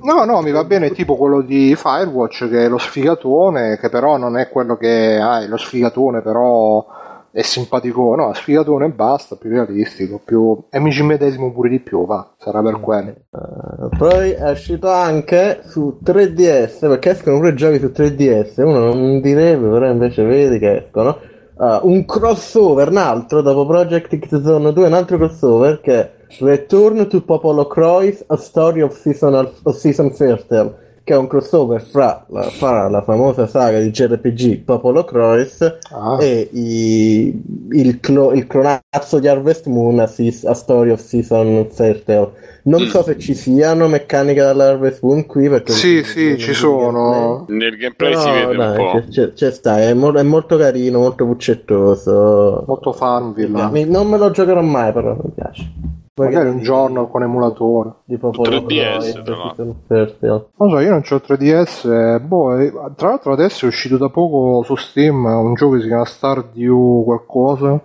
No, 0.01 0.25
no, 0.25 0.41
mi 0.41 0.49
va 0.49 0.63
bene 0.63 0.89
tipo 0.89 1.15
quello 1.15 1.41
di 1.41 1.75
Firewatch 1.75 2.49
che 2.49 2.65
è 2.65 2.67
lo 2.67 2.79
sfigatone, 2.79 3.77
che 3.77 3.89
però 3.89 4.17
non 4.17 4.35
è 4.35 4.49
quello 4.49 4.75
che 4.75 5.19
ah, 5.19 5.43
è 5.43 5.47
lo 5.47 5.57
sfigatone, 5.57 6.23
però 6.23 6.83
è 7.31 7.41
simpatico. 7.41 8.15
No, 8.15 8.33
sfigatone 8.33 8.85
e 8.85 8.89
basta, 8.89 9.35
più 9.35 9.49
realistico, 9.49 10.19
più... 10.23 10.57
e 10.69 10.79
mi 10.79 10.91
ci 10.91 11.03
medesimo 11.03 11.51
pure 11.51 11.69
di 11.69 11.79
più, 11.79 12.05
va, 12.05 12.33
sarà 12.37 12.61
per 12.61 12.79
quello. 12.79 13.09
Eh, 13.09 13.97
poi 13.97 14.31
è 14.31 14.51
uscito 14.51 14.89
anche 14.89 15.61
su 15.63 15.99
3DS, 16.03 16.79
perché 16.79 17.11
escono 17.11 17.37
pure 17.37 17.53
giochi 17.53 17.79
su 17.79 17.87
3DS, 17.87 18.61
uno 18.63 18.93
non 18.93 19.21
direbbe, 19.21 19.69
però 19.69 19.89
invece 19.89 20.23
vedi 20.23 20.59
che 20.59 20.85
escono. 20.85 21.17
Ah, 21.57 21.81
un 21.83 22.05
crossover, 22.05 22.89
un 22.89 22.97
altro, 22.97 23.41
dopo 23.41 23.65
Project 23.65 24.17
X 24.17 24.41
Zone 24.41 24.71
2, 24.71 24.87
un 24.87 24.93
altro 24.93 25.17
crossover 25.17 25.81
che 25.81 25.93
è 25.93 26.11
Return 26.39 27.07
to 27.07 27.21
Popolo 27.21 27.67
Croix, 27.67 28.23
A 28.27 28.37
Story 28.37 28.81
of 28.81 28.97
Season, 28.97 29.33
of 29.35 29.75
Season 29.75 30.11
Fertile, 30.11 30.88
che 31.09 31.15
è 31.15 31.17
un 31.17 31.25
crossover 31.25 31.81
fra 31.81 32.23
la, 32.29 32.43
fra 32.43 32.87
la 32.87 33.01
famosa 33.01 33.47
saga 33.47 33.79
di 33.79 33.89
JRPG 33.89 34.59
Popolo 34.59 35.03
Croix 35.05 35.73
Ah. 35.91 36.17
e 36.21 36.49
i- 36.53 37.41
il, 37.71 37.99
clo- 37.99 38.31
il 38.31 38.45
clonazzo 38.45 39.17
di 39.19 39.27
Harvest 39.27 39.65
Moon 39.65 39.99
a, 39.99 40.03
a 40.03 40.53
Story 40.53 40.91
of 40.91 41.01
Season 41.01 41.67
Fertile. 41.71 42.29
Non 42.69 42.87
so 42.87 43.03
se 43.03 43.17
ci 43.17 43.33
siano 43.33 43.87
meccaniche 43.87 44.41
dall'Harvest 44.41 45.01
Moon 45.03 45.25
qui 45.25 45.49
perché 45.49 45.71
Sì, 45.71 46.03
sì, 46.03 46.37
ci 46.37 46.53
sono. 46.53 47.45
Nel 47.47 47.75
gameplay 47.77 48.11
Però, 48.11 48.21
si 48.21 48.29
vede 48.31 48.55
dai, 48.55 48.69
un 48.69 48.75
po'. 48.75 48.91
c'è- 48.99 49.07
c'è, 49.07 49.33
c'è 49.33 49.51
sta, 49.51 49.79
è, 49.81 49.93
mo- 49.93 50.11
è 50.13 50.23
molto 50.23 50.57
carino, 50.57 50.99
molto 50.99 51.25
puccettoso. 51.25 52.63
Molto 52.67 52.91
Farmville. 52.93 53.69
Mi- 53.71 53.85
non 53.85 54.07
me 54.07 54.17
lo 54.17 54.31
giocherò 54.31 54.61
mai, 54.61 54.91
però 54.93 55.13
mi 55.15 55.31
piace. 55.33 55.71
Magari 56.15 56.49
un 56.49 56.59
giorno 56.61 57.07
con 57.07 57.23
emulatore. 57.23 57.91
di 58.03 58.17
Popolo 58.17 58.49
3DS, 58.49 58.65
Croix, 58.65 59.23
tra 59.23 59.35
l'altro. 59.37 59.55
Season 59.55 59.75
Fertile. 59.87 60.45
Non 60.57 60.69
so, 60.69 60.79
io 60.79 60.89
non 60.89 61.01
c'ho 61.01 61.21
3DS. 61.25 61.85
eh, 61.85 62.19
Boh, 62.19 62.57
eh, 62.57 62.73
tra 62.97 63.07
l'altro 63.09 63.31
adesso 63.31 63.63
è 63.65 63.67
uscito 63.69 63.95
da 63.97 64.09
poco 64.09 64.61
su 64.63 64.75
Steam 64.75 65.23
un 65.25 65.53
gioco 65.53 65.75
che 65.75 65.81
si 65.81 65.87
chiama 65.87 66.03
Stardew 66.05 67.03
qualcosa. 67.05 67.79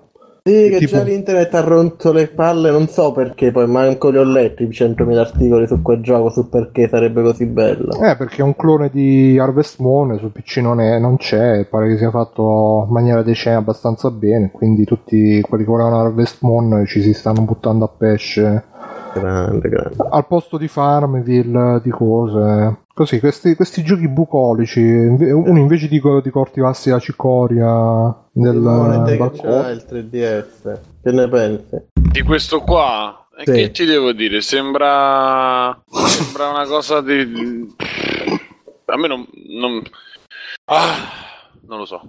Sì, 0.47 0.69
che 0.69 0.77
Tipo- 0.77 0.97
già 0.99 1.03
l'internet 1.05 1.55
ha 1.55 1.61
rotto 1.63 2.13
le 2.13 2.27
palle, 2.29 2.71
non 2.71 2.87
so 2.87 3.13
perché, 3.13 3.51
poi 3.51 3.67
manco 3.67 4.11
li 4.11 4.19
ho 4.19 4.25
letti 4.25 4.65
i 4.65 4.71
100.000 4.71 5.23
articoli 5.23 5.67
su 5.67 5.81
quel 5.81 6.03
gioco, 6.03 6.29
su 6.29 6.51
perché 6.51 6.87
sarebbe 6.87 7.23
così 7.23 7.47
bello. 7.47 7.93
Eh, 8.03 8.15
perché 8.15 8.43
è 8.43 8.45
un 8.45 8.55
clone 8.55 8.91
di 8.91 9.39
Harvest 9.39 9.79
Moon, 9.81 10.19
su 10.19 10.31
PC 10.31 10.59
non, 10.59 10.83
è- 10.83 10.99
non 10.99 11.17
c'è, 11.17 11.65
pare 11.65 11.89
che 11.89 11.97
sia 11.97 12.11
fatto 12.11 12.85
in 12.87 12.93
maniera 12.93 13.23
decente 13.23 13.59
abbastanza 13.59 14.11
bene, 14.11 14.51
quindi 14.51 14.85
tutti 14.85 15.41
quelli 15.41 15.65
che 15.65 15.71
volevano 15.71 16.01
Harvest 16.01 16.43
Moon 16.43 16.85
ci 16.87 17.01
si 17.01 17.15
stanno 17.15 17.41
buttando 17.41 17.87
a 17.87 17.91
pesce 17.97 18.65
Grande, 19.15 19.67
grande. 19.71 19.97
al 20.11 20.27
posto 20.27 20.59
di 20.59 20.69
Farmville, 20.69 21.81
di 21.83 21.89
cose. 21.91 22.83
Così, 22.95 23.19
questi, 23.19 23.57
questi 23.57 23.83
giochi 23.83 24.07
bucolici, 24.07 24.79
inve- 24.79 25.33
uno 25.33 25.59
invece 25.59 25.89
di, 25.89 26.01
di 26.23 26.31
coltivarsi 26.31 26.91
la 26.91 27.01
cicoria 27.01 28.17
del 28.31 28.57
balcone. 28.61 29.73
il 29.73 29.85
3DS, 29.85 30.79
che 31.03 31.11
ne 31.11 31.29
pensi? 31.29 31.87
Di 31.93 32.23
questo 32.23 32.61
qua, 32.61 33.27
e 33.37 33.43
Sì. 33.47 33.53
che 33.53 33.71
ti 33.73 33.85
devo 33.85 34.13
dire? 34.13 34.41
Sembra, 34.41 35.77
sembra 36.07 36.51
una 36.51 36.67
cosa 36.67 37.01
di. 37.01 37.75
A 38.85 38.97
me 38.97 39.09
non. 39.09 39.27
non... 39.49 39.83
Ah, 40.67 40.95
non 41.67 41.79
lo 41.79 41.87
so. 41.87 42.01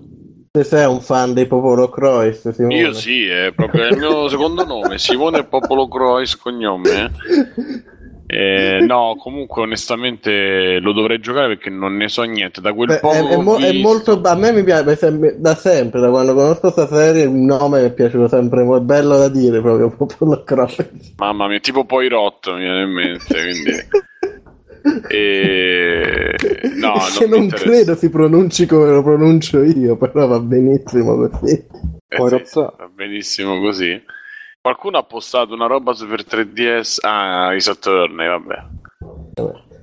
Se 0.51 0.63
sei 0.63 0.85
un 0.85 1.01
fan 1.01 1.33
dei 1.33 1.47
Popolo 1.47 1.89
Croix, 1.89 2.51
Simone. 2.51 2.75
Io 2.77 2.93
sì, 2.93 3.25
è 3.25 3.51
proprio 3.55 3.87
il 3.87 3.97
mio 3.97 4.29
secondo 4.29 4.63
nome, 4.63 4.99
Simone 4.99 5.45
Popolo 5.45 5.87
Croix 5.87 6.35
cognome. 6.37 7.11
Eh, 8.27 8.79
no, 8.87 9.15
comunque 9.17 9.61
onestamente 9.61 10.79
lo 10.79 10.93
dovrei 10.93 11.19
giocare 11.19 11.47
perché 11.47 11.69
non 11.69 11.95
ne 11.95 12.09
so 12.09 12.23
niente. 12.23 12.61
Da 12.61 12.73
quel 12.73 12.87
Beh, 12.87 12.99
poco 12.99 13.15
è, 13.15 13.37
mo- 13.37 13.57
è 13.57 13.71
molto 13.73 14.19
a 14.21 14.35
me 14.35 14.51
mi 14.51 14.63
piace 14.63 15.37
da 15.37 15.55
sempre 15.55 15.99
da 15.99 16.09
quando 16.09 16.33
conosco 16.33 16.71
questa 16.71 16.87
serie 16.87 17.23
il 17.23 17.31
nome 17.31 17.81
mi 17.81 17.87
è 17.87 17.93
piaciuto 17.93 18.27
sempre 18.27 18.61
è 18.63 18.79
bello 18.79 19.17
da 19.17 19.29
dire 19.29 19.61
proprio 19.61 19.89
Popolo 19.95 20.43
Croix 20.43 20.89
Mamma 21.17 21.47
mia, 21.47 21.59
tipo 21.59 21.85
poi 21.85 22.07
rotto 22.09 22.53
mi 22.53 22.59
viene 22.61 22.81
in 22.83 22.91
mente, 22.91 23.41
quindi... 23.41 23.71
E... 25.09 26.35
No, 26.75 26.93
che 27.17 27.25
non, 27.25 27.39
non 27.39 27.49
credo 27.49 27.95
si 27.95 28.07
pronunci 28.11 28.67
come 28.67 28.91
lo 28.91 29.01
pronuncio 29.01 29.63
io 29.63 29.97
però 29.97 30.27
va 30.27 30.39
benissimo 30.39 31.27
così 31.27 31.65
Eh 32.07 32.15
Poi 32.15 32.29
sì, 32.29 32.35
rotto. 32.35 32.75
va 32.77 32.87
benissimo 32.93 33.59
così. 33.59 33.99
Qualcuno 34.65 34.97
ha 34.97 35.03
postato 35.03 35.53
una 35.53 35.67
roba 35.67 35.93
su 35.93 36.07
per 36.07 36.25
3DS. 36.25 36.97
Ah, 37.01 37.53
i 37.53 37.61
Saturni, 37.61 38.25
vabbè. 38.25 38.63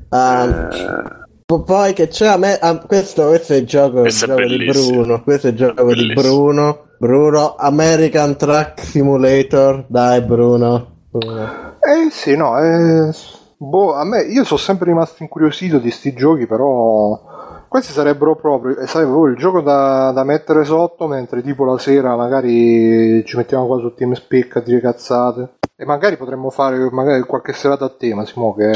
Ah, 0.08 0.44
Eh, 0.44 1.08
po- 1.46 1.62
poi 1.62 1.92
che 1.92 2.08
c'è 2.08 2.26
a 2.26 2.36
me 2.36 2.58
ah, 2.58 2.76
questo, 2.78 3.28
questo 3.28 3.52
è 3.52 3.58
il 3.58 3.66
gioco, 3.66 3.98
il 3.98 4.00
Questo 4.02 4.24
è 4.24 4.28
gioco 4.34 4.42
di. 4.44 4.64
Bruno 4.64 5.22
questo 5.22 5.46
è 5.46 5.50
il 5.50 5.56
gioco 5.56 5.84
di 5.84 5.94
Bellissimo. 5.94 6.20
Bruno 6.20 6.86
Bruno 6.98 7.54
American 7.54 8.36
Truck 8.36 8.80
Simulator 8.80 9.84
dai 9.86 10.20
Bruno, 10.22 11.04
Bruno. 11.10 11.76
Eh 11.78 12.10
sì, 12.10 12.34
no, 12.34 12.58
eh, 12.58 13.14
boh, 13.58 13.94
a 13.94 14.04
me, 14.04 14.22
io 14.22 14.42
sono 14.42 14.58
sempre 14.58 14.86
rimasto 14.86 15.22
incuriosito 15.22 15.78
di 15.78 15.92
sti 15.92 16.12
giochi, 16.12 16.48
però 16.48 17.20
questi 17.72 17.92
sarebbero 17.92 18.36
proprio, 18.36 18.76
eh, 18.76 18.86
sai, 18.86 19.04
proprio 19.06 19.32
il 19.32 19.38
gioco 19.38 19.62
da, 19.62 20.12
da 20.12 20.24
mettere 20.24 20.62
sotto, 20.64 21.06
mentre 21.06 21.40
tipo 21.40 21.64
la 21.64 21.78
sera 21.78 22.14
magari 22.16 23.24
ci 23.24 23.36
mettiamo 23.38 23.66
qua 23.66 23.78
su 23.78 23.94
TeamSpeak 23.94 24.56
a 24.56 24.60
dire 24.60 24.80
cazzate. 24.80 25.54
E 25.74 25.86
magari 25.86 26.16
potremmo 26.18 26.50
fare 26.50 26.76
magari 26.92 27.22
qualche 27.22 27.54
serata 27.54 27.86
a 27.86 27.88
tema, 27.88 28.24
Simo, 28.26 28.54
che, 28.54 28.72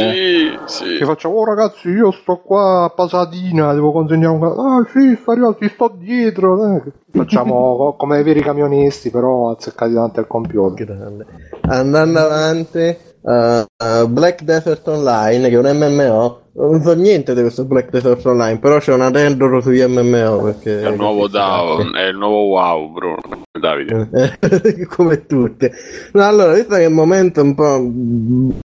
sì, 0.65 0.85
sì. 0.85 0.97
che 0.97 1.05
facciamo, 1.05 1.37
oh 1.37 1.45
ragazzi, 1.45 1.89
io 1.89 2.11
sto 2.11 2.39
qua 2.43 2.85
a 2.85 2.89
Pasadina, 2.89 3.73
devo 3.75 3.93
consegnare 3.93 4.35
un... 4.35 4.43
Ah 4.43 4.85
sì, 4.91 5.15
sto 5.21 5.31
arrivando, 5.31 5.57
ti 5.57 5.69
sto 5.69 5.93
dietro. 5.95 6.75
eh. 6.75 6.83
Facciamo 7.13 7.77
co- 7.77 7.95
come 7.97 8.19
i 8.19 8.23
veri 8.25 8.41
camionisti, 8.41 9.11
però 9.11 9.51
azzeccati 9.51 9.93
davanti 9.93 10.19
al 10.19 10.27
computer. 10.27 10.87
Grande. 10.97 11.27
Andando 11.69 12.19
avanti, 12.19 12.97
eh, 13.27 13.67
eh, 13.77 14.07
Black 14.07 14.43
Desert 14.43 14.87
Online, 14.87 15.49
che 15.49 15.55
è 15.55 15.59
un 15.59 15.77
MMO. 15.77 16.41
Non 16.53 16.81
so 16.81 16.95
niente 16.95 17.35
di 17.35 17.43
questo 17.43 17.65
Black 17.65 17.91
Desert 17.91 18.25
Online, 18.25 18.59
però 18.59 18.79
c'è 18.79 18.93
una 18.95 19.11
dentro 19.11 19.61
sugli 19.61 19.85
MMO. 19.85 20.43
Perché 20.45 20.81
È 20.81 20.89
il 20.89 20.97
nuovo 20.97 21.29
Down, 21.29 21.95
è 21.95 22.05
il 22.05 22.17
nuovo 22.17 22.45
Wow, 22.45 22.93
Bruno. 22.93 23.43
Davide. 23.59 24.09
Eh, 24.13 24.87
come 24.89 25.27
tutte. 25.27 25.73
No, 26.13 26.25
allora, 26.25 26.55
visto 26.55 26.77
che 26.77 26.85
è 26.85 26.87
un 26.87 26.95
momento 26.95 27.43
un 27.43 27.55
po', 27.55 27.79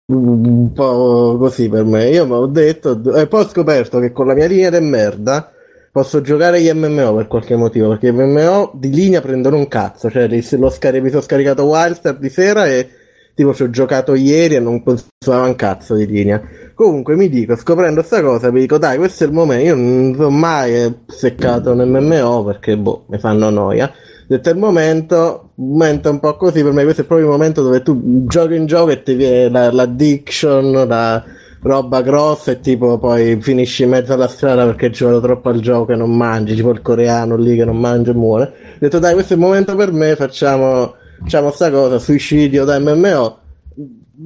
un 0.05 0.71
po' 0.73 1.37
così 1.37 1.67
per 1.67 1.83
me, 1.83 2.09
io 2.09 2.25
mi 2.25 2.33
ho 2.33 2.45
detto, 2.45 3.01
e 3.15 3.27
poi 3.27 3.41
ho 3.41 3.47
scoperto 3.47 3.99
che 3.99 4.11
con 4.11 4.27
la 4.27 4.35
mia 4.35 4.47
linea 4.47 4.69
di 4.69 4.79
merda 4.79 5.51
posso 5.91 6.21
giocare 6.21 6.61
gli 6.61 6.71
MMO 6.71 7.15
per 7.15 7.27
qualche 7.27 7.57
motivo, 7.57 7.89
perché 7.89 8.13
gli 8.13 8.15
MMO 8.15 8.71
di 8.75 8.89
linea 8.89 9.19
prendono 9.19 9.57
un 9.57 9.67
cazzo, 9.67 10.09
cioè 10.09 10.29
mi 10.29 10.41
sono 10.41 10.69
scaricato 10.69 11.65
Wildstar 11.65 12.15
di 12.15 12.29
sera 12.29 12.67
e 12.67 12.89
tipo 13.33 13.53
ci 13.53 13.63
ho 13.63 13.69
giocato 13.69 14.13
ieri 14.13 14.55
e 14.55 14.59
non 14.59 14.83
consumava 14.83 15.47
un 15.47 15.55
cazzo 15.55 15.95
di 15.95 16.05
linea. 16.05 16.41
Comunque 16.73 17.15
mi 17.15 17.29
dico, 17.29 17.55
scoprendo 17.55 18.01
sta 18.01 18.21
cosa, 18.21 18.51
mi 18.51 18.61
dico 18.61 18.77
dai, 18.77 18.97
questo 18.97 19.23
è 19.23 19.27
il 19.27 19.33
momento, 19.33 19.65
io 19.65 19.75
non 19.75 20.13
sono 20.15 20.29
mai 20.29 20.93
seccato 21.07 21.71
un 21.71 21.81
MMO 21.87 22.43
perché 22.43 22.77
boh, 22.77 23.05
mi 23.07 23.17
fanno 23.19 23.49
noia. 23.49 23.91
Detto 24.27 24.49
il 24.49 24.57
momento, 24.57 25.51
momento 25.55 26.09
un 26.09 26.19
po' 26.19 26.37
così 26.37 26.63
per 26.63 26.71
me, 26.71 26.83
questo 26.83 27.01
è 27.01 27.05
proprio 27.05 27.27
il 27.27 27.33
momento 27.33 27.61
dove 27.63 27.81
tu 27.81 28.25
giochi 28.27 28.55
in 28.55 28.65
gioco 28.65 28.91
e 28.91 29.03
ti 29.03 29.13
viene 29.13 29.49
la- 29.49 29.71
l'addiction, 29.71 30.71
la 30.87 31.23
roba 31.61 32.01
grossa 32.01 32.51
e 32.51 32.59
tipo 32.59 32.97
poi 32.97 33.39
finisci 33.41 33.83
in 33.83 33.89
mezzo 33.89 34.13
alla 34.13 34.27
strada 34.27 34.65
perché 34.65 34.85
hai 34.85 34.91
giocato 34.91 35.21
troppo 35.21 35.49
al 35.49 35.59
gioco 35.59 35.91
e 35.91 35.95
non 35.95 36.15
mangi, 36.15 36.55
tipo 36.55 36.71
il 36.71 36.81
coreano 36.81 37.35
lì 37.35 37.55
che 37.55 37.65
non 37.65 37.77
mangia 37.77 38.11
e 38.11 38.15
muore. 38.15 38.43
Ho 38.45 38.77
detto 38.79 38.99
dai, 38.99 39.13
questo 39.13 39.33
è 39.33 39.35
il 39.35 39.41
momento 39.41 39.75
per 39.75 39.91
me, 39.91 40.15
facciamo, 40.15 40.95
facciamo 41.21 41.51
sta 41.51 41.69
cosa, 41.69 41.99
suicidio 41.99 42.65
da 42.65 42.79
MMO. 42.79 43.39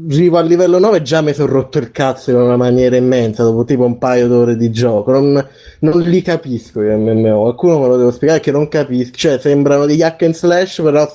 Arrivo 0.10 0.38
al 0.38 0.48
livello 0.48 0.78
9 0.78 1.02
già 1.02 1.22
mi 1.22 1.34
sono 1.34 1.52
rotto 1.52 1.78
il 1.78 1.92
cazzo 1.92 2.32
in 2.32 2.38
una 2.38 2.58
maniera 2.58 2.98
immensa 2.98 3.44
dopo 3.44 3.64
tipo 3.64 3.86
un 3.86 3.98
paio 3.98 4.28
d'ore 4.28 4.58
di 4.58 4.70
gioco. 4.70 5.12
Non, 5.12 5.48
non 5.80 6.02
li 6.02 6.22
capisco 6.22 6.82
gli 6.82 6.90
MMO. 6.90 7.42
Qualcuno 7.42 7.80
me 7.80 7.88
lo 7.88 7.98
devo 7.98 8.12
spiegare 8.12 8.42
che 8.42 8.52
non 8.52 8.68
capisco. 8.68 9.16
Cioè, 9.16 9.40
sembrano 9.40 9.86
degli 9.86 10.02
hack 10.02 10.24
and 10.24 10.34
slash, 10.34 10.82
però 10.82 11.10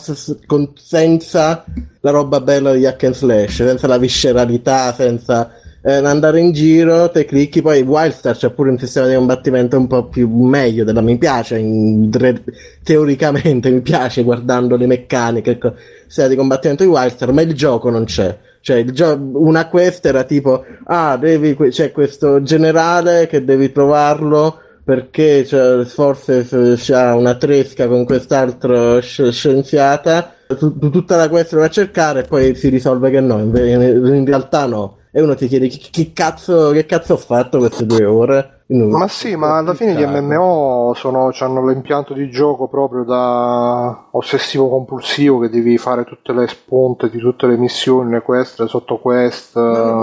con- 0.47 0.73
senza 0.77 1.65
la 2.01 2.11
roba 2.11 2.41
bella 2.41 2.73
degli 2.73 2.87
hack 2.87 3.05
and 3.05 3.15
slash, 3.15 3.57
senza 3.57 3.87
la 3.87 3.99
visceralità, 3.99 4.95
senza 4.95 5.51
eh, 5.83 5.93
andare 5.95 6.41
in 6.41 6.53
giro, 6.53 7.11
te 7.11 7.25
clicchi. 7.25 7.63
Poi 7.63 7.81
Wildstar 7.83 8.37
c'è 8.37 8.51
pure 8.51 8.71
un 8.71 8.79
sistema 8.79 9.07
di 9.07 9.15
combattimento 9.15 9.77
un 9.79 9.87
po' 9.87 10.05
più 10.07 10.29
meglio 10.29 10.85
della 10.85 11.01
mi 11.01 11.17
piace. 11.19 11.59
in- 11.59 12.11
re- 12.13 12.43
teoricamente 12.83 13.71
mi 13.71 13.81
piace 13.81 14.23
guardando 14.23 14.77
le 14.77 14.87
meccaniche. 14.87 15.53
ecco, 15.53 15.75
sistema 16.07 16.29
di 16.29 16.37
combattimento 16.37 16.83
di 16.85 16.91
Wildstar, 16.91 17.33
ma 17.33 17.43
il 17.43 17.55
gioco 17.55 17.91
non 17.91 18.05
c'è. 18.05 18.37
Cioè, 18.61 18.77
il 18.79 18.93
gio- 18.93 19.19
una 19.35 19.69
quest 19.69 20.05
era 20.05 20.25
tipo, 20.25 20.65
ah, 20.85 21.17
devi, 21.17 21.57
c'è 21.71 21.93
questo 21.93 22.43
generale 22.43 23.27
che 23.27 23.43
devi 23.45 23.73
trovarlo 23.73 24.59
perché 24.85 25.47
cioè, 25.47 25.85
forse 25.85 26.45
c'ha 26.77 27.15
una 27.15 27.35
tresca 27.37 27.87
con 27.87 28.05
quest'altro 28.05 29.01
sci- 29.01 29.31
scienziata. 29.33 30.35
Tu- 30.59 30.79
tu- 30.79 30.91
tutta 30.91 31.17
la 31.17 31.29
quest 31.29 31.53
lo 31.53 31.59
vai 31.61 31.69
a 31.69 31.71
cercare 31.71 32.21
e 32.21 32.23
poi 32.25 32.55
si 32.57 32.69
risolve 32.69 33.11
che 33.11 33.21
no, 33.21 33.39
in, 33.39 33.55
in 33.55 34.25
realtà 34.27 34.67
no. 34.67 34.97
E 35.13 35.21
uno 35.21 35.35
ti 35.35 35.49
chiede 35.49 35.67
che, 35.69 35.81
che 35.91 36.13
cazzo, 36.13 36.71
che 36.71 36.87
cazzo 36.87 37.15
ho 37.15 37.17
fatto 37.17 37.59
queste 37.59 37.85
due 37.85 38.05
ore? 38.05 38.63
Ma 38.69 39.09
sì, 39.09 39.35
ma 39.35 39.57
alla 39.59 39.75
fine 39.75 39.95
gli 39.95 40.05
MMO 40.05 40.93
sono, 40.95 41.33
hanno 41.37 41.67
l'impianto 41.67 42.15
di 42.15 42.31
gioco 42.31 42.69
proprio 42.69 43.03
da 43.03 44.07
ossessivo 44.13 44.69
compulsivo 44.69 45.41
che 45.41 45.49
devi 45.49 45.77
fare 45.77 46.05
tutte 46.05 46.33
le 46.33 46.47
spunte 46.47 47.11
di 47.11 47.19
tutte 47.19 47.49
le 47.49 47.57
missioni, 47.57 48.13
le 48.13 48.23
quest, 48.23 48.61
le 48.61 48.69
sottoquest. 48.69 49.55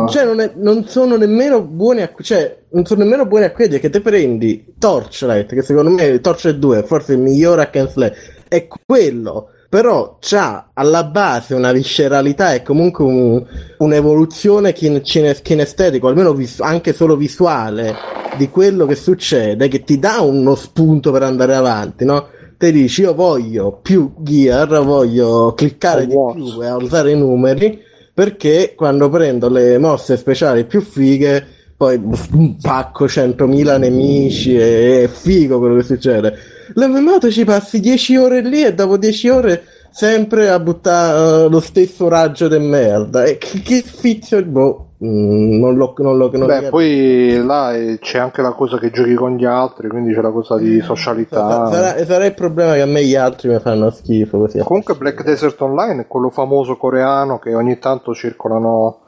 Cioè, 0.09 0.25
non, 0.25 0.41
è- 0.41 0.51
non 0.55 0.83
sono 0.85 1.15
nemmeno 1.15 1.61
buoni 1.61 2.01
a, 2.01 2.11
cioè, 2.19 2.63
non 2.71 2.85
sono 2.85 3.03
nemmeno 3.03 3.25
buoni 3.25 3.45
a 3.45 3.51
credere 3.51 3.79
che 3.79 3.89
te 3.89 4.01
prendi 4.01 4.73
Torchlight, 4.77 5.53
che 5.53 5.61
secondo 5.61 5.91
me 5.91 6.19
Torchlight 6.19 6.57
2 6.59 6.79
è 6.79 6.83
forse 6.83 7.13
il 7.13 7.19
migliore 7.19 7.61
hack 7.61 7.75
and 7.77 7.87
slash, 7.89 8.41
è 8.49 8.67
quello. 8.67 9.51
Però 9.69 10.17
c'ha 10.21 10.69
alla 10.73 11.03
base 11.03 11.53
una 11.53 11.71
visceralità 11.71 12.53
e 12.53 12.61
comunque 12.61 13.03
un- 13.03 13.45
un'evoluzione 13.79 14.73
kin- 14.73 15.03
cine- 15.03 15.39
kinestetico, 15.41 16.07
almeno 16.07 16.33
vis- 16.33 16.61
anche 16.61 16.93
solo 16.93 17.15
visuale, 17.15 17.93
di 18.37 18.49
quello 18.49 18.85
che 18.85 18.95
succede, 18.95 19.67
che 19.67 19.83
ti 19.83 19.99
dà 19.99 20.21
uno 20.21 20.55
spunto 20.55 21.11
per 21.11 21.23
andare 21.23 21.55
avanti, 21.55 22.05
no? 22.05 22.27
Te 22.57 22.71
dici 22.71 23.01
io 23.01 23.13
voglio 23.13 23.79
più 23.81 24.13
gear, 24.19 24.83
voglio 24.83 25.53
cliccare 25.53 26.07
di 26.07 26.13
Awards. 26.13 26.51
più 26.53 26.63
e 26.63 26.67
alzare 26.67 27.11
i 27.11 27.17
numeri, 27.17 27.79
perché 28.13 28.73
quando 28.75 29.09
prendo 29.09 29.47
le 29.49 29.77
mosse 29.77 30.17
speciali 30.17 30.65
più 30.65 30.81
fighe, 30.81 31.45
poi 31.77 32.01
un 32.31 32.57
pacco 32.59 33.07
100.000 33.07 33.77
nemici 33.77 34.57
e 34.57 35.03
è 35.03 35.07
figo 35.07 35.59
quello 35.59 35.75
che 35.75 35.83
succede. 35.83 36.33
L'MMO 36.73 37.19
ci 37.29 37.45
passi 37.45 37.79
10 37.79 38.17
ore 38.17 38.41
lì 38.41 38.63
e 38.63 38.73
dopo 38.73 38.97
10 38.97 39.29
ore 39.29 39.63
sempre 39.97 40.49
a 40.49 40.59
buttare 40.59 41.45
eh, 41.45 41.49
lo 41.49 41.59
stesso 41.59 42.07
raggio 42.07 42.47
di 42.47 42.59
merda. 42.59 43.23
E 43.23 43.37
che, 43.37 43.61
che 43.61 43.81
sfizio, 43.83 44.43
boh, 44.43 44.89
mm, 45.03 45.59
non 45.59 45.75
lo, 45.75 45.93
non 45.97 46.17
lo, 46.17 46.29
non 46.33 46.45
Beh, 46.45 46.69
poi 46.69 47.43
là 47.43 47.73
eh, 47.73 47.97
c'è 47.99 48.19
anche 48.19 48.43
la 48.43 48.51
cosa 48.51 48.77
che 48.77 48.91
giochi 48.91 49.15
con 49.15 49.35
gli 49.35 49.45
altri, 49.45 49.87
quindi 49.87 50.13
c'è 50.13 50.21
la 50.21 50.31
cosa 50.31 50.57
di 50.57 50.81
socialità. 50.81 51.67
Sarà, 51.71 52.05
sarà 52.05 52.25
il 52.25 52.35
problema 52.35 52.73
che 52.73 52.81
a 52.81 52.85
me 52.85 53.03
gli 53.03 53.15
altri 53.15 53.49
mi 53.49 53.59
fanno 53.59 53.89
schifo 53.89 54.37
così. 54.37 54.59
Comunque 54.59 54.95
Black 54.95 55.23
Desert 55.23 55.59
Online 55.61 56.03
è 56.03 56.07
quello 56.07 56.29
famoso 56.29 56.77
coreano 56.77 57.39
che 57.39 57.55
ogni 57.55 57.79
tanto 57.79 58.13
circolano 58.13 58.99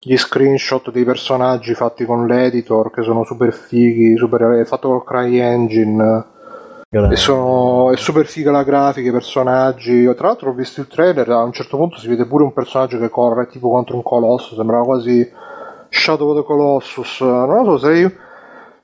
gli 0.00 0.16
screenshot 0.16 0.90
dei 0.90 1.04
personaggi 1.04 1.74
fatti 1.74 2.04
con 2.04 2.26
l'editor 2.26 2.90
che 2.90 3.02
sono 3.02 3.24
super 3.24 3.52
fighi, 3.52 4.16
super, 4.16 4.42
è 4.60 4.64
fatto 4.64 4.88
col 4.88 5.04
CryEngine 5.04 6.32
e 7.10 7.16
sono, 7.16 7.90
è 7.90 7.96
super 7.96 8.24
figa 8.24 8.52
la 8.52 8.62
grafica, 8.62 9.08
i 9.08 9.12
personaggi. 9.12 10.04
Tra 10.14 10.28
l'altro 10.28 10.50
ho 10.50 10.54
visto 10.54 10.80
il 10.80 10.86
trailer, 10.86 11.28
a 11.28 11.42
un 11.42 11.52
certo 11.52 11.76
punto 11.76 11.98
si 11.98 12.06
vede 12.06 12.24
pure 12.24 12.44
un 12.44 12.52
personaggio 12.52 12.98
che 12.98 13.08
corre 13.08 13.48
tipo 13.48 13.68
contro 13.68 13.96
un 13.96 14.02
colosso, 14.02 14.54
sembrava 14.54 14.84
quasi 14.84 15.28
Shadow 15.88 16.30
of 16.30 16.36
the 16.38 16.44
Colossus. 16.44 17.20
Non 17.20 17.64
lo 17.64 17.64
so, 17.64 17.78
sarei, 17.78 18.08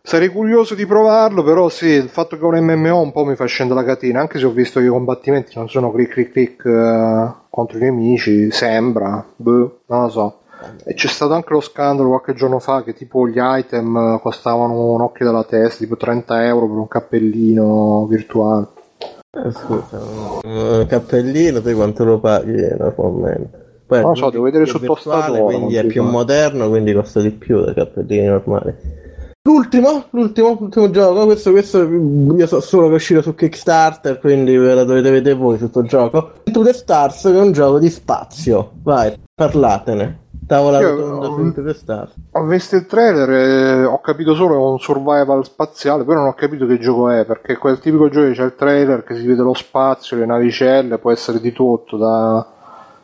sarei 0.03 0.29
curioso 0.29 0.75
di 0.75 0.87
provarlo, 0.87 1.45
però 1.45 1.69
sì, 1.69 1.87
il 1.87 2.09
fatto 2.09 2.37
che 2.37 2.43
è 2.43 2.47
un 2.47 2.59
MMO 2.65 3.01
un 3.01 3.13
po' 3.13 3.25
mi 3.25 3.37
fa 3.37 3.45
scendere 3.45 3.81
la 3.81 3.87
catena, 3.87 4.21
anche 4.21 4.39
se 4.39 4.47
ho 4.47 4.51
visto 4.51 4.81
che 4.81 4.87
i 4.87 4.91
combattimenti 4.91 5.53
non 5.55 5.69
sono 5.69 5.93
click 5.93 6.13
click 6.13 6.33
click 6.33 6.65
eh, 6.65 7.33
contro 7.49 7.79
i 7.79 7.81
nemici, 7.81 8.51
sembra, 8.51 9.25
boh, 9.37 9.81
non 9.87 10.03
lo 10.03 10.09
so. 10.09 10.40
E 10.85 10.95
c'è 10.95 11.09
stato 11.09 11.33
anche 11.33 11.53
lo 11.53 11.61
scandalo 11.61 12.09
qualche 12.09 12.35
giorno 12.35 12.59
fa 12.59 12.83
che 12.83 12.93
tipo 12.95 13.27
gli 13.27 13.39
item 13.39 13.97
eh, 13.97 14.21
costavano 14.21 14.93
un 14.93 15.01
occhio 15.01 15.27
della 15.27 15.45
testa, 15.45 15.85
tipo 15.85 15.97
30 15.97 16.47
euro 16.47 16.67
per 16.67 16.77
un 16.77 16.89
cappellino 16.89 18.07
virtuale. 18.07 18.67
Eh, 19.33 19.53
scusa, 19.53 20.01
un 20.45 20.87
cappellino, 20.89 21.61
te 21.61 21.75
quanto 21.75 22.05
lo 22.05 22.19
paghi 22.19 22.69
normalmente? 22.79 23.69
Poi 23.87 24.01
Non 24.01 24.11
lo 24.11 24.17
so, 24.17 24.31
devo 24.31 24.45
vedere 24.45 24.65
più 24.65 24.73
su 24.73 24.79
virtuale, 24.79 25.21
Tostatore, 25.23 25.55
Quindi 25.55 25.77
è 25.77 25.85
più 25.85 26.03
fa. 26.05 26.11
moderno, 26.11 26.69
quindi 26.69 26.93
costa 26.93 27.21
di 27.21 27.31
più 27.31 27.65
dei 27.65 27.75
cappellini 27.75 28.27
normali. 28.27 28.75
L'ultimo, 29.43 30.05
l'ultimo, 30.11 30.57
l'ultimo 30.61 30.91
gioco, 30.91 31.25
questo, 31.25 31.51
questo 31.51 31.83
io 31.83 32.47
so 32.47 32.61
solo 32.61 32.87
che 32.87 32.93
è 32.93 32.97
uscito 32.97 33.23
su 33.23 33.35
Kickstarter, 33.35 34.19
quindi 34.21 34.57
ve 34.57 34.75
la 34.75 34.85
dovete 34.85 35.11
vedere 35.11 35.35
voi 35.35 35.59
tutto 35.59 35.81
il 35.81 35.89
gioco. 35.89 36.33
Into 36.45 36.63
the 36.63 36.73
Stars 36.73 37.23
che 37.23 37.33
è 37.35 37.41
un 37.41 37.51
gioco 37.53 37.79
di 37.79 37.89
spazio. 37.89 38.73
Vai, 38.83 39.19
parlatene. 39.35 40.19
Tavola 40.51 40.81
Io- 40.81 40.97
rotonda 40.97 41.43
Into 41.43 41.63
the 41.63 41.75
Stars. 41.75 42.13
Ho 42.33 42.45
visto 42.45 42.75
il 42.75 42.87
trailer 42.87 43.31
e 43.31 43.85
ho 43.85 44.01
capito 44.01 44.35
solo 44.35 44.57
che 44.57 44.61
è 44.61 44.65
un 44.65 44.79
survival 44.81 45.45
spaziale, 45.45 46.03
poi 46.03 46.17
non 46.17 46.27
ho 46.27 46.35
capito 46.35 46.67
che 46.67 46.81
gioco 46.81 47.09
è, 47.09 47.25
perché 47.25 47.57
quel 47.57 47.79
tipico 47.79 48.09
gioco 48.09 48.27
che 48.27 48.33
c'è 48.33 48.45
il 48.47 48.57
trailer 48.57 49.05
che 49.05 49.15
si 49.15 49.25
vede 49.25 49.43
lo 49.43 49.55
spazio, 49.55 50.17
le 50.17 50.27
navicelle, 50.27 50.99
può 50.99 51.13
essere 51.13 51.39
di 51.39 51.53
tutto, 51.53 51.97
da, 51.97 52.45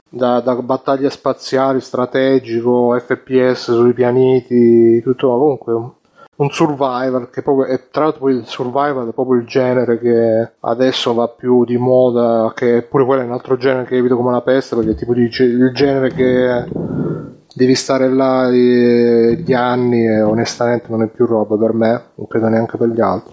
da, 0.09 0.40
da 0.40 0.55
battaglie 0.56 1.09
spaziali, 1.09 1.81
strategico, 1.81 2.98
FPS 2.98 3.73
sui 3.73 3.93
pianeti, 3.93 5.01
tutto, 5.02 5.28
comunque 5.28 5.73
un, 5.73 6.51
survival, 6.51 7.31
che 7.31 7.43
proprio, 7.43 7.73
e 7.73 7.90
tra 7.93 8.06
l'altro 8.06 8.28
il 8.28 8.44
survival 8.44 9.09
è 9.09 9.12
proprio 9.12 9.39
il 9.39 9.47
genere 9.47 10.01
che 10.01 10.51
adesso 10.59 11.14
va 11.14 11.28
più 11.28 11.64
di 11.64 11.77
moda, 11.77 12.52
che 12.56 12.82
pure 12.82 13.05
quello 13.05 13.23
è 13.23 13.24
un 13.24 13.32
altro 13.32 13.56
genere 13.56 13.85
che 13.85 13.94
evito 13.94 14.16
come 14.16 14.32
la 14.32 14.43
peste, 14.43 14.74
perché 14.74 14.90
è 14.90 14.94
tipo 14.97 15.14
di, 15.14 15.31
il 15.31 15.70
genere 15.73 16.12
che 16.12 17.35
devi 17.56 17.74
stare 17.74 18.08
là 18.12 18.50
gli 18.50 19.52
anni 19.54 20.04
e 20.06 20.20
onestamente 20.20 20.88
non 20.90 21.02
è 21.02 21.06
più 21.08 21.24
roba 21.24 21.56
per 21.56 21.72
me, 21.72 22.02
non 22.16 22.26
credo 22.28 22.48
neanche 22.48 22.76
per 22.76 22.88
gli 22.88 23.00
altri. 23.00 23.32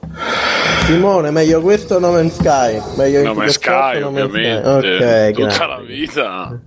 Simone, 0.85 1.29
meglio 1.31 1.59
questo 1.61 1.95
o 1.95 1.99
No 1.99 2.11
Man's 2.11 2.35
Sky? 2.35 2.81
Meglio 2.97 3.21
No, 3.21 3.27
Into 3.29 3.39
ma 3.39 3.45
the 3.45 3.51
Sky 3.51 3.99
No 3.99 4.11
Man's 4.11 4.23
ovviamente. 4.23 4.67
Ok, 4.69 5.31
Tutta 5.33 5.41
grazie. 5.43 5.67
la 5.67 5.81
vita. 5.85 6.59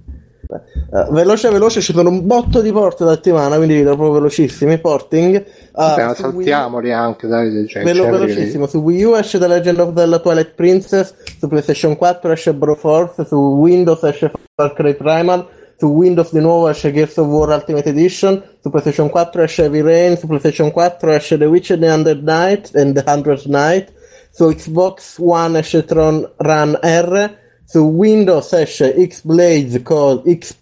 Eh, 0.48 1.10
veloce 1.10 1.50
veloce 1.50 1.80
ci 1.80 1.92
sono 1.92 2.08
un 2.08 2.24
botto 2.24 2.60
di 2.60 2.70
porte 2.70 3.04
da 3.04 3.14
settimana 3.14 3.56
quindi 3.56 3.74
vi 3.74 3.82
proprio 3.82 4.12
velocissimi 4.12 4.78
porting 4.78 5.34
Eh, 5.34 5.44
Vabbè, 5.72 6.14
su 6.14 6.22
Wii- 6.26 6.32
saltiamoli 6.46 6.92
anche, 6.92 7.26
dai, 7.26 7.66
cioè, 7.66 7.82
Velo- 7.82 8.08
velocissimo 8.08 8.66
su 8.68 8.78
Wii 8.78 9.02
U 9.02 9.16
esce 9.16 9.40
The 9.40 9.48
Legend 9.48 9.80
of 9.80 9.92
the 9.94 10.20
Twilight 10.20 10.54
Princess 10.54 11.14
su 11.40 11.48
PlayStation 11.48 11.96
4 11.96 12.30
esce 12.30 12.54
Broforce 12.54 13.24
su 13.24 13.34
Windows 13.36 14.00
esce 14.04 14.30
Far 14.54 14.72
Cry 14.74 14.94
Primal 14.94 15.44
su 15.78 15.86
Windows 15.86 16.32
di 16.32 16.40
nuovo 16.40 16.68
esce 16.68 16.92
Gears 16.92 17.16
of 17.18 17.26
War 17.28 17.50
Ultimate 17.50 17.88
Edition 17.88 18.42
su 18.60 18.70
PlayStation 18.70 19.08
4 19.10 19.42
esce 19.42 19.62
Heavy 19.62 19.82
Rain 19.82 20.16
su 20.16 20.26
PlayStation 20.26 20.70
4 20.70 21.12
esce 21.12 21.38
The 21.38 21.46
Witcher 21.46 21.78
The 21.78 21.90
Hundred 21.90 22.22
Night 22.22 22.74
and 22.74 22.94
The 22.94 23.04
Hundredth 23.10 23.46
Night 23.46 23.92
su 24.30 24.48
Xbox 24.48 25.18
One 25.18 25.58
esce 25.58 25.84
Tron 25.84 26.28
Run 26.38 26.78
R 26.82 27.44
su 27.66 27.80
Windows 27.80 28.52
esce 28.52 28.94
X-Blaze 28.96 29.82
Code, 29.82 30.30
X, 30.38 30.56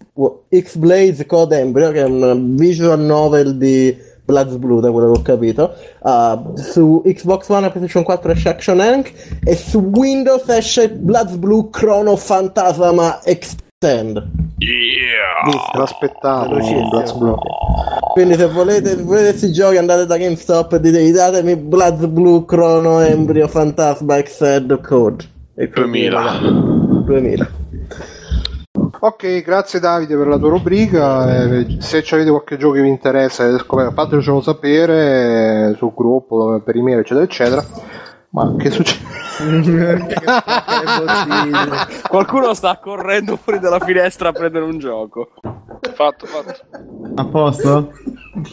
X-Blaze 0.49 1.25
Code 1.27 1.59
Embryo, 1.59 1.91
che 1.91 2.01
è 2.01 2.05
un 2.05 2.55
visual 2.55 2.99
novel 2.99 3.57
di 3.57 3.95
Bloods 4.25 4.55
Blue, 4.55 4.81
da 4.81 4.91
quello 4.91 5.11
che 5.11 5.19
ho 5.19 5.21
capito. 5.21 5.75
Uh, 5.99 6.57
su 6.57 7.03
Xbox 7.05 7.47
One 7.49 7.67
e 7.67 7.69
PlayStation 7.69 8.03
4 8.03 8.31
esce 8.31 8.49
Action 8.49 8.79
Hank 8.79 9.13
e 9.43 9.55
su 9.55 9.77
Windows 9.93 10.49
esce 10.49 10.89
Bloods 10.89 11.35
Blue 11.35 11.69
Chrono 11.69 12.15
Fantasma 12.15 13.21
Extend. 13.85 14.27
Yeah. 14.57 15.69
Te 15.71 15.77
l'aspettavo, 15.77 16.55
Velocissimo. 16.55 17.37
Quindi 18.13 18.35
se 18.35 18.47
volete, 18.47 18.89
se 18.89 19.03
volete 19.03 19.29
questi 19.29 19.51
giochi 19.51 19.77
andate 19.77 20.05
da 20.05 20.17
GameStop 20.17 20.73
e 20.73 20.79
dite 20.79 21.11
datemi 21.11 21.55
Bloods 21.55 22.05
Blue 22.07 22.45
Chrono 22.45 23.01
Embryo 23.01 23.47
Fantasma 23.47 24.17
Extend 24.17 24.81
Code. 24.81 25.23
E 25.55 25.69
così, 25.69 25.85
2000. 25.85 26.19
ragazzi. 26.21 27.03
2000. 27.05 27.49
Ok, 28.99 29.43
grazie 29.43 29.79
Davide 29.79 30.15
per 30.15 30.27
la 30.27 30.37
tua 30.37 30.49
rubrica. 30.49 31.43
eh, 31.43 31.77
se 31.79 32.03
avete 32.09 32.29
qualche 32.31 32.57
gioco 32.57 32.73
che 32.73 32.81
vi 32.81 32.89
interessa, 32.89 33.55
scoperto, 33.59 33.91
fatecelo 33.91 34.41
sapere 34.41 35.69
eh, 35.71 35.75
sul 35.77 35.91
gruppo, 35.93 36.59
per 36.65 36.75
email, 36.75 36.99
eccetera, 36.99 37.23
eccetera. 37.25 37.63
Ma 38.29 38.55
che 38.57 38.71
succede? 38.71 39.04
Qualcuno 42.07 42.53
sta 42.53 42.77
correndo 42.77 43.35
fuori 43.37 43.59
dalla 43.59 43.79
finestra 43.79 44.29
a 44.29 44.31
prendere 44.31 44.65
un 44.65 44.77
gioco. 44.77 45.29
Fatto, 45.93 46.25
fatto. 46.25 46.53
A 47.15 47.25
posto? 47.25 47.91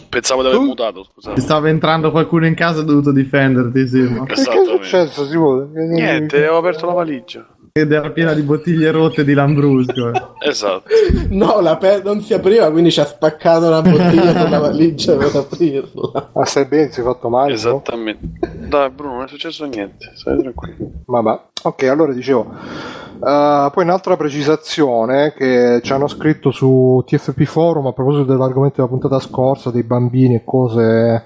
Pensavo 0.09 0.41
di 0.41 0.47
aver 0.47 0.59
mutato, 0.59 1.01
Ti 1.01 1.09
scusate. 1.11 1.41
stava 1.41 1.69
entrando 1.69 2.11
qualcuno 2.11 2.45
in 2.45 2.55
casa 2.55 2.79
e 2.79 2.81
ho 2.81 2.85
dovuto 2.85 3.11
difenderti, 3.11 3.87
sì. 3.87 4.01
ma- 4.01 4.23
Che 4.25 4.33
è 4.33 4.65
successo, 4.65 5.25
Simone? 5.25 5.67
Niente, 5.87 6.37
avevo 6.37 6.57
aperto 6.57 6.85
la 6.85 6.93
valigia. 6.93 7.45
Ed 7.75 7.91
era 7.91 8.11
piena 8.11 8.33
di 8.33 8.43
bottiglie 8.43 8.91
rotte 8.91 9.23
di 9.25 9.33
Lambrusco. 9.33 10.35
Esatto. 10.45 10.83
No, 11.29 11.59
la 11.59 11.75
pe- 11.77 12.01
non 12.03 12.21
si 12.21 12.35
apriva, 12.35 12.69
quindi 12.69 12.91
ci 12.91 12.99
ha 12.99 13.05
spaccato 13.05 13.67
la 13.67 13.81
bottiglia 13.81 14.31
sulla 14.45 14.59
valigia 14.59 15.15
per 15.15 15.31
aprirla. 15.35 16.29
Ma 16.35 16.45
stai 16.45 16.65
bene, 16.65 16.91
si 16.91 16.99
è 16.99 17.03
fatto 17.03 17.29
male? 17.29 17.47
no? 17.47 17.53
Esattamente. 17.55 18.27
Dai, 18.67 18.91
Bruno, 18.91 19.13
non 19.15 19.23
è 19.23 19.27
successo 19.27 19.65
niente. 19.65 20.11
Stai 20.13 20.37
tranquillo. 20.37 20.91
Vabbè, 21.07 21.39
ok, 21.63 21.83
allora 21.85 22.13
dicevo. 22.13 22.45
eh, 22.53 23.69
poi 23.73 23.83
un'altra 23.83 24.17
precisazione 24.17 25.33
che 25.35 25.79
ci 25.81 25.93
hanno 25.93 26.07
scritto 26.07 26.51
su 26.51 27.01
TFP 27.07 27.41
Forum 27.45 27.87
a 27.87 27.93
proposito 27.93 28.25
dell'argomento 28.25 28.75
della 28.75 28.87
puntata 28.87 29.19
scorsa, 29.19 29.71
dei 29.71 29.83
bambini 29.83 30.35
e 30.35 30.43
cose. 30.45 31.25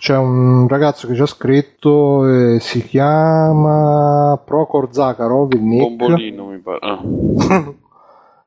C'è 0.00 0.16
un 0.16 0.66
ragazzo 0.66 1.06
che 1.06 1.14
ci 1.14 1.20
ha 1.20 1.26
scritto, 1.26 2.26
eh, 2.26 2.58
si 2.58 2.82
chiama 2.82 4.40
Procor 4.42 4.88
Zakharov, 4.90 5.52
il 5.52 5.62
nick. 5.62 5.94
Bombolino, 5.94 6.46
mi 6.46 6.58
pare. 6.58 6.78
Ah. 6.80 7.02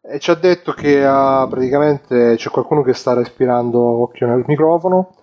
E 0.05 0.19
ci 0.19 0.31
ha 0.31 0.35
detto 0.35 0.73
che 0.73 1.05
ha, 1.05 1.47
praticamente 1.49 2.35
c'è 2.35 2.49
qualcuno 2.49 2.81
che 2.81 2.93
sta 2.93 3.13
respirando 3.13 3.79
occhio 3.79 4.27
nel 4.27 4.43
microfono. 4.45 5.13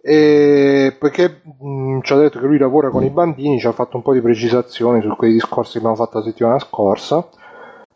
E 0.00 0.96
poiché 0.98 1.42
mh, 1.60 2.00
ci 2.00 2.12
ha 2.12 2.16
detto 2.16 2.40
che 2.40 2.46
lui 2.46 2.58
lavora 2.58 2.90
con 2.90 3.04
i 3.04 3.10
bambini, 3.10 3.60
ci 3.60 3.66
ha 3.68 3.72
fatto 3.72 3.96
un 3.96 4.02
po' 4.02 4.12
di 4.12 4.20
precisazioni 4.20 5.00
su 5.02 5.14
quei 5.14 5.32
discorsi 5.32 5.72
che 5.72 5.78
abbiamo 5.78 5.96
fatto 5.96 6.18
la 6.18 6.24
settimana 6.24 6.58
scorsa. 6.58 7.28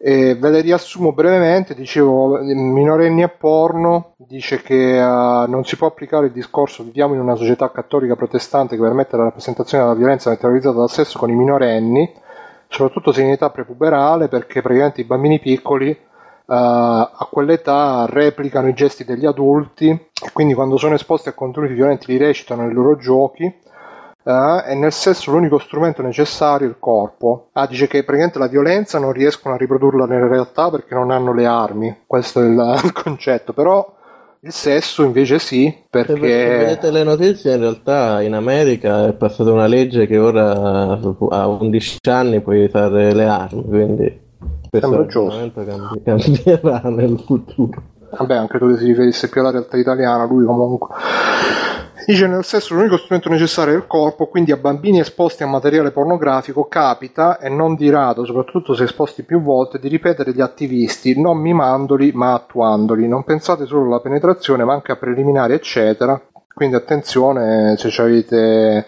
E 0.00 0.36
ve 0.36 0.50
le 0.50 0.60
riassumo 0.60 1.12
brevemente, 1.12 1.74
dicevo, 1.74 2.38
minorenni 2.40 3.22
e 3.22 3.28
porno, 3.28 4.14
dice 4.16 4.62
che 4.62 4.96
eh, 4.96 5.46
non 5.48 5.64
si 5.64 5.76
può 5.76 5.88
applicare 5.88 6.26
il 6.26 6.32
discorso 6.32 6.84
viviamo 6.84 7.14
in 7.14 7.20
una 7.20 7.34
società 7.34 7.70
cattolica 7.72 8.14
protestante 8.14 8.76
che 8.76 8.82
permette 8.82 9.16
la 9.16 9.24
rappresentazione 9.24 9.82
della 9.82 9.96
violenza 9.96 10.34
terrorizzata 10.36 10.76
dal 10.76 10.90
sesso 10.90 11.18
con 11.18 11.30
i 11.30 11.34
minorenni, 11.34 12.12
soprattutto 12.68 13.10
se 13.10 13.22
in 13.22 13.30
età 13.30 13.50
prepuberale, 13.50 14.28
perché 14.28 14.62
praticamente 14.62 15.00
i 15.00 15.04
bambini 15.04 15.40
piccoli 15.40 15.90
eh, 15.90 15.98
a 16.46 17.28
quell'età 17.28 18.06
replicano 18.08 18.68
i 18.68 18.74
gesti 18.74 19.04
degli 19.04 19.26
adulti 19.26 19.88
e 19.90 20.30
quindi 20.32 20.54
quando 20.54 20.76
sono 20.76 20.94
esposti 20.94 21.28
a 21.28 21.32
contenuti 21.32 21.74
violenti 21.74 22.06
li 22.12 22.18
recitano 22.18 22.62
nei 22.62 22.72
loro 22.72 22.96
giochi 22.96 23.52
eh, 24.28 24.72
e 24.72 24.74
nel 24.74 24.92
sesso 24.92 25.30
l'unico 25.30 25.58
strumento 25.58 26.02
necessario 26.02 26.66
è 26.66 26.70
il 26.70 26.76
corpo. 26.78 27.48
Ah, 27.52 27.66
dice 27.66 27.86
che 27.86 28.04
praticamente 28.04 28.38
la 28.38 28.46
violenza 28.46 28.98
non 28.98 29.12
riescono 29.12 29.54
a 29.54 29.56
riprodurla 29.56 30.04
nella 30.04 30.28
realtà 30.28 30.70
perché 30.70 30.94
non 30.94 31.10
hanno 31.10 31.32
le 31.32 31.46
armi, 31.46 32.02
questo 32.06 32.42
è 32.42 32.44
il, 32.44 32.80
il 32.84 32.92
concetto, 32.92 33.54
però 33.54 33.96
il 34.40 34.52
sesso 34.52 35.02
invece 35.02 35.38
sì, 35.38 35.74
perché... 35.88 36.14
se 36.14 36.58
vedete 36.58 36.90
le 36.90 37.02
notizie, 37.04 37.54
in 37.54 37.60
realtà 37.60 38.20
in 38.20 38.34
America 38.34 39.06
è 39.06 39.12
passata 39.14 39.50
una 39.50 39.66
legge 39.66 40.06
che 40.06 40.18
ora 40.18 40.98
a 41.30 41.46
11 41.48 41.98
anni 42.08 42.40
puoi 42.42 42.64
usare 42.64 43.14
le 43.14 43.24
armi, 43.24 43.64
quindi 43.64 44.26
Sembra 44.70 45.06
giusto. 45.06 45.50
cambierà 46.04 46.82
nel 46.90 47.18
futuro. 47.24 47.82
Vabbè, 48.10 48.36
anche 48.36 48.58
tu 48.58 48.68
che 48.68 48.76
si 48.76 48.84
riferisse 48.86 49.28
più 49.28 49.40
alla 49.40 49.50
realtà 49.50 49.76
italiana, 49.76 50.24
lui 50.24 50.44
comunque. 50.44 50.88
Dice 52.06 52.26
nel 52.26 52.44
sesso 52.44 52.74
l'unico 52.74 52.96
strumento 52.96 53.28
necessario 53.28 53.74
è 53.74 53.76
il 53.76 53.86
corpo, 53.86 54.28
quindi 54.28 54.50
a 54.52 54.56
bambini 54.56 55.00
esposti 55.00 55.42
a 55.42 55.46
materiale 55.46 55.90
pornografico 55.90 56.66
capita, 56.66 57.38
e 57.38 57.48
non 57.48 57.74
di 57.74 57.90
rado, 57.90 58.24
soprattutto 58.24 58.74
se 58.74 58.84
esposti 58.84 59.24
più 59.24 59.42
volte, 59.42 59.78
di 59.78 59.88
ripetere 59.88 60.32
gli 60.32 60.40
attivisti, 60.40 61.20
non 61.20 61.38
mimandoli 61.38 62.12
ma 62.12 62.32
attuandoli. 62.32 63.06
Non 63.06 63.24
pensate 63.24 63.66
solo 63.66 63.86
alla 63.86 64.00
penetrazione, 64.00 64.64
ma 64.64 64.72
anche 64.72 64.92
a 64.92 64.96
preliminari, 64.96 65.52
eccetera. 65.52 66.20
Quindi 66.54 66.76
attenzione 66.76 67.76
se 67.76 67.88
avete 68.00 68.86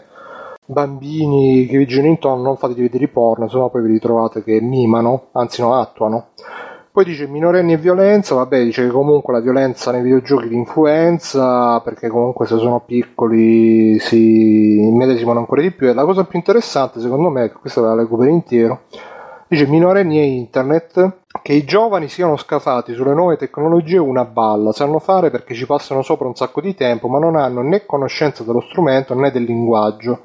bambini 0.64 1.66
che 1.66 1.78
vi 1.78 1.86
girano 1.86 2.08
intorno, 2.08 2.42
non 2.42 2.56
fatevi 2.56 2.82
vedere 2.82 3.08
porno, 3.08 3.48
sennò 3.48 3.68
poi 3.70 3.82
vi 3.82 3.92
ritrovate 3.92 4.42
che 4.42 4.60
mimano, 4.60 5.28
anzi 5.32 5.60
no, 5.60 5.74
attuano. 5.74 6.28
Poi 6.92 7.04
dice 7.04 7.28
minorenni 7.28 7.74
e 7.74 7.76
violenza, 7.76 8.34
vabbè, 8.34 8.64
dice 8.64 8.82
che 8.82 8.90
comunque 8.90 9.32
la 9.32 9.38
violenza 9.38 9.92
nei 9.92 10.02
videogiochi 10.02 10.48
di 10.48 10.56
influenza, 10.56 11.78
perché 11.82 12.08
comunque 12.08 12.46
se 12.46 12.58
sono 12.58 12.80
piccoli 12.80 13.96
si 14.00 14.76
immedesimano 14.80 15.38
ancora 15.38 15.60
di 15.62 15.70
più. 15.70 15.88
E 15.88 15.94
la 15.94 16.04
cosa 16.04 16.24
più 16.24 16.36
interessante, 16.36 16.98
secondo 16.98 17.28
me, 17.28 17.48
che 17.48 17.58
questa 17.60 17.80
la 17.80 17.94
leggo 17.94 18.16
per 18.16 18.26
intero, 18.26 18.80
dice 19.46 19.68
minorenni 19.68 20.18
e 20.18 20.24
internet, 20.24 21.18
che 21.42 21.52
i 21.52 21.64
giovani 21.64 22.08
siano 22.08 22.36
scafati 22.36 22.92
sulle 22.92 23.14
nuove 23.14 23.36
tecnologie 23.36 23.98
una 23.98 24.24
balla, 24.24 24.72
sanno 24.72 24.98
fare 24.98 25.30
perché 25.30 25.54
ci 25.54 25.66
passano 25.66 26.02
sopra 26.02 26.26
un 26.26 26.34
sacco 26.34 26.60
di 26.60 26.74
tempo, 26.74 27.06
ma 27.06 27.20
non 27.20 27.36
hanno 27.36 27.62
né 27.62 27.86
conoscenza 27.86 28.42
dello 28.42 28.60
strumento 28.60 29.14
né 29.14 29.30
del 29.30 29.44
linguaggio. 29.44 30.22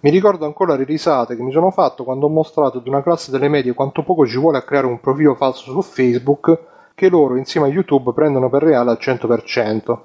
Mi 0.00 0.10
ricordo 0.10 0.44
ancora 0.44 0.76
le 0.76 0.84
risate 0.84 1.36
che 1.36 1.42
mi 1.42 1.52
sono 1.52 1.70
fatto 1.70 2.04
quando 2.04 2.26
ho 2.26 2.28
mostrato 2.28 2.78
ad 2.78 2.86
una 2.86 3.02
classe 3.02 3.30
delle 3.30 3.48
medie 3.48 3.72
quanto 3.72 4.02
poco 4.02 4.26
ci 4.26 4.38
vuole 4.38 4.58
a 4.58 4.62
creare 4.62 4.86
un 4.86 5.00
profilo 5.00 5.34
falso 5.34 5.70
su 5.70 5.80
Facebook 5.80 6.58
che 6.94 7.08
loro 7.08 7.36
insieme 7.36 7.66
a 7.66 7.70
YouTube 7.70 8.12
prendono 8.12 8.50
per 8.50 8.62
reale 8.62 8.90
al 8.90 8.98
100%. 9.00 9.98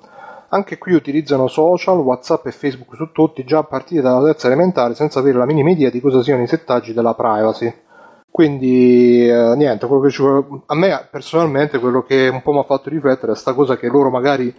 Anche 0.49 0.77
qui 0.77 0.93
utilizzano 0.93 1.47
social, 1.47 1.97
Whatsapp 1.99 2.45
e 2.47 2.51
Facebook 2.51 2.95
su 2.95 3.11
tutti 3.11 3.43
già 3.43 3.59
a 3.59 3.63
partire 3.63 4.01
dalla 4.01 4.23
terza 4.23 4.47
elementare 4.47 4.95
senza 4.95 5.19
avere 5.19 5.37
la 5.37 5.45
minima 5.45 5.69
idea 5.69 5.89
di 5.89 6.01
cosa 6.01 6.21
siano 6.23 6.43
i 6.43 6.47
settaggi 6.47 6.93
della 6.93 7.13
privacy. 7.13 7.73
Quindi 8.29 9.27
eh, 9.27 9.55
niente, 9.55 9.87
ci 10.09 10.23
a 10.23 10.75
me 10.75 11.07
personalmente 11.11 11.79
quello 11.79 12.01
che 12.03 12.29
un 12.29 12.41
po' 12.41 12.53
mi 12.53 12.59
ha 12.59 12.63
fatto 12.63 12.89
riflettere 12.89 13.33
è 13.33 13.35
sta 13.35 13.53
cosa 13.53 13.75
che 13.75 13.87
loro 13.87 14.09
magari 14.09 14.53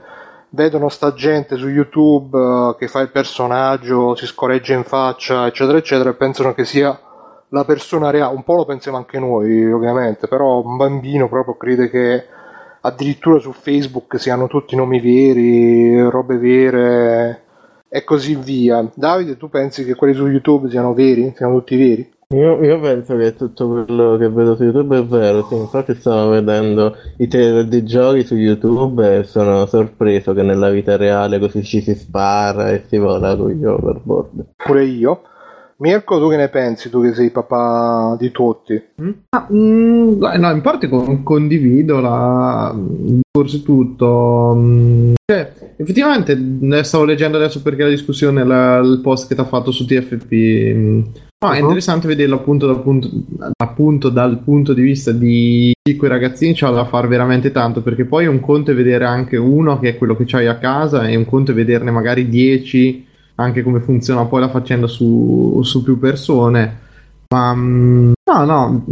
vedono 0.53 0.89
sta 0.89 1.13
gente 1.15 1.57
su 1.57 1.69
YouTube 1.69 2.39
eh, 2.39 2.77
che 2.79 2.89
fa 2.89 3.01
il 3.01 3.11
personaggio, 3.11 4.15
si 4.15 4.27
scorreggia 4.27 4.75
in 4.75 4.85
faccia, 4.85 5.47
eccetera, 5.47 5.79
eccetera, 5.79 6.11
e 6.11 6.15
pensano 6.15 6.55
che 6.55 6.65
sia 6.65 6.99
la 7.49 7.65
persona 7.65 8.11
reale. 8.11 8.35
Un 8.35 8.45
po' 8.45 8.55
lo 8.55 8.65
pensiamo 8.65 8.97
anche 8.97 9.19
noi, 9.19 9.71
ovviamente, 9.71 10.29
però 10.29 10.63
un 10.63 10.77
bambino 10.77 11.29
proprio 11.29 11.57
crede 11.57 11.91
che 11.91 12.25
addirittura 12.81 13.39
su 13.39 13.53
Facebook 13.53 14.19
siano 14.19 14.47
tutti 14.47 14.77
nomi 14.77 15.01
veri, 15.01 16.01
robe 16.09 16.37
vere 16.37 17.43
e 17.89 18.05
così 18.05 18.35
via. 18.35 18.85
Davide, 18.95 19.37
tu 19.37 19.49
pensi 19.49 19.85
che 19.85 19.95
quelli 19.95 20.15
su 20.15 20.27
YouTube 20.27 20.69
siano 20.69 20.93
veri? 20.95 21.33
Siano 21.37 21.55
tutti 21.59 21.77
veri? 21.77 22.11
Io, 22.33 22.63
io 22.63 22.81
penso 22.81 23.15
che 23.17 23.37
tutto 23.37 23.69
quello 23.69 24.17
che 24.17 24.29
vedo 24.31 24.57
su 24.57 24.63
YouTube 24.65 24.97
è 24.97 25.05
vero, 25.05 25.45
sì, 25.49 25.55
infatti 25.55 25.95
stavo 25.95 26.31
vedendo 26.31 26.97
i 27.19 27.29
trailer 27.29 27.67
di 27.67 27.85
giochi 27.85 28.25
su 28.25 28.35
YouTube 28.37 29.19
e 29.19 29.25
sono 29.25 29.67
sorpreso 29.67 30.33
che 30.33 30.43
nella 30.43 30.71
vita 30.71 30.97
reale 30.97 31.39
così 31.39 31.63
ci 31.63 31.83
si 31.83 31.95
spara 31.95 32.71
e 32.71 32.85
si 32.87 32.97
vola 32.97 33.37
con 33.37 33.51
gli 33.51 33.65
overboard. 33.65 34.47
Pure 34.57 34.85
io. 34.85 35.23
Mirko, 35.83 36.21
tu 36.21 36.29
che 36.29 36.37
ne 36.37 36.49
pensi? 36.49 36.89
Tu 36.91 37.03
che 37.03 37.13
sei 37.13 37.31
papà 37.31 38.17
di 38.17 38.31
tutti? 38.31 38.81
Ah, 39.31 39.49
mm, 39.53 40.13
guarda, 40.15 40.39
no, 40.49 40.55
in 40.55 40.61
parte 40.61 40.89
con- 40.89 41.25
condivido 41.25 41.99
la, 42.01 42.73
il 42.73 43.21
discorso 43.21 43.57
e 43.57 43.63
tutto. 43.65 44.55
mm, 44.57 45.15
cioè, 45.25 45.53
effettivamente, 45.77 46.37
ne 46.37 46.85
stavo 46.85 47.05
leggendo 47.05 47.37
adesso 47.37 47.63
perché 47.63 47.83
la 47.83 47.89
discussione, 47.89 48.45
la- 48.45 48.79
il 48.79 49.01
post 49.03 49.27
che 49.27 49.35
ti 49.35 49.41
ha 49.41 49.45
fatto 49.45 49.73
su 49.73 49.85
TFP. 49.85 50.33
mm, 50.73 50.99
no, 51.45 51.51
è 51.51 51.57
Mhm. 51.57 51.63
interessante 51.63 52.07
vederlo 52.07 52.37
appunto 52.37 52.67
dal 52.69 52.81
punto, 52.81 53.11
appunto 53.57 54.09
dal 54.09 54.39
punto 54.39 54.75
di 54.75 54.83
vista 54.83 55.11
di 55.11 55.73
quei 55.99 56.09
ragazzini 56.11 56.53
c'ha 56.55 56.71
da 56.71 56.85
fare 56.85 57.09
veramente 57.09 57.51
tanto 57.51 57.83
perché 57.83 58.05
poi 58.05 58.27
un 58.29 58.39
conto 58.39 58.71
è 58.71 58.75
vedere 58.75 59.05
anche 59.05 59.37
uno 59.37 59.81
che 59.81 59.89
è 59.89 59.99
quello 59.99 60.15
che 60.15 60.23
c'hai 60.27 60.47
a 60.47 60.59
casa 60.59 61.09
e 61.09 61.17
un 61.17 61.25
conto 61.25 61.51
è 61.51 61.55
vederne 61.55 61.91
magari 61.91 62.29
10 62.29 63.11
anche 63.37 63.63
come 63.63 63.81
funziona 63.81 64.25
poi 64.25 64.41
la 64.41 64.51
faccenda 64.51 64.87
su, 64.87 65.61
su 65.63 65.83
più 65.83 65.99
persone 65.99 66.91
ma 67.33 67.55
mm, 67.55 68.13
no, 68.31 68.45
no, 68.45 68.85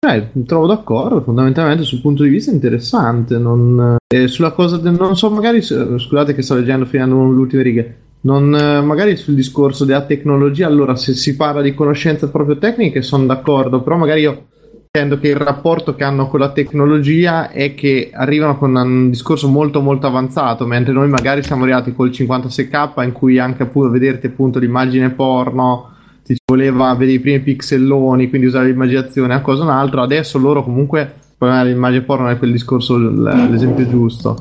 cioè, 0.00 0.30
trovo 0.44 0.66
d'accordo. 0.66 1.22
Fondamentalmente 1.22 1.84
sul 1.84 2.00
punto 2.00 2.24
di 2.24 2.28
vista 2.28 2.50
interessante. 2.50 3.38
Non, 3.38 3.96
eh, 4.12 4.26
sulla 4.26 4.50
cosa 4.50 4.76
del, 4.78 4.94
non 4.94 5.16
so, 5.16 5.30
magari 5.30 5.62
scusate 5.62 6.34
che 6.34 6.42
sto 6.42 6.56
leggendo 6.56 6.84
finendo 6.84 7.14
le 7.30 7.38
ultime 7.38 7.62
righe. 7.62 7.96
Non, 8.22 8.54
eh, 8.54 8.80
magari 8.80 9.16
sul 9.16 9.34
discorso 9.34 9.84
della 9.84 10.04
tecnologia, 10.04 10.66
allora 10.66 10.96
se 10.96 11.14
si 11.14 11.36
parla 11.36 11.62
di 11.62 11.74
conoscenze 11.74 12.28
proprio 12.30 12.58
tecniche 12.58 13.02
sono 13.02 13.26
d'accordo, 13.26 13.82
però 13.82 13.96
magari 13.96 14.22
io 14.22 14.46
intendo 14.96 15.18
che 15.18 15.26
il 15.26 15.36
rapporto 15.36 15.96
che 15.96 16.04
hanno 16.04 16.28
con 16.28 16.38
la 16.38 16.52
tecnologia 16.52 17.50
è 17.50 17.74
che 17.74 18.10
arrivano 18.12 18.56
con 18.56 18.76
un 18.76 19.10
discorso 19.10 19.48
molto 19.48 19.80
molto 19.80 20.06
avanzato, 20.06 20.66
mentre 20.66 20.92
noi 20.92 21.08
magari 21.08 21.42
siamo 21.42 21.64
arrivati 21.64 21.92
col 21.92 22.10
56k 22.10 23.02
in 23.02 23.10
cui 23.10 23.40
anche 23.40 23.64
appunto 23.64 23.90
vederti 23.90 24.26
appunto 24.26 24.60
l'immagine 24.60 25.10
porno 25.10 25.90
ti 26.22 26.36
voleva 26.46 26.94
vedere 26.94 27.16
i 27.16 27.18
primi 27.18 27.40
pixelloni, 27.40 28.28
quindi 28.28 28.46
usare 28.46 28.68
l'immaginazione 28.68 29.34
a 29.34 29.40
cosa 29.40 29.64
un 29.64 29.70
altro. 29.70 30.00
Adesso 30.00 30.38
loro 30.38 30.62
comunque, 30.62 31.12
l'immagine 31.40 32.02
porno 32.02 32.28
è 32.28 32.38
quel 32.38 32.52
discorso, 32.52 32.96
l'esempio 32.96 33.88
giusto. 33.88 34.38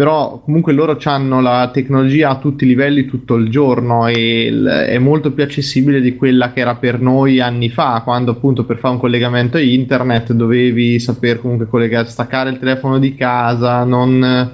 Però 0.00 0.40
comunque 0.42 0.72
loro 0.72 0.96
hanno 1.04 1.42
la 1.42 1.68
tecnologia 1.70 2.30
a 2.30 2.38
tutti 2.38 2.64
i 2.64 2.66
livelli 2.66 3.04
tutto 3.04 3.34
il 3.34 3.50
giorno 3.50 4.06
e 4.06 4.46
il- 4.46 4.64
è 4.64 4.96
molto 4.96 5.30
più 5.30 5.42
accessibile 5.44 6.00
di 6.00 6.16
quella 6.16 6.52
che 6.52 6.60
era 6.60 6.74
per 6.76 7.02
noi 7.02 7.38
anni 7.38 7.68
fa, 7.68 8.00
quando 8.02 8.30
appunto 8.30 8.64
per 8.64 8.78
fare 8.78 8.94
un 8.94 9.00
collegamento 9.00 9.58
a 9.58 9.60
internet 9.60 10.32
dovevi 10.32 10.98
saper 10.98 11.38
comunque 11.42 11.66
collegare, 11.68 12.08
staccare 12.08 12.48
il 12.48 12.58
telefono 12.58 12.98
di 12.98 13.14
casa, 13.14 13.84
non 13.84 14.24
eh, 14.24 14.50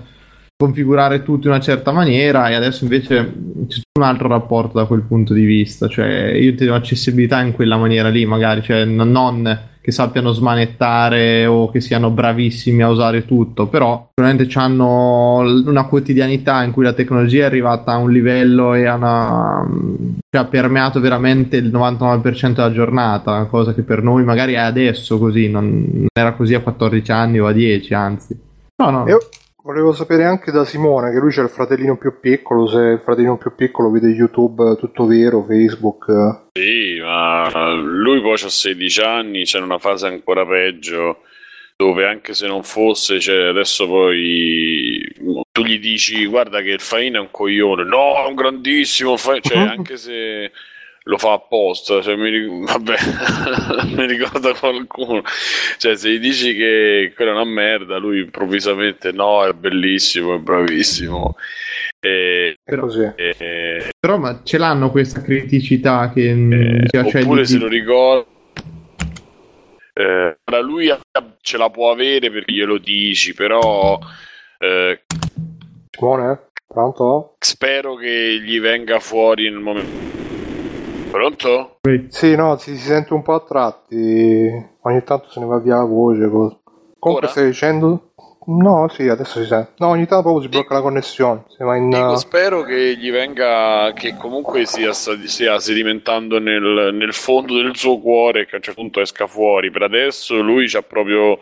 configurare 0.56 1.22
tutto 1.22 1.46
in 1.46 1.52
una 1.52 1.62
certa 1.62 1.92
maniera 1.92 2.48
e 2.48 2.54
adesso 2.54 2.82
invece 2.82 3.14
c'è 3.68 3.80
un 4.00 4.04
altro 4.04 4.26
rapporto 4.26 4.78
da 4.78 4.86
quel 4.86 5.02
punto 5.02 5.32
di 5.32 5.44
vista, 5.44 5.86
cioè 5.86 6.32
io 6.32 6.56
ti 6.56 6.64
do 6.64 6.74
accessibilità 6.74 7.40
in 7.40 7.52
quella 7.52 7.76
maniera 7.76 8.08
lì, 8.08 8.26
magari, 8.26 8.62
cioè 8.62 8.84
non 8.84 9.12
che 9.86 9.92
sappiano 9.92 10.32
smanettare 10.32 11.46
o 11.46 11.70
che 11.70 11.80
siano 11.80 12.10
bravissimi 12.10 12.82
a 12.82 12.88
usare 12.88 13.24
tutto, 13.24 13.68
però 13.68 14.08
sicuramente 14.08 14.58
hanno 14.58 15.38
una 15.64 15.84
quotidianità 15.84 16.64
in 16.64 16.72
cui 16.72 16.82
la 16.82 16.92
tecnologia 16.92 17.42
è 17.42 17.46
arrivata 17.46 17.92
a 17.92 17.98
un 17.98 18.10
livello 18.10 18.74
e 18.74 18.90
una, 18.90 19.64
cioè, 20.28 20.42
ha 20.42 20.46
permeato 20.46 20.98
veramente 20.98 21.56
il 21.56 21.70
99% 21.70 22.54
della 22.54 22.72
giornata, 22.72 23.44
cosa 23.44 23.74
che 23.74 23.82
per 23.82 24.02
noi 24.02 24.24
magari 24.24 24.54
è 24.54 24.58
adesso 24.58 25.20
così, 25.20 25.48
non, 25.48 25.86
non 25.88 26.06
era 26.12 26.32
così 26.32 26.54
a 26.54 26.60
14 26.62 27.12
anni 27.12 27.38
o 27.38 27.46
a 27.46 27.52
10, 27.52 27.94
anzi. 27.94 28.36
No, 28.82 28.90
no. 28.90 29.06
Io 29.06 29.20
volevo 29.66 29.92
sapere 29.92 30.22
anche 30.22 30.52
da 30.52 30.64
Simone, 30.64 31.10
che 31.10 31.18
lui 31.18 31.32
c'è 31.32 31.42
il 31.42 31.48
fratellino 31.48 31.98
più 31.98 32.20
piccolo, 32.20 32.68
se 32.68 32.78
il 32.78 33.00
fratellino 33.02 33.36
più 33.36 33.52
piccolo 33.56 33.90
vede 33.90 34.06
YouTube 34.06 34.76
tutto 34.78 35.06
vero, 35.06 35.42
Facebook. 35.42 36.08
eh. 36.08 36.60
Sì, 36.60 37.00
ma 37.00 37.72
lui 37.74 38.20
poi 38.20 38.34
ha 38.34 38.48
16 38.48 39.00
anni, 39.00 39.42
c'è 39.42 39.58
una 39.58 39.78
fase 39.78 40.06
ancora 40.06 40.46
peggio 40.46 41.22
dove 41.76 42.06
anche 42.06 42.32
se 42.32 42.46
non 42.46 42.62
fosse, 42.62 43.18
cioè 43.18 43.48
adesso 43.48 43.86
poi 43.88 45.04
tu 45.50 45.62
gli 45.64 45.78
dici 45.80 46.24
guarda 46.26 46.62
che 46.62 46.70
il 46.70 46.80
Faina 46.80 47.18
è 47.18 47.20
un 47.20 47.30
coglione, 47.32 47.82
no, 47.82 48.24
è 48.24 48.28
un 48.28 48.36
grandissimo 48.36 49.16
Faina, 49.16 49.40
cioè 49.42 49.58
anche 49.58 49.96
se 49.96 50.52
lo 51.08 51.18
fa 51.18 51.34
apposta, 51.34 52.02
cioè, 52.02 52.16
mi, 52.16 52.64
vabbè, 52.66 52.96
mi 53.94 54.06
ricorda 54.06 54.52
qualcuno, 54.54 55.22
cioè 55.78 55.96
se 55.96 56.10
gli 56.10 56.18
dici 56.18 56.54
che 56.54 57.12
quella 57.14 57.30
è 57.30 57.34
una 57.34 57.44
merda, 57.44 57.96
lui 57.98 58.20
improvvisamente 58.20 59.12
no, 59.12 59.44
è 59.44 59.52
bellissimo, 59.52 60.34
è 60.34 60.38
bravissimo. 60.38 61.36
E, 62.00 62.56
È 62.62 62.76
così. 62.76 63.10
e- 63.14 63.90
Però 63.98 64.18
ma 64.18 64.40
ce 64.44 64.58
l'hanno 64.58 64.90
questa 64.90 65.22
criticità 65.22 66.12
che 66.12 66.30
eh, 66.30 66.86
cioè, 66.88 67.04
oppure 67.04 67.40
di- 67.42 67.46
se 67.46 67.58
lo 67.58 67.68
ricorda 67.68 68.26
Eh, 69.94 70.36
lui 70.62 70.92
ce 71.40 71.56
la 71.56 71.70
può 71.70 71.90
avere 71.90 72.30
perché 72.30 72.52
glielo 72.52 72.78
dici, 72.78 73.32
però 73.32 73.98
eh, 74.58 75.02
Simone? 75.96 76.40
Pronto? 76.66 77.36
spero 77.38 77.94
che 77.94 78.40
gli 78.42 78.60
venga 78.60 78.98
fuori 78.98 79.44
nel 79.44 79.60
momento. 79.60 80.25
Pronto? 81.10 81.78
Sì, 82.08 82.34
no, 82.34 82.56
si, 82.56 82.76
si 82.76 82.86
sente 82.86 83.12
un 83.14 83.22
po' 83.22 83.34
a 83.34 83.40
tratti. 83.40 84.50
Ogni 84.82 85.02
tanto 85.04 85.28
se 85.30 85.40
ne 85.40 85.46
va 85.46 85.58
via 85.58 85.76
la 85.76 85.84
voce. 85.84 86.28
cosa. 86.28 86.58
Comunque 86.98 87.26
Ora? 87.26 87.28
stai 87.28 87.46
dicendo? 87.46 88.10
No, 88.48 88.88
sì, 88.88 89.08
adesso 89.08 89.40
si 89.40 89.46
sente. 89.46 89.72
No, 89.78 89.88
ogni 89.88 90.06
tanto 90.06 90.22
proprio 90.22 90.42
si 90.42 90.48
blocca 90.48 90.74
la 90.74 90.80
connessione. 90.80 91.44
Si 91.48 91.62
va 91.64 91.76
in... 91.76 91.90
Dico, 91.90 92.16
spero 92.16 92.62
che 92.62 92.96
gli 92.96 93.10
venga, 93.10 93.92
che 93.92 94.16
comunque 94.16 94.66
sia, 94.66 94.92
stia 94.92 95.58
sedimentando 95.58 96.38
nel, 96.38 96.90
nel 96.92 97.12
fondo 97.12 97.60
del 97.60 97.74
suo 97.76 97.98
cuore 97.98 98.42
e 98.42 98.46
che 98.46 98.54
a 98.54 98.56
un 98.58 98.62
certo 98.62 98.80
punto 98.80 99.00
esca 99.00 99.26
fuori. 99.26 99.70
Per 99.70 99.82
adesso 99.82 100.40
lui 100.40 100.70
ha 100.74 100.82
proprio 100.82 101.38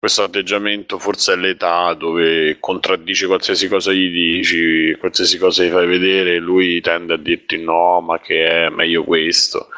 questo 0.00 0.22
atteggiamento, 0.22 0.98
forse 0.98 1.34
è 1.34 1.36
l'età 1.36 1.92
dove 1.92 2.56
contraddice 2.58 3.26
qualsiasi 3.26 3.68
cosa 3.68 3.92
gli 3.92 4.10
dici, 4.10 4.96
qualsiasi 4.98 5.36
cosa 5.36 5.62
gli 5.62 5.68
fai 5.68 5.86
vedere, 5.86 6.38
lui 6.38 6.80
tende 6.80 7.12
a 7.12 7.16
dirti 7.18 7.62
no, 7.62 8.00
ma 8.00 8.18
che 8.18 8.46
è 8.46 8.70
meglio 8.70 9.04
questo. 9.04 9.68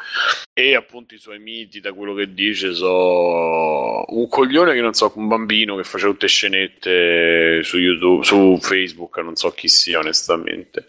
E 0.53 0.75
appunto 0.75 1.13
i 1.13 1.17
suoi 1.17 1.39
miti, 1.39 1.81
da 1.81 1.91
quello 1.91 2.13
che 2.13 2.33
dice, 2.33 2.73
so 2.73 4.05
un 4.15 4.27
coglione 4.29 4.73
che 4.73 4.79
non 4.79 4.93
so, 4.93 5.11
un 5.15 5.27
bambino 5.27 5.75
che 5.75 5.83
faceva 5.83 6.11
tutte 6.11 6.27
scenette 6.27 7.61
su 7.61 7.77
YouTube, 7.77 8.23
su 8.23 8.57
Facebook, 8.61 9.17
non 9.17 9.35
so 9.35 9.51
chi 9.51 9.67
sia 9.67 9.99
onestamente. 9.99 10.87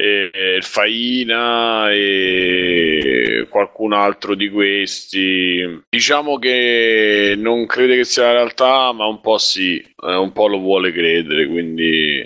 E, 0.00 0.30
e 0.32 0.54
il 0.56 0.64
Faina 0.64 1.90
e 1.92 3.46
qualcun 3.50 3.92
altro 3.92 4.34
di 4.34 4.48
questi. 4.48 5.82
Diciamo 5.90 6.38
che 6.38 7.34
non 7.36 7.66
crede 7.66 7.96
che 7.96 8.04
sia 8.04 8.24
la 8.24 8.32
realtà, 8.32 8.92
ma 8.92 9.06
un 9.06 9.20
po' 9.20 9.36
sì, 9.36 9.78
eh, 9.78 10.14
un 10.14 10.32
po' 10.32 10.48
lo 10.48 10.58
vuole 10.58 10.90
credere, 10.92 11.46
quindi 11.46 12.18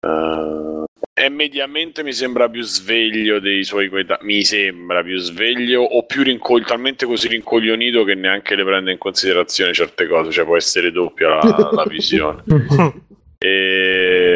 eh, 0.00 0.84
è 1.12 1.28
mediamente 1.28 2.04
mi 2.04 2.12
sembra 2.12 2.48
più 2.48 2.62
sveglio 2.62 3.40
dei 3.40 3.64
suoi 3.64 3.88
coetanei. 3.88 4.24
Mi 4.24 4.44
sembra 4.44 5.02
più 5.02 5.18
sveglio 5.18 5.82
o 5.82 6.04
più 6.06 6.22
rincog- 6.22 6.64
talmente 6.64 7.04
così 7.06 7.26
rincoglionito 7.26 8.04
che 8.04 8.14
neanche 8.14 8.54
le 8.54 8.62
prende 8.64 8.92
in 8.92 8.98
considerazione 8.98 9.72
certe 9.72 10.06
cose. 10.06 10.30
Cioè, 10.30 10.44
può 10.44 10.56
essere 10.56 10.92
doppia 10.92 11.28
la, 11.28 11.70
la 11.72 11.84
visione. 11.90 12.44
E, 13.40 14.27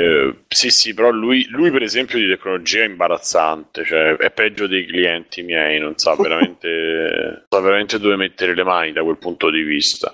sì, 0.48 0.70
sì, 0.70 0.94
però 0.94 1.10
lui, 1.10 1.46
lui, 1.50 1.70
per 1.70 1.82
esempio, 1.82 2.18
di 2.18 2.26
tecnologia 2.28 2.80
è 2.82 2.86
imbarazzante. 2.86 3.84
Cioè, 3.84 4.16
è 4.16 4.30
peggio 4.30 4.66
dei 4.66 4.86
clienti 4.86 5.42
miei. 5.42 5.78
Non 5.80 5.94
sa 5.96 6.14
veramente, 6.20 7.44
sa 7.48 7.60
veramente 7.60 7.98
dove 7.98 8.16
mettere 8.16 8.54
le 8.54 8.64
mani 8.64 8.92
da 8.92 9.02
quel 9.02 9.18
punto 9.18 9.50
di 9.50 9.62
vista. 9.62 10.12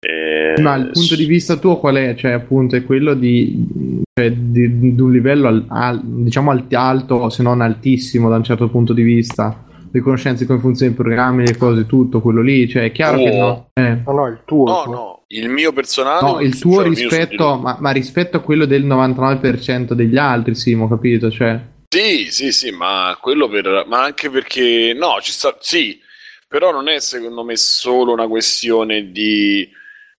E- 0.00 0.54
Ma 0.60 0.76
il 0.76 0.90
punto 0.92 1.16
di 1.16 1.24
vista 1.24 1.56
tuo 1.56 1.78
qual 1.78 1.96
è? 1.96 2.14
Cioè, 2.14 2.30
appunto, 2.32 2.76
è 2.76 2.84
quello 2.84 3.14
di, 3.14 4.02
cioè, 4.12 4.30
di, 4.32 4.94
di 4.94 5.00
un 5.00 5.10
livello 5.12 5.48
al- 5.48 5.64
al- 5.68 6.00
diciamo 6.04 6.50
alt- 6.52 6.72
alto, 6.74 7.28
se 7.30 7.42
non 7.42 7.60
altissimo 7.60 8.28
da 8.28 8.36
un 8.36 8.44
certo 8.44 8.68
punto 8.68 8.92
di 8.92 9.02
vista. 9.02 9.64
Le 9.90 10.00
conoscenze 10.00 10.44
come 10.44 10.58
funzionano 10.60 10.96
i 10.98 11.02
programmi, 11.02 11.46
le 11.46 11.56
cose, 11.56 11.86
tutto 11.86 12.20
quello 12.20 12.42
lì. 12.42 12.68
Cioè, 12.68 12.84
è 12.84 12.92
chiaro 12.92 13.18
Oh. 13.18 13.24
che 13.24 13.36
no. 13.36 13.70
Eh. 13.72 13.98
No, 14.04 14.12
no, 14.12 14.26
il 14.26 14.40
tuo. 14.44 14.64
No, 14.66 14.84
no, 14.92 15.17
il 15.28 15.48
mio 15.48 15.72
personale. 15.72 16.20
No, 16.30 16.40
il 16.40 16.58
tuo 16.58 16.76
cioè, 16.82 16.86
il 16.88 16.96
rispetto, 16.96 17.52
lui. 17.54 17.62
ma, 17.62 17.76
ma 17.80 17.90
rispetto 17.90 18.36
a 18.36 18.40
quello 18.40 18.64
del 18.64 18.84
99% 18.86 19.92
degli 19.92 20.16
altri, 20.16 20.54
sì, 20.54 20.72
ho 20.72 20.88
capito. 20.88 21.30
Cioè, 21.30 21.58
Sì, 21.88 22.30
sì, 22.30 22.52
sì, 22.52 22.70
ma 22.70 23.16
quello 23.20 23.48
per. 23.48 23.84
Ma 23.86 24.02
anche 24.02 24.30
perché. 24.30 24.94
No, 24.96 25.18
ci 25.20 25.32
sta. 25.32 25.56
Sì, 25.60 26.00
però 26.46 26.72
non 26.72 26.88
è 26.88 26.98
secondo 27.00 27.44
me 27.44 27.56
solo 27.56 28.12
una 28.12 28.26
questione 28.28 29.10
di. 29.12 29.68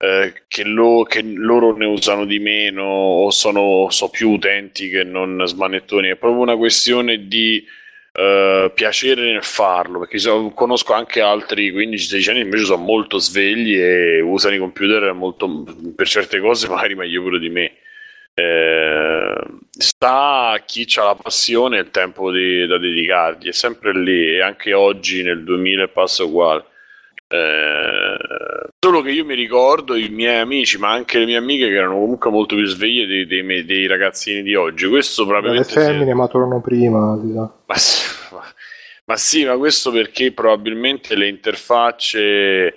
eh, 0.01 0.43
che, 0.47 0.63
lo- 0.63 1.03
che 1.03 1.21
loro 1.23 1.75
ne 1.75 1.85
usano 1.85 2.23
di 2.25 2.39
meno 2.39 2.83
o 2.83 3.31
sono 3.31 3.87
so 3.89 4.09
più 4.09 4.29
utenti 4.31 4.89
che 4.89 5.03
non 5.03 5.43
smanettoni, 5.45 6.07
è 6.09 6.15
proprio 6.15 6.41
una 6.41 6.55
questione 6.55 7.27
di 7.27 7.61
eh, 8.11 8.71
piacere 8.73 9.31
nel 9.31 9.43
farlo. 9.43 9.99
Perché 9.99 10.17
so- 10.17 10.51
conosco 10.55 10.93
anche 10.93 11.21
altri 11.21 11.71
15-16 11.71 12.29
anni 12.29 12.41
invece 12.41 12.65
sono 12.65 12.83
molto 12.83 13.17
svegli 13.17 13.75
e 13.77 14.21
usano 14.21 14.55
i 14.55 14.59
computer 14.59 15.11
molto, 15.13 15.63
per 15.95 16.07
certe 16.07 16.39
cose 16.39 16.67
magari 16.69 16.95
meglio 16.95 17.21
pure 17.21 17.39
di 17.39 17.49
me. 17.49 17.73
Eh, 18.33 19.35
sta 19.71 20.49
a 20.51 20.59
chi 20.65 20.87
ha 20.95 21.03
la 21.03 21.15
passione 21.15 21.77
e 21.77 21.81
il 21.81 21.91
tempo 21.91 22.31
di- 22.31 22.65
da 22.67 22.77
dedicargli, 22.77 23.47
è 23.49 23.51
sempre 23.51 23.93
lì 23.93 24.35
e 24.35 24.41
anche 24.41 24.73
oggi 24.73 25.23
nel 25.23 25.43
2000 25.43 25.83
e 25.83 25.87
passa 25.89 26.23
uguale. 26.23 26.65
Eh, 27.31 28.69
solo 28.79 29.01
che 29.03 29.11
io 29.11 29.23
mi 29.23 29.35
ricordo 29.35 29.95
i 29.95 30.09
miei 30.09 30.39
amici, 30.39 30.79
ma 30.79 30.89
anche 30.89 31.19
le 31.19 31.25
mie 31.25 31.37
amiche 31.37 31.67
che 31.67 31.75
erano 31.75 31.99
comunque 31.99 32.31
molto 32.31 32.55
più 32.55 32.65
sveglie 32.65 33.05
dei, 33.05 33.27
dei 33.27 33.65
dei 33.65 33.85
ragazzini 33.85 34.41
di 34.41 34.55
oggi. 34.55 34.87
Questo 34.87 35.23
Le 35.23 35.27
probabilmente 35.29 35.73
femmine 35.73 36.13
maturano 36.15 36.59
prima, 36.59 37.15
ma, 37.67 37.75
sì, 37.75 38.07
ma- 38.31 38.53
ma 39.05 39.15
sì, 39.15 39.45
ma 39.45 39.57
questo 39.57 39.91
perché 39.91 40.31
probabilmente 40.31 41.15
le 41.15 41.27
interfacce 41.27 42.73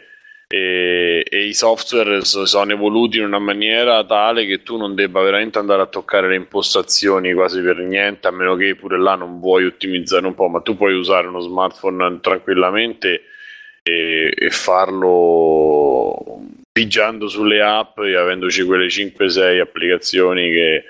e, 0.47 1.24
e 1.27 1.47
i 1.47 1.55
software 1.55 2.23
so- 2.23 2.45
sono 2.45 2.73
evoluti 2.73 3.16
in 3.16 3.24
una 3.24 3.39
maniera 3.39 4.05
tale 4.05 4.45
che 4.45 4.62
tu 4.62 4.77
non 4.77 4.95
debba 4.95 5.23
veramente 5.23 5.59
andare 5.59 5.81
a 5.81 5.87
toccare 5.87 6.29
le 6.29 6.37
impostazioni 6.37 7.33
quasi 7.33 7.62
per 7.62 7.79
niente, 7.79 8.29
a 8.29 8.31
meno 8.31 8.55
che 8.57 8.74
pure 8.74 8.99
là 8.99 9.15
non 9.15 9.41
vuoi 9.41 9.65
ottimizzare 9.65 10.27
un 10.27 10.35
po', 10.35 10.49
ma 10.49 10.61
tu 10.61 10.77
puoi 10.77 10.93
usare 10.93 11.27
uno 11.27 11.41
smartphone 11.41 12.19
tranquillamente 12.20 13.23
e, 13.83 14.33
e 14.37 14.51
farlo 14.51 16.41
pigiando 16.73 17.29
sulle 17.29 17.61
app 17.61 17.99
e 17.99 18.17
avendoci 18.17 18.65
quelle 18.65 18.87
5-6 18.87 19.61
applicazioni 19.61 20.51
che, 20.51 20.85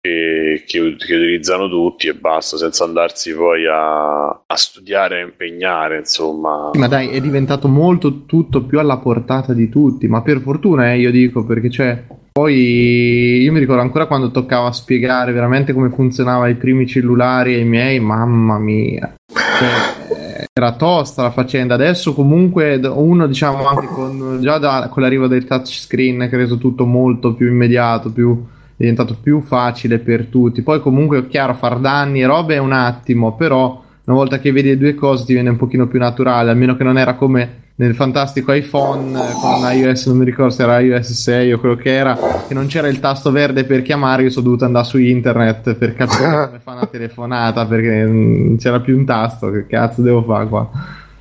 che, 0.00 0.64
che- 0.66 0.96
che 0.96 1.14
utilizzano 1.14 1.68
tutti 1.68 2.08
e 2.08 2.14
basta, 2.14 2.56
senza 2.56 2.84
andarsi 2.84 3.34
poi 3.34 3.66
a, 3.66 4.28
a 4.28 4.56
studiare, 4.56 5.20
a 5.20 5.24
impegnare, 5.24 5.98
insomma. 5.98 6.70
ma 6.72 6.88
dai, 6.88 7.08
è 7.08 7.20
diventato 7.20 7.68
molto 7.68 8.24
tutto 8.24 8.64
più 8.64 8.78
alla 8.78 8.98
portata 8.98 9.52
di 9.52 9.68
tutti. 9.68 10.08
Ma 10.08 10.22
per 10.22 10.40
fortuna, 10.40 10.92
eh, 10.92 10.98
io 10.98 11.10
dico, 11.10 11.44
perché 11.44 11.68
c'è. 11.68 12.04
Poi 12.32 13.42
io 13.42 13.52
mi 13.52 13.58
ricordo 13.58 13.82
ancora 13.82 14.06
quando 14.06 14.30
toccava 14.30 14.70
spiegare 14.70 15.32
veramente 15.32 15.72
come 15.72 15.90
funzionava 15.90 16.48
i 16.48 16.54
primi 16.54 16.86
cellulari 16.86 17.54
ai 17.54 17.64
miei, 17.64 17.98
mamma 17.98 18.58
mia. 18.58 19.12
Cioè, 19.26 20.27
era 20.58 20.72
tosta 20.72 21.22
la 21.22 21.30
faccenda. 21.30 21.74
Adesso 21.74 22.14
comunque 22.14 22.76
uno, 22.76 23.26
diciamo, 23.26 23.66
anche 23.66 23.86
con, 23.86 24.38
già 24.40 24.58
da- 24.58 24.88
con 24.90 25.02
l'arrivo 25.02 25.26
del 25.26 25.44
touchscreen 25.44 26.28
che 26.28 26.34
ha 26.34 26.38
reso 26.38 26.58
tutto 26.58 26.86
molto 26.86 27.34
più 27.34 27.48
immediato, 27.48 28.12
più, 28.12 28.44
è 28.44 28.74
diventato 28.76 29.16
più 29.20 29.40
facile 29.40 29.98
per 29.98 30.26
tutti. 30.26 30.62
Poi 30.62 30.80
comunque 30.80 31.18
è 31.18 31.26
chiaro, 31.26 31.54
far 31.54 31.78
danni 31.78 32.22
e 32.22 32.26
robe 32.26 32.54
è 32.54 32.58
un 32.58 32.72
attimo, 32.72 33.34
però 33.34 33.82
una 34.04 34.16
volta 34.16 34.38
che 34.38 34.52
vedi 34.52 34.68
le 34.68 34.78
due 34.78 34.94
cose 34.94 35.24
ti 35.24 35.34
viene 35.34 35.50
un 35.50 35.56
pochino 35.56 35.86
più 35.86 35.98
naturale, 35.98 36.50
almeno 36.50 36.76
che 36.76 36.84
non 36.84 36.98
era 36.98 37.14
come 37.14 37.66
nel 37.78 37.94
fantastico 37.94 38.52
iPhone 38.52 39.10
eh, 39.16 39.32
con 39.40 39.72
iOS, 39.72 40.06
non 40.08 40.16
mi 40.18 40.24
ricordo 40.24 40.50
se 40.52 40.62
era 40.64 40.80
iOS 40.80 41.12
6 41.12 41.52
o 41.52 41.60
quello 41.60 41.76
che 41.76 41.94
era, 41.94 42.16
che 42.46 42.52
non 42.54 42.66
c'era 42.66 42.88
il 42.88 42.98
tasto 42.98 43.30
verde 43.30 43.64
per 43.64 43.82
chiamare, 43.82 44.24
io 44.24 44.30
sono 44.30 44.46
dovuto 44.46 44.64
andare 44.64 44.84
su 44.84 44.98
internet 44.98 45.74
per 45.74 45.94
capire 45.94 46.46
come 46.46 46.60
fa 46.60 46.72
una 46.72 46.86
telefonata, 46.86 47.66
perché 47.66 48.04
mm, 48.04 48.56
c'era 48.56 48.80
più 48.80 48.96
un 48.96 49.04
tasto, 49.04 49.50
che 49.52 49.66
cazzo 49.66 50.02
devo 50.02 50.22
fare 50.24 50.48
qua? 50.48 50.70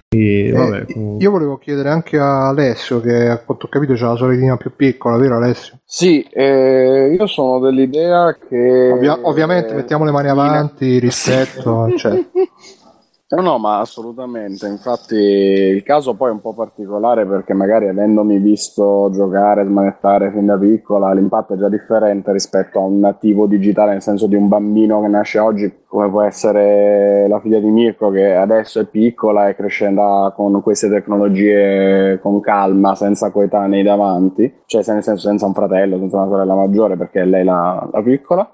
E, 0.10 0.52
vabbè, 0.56 0.86
Eh, 0.88 0.94
comunque. 0.94 1.24
io 1.24 1.32
volevo 1.32 1.58
chiedere 1.58 1.90
anche 1.90 2.18
a 2.18 2.48
Alessio, 2.48 3.02
che 3.02 3.28
a 3.28 3.38
quanto 3.40 3.66
ho 3.66 3.70
capito 3.70 3.94
c'ha 3.94 4.08
la 4.08 4.16
sorellina 4.16 4.56
più 4.58 4.72
piccola, 4.76 5.18
vero 5.18 5.36
Alessio? 5.36 5.80
Sì, 5.86 6.22
eh, 6.32 7.14
io 7.16 7.28
sono 7.28 7.60
dell'idea 7.60 8.36
che... 8.50 8.92
Ovvia- 8.94 9.20
ovviamente 9.22 9.74
mettiamo 9.76 10.06
le 10.06 10.12
mani 10.12 10.30
avanti 10.30 10.98
rispetto, 10.98 11.92
cioè. 12.00 12.20
No, 13.30 13.42
no, 13.42 13.58
ma 13.58 13.80
assolutamente. 13.80 14.68
Infatti 14.68 15.16
il 15.16 15.84
caso 15.84 16.14
poi 16.14 16.30
è 16.30 16.32
un 16.32 16.40
po' 16.40 16.54
particolare 16.54 17.26
perché 17.26 17.54
magari 17.54 17.90
avendomi 17.90 18.40
visto 18.40 19.10
giocare, 19.12 19.66
smanettare 19.66 20.32
fin 20.32 20.46
da 20.46 20.58
piccola, 20.58 21.12
l'impatto 21.12 21.54
è 21.54 21.58
già 21.58 21.68
differente 21.68 22.32
rispetto 22.32 22.80
a 22.80 22.84
un 22.84 23.00
nativo 23.00 23.46
digitale, 23.46 23.92
nel 23.92 24.02
senso 24.02 24.28
di 24.28 24.36
un 24.36 24.48
bambino 24.48 25.02
che 25.02 25.10
nasce 25.10 25.40
oggi, 25.40 25.70
come 25.88 26.10
può 26.10 26.22
essere 26.22 27.28
la 27.28 27.42
figlia 27.42 27.60
di 27.60 27.70
Mirko 27.70 28.12
che 28.12 28.34
adesso 28.34 28.80
è 28.80 28.86
piccola 28.86 29.50
e 29.50 29.56
crescerà 29.56 30.32
con 30.34 30.62
queste 30.62 30.88
tecnologie 30.90 32.20
con 32.22 32.40
calma, 32.40 32.96
senza 32.96 33.30
coetanei 33.32 33.84
davanti, 33.84 34.62
cioè 34.66 34.82
nel 34.88 35.04
senso 35.04 35.28
senza 35.28 35.46
un 35.46 35.54
fratello, 35.54 35.98
senza 35.98 36.16
una 36.16 36.28
sorella 36.30 36.56
maggiore 36.56 36.96
perché 36.96 37.24
è 37.24 37.26
lei 37.26 37.44
la, 37.44 37.90
la 37.92 38.02
piccola. 38.02 38.50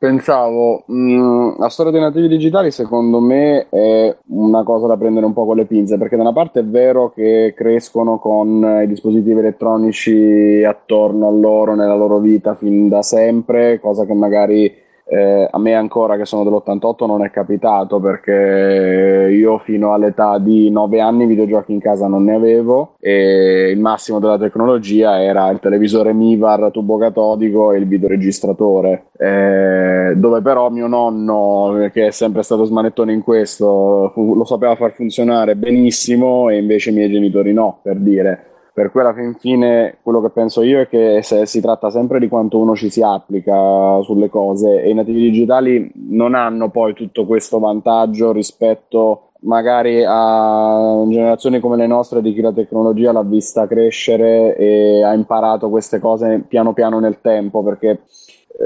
Pensavo, 0.00 0.84
mh, 0.86 1.58
la 1.58 1.68
storia 1.68 1.92
dei 1.92 2.00
nativi 2.00 2.26
digitali 2.26 2.70
secondo 2.70 3.20
me 3.20 3.68
è 3.68 4.16
una 4.28 4.62
cosa 4.62 4.86
da 4.86 4.96
prendere 4.96 5.26
un 5.26 5.34
po' 5.34 5.44
con 5.44 5.56
le 5.56 5.66
pinze, 5.66 5.98
perché 5.98 6.16
da 6.16 6.22
una 6.22 6.32
parte 6.32 6.60
è 6.60 6.64
vero 6.64 7.10
che 7.10 7.52
crescono 7.54 8.18
con 8.18 8.80
i 8.82 8.86
dispositivi 8.86 9.40
elettronici 9.40 10.64
attorno 10.64 11.28
a 11.28 11.30
loro 11.30 11.74
nella 11.74 11.96
loro 11.96 12.18
vita 12.18 12.54
fin 12.54 12.88
da 12.88 13.02
sempre, 13.02 13.78
cosa 13.78 14.06
che 14.06 14.14
magari 14.14 14.74
Eh, 15.12 15.48
a 15.50 15.58
me 15.58 15.74
ancora 15.74 16.16
che 16.16 16.24
sono 16.24 16.44
dell'88 16.44 17.04
non 17.04 17.24
è 17.24 17.32
capitato 17.32 17.98
perché 17.98 19.28
io 19.32 19.58
fino 19.58 19.92
all'età 19.92 20.38
di 20.38 20.70
9 20.70 21.00
anni 21.00 21.26
videogiochi 21.26 21.72
in 21.72 21.80
casa 21.80 22.06
non 22.06 22.22
ne 22.22 22.36
avevo 22.36 22.94
e 23.00 23.72
il 23.74 23.80
massimo 23.80 24.20
della 24.20 24.38
tecnologia 24.38 25.20
era 25.20 25.50
il 25.50 25.58
televisore 25.58 26.12
Mivar 26.12 26.70
tubo 26.70 26.96
catodico 26.96 27.72
e 27.72 27.78
il 27.78 27.88
videoregistratore 27.88 29.06
eh, 29.18 30.12
dove 30.14 30.42
però 30.42 30.70
mio 30.70 30.86
nonno 30.86 31.88
che 31.92 32.06
è 32.06 32.10
sempre 32.12 32.44
stato 32.44 32.62
smanettone 32.62 33.12
in 33.12 33.24
questo 33.24 34.10
fu- 34.14 34.36
lo 34.36 34.44
sapeva 34.44 34.76
far 34.76 34.92
funzionare 34.92 35.56
benissimo 35.56 36.48
e 36.50 36.58
invece 36.58 36.90
i 36.90 36.92
miei 36.92 37.10
genitori 37.10 37.52
no 37.52 37.80
per 37.82 37.96
dire 37.96 38.49
per 38.72 38.90
cui 38.90 39.00
alla 39.00 39.14
fin 39.14 39.34
fine 39.34 39.98
quello 40.02 40.20
che 40.20 40.30
penso 40.30 40.62
io 40.62 40.80
è 40.80 40.88
che 40.88 41.20
se 41.22 41.46
si 41.46 41.60
tratta 41.60 41.90
sempre 41.90 42.18
di 42.18 42.28
quanto 42.28 42.58
uno 42.58 42.74
ci 42.74 42.90
si 42.90 43.02
applica 43.02 44.00
sulle 44.02 44.28
cose 44.28 44.82
e 44.82 44.90
i 44.90 44.94
nativi 44.94 45.20
digitali 45.20 45.90
non 46.08 46.34
hanno 46.34 46.70
poi 46.70 46.94
tutto 46.94 47.26
questo 47.26 47.58
vantaggio 47.58 48.32
rispetto 48.32 49.30
magari 49.42 50.04
a 50.06 51.04
generazioni 51.08 51.60
come 51.60 51.76
le 51.76 51.86
nostre 51.86 52.20
di 52.20 52.34
chi 52.34 52.40
la 52.40 52.52
tecnologia 52.52 53.12
l'ha 53.12 53.22
vista 53.22 53.66
crescere 53.66 54.54
e 54.56 55.02
ha 55.02 55.14
imparato 55.14 55.70
queste 55.70 55.98
cose 55.98 56.44
piano 56.46 56.72
piano 56.72 56.98
nel 56.98 57.20
tempo 57.20 57.62
perché 57.62 58.00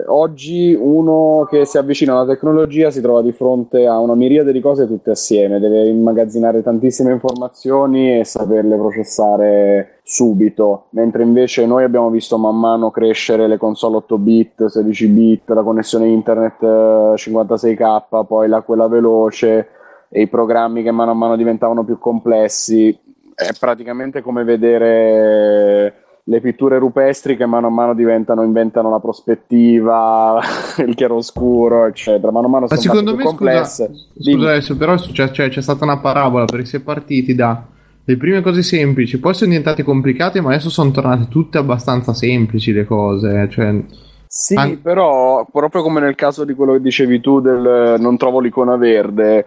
oggi 0.07 0.75
uno 0.79 1.47
che 1.49 1.65
si 1.67 1.79
avvicina 1.79 2.15
alla 2.15 2.27
tecnologia 2.27 2.91
si 2.91 3.01
trova 3.01 3.23
di 3.23 3.33
fronte 3.33 3.87
a 3.87 3.99
una 3.99 4.15
miriade 4.15 4.53
di 4.53 4.61
cose 4.61 4.87
tutte 4.87 5.11
assieme, 5.11 5.61
deve 5.61 5.87
immagazzinare 5.89 6.63
tantissime 6.63 7.13
informazioni 7.13 8.19
e 8.19 8.25
saperle 8.25 8.77
processare 8.77 10.01
subito, 10.03 10.87
mentre 10.91 11.23
invece 11.23 11.67
noi 11.67 11.85
abbiamo 11.85 12.11
visto 12.11 12.39
man 12.39 12.59
mano 12.59 12.91
crescere 12.91 13.47
le 13.47 13.57
console 13.57 13.97
8 13.97 14.19
bit, 14.19 14.65
16 14.67 15.07
bit, 15.09 15.51
la 15.51 15.63
connessione 15.63 16.09
internet 16.09 16.63
eh, 16.63 17.15
56k, 17.17 18.27
poi 18.27 18.49
la 18.49 18.63
quella 18.63 18.89
veloce 18.89 19.69
e 20.09 20.23
i 20.23 20.29
programmi 20.29 20.83
che 20.83 20.91
mano 20.91 21.11
a 21.11 21.15
mano 21.15 21.37
diventavano 21.37 21.85
più 21.85 21.99
complessi. 21.99 22.97
È 23.35 23.49
praticamente 23.59 24.23
come 24.23 24.45
vedere 24.45 26.04
le 26.27 26.41
pitture 26.41 26.79
rupestri 26.79 27.37
che 27.37 27.45
mano 27.47 27.67
a 27.67 27.71
mano 27.71 27.95
diventano, 27.95 28.43
inventano 28.43 28.89
la 28.91 28.99
prospettiva, 29.01 30.41
il 30.87 30.95
chiaroscuro, 30.95 31.87
eccetera. 31.87 32.33
Mano 32.33 32.47
a 32.47 32.51
mano 32.51 32.67
Ma 32.69 32.77
sono 32.77 32.81
secondo 32.81 33.11
sempre 33.11 33.25
me, 33.25 33.31
complesse. 33.31 33.87
scusa, 34.15 34.31
scusa 34.33 34.49
adesso, 34.51 34.77
però 34.77 34.95
c'è, 34.97 35.31
c'è- 35.31 35.49
c'è 35.51 35.61
stata 35.61 35.85
una 35.85 35.99
parabola 35.99 36.45
perché 36.47 36.65
si 36.67 36.77
è 36.77 36.81
partiti 36.81 37.35
da 37.35 37.67
le 38.07 38.17
prime 38.19 38.43
cose 38.43 38.63
semplici, 38.63 39.19
poi 39.19 39.33
sono 39.35 39.51
diventate 39.51 39.83
complicate, 39.83 40.41
ma 40.41 40.51
adesso 40.51 40.69
sono 40.71 40.91
tornate 40.91 41.27
tutte 41.29 41.59
abbastanza 41.59 42.13
semplici 42.13 42.73
le 42.73 42.85
cose. 42.85 43.49
Cioè, 43.51 43.83
Sì, 44.27 44.55
An- 44.57 44.81
però 44.83 45.47
proprio 45.51 45.83
come 45.83 46.01
nel 46.01 46.15
caso 46.15 46.45
di 46.45 46.55
quello 46.55 46.73
che 46.73 46.81
dicevi 46.81 47.21
tu 47.21 47.41
del 47.41 47.67
eh, 47.97 48.03
non 48.03 48.17
trovo 48.17 48.41
l'icona 48.41 48.77
verde, 48.77 49.47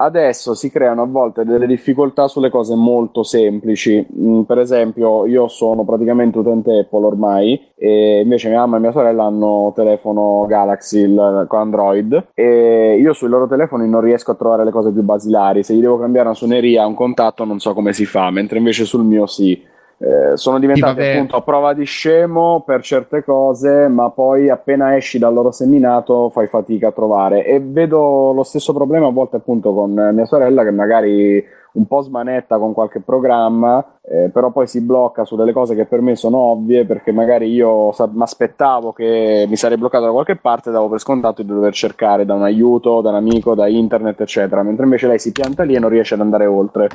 adesso 0.00 0.54
si 0.54 0.70
creano 0.70 1.02
a 1.02 1.06
volte 1.06 1.44
delle 1.44 1.66
difficoltà 1.66 2.28
sulle 2.28 2.50
cose 2.50 2.74
molto 2.74 3.22
semplici. 3.22 4.06
Mm, 4.16 4.42
per 4.42 4.58
esempio, 4.58 5.26
io 5.26 5.48
sono 5.48 5.84
praticamente 5.84 6.38
utente 6.38 6.78
Apple 6.78 7.04
ormai 7.04 7.60
e 7.76 8.20
invece 8.22 8.48
mia 8.48 8.60
mamma 8.60 8.76
e 8.76 8.80
mia 8.80 8.92
sorella 8.92 9.24
hanno 9.24 9.72
telefono 9.74 10.46
Galaxy 10.46 11.00
il- 11.02 11.44
con 11.48 11.60
Android 11.60 12.28
e 12.34 12.98
io 13.00 13.12
sui 13.12 13.28
loro 13.28 13.46
telefoni 13.46 13.88
non 13.88 14.00
riesco 14.00 14.30
a 14.32 14.34
trovare 14.34 14.64
le 14.64 14.70
cose 14.70 14.92
più 14.92 15.02
basilari. 15.02 15.62
Se 15.62 15.74
gli 15.74 15.80
devo 15.80 15.98
cambiare 15.98 16.28
una 16.28 16.36
suoneria, 16.36 16.86
un 16.86 16.94
contatto, 16.94 17.44
non 17.44 17.58
so 17.58 17.74
come 17.74 17.92
si 17.92 18.04
fa, 18.04 18.30
mentre 18.30 18.58
invece 18.58 18.84
sul 18.84 19.04
mio 19.04 19.26
sì. 19.26 19.60
Eh, 20.00 20.36
sono 20.36 20.60
diventati 20.60 21.02
appunto 21.02 21.34
a 21.34 21.42
prova 21.42 21.74
di 21.74 21.84
scemo 21.84 22.62
per 22.64 22.82
certe 22.82 23.24
cose, 23.24 23.88
ma 23.88 24.10
poi 24.10 24.48
appena 24.48 24.96
esci 24.96 25.18
dal 25.18 25.34
loro 25.34 25.50
seminato 25.50 26.30
fai 26.30 26.46
fatica 26.46 26.88
a 26.88 26.92
trovare. 26.92 27.44
E 27.44 27.60
vedo 27.60 28.32
lo 28.32 28.44
stesso 28.44 28.72
problema 28.72 29.08
a 29.08 29.12
volte 29.12 29.36
appunto 29.36 29.74
con 29.74 29.92
mia 29.92 30.24
sorella 30.24 30.62
che 30.62 30.70
magari 30.70 31.44
un 31.72 31.86
po' 31.86 32.00
smanetta 32.00 32.58
con 32.58 32.72
qualche 32.72 33.00
programma, 33.00 33.84
eh, 34.02 34.30
però 34.32 34.50
poi 34.50 34.66
si 34.66 34.80
blocca 34.80 35.24
su 35.24 35.36
delle 35.36 35.52
cose 35.52 35.74
che 35.74 35.84
per 35.84 36.00
me 36.00 36.16
sono 36.16 36.38
ovvie 36.38 36.84
perché 36.84 37.12
magari 37.12 37.50
io 37.50 37.92
mi 38.12 38.22
aspettavo 38.22 38.92
che 38.92 39.46
mi 39.48 39.56
sarei 39.56 39.76
bloccato 39.76 40.04
da 40.04 40.12
qualche 40.12 40.36
parte, 40.36 40.70
davo 40.70 40.88
per 40.88 41.00
scontato 41.00 41.42
di 41.42 41.48
dover 41.48 41.72
cercare 41.72 42.24
da 42.24 42.34
un 42.34 42.42
aiuto, 42.42 43.00
da 43.00 43.10
un 43.10 43.16
amico, 43.16 43.54
da 43.54 43.68
internet, 43.68 44.20
eccetera, 44.20 44.62
mentre 44.62 44.84
invece 44.84 45.06
lei 45.08 45.18
si 45.18 45.32
pianta 45.32 45.62
lì 45.64 45.74
e 45.74 45.78
non 45.78 45.90
riesce 45.90 46.14
ad 46.14 46.20
andare 46.20 46.46
oltre. 46.46 46.88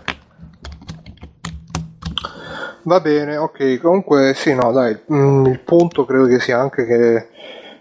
Va 2.85 2.99
bene, 2.99 3.37
ok. 3.37 3.79
Comunque, 3.79 4.33
sì, 4.35 4.53
no, 4.53 4.71
dai. 4.71 4.97
mm, 5.11 5.45
il 5.45 5.59
punto 5.61 6.05
credo 6.05 6.25
che 6.25 6.39
sia 6.39 6.59
anche 6.59 6.85
che 6.85 7.27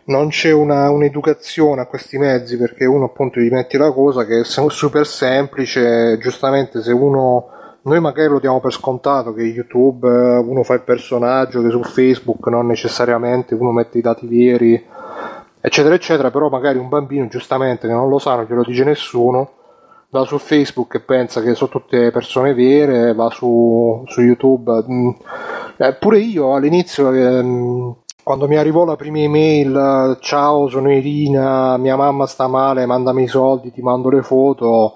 non 0.05 0.29
c'è 0.29 0.53
una, 0.53 0.91
un'educazione 0.91 1.81
a 1.81 1.87
questi 1.87 2.19
mezzi 2.19 2.57
perché 2.57 2.85
uno 2.85 3.07
appunto 3.07 3.41
gli 3.41 3.51
metti 3.51 3.77
la 3.77 3.91
cosa 3.93 4.25
che 4.25 4.41
è 4.41 4.45
super 4.45 5.07
semplice. 5.07 6.19
Giustamente, 6.19 6.83
se 6.83 6.93
uno. 6.93 7.49
Noi 7.85 7.99
magari 7.99 8.29
lo 8.29 8.39
diamo 8.39 8.61
per 8.61 8.73
scontato 8.73 9.35
che 9.35 9.43
YouTube 9.43 10.07
eh, 10.07 10.37
uno 10.37 10.63
fa 10.63 10.75
il 10.75 10.83
personaggio, 10.83 11.63
che 11.63 11.71
su 11.71 11.83
Facebook 11.83 12.47
non 12.47 12.69
necessariamente 12.69 13.55
uno 13.55 13.73
mette 13.73 13.99
i 13.99 14.01
dati 14.01 14.25
veri, 14.29 14.81
eccetera, 15.61 15.93
eccetera. 15.97 16.31
Però 16.31 16.49
magari 16.49 16.79
un 16.79 16.89
bambino, 16.89 17.27
giustamente, 17.27 17.89
che 17.89 17.93
non 17.93 18.09
lo 18.09 18.21
sa, 18.21 18.37
non 18.37 18.45
glielo 18.45 18.63
dice 18.63 18.85
nessuno 18.85 19.62
va 20.13 20.25
su 20.25 20.37
Facebook 20.37 20.95
e 20.97 21.01
pensa 21.01 21.41
che 21.41 21.55
sono 21.55 21.71
tutte 21.71 22.11
persone 22.11 22.53
vere, 22.53 23.15
va 23.15 23.31
su, 23.31 24.03
su 24.07 24.21
YouTube. 24.21 24.85
mm, 24.87 25.11
eh, 25.79 25.95
pure 25.95 26.19
io 26.19 26.55
all'inizio, 26.55 27.11
ehm, 27.11 27.97
quando 28.23 28.47
mi 28.47 28.57
arrivò 28.57 28.85
la 28.85 28.97
prima 28.97 29.19
email, 29.19 29.75
eh, 29.75 30.19
ciao, 30.21 30.69
sono 30.69 30.93
Irina, 30.93 31.79
mia 31.79 31.97
mamma 31.97 32.27
sta 32.27 32.47
male, 32.47 32.85
mandami 32.85 33.23
i 33.23 33.27
soldi, 33.27 33.73
ti 33.73 33.81
mando 33.81 34.11
le 34.11 34.23
foto. 34.23 34.93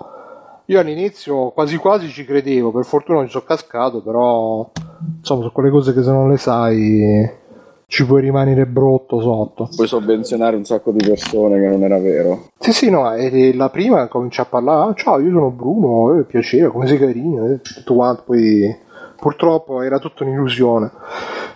Io 0.66 0.80
all'inizio 0.80 1.50
quasi 1.52 1.76
quasi 1.78 2.08
ci 2.08 2.24
credevo, 2.26 2.70
per 2.70 2.84
fortuna 2.84 3.18
non 3.18 3.26
ci 3.26 3.32
sono 3.32 3.44
cascato, 3.46 4.02
però 4.02 4.70
insomma 5.18 5.40
sono 5.40 5.52
quelle 5.52 5.70
cose 5.70 5.94
che 5.94 6.02
se 6.02 6.10
non 6.10 6.28
le 6.28 6.36
sai 6.36 7.44
ci 7.88 8.04
puoi 8.04 8.20
rimanere 8.20 8.66
brutto 8.66 9.20
sotto. 9.20 9.68
Puoi 9.74 9.86
sovvenzionare 9.86 10.56
un 10.56 10.64
sacco 10.64 10.90
di 10.90 11.06
persone 11.06 11.60
che 11.60 11.68
non 11.68 11.82
era 11.84 11.98
vero. 11.98 12.48
Sì, 12.58 12.72
sì, 12.72 12.90
no, 12.90 13.12
e 13.14 13.54
la 13.54 13.70
prima 13.70 14.08
comincia 14.08 14.42
a 14.42 14.46
parlare, 14.46 14.90
"Ah, 14.90 14.94
ciao, 14.94 15.20
io 15.20 15.30
sono 15.30 15.50
Bruno, 15.50 16.18
eh, 16.18 16.24
piacere, 16.24 16.68
come 16.68 16.86
sei 16.86 16.98
carino, 16.98 17.46
eh, 17.46 17.60
tutto 17.60 17.94
quanto, 17.94 18.22
poi 18.26 18.76
purtroppo 19.18 19.82
era 19.82 19.98
tutta 19.98 20.24
un'illusione. 20.24 20.90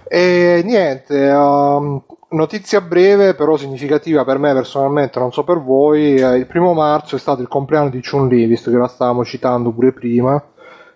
E 0.09 0.63
niente, 0.65 1.27
ehm, 1.29 2.03
notizia 2.31 2.81
breve 2.81 3.35
però 3.35 3.57
significativa 3.57 4.25
per 4.25 4.39
me 4.39 4.53
personalmente, 4.53 5.19
non 5.19 5.33
so 5.33 5.43
per 5.45 5.61
voi, 5.61 6.15
eh, 6.15 6.37
il 6.37 6.47
primo 6.47 6.73
marzo 6.75 7.17
è 7.17 7.19
stato 7.19 7.43
il 7.43 7.49
compleanno 7.49 7.91
di 7.91 8.01
Chun-Li, 8.01 8.47
visto 8.47 8.71
che 8.71 8.77
la 8.77 8.87
stavamo 8.89 9.25
citando 9.25 9.73
pure 9.73 9.93
prima. 9.93 10.41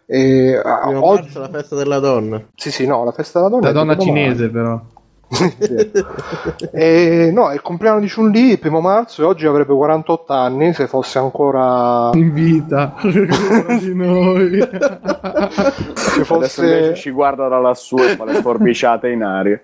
E, 0.07 0.55
ah, 0.63 0.81
Primo 0.87 1.07
oggi, 1.07 1.23
marzo, 1.23 1.41
la 1.41 1.49
festa 1.49 1.77
della 1.77 1.99
donna. 1.99 2.41
sì, 2.55 2.71
sì, 2.71 2.87
no, 2.87 3.05
la 3.05 3.13
festa 3.13 3.39
della 3.41 3.51
donna 3.51 3.65
la 3.65 3.71
è 3.71 3.73
donna 3.73 3.97
cinese, 3.97 4.49
però. 4.51 4.81
E, 6.71 7.31
no, 7.33 7.51
è 7.51 7.55
il 7.55 7.63
compleanno 7.63 8.01
di 8.01 8.11
Chun-Li, 8.11 8.51
il 8.51 8.59
primo 8.59 8.81
marzo, 8.81 9.23
e 9.23 9.25
oggi 9.25 9.47
avrebbe 9.47 9.75
48 9.75 10.33
anni, 10.33 10.73
se 10.73 10.87
fosse 10.87 11.19
ancora... 11.19 12.11
In 12.15 12.33
vita 12.33 12.95
di 13.03 13.95
noi. 13.95 14.69
Se 15.95 16.25
fosse... 16.25 16.95
ci 16.95 17.11
guarda 17.11 17.49
da 17.49 17.59
lassù 17.59 17.97
e 17.99 18.17
fa 18.17 18.25
le 18.25 18.35
sforbiciate 18.35 19.09
in 19.09 19.23
aria. 19.23 19.61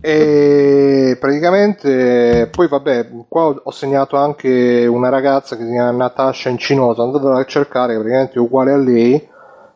E 0.00 1.16
praticamente 1.18 2.48
poi 2.50 2.68
vabbè, 2.68 3.08
qua 3.28 3.48
ho- 3.48 3.70
segnato 3.70 4.16
anche 4.16 4.86
una 4.86 5.08
ragazza 5.08 5.56
che 5.56 5.64
si 5.64 5.70
chiama 5.70 5.90
Natasha 5.90 6.48
Incinosa, 6.48 7.02
andatela 7.02 7.38
a 7.38 7.44
cercare, 7.44 7.94
che 7.94 7.98
praticamente 7.98 8.34
è 8.34 8.38
uguale 8.38 8.72
a 8.72 8.76
lei 8.76 9.28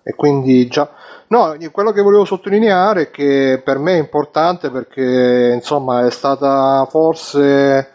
e 0.04 0.14
quindi 0.14 0.66
già 0.68 0.88
No, 1.32 1.56
quello 1.70 1.92
che 1.92 2.02
volevo 2.02 2.26
sottolineare 2.26 3.04
è 3.04 3.10
che 3.10 3.62
per 3.64 3.78
me 3.78 3.94
è 3.94 3.98
importante 3.98 4.68
perché 4.68 5.52
insomma 5.54 6.04
è 6.04 6.10
stata 6.10 6.86
forse 6.90 7.88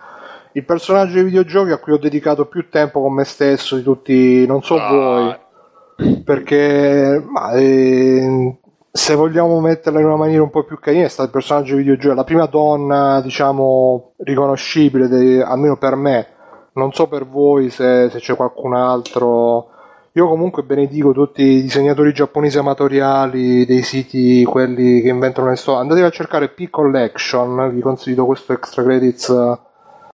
il 0.54 0.66
personaggio 0.66 1.14
dei 1.14 1.24
videogiochi 1.26 1.70
a 1.70 1.78
cui 1.78 1.94
ho 1.94 2.00
dedicato 2.00 2.48
più 2.48 2.68
tempo 2.68 3.00
con 3.00 3.14
me 3.14 3.26
stesso 3.26 3.76
di 3.76 3.84
tutti, 3.84 4.44
non 4.48 4.64
so 4.64 4.78
Ah. 4.78 4.90
voi, 4.90 6.24
perché 6.24 7.24
ma, 7.28 7.52
eh, 7.52 8.58
se 8.92 9.14
vogliamo 9.14 9.60
metterla 9.60 10.00
in 10.00 10.08
una 10.08 10.16
maniera 10.16 10.42
un 10.42 10.50
po' 10.50 10.64
più 10.64 10.80
carina 10.80 11.06
è 11.06 11.10
stato 11.10 11.28
il 11.28 11.34
personaggio 11.34 11.76
dei 11.76 11.84
videogiochi, 11.84 12.16
la 12.16 12.24
prima 12.24 12.48
donna 12.48 13.22
diciamo 13.22 14.14
riconoscibile, 14.18 15.08
de- 15.08 15.44
almeno 15.44 15.78
per 15.78 15.96
me, 15.96 16.28
non 16.74 16.92
so 16.92 17.08
per 17.08 17.28
voi 17.28 17.70
se, 17.70 18.10
se 18.10 18.18
c'è 18.18 18.36
qualcun 18.36 18.74
altro. 18.74 19.76
Io 20.14 20.28
comunque 20.28 20.64
benedico 20.64 21.12
tutti 21.12 21.44
i 21.44 21.62
disegnatori 21.62 22.12
giapponesi 22.12 22.58
amatoriali 22.58 23.66
dei 23.66 23.84
siti, 23.84 24.44
quelli 24.44 25.02
che 25.02 25.10
inventano 25.10 25.50
le 25.50 25.56
storie. 25.56 25.82
Andatevi 25.82 26.06
a 26.06 26.12
cercare 26.12 26.50
P-Collection, 26.50 27.72
vi 27.74 27.82
consiglio 27.82 28.26
questo 28.26 28.54
extra 28.54 28.84
credits 28.84 29.30
eh, 29.30 29.60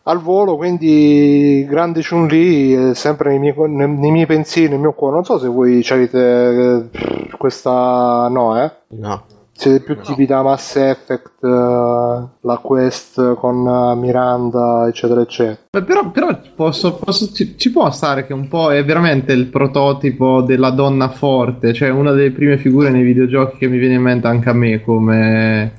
al 0.04 0.20
volo, 0.20 0.56
quindi 0.56 1.66
grande 1.68 2.02
Chun-Li, 2.02 2.90
eh, 2.90 2.94
sempre 2.94 3.30
nei 3.30 3.38
miei, 3.38 3.54
nei, 3.68 4.10
miei 4.10 4.26
pensieri, 4.26 4.70
nel 4.70 4.80
mio 4.80 4.94
cuore. 4.94 5.16
Non 5.16 5.24
so 5.24 5.38
se 5.38 5.48
voi 5.48 5.86
avete 5.90 6.88
eh, 6.92 7.36
questa... 7.36 8.28
no, 8.30 8.62
eh? 8.62 8.72
No. 8.88 9.22
Siete 9.60 9.80
più 9.80 9.98
tipi 10.00 10.24
da 10.24 10.40
Mass 10.40 10.76
Effect, 10.76 11.44
eh, 11.44 11.48
la 11.48 12.56
quest 12.62 13.34
con 13.34 13.66
eh, 13.66 13.94
Miranda, 13.94 14.86
eccetera, 14.88 15.20
eccetera. 15.20 15.58
Beh, 15.70 15.82
Però, 15.82 16.10
però 16.10 16.40
posso- 16.54 16.94
posso- 16.94 17.30
ci, 17.30 17.58
ci 17.58 17.70
può 17.70 17.90
stare 17.90 18.24
che 18.26 18.32
un 18.32 18.48
po' 18.48 18.72
è 18.72 18.82
veramente 18.82 19.34
il 19.34 19.48
prototipo 19.48 20.40
della 20.40 20.70
donna 20.70 21.10
forte, 21.10 21.74
cioè 21.74 21.90
una 21.90 22.12
delle 22.12 22.30
prime 22.30 22.56
figure 22.56 22.88
nei 22.88 23.02
videogiochi 23.02 23.58
che 23.58 23.68
mi 23.68 23.76
viene 23.76 23.96
in 23.96 24.00
mente 24.02 24.26
anche 24.28 24.48
a 24.48 24.54
me 24.54 24.82
come... 24.82 25.72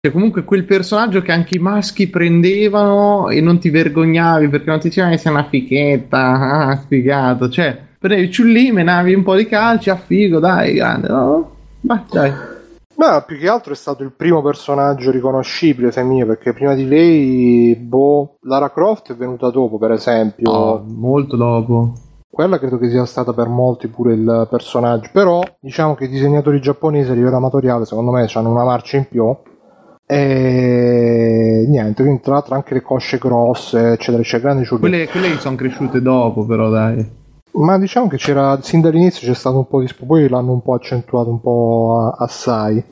Cioè 0.00 0.12
comunque 0.12 0.42
quel 0.42 0.64
personaggio 0.64 1.22
che 1.22 1.30
anche 1.30 1.56
i 1.56 1.60
maschi 1.60 2.08
prendevano 2.08 3.28
e 3.28 3.40
non 3.40 3.60
ti 3.60 3.70
vergognavi 3.70 4.48
perché 4.48 4.68
non 4.70 4.80
ti 4.80 4.88
dicevano 4.88 5.14
che 5.14 5.20
sei 5.20 5.30
una 5.32 5.44
fichetta, 5.44 6.66
ah, 6.66 6.76
sfigato, 6.76 7.48
cioè 7.48 7.78
prendevi 8.00 8.32
ciullì, 8.32 8.72
menavi 8.72 9.14
un 9.14 9.22
po' 9.22 9.36
di 9.36 9.46
calci, 9.46 9.90
a 9.90 9.96
figo, 9.96 10.40
dai, 10.40 10.74
grande, 10.74 11.06
no? 11.06 11.50
Vai, 11.82 12.00
dai. 12.10 12.32
Ma 12.98 13.22
più 13.22 13.38
che 13.38 13.48
altro 13.48 13.72
è 13.72 13.76
stato 13.76 14.02
il 14.02 14.12
primo 14.12 14.42
personaggio 14.42 15.12
riconoscibile 15.12 15.92
femminile, 15.92 16.26
perché 16.26 16.52
prima 16.52 16.74
di 16.74 16.84
lei, 16.84 17.76
boh, 17.76 18.38
Lara 18.42 18.72
Croft 18.72 19.12
è 19.12 19.16
venuta 19.16 19.50
dopo, 19.50 19.78
per 19.78 19.92
esempio. 19.92 20.50
No, 20.50 20.84
molto 20.84 21.36
dopo. 21.36 21.92
Quella 22.28 22.58
credo 22.58 22.76
che 22.76 22.90
sia 22.90 23.04
stata 23.04 23.32
per 23.32 23.46
molti 23.46 23.86
pure 23.86 24.14
il 24.14 24.48
personaggio, 24.50 25.10
però 25.12 25.40
diciamo 25.60 25.94
che 25.94 26.04
i 26.04 26.08
disegnatori 26.08 26.60
giapponesi 26.60 27.10
a 27.10 27.14
livello 27.14 27.36
amatoriale 27.36 27.84
secondo 27.84 28.10
me 28.10 28.26
hanno 28.32 28.50
una 28.50 28.64
marcia 28.64 28.96
in 28.96 29.06
più 29.08 29.36
e 30.10 31.66
niente, 31.68 32.02
quindi 32.02 32.22
tra 32.22 32.32
l'altro 32.32 32.54
anche 32.54 32.74
le 32.74 32.82
cosce 32.82 33.18
grosse, 33.18 33.92
eccetera, 33.92 34.22
c'è 34.22 34.40
grande. 34.40 34.66
Quelle, 34.66 35.06
quelle 35.08 35.38
sono 35.38 35.54
cresciute 35.54 36.00
dopo, 36.00 36.46
però, 36.46 36.68
dai. 36.68 37.17
Ma 37.52 37.78
diciamo 37.78 38.06
che 38.08 38.16
c'era 38.18 38.60
sin 38.62 38.80
dall'inizio 38.80 39.26
c'è 39.26 39.34
stato 39.34 39.56
un 39.58 39.66
po' 39.66 39.80
di 39.80 39.88
sp- 39.88 40.04
poi 40.06 40.28
l'hanno 40.28 40.52
un 40.52 40.62
po' 40.62 40.74
accentuato 40.74 41.30
un 41.30 41.40
po' 41.40 42.14
assai. 42.16 42.82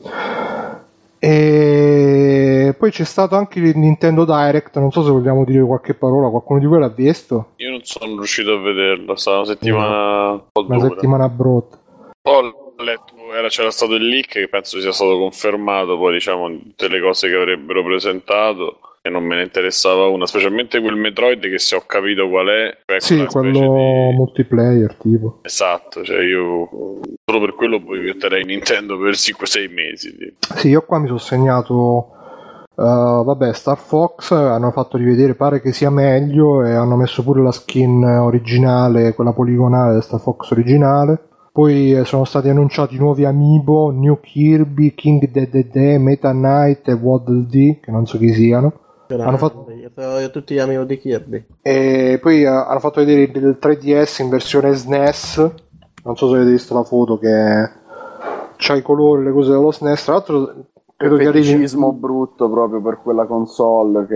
E 1.18 2.74
poi 2.78 2.90
c'è 2.90 3.04
stato 3.04 3.36
anche 3.36 3.58
il 3.58 3.76
Nintendo 3.76 4.24
Direct, 4.24 4.76
non 4.78 4.90
so 4.92 5.02
se 5.02 5.10
vogliamo 5.10 5.44
dire 5.44 5.64
qualche 5.64 5.94
parola, 5.94 6.28
qualcuno 6.28 6.58
di 6.60 6.66
voi 6.66 6.80
l'ha 6.80 6.88
visto? 6.88 7.52
Io 7.56 7.70
non 7.70 7.80
sono 7.82 8.14
riuscito 8.16 8.52
a 8.52 8.60
vederlo, 8.60 9.14
è 9.14 9.16
stata 9.16 9.38
una 9.38 9.46
settimana 9.46 10.30
un 10.32 10.42
po' 10.52 10.64
Una 10.66 10.76
dura. 10.78 10.88
settimana 10.90 11.28
brutta. 11.28 11.78
Ho 12.22 12.40
letto, 12.78 13.14
era, 13.34 13.48
c'era 13.48 13.70
stato 13.70 13.94
il 13.94 14.06
leak 14.06 14.26
che 14.26 14.48
penso 14.48 14.78
sia 14.80 14.92
stato 14.92 15.16
confermato, 15.18 15.96
poi 15.96 16.12
diciamo 16.14 16.48
tutte 16.48 16.88
le 16.88 17.00
cose 17.00 17.28
che 17.28 17.34
avrebbero 17.36 17.82
presentato 17.82 18.78
e 19.06 19.10
non 19.10 19.24
me 19.24 19.36
ne 19.36 19.42
interessava 19.42 20.06
una, 20.08 20.26
specialmente 20.26 20.80
quel 20.80 20.96
Metroid 20.96 21.40
che 21.40 21.58
se 21.58 21.76
ho 21.76 21.82
capito 21.86 22.28
qual 22.28 22.46
è, 22.48 22.76
cioè 22.84 23.00
Sì, 23.00 23.14
quella 23.14 23.30
specie 23.30 23.50
quello 23.58 24.08
di- 24.10 24.16
multiplayer 24.16 24.94
tipo. 24.96 25.38
Esatto, 25.42 26.02
cioè 26.04 26.22
io 26.22 26.68
solo 27.24 27.40
per 27.40 27.54
quello 27.54 27.80
boicotterei 27.80 28.44
Nintendo 28.44 28.98
per 28.98 29.14
5-6 29.14 29.72
mesi. 29.72 30.16
tipo. 30.16 30.54
Sì, 30.56 30.68
io 30.68 30.82
qua 30.82 30.98
mi 30.98 31.06
sono 31.06 31.18
segnato 31.18 32.10
eh, 32.78 32.82
vabbè, 32.82 33.52
Star 33.54 33.78
Fox 33.78 34.32
hanno 34.32 34.70
fatto 34.70 34.96
rivedere, 34.98 35.34
pare 35.34 35.60
che 35.62 35.72
sia 35.72 35.88
meglio 35.90 36.62
e 36.64 36.72
hanno 36.72 36.96
messo 36.96 37.22
pure 37.22 37.40
la 37.42 37.52
skin 37.52 38.04
originale, 38.04 39.14
quella 39.14 39.32
poligonale 39.32 39.92
del 39.94 40.02
Star 40.02 40.20
Fox 40.20 40.50
originale. 40.50 41.18
Poi 41.56 41.94
eh, 41.94 42.04
sono 42.04 42.24
stati 42.24 42.50
annunciati 42.50 42.98
nuovi 42.98 43.24
amiibo, 43.24 43.90
New 43.90 44.20
Kirby, 44.20 44.94
King 44.94 45.30
Dedede, 45.30 45.96
Meta 45.96 46.32
Knight 46.32 46.86
e 46.88 46.92
Waddle 46.92 47.46
Dee, 47.48 47.80
che 47.80 47.90
non 47.90 48.04
so 48.04 48.18
chi 48.18 48.30
siano. 48.34 48.72
Hanno 49.14 49.36
fatto- 49.36 49.66
Io 49.70 50.30
tutti 50.30 50.54
gli 50.54 50.58
amici 50.58 50.86
di 50.86 50.98
Kirby. 50.98 51.46
E 51.62 52.18
poi 52.20 52.42
eh, 52.42 52.46
hanno 52.46 52.80
fatto 52.80 53.00
vedere 53.04 53.22
il, 53.22 53.36
il 53.36 53.58
3DS 53.60 54.22
in 54.22 54.28
versione 54.28 54.74
SNES. 54.74 55.50
Non 56.04 56.16
so 56.16 56.28
se 56.28 56.34
avete 56.36 56.50
visto 56.50 56.74
la 56.74 56.84
foto 56.84 57.18
che 57.18 57.70
c'ha 58.56 58.74
i 58.74 58.82
colori, 58.82 59.24
le 59.24 59.32
cose 59.32 59.50
dello 59.50 59.70
SNES. 59.70 60.04
Tra 60.04 60.12
l'altro, 60.14 60.54
credo 60.96 61.16
che 61.16 61.26
arrivi. 61.26 61.46
feticismo 61.46 61.92
brutto 61.92 62.48
proprio 62.50 62.80
per 62.80 63.00
quella 63.02 63.26
console 63.26 64.06
che 64.06 64.14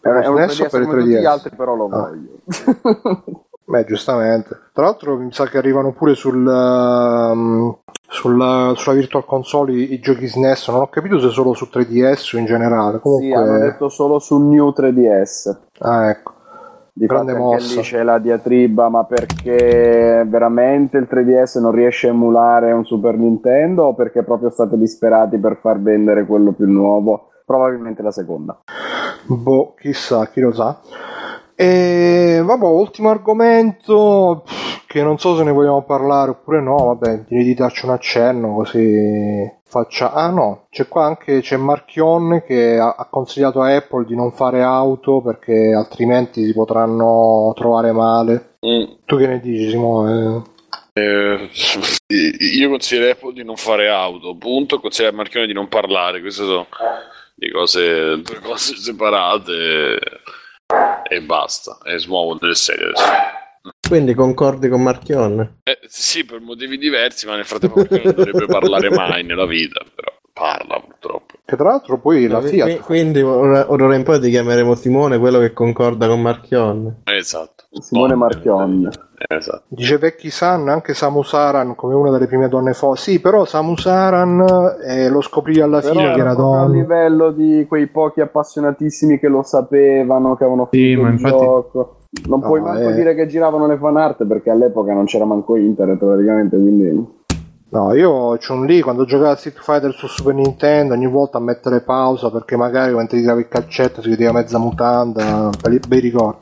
Per 0.00 0.12
è 0.22 0.26
un 0.26 0.36
SNES 0.48 0.60
o 0.60 0.64
3DS 0.64 0.70
per 0.70 0.80
il 0.80 0.86
come 0.86 0.98
tutti 1.00 1.12
3DS? 1.14 1.20
gli 1.20 1.24
altri 1.24 1.50
però 1.56 1.74
lo 1.74 1.84
Ah. 1.86 1.88
voglio 2.08 2.30
Beh, 3.66 3.84
giustamente. 3.84 4.60
Tra 4.72 4.84
l'altro, 4.84 5.16
mi 5.16 5.32
sa 5.32 5.46
che 5.46 5.58
arrivano 5.58 5.92
pure 5.92 6.14
sul, 6.14 6.46
ehm, 6.46 7.76
sulla, 8.08 8.72
sulla 8.76 8.94
Virtual 8.94 9.24
Console 9.24 9.72
i, 9.72 9.94
i 9.94 10.00
giochi 10.00 10.26
SNES. 10.26 10.68
Non 10.68 10.82
ho 10.82 10.88
capito 10.88 11.18
se 11.18 11.30
solo 11.30 11.54
su 11.54 11.68
3DS 11.72 12.36
o 12.36 12.38
in 12.38 12.44
generale. 12.44 13.00
Comunque, 13.00 13.26
sì 13.26 13.32
hanno 13.32 13.58
detto 13.58 13.88
solo 13.88 14.18
su 14.18 14.38
New 14.38 14.72
3DS 14.76 15.56
ah, 15.78 16.10
ecco. 16.10 16.32
di 16.92 17.06
Grande 17.06 17.34
mossa. 17.34 17.76
lì 17.76 17.80
c'è 17.80 18.02
la 18.02 18.18
diatriba 18.18 18.88
ma 18.88 19.04
perché 19.04 20.24
veramente 20.26 20.98
il 20.98 21.08
3DS 21.10 21.60
non 21.60 21.72
riesce 21.72 22.08
a 22.08 22.10
emulare 22.10 22.72
un 22.72 22.84
Super 22.84 23.16
Nintendo 23.16 23.84
o 23.84 23.94
perché 23.94 24.22
proprio 24.22 24.50
state 24.50 24.76
disperati 24.76 25.38
per 25.38 25.56
far 25.56 25.80
vendere 25.80 26.26
quello 26.26 26.52
più 26.52 26.66
nuovo 26.70 27.30
probabilmente 27.44 28.02
la 28.02 28.12
seconda 28.12 28.60
Boh, 29.26 29.74
chissà, 29.78 30.26
chi 30.26 30.40
lo 30.40 30.52
sa. 30.52 30.78
E 31.56 32.40
vabbè, 32.44 32.64
ultimo 32.64 33.10
argomento 33.10 34.44
che 34.86 35.02
non 35.02 35.18
so 35.18 35.36
se 35.36 35.44
ne 35.44 35.52
vogliamo 35.52 35.84
parlare 35.84 36.30
oppure 36.30 36.60
no, 36.60 36.76
vabbè, 36.76 37.24
direi 37.28 37.44
di 37.44 37.54
darci 37.54 37.84
un 37.84 37.92
accenno 37.92 38.54
così 38.54 39.50
faccia... 39.64 40.12
Ah 40.12 40.30
no, 40.30 40.66
c'è 40.70 40.86
qua 40.86 41.04
anche 41.04 41.40
c'è 41.40 41.56
Marchion 41.56 42.42
che 42.46 42.78
ha, 42.78 42.94
ha 42.96 43.08
consigliato 43.10 43.60
a 43.60 43.74
Apple 43.74 44.04
di 44.04 44.14
non 44.14 44.30
fare 44.32 44.62
auto 44.62 45.20
perché 45.20 45.72
altrimenti 45.74 46.44
si 46.44 46.52
potranno 46.52 47.52
trovare 47.56 47.90
male. 47.92 48.56
Mm. 48.64 48.84
Tu 49.04 49.18
che 49.18 49.26
ne 49.26 49.40
dici 49.40 49.70
Simone? 49.70 50.42
Eh, 50.92 51.50
io 52.06 52.68
consiglierei 52.68 53.12
Apple 53.12 53.32
di 53.32 53.42
non 53.42 53.56
fare 53.56 53.88
auto, 53.88 54.36
punto, 54.36 54.78
consiglierei 54.78 55.14
a 55.14 55.16
Marchione 55.18 55.46
di 55.46 55.52
non 55.52 55.66
parlare, 55.66 56.20
queste 56.20 56.44
sono 56.44 56.68
di 57.34 57.50
cose, 57.50 58.22
due 58.22 58.38
cose 58.40 58.76
separate 58.76 59.98
e 61.08 61.22
basta, 61.22 61.78
e 61.84 61.98
smuovo 61.98 62.36
delle 62.38 62.54
serie 62.54 62.86
adesso. 62.86 63.04
Quindi 63.88 64.14
concordi 64.14 64.68
con 64.68 64.82
Marchione? 64.82 65.58
Eh, 65.62 65.78
sì, 65.86 66.24
per 66.24 66.40
motivi 66.40 66.76
diversi, 66.76 67.26
ma 67.26 67.36
nel 67.36 67.44
frattempo 67.44 67.86
non 67.88 68.14
dovrebbe 68.14 68.46
parlare 68.46 68.90
mai 68.90 69.24
nella 69.24 69.46
vita, 69.46 69.82
però 69.94 70.12
parla 70.32 70.80
purtroppo. 70.80 71.34
Che 71.44 71.56
tra 71.56 71.70
l'altro 71.70 72.00
poi 72.00 72.26
la 72.26 72.40
Fiat... 72.40 72.80
Quindi 72.80 73.22
ora, 73.22 73.70
ora 73.70 73.94
in 73.94 74.02
poi 74.02 74.20
ti 74.20 74.30
chiameremo 74.30 74.74
Simone, 74.74 75.18
quello 75.18 75.38
che 75.38 75.52
concorda 75.52 76.08
con 76.08 76.20
Marchione. 76.20 77.02
Esatto. 77.04 77.64
Simone 77.80 78.14
Marchion 78.14 78.86
eh, 78.86 79.13
Esatto. 79.26 79.62
Dice 79.68 79.96
Vecchi 79.98 80.30
San, 80.30 80.68
anche 80.68 80.94
Samu 80.94 81.22
Saran 81.22 81.74
come 81.74 81.94
una 81.94 82.10
delle 82.10 82.26
prime 82.26 82.48
donne 82.48 82.72
forti. 82.74 83.00
Sì, 83.12 83.20
però 83.20 83.44
Samu 83.44 83.76
Saran 83.76 84.44
eh, 84.86 85.08
lo 85.08 85.20
scoprì 85.20 85.60
alla 85.60 85.80
però 85.80 85.92
fine 85.92 86.12
che 86.14 86.20
era 86.20 86.34
proprio 86.34 86.54
a 86.54 86.60
donna. 86.66 86.74
livello 86.74 87.30
di 87.30 87.64
quei 87.68 87.86
pochi 87.86 88.20
appassionatissimi 88.20 89.18
che 89.18 89.28
lo 89.28 89.42
sapevano 89.42 90.36
che 90.36 90.44
avevano 90.44 90.68
Sì, 90.70 90.78
finito 90.78 91.00
ma 91.02 91.08
il 91.08 91.14
infatti- 91.14 91.38
gioco 91.44 91.96
non 92.28 92.38
No, 92.40 92.46
puoi 92.46 92.60
manco 92.60 92.90
eh. 92.90 92.94
dire 92.94 93.14
che 93.14 93.26
giravano 93.26 93.66
le 93.66 93.76
fan 93.76 93.96
art 93.96 94.24
perché 94.24 94.50
all'epoca 94.50 94.92
non 94.92 95.04
c'era 95.06 95.24
manco 95.24 95.56
internet 95.56 95.98
praticamente 95.98 96.56
quindi 96.56 97.22
No, 97.70 97.92
io 97.92 98.36
Chun 98.38 98.66
Li 98.66 98.80
quando 98.82 99.04
giocavo 99.04 99.30
a 99.32 99.34
Street 99.36 99.58
Fighter 99.58 99.92
su 99.92 100.06
Super 100.06 100.32
Nintendo 100.32 100.94
ogni 100.94 101.08
volta 101.08 101.38
a 101.38 101.40
mettere 101.40 101.80
pausa 101.80 102.30
perché 102.30 102.56
magari 102.56 102.94
mentre 102.94 103.18
tirava 103.18 103.40
il 103.40 103.48
calcetto 103.48 104.00
si 104.00 104.10
vedeva 104.10 104.30
mezza 104.30 104.58
mutanda, 104.58 105.50
bei 105.88 105.98
ricordi. 105.98 106.38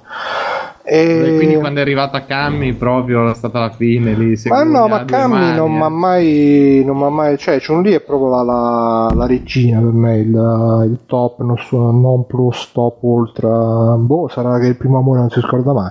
E... 0.85 1.35
Quindi 1.37 1.57
quando 1.57 1.79
è 1.79 1.83
arrivata 1.83 2.25
Cammy 2.25 2.73
proprio 2.73 3.31
è 3.31 3.35
stata 3.35 3.61
la 3.61 3.71
fine 3.71 4.15
lì. 4.15 4.37
Ma 4.47 4.65
no, 4.65 4.89
ma 4.89 5.05
mani, 5.09 5.57
non 5.57 5.71
eh. 5.71 5.77
mi 5.77 5.83
ha 5.83 5.89
mai, 5.89 6.83
non 6.85 6.99
m'ha 6.99 7.09
mai, 7.09 7.39
cioè 7.39 7.61
Chun 7.61 7.83
Li 7.83 7.93
è 7.93 8.01
proprio 8.01 8.31
la, 8.31 8.43
la, 8.43 9.13
la 9.15 9.27
regina 9.27 9.79
per 9.79 9.93
me, 9.93 10.19
il, 10.19 10.89
il 10.91 10.99
top, 11.07 11.41
non, 11.43 11.57
non 12.01 12.27
plus, 12.27 12.73
top, 12.73 13.03
ultra, 13.03 13.97
boh, 13.97 14.29
sarà 14.29 14.59
che 14.59 14.67
il 14.67 14.77
primo 14.77 14.99
amore 14.99 15.21
non 15.21 15.31
si 15.31 15.41
scorda 15.41 15.73
mai. 15.73 15.91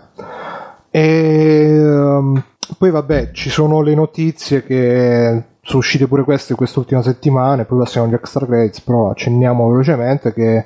E 0.90 1.78
ehm, 1.78 2.44
poi 2.78 2.92
vabbè, 2.92 3.32
ci 3.32 3.50
sono 3.50 3.82
le 3.82 3.96
notizie 3.96 4.64
che 4.64 5.44
sono 5.62 5.80
uscite 5.80 6.08
pure 6.08 6.24
queste 6.24 6.56
quest'ultima 6.56 7.02
settimana, 7.02 7.62
e 7.62 7.66
poi 7.66 7.80
passiamo 7.80 8.08
agli 8.08 8.14
extra 8.14 8.46
credits, 8.46 8.82
però 8.82 9.12
accenniamo 9.12 9.70
velocemente 9.70 10.34
che 10.34 10.66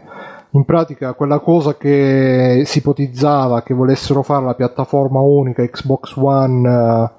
in 0.56 0.64
pratica 0.64 1.14
quella 1.14 1.40
cosa 1.40 1.76
che 1.76 2.64
si 2.66 2.78
ipotizzava 2.78 3.62
che 3.62 3.74
volessero 3.74 4.24
fare 4.24 4.46
la 4.46 4.56
piattaforma 4.56 5.20
unica 5.20 5.66
Xbox 5.66 6.16
One 6.16 7.12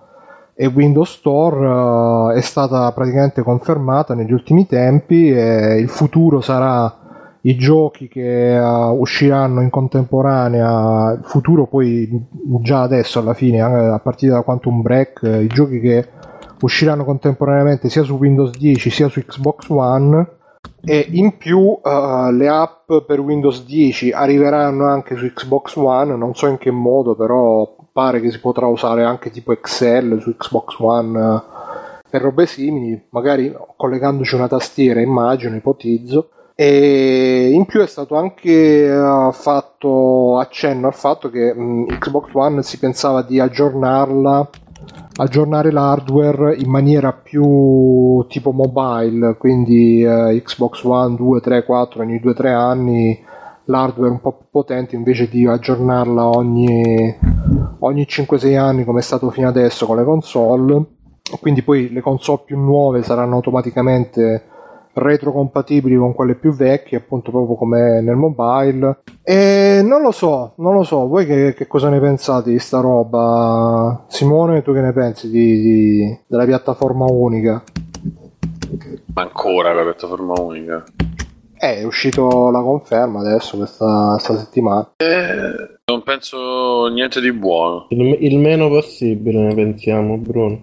eh, 0.55 0.65
e 0.65 0.67
Windows 0.69 1.11
Store 1.11 2.35
eh, 2.35 2.39
è 2.39 2.41
stata 2.41 2.91
praticamente 2.93 3.43
confermata 3.43 4.15
negli 4.15 4.33
ultimi 4.33 4.67
tempi 4.67 5.31
e 5.31 5.77
il 5.79 5.89
futuro 5.91 6.41
sarà 6.41 7.05
i 7.43 7.57
giochi 7.57 8.09
che 8.09 8.57
eh, 8.57 8.61
usciranno 8.61 9.61
in 9.61 9.69
contemporanea, 9.69 11.13
il 11.13 11.25
futuro 11.25 11.67
poi 11.67 12.09
già 12.63 12.83
adesso 12.83 13.19
alla 13.19 13.35
fine, 13.35 13.61
a 13.61 14.01
partire 14.03 14.33
da 14.33 14.43
Quantum 14.43 14.81
Break, 14.81 15.21
i 15.23 15.47
giochi 15.47 15.79
che 15.79 16.09
usciranno 16.63 17.05
contemporaneamente 17.05 17.91
sia 17.91 18.03
su 18.03 18.15
Windows 18.15 18.51
10 18.57 18.89
sia 18.89 19.09
su 19.09 19.21
Xbox 19.21 19.69
One 19.69 20.36
e 20.85 21.07
in 21.11 21.37
più 21.37 21.79
eh, 21.83 22.33
le 22.33 22.49
app 22.49 22.93
per 23.07 23.21
Windows 23.21 23.65
10 23.65 24.13
arriveranno 24.13 24.87
anche 24.87 25.17
su 25.17 25.27
Xbox 25.33 25.77
One, 25.77 26.17
non 26.17 26.35
so 26.35 26.47
in 26.47 26.59
che 26.59 26.71
modo, 26.71 27.17
però 27.17 27.75
pare 27.93 28.21
che 28.21 28.31
si 28.31 28.41
potrà 28.41 28.67
usare 28.67 29.05
anche 29.05 29.31
tipo 29.31 29.53
Excel 29.53 30.21
su 30.21 30.37
Xbox 30.37 30.79
One 30.79 31.43
per 32.09 32.23
robe 32.23 32.47
simili, 32.47 33.07
magari 33.11 33.55
collegandoci 33.77 34.35
una 34.35 34.49
tastiera, 34.49 35.01
immagino, 35.01 35.57
ipotizzo. 35.57 36.31
E 36.55 37.51
in 37.53 37.67
più 37.67 37.83
è 37.83 37.87
stato 37.87 38.17
anche 38.17 38.89
uh, 38.91 39.31
fatto 39.33 40.39
accenno 40.39 40.87
al 40.87 40.95
fatto 40.95 41.29
che 41.29 41.53
mh, 41.53 41.99
Xbox 41.99 42.31
One 42.33 42.63
si 42.63 42.79
pensava 42.79 43.21
di 43.23 43.39
aggiornarla 43.39 44.49
aggiornare 45.17 45.71
l'hardware 45.71 46.55
in 46.57 46.69
maniera 46.69 47.13
più 47.13 48.25
tipo 48.29 48.53
mobile, 48.53 49.37
quindi 49.37 50.03
eh, 50.03 50.43
Xbox 50.45 50.83
One 50.85 51.17
2, 51.17 51.41
3, 51.41 51.65
4 51.65 52.03
ogni 52.03 52.21
2-3 52.23 52.47
anni 52.55 53.25
l'hardware 53.67 54.11
un 54.11 54.21
po' 54.21 54.33
più 54.33 54.47
potente 54.51 54.95
invece 54.95 55.29
di 55.29 55.47
aggiornarla 55.47 56.29
ogni, 56.29 57.15
ogni 57.81 58.07
5-6 58.09 58.59
anni 58.59 58.85
come 58.85 59.01
è 59.01 59.03
stato 59.03 59.31
fino 59.31 59.49
adesso 59.49 59.87
con 59.87 59.97
le 59.97 60.05
console. 60.05 60.85
Quindi 61.41 61.63
poi 61.63 61.91
le 61.91 62.01
console 62.01 62.43
più 62.45 62.59
nuove 62.59 63.03
saranno 63.03 63.35
automaticamente 63.35 64.45
retrocompatibili 64.97 65.95
con 65.95 66.15
quelle 66.15 66.35
più 66.35 66.55
vecchie, 66.55 66.99
appunto 66.99 67.31
proprio 67.31 67.55
come 67.55 68.01
nel 68.01 68.17
mobile. 68.17 69.03
E 69.23 69.83
non 69.85 70.01
lo 70.01 70.11
so, 70.11 70.55
non 70.57 70.73
lo 70.73 70.83
so, 70.83 71.07
voi 71.07 71.27
che, 71.27 71.53
che 71.55 71.67
cosa 71.67 71.91
ne 71.91 72.01
pensate 72.01 72.51
di 72.51 72.59
sta 72.59 72.81
roba? 72.81 74.05
Simone, 74.09 74.63
tu 74.63 74.73
che 74.73 74.81
ne 74.81 74.93
pensi 74.93 75.29
di, 75.29 75.61
di, 75.61 76.19
della 76.27 76.47
piattaforma 76.47 77.05
unica? 77.09 77.63
Ma 79.15 79.23
ancora 79.23 79.73
la 79.73 79.83
piattaforma 79.83 80.35
unica? 80.41 80.85
Eh, 81.59 81.77
è 81.79 81.85
uscito 81.85 82.51
la 82.51 82.61
conferma 82.61 83.21
adesso 83.21 83.57
questa, 83.57 84.13
questa 84.13 84.37
settimana. 84.39 84.93
Eh, 84.97 85.79
non 85.87 86.03
penso 86.03 86.87
niente 86.89 87.21
di 87.21 87.33
buono. 87.33 87.87
Il, 87.91 88.17
il 88.21 88.39
meno 88.39 88.69
possibile, 88.69 89.41
ne 89.41 89.55
pensiamo, 89.55 90.17
Bruno. 90.17 90.61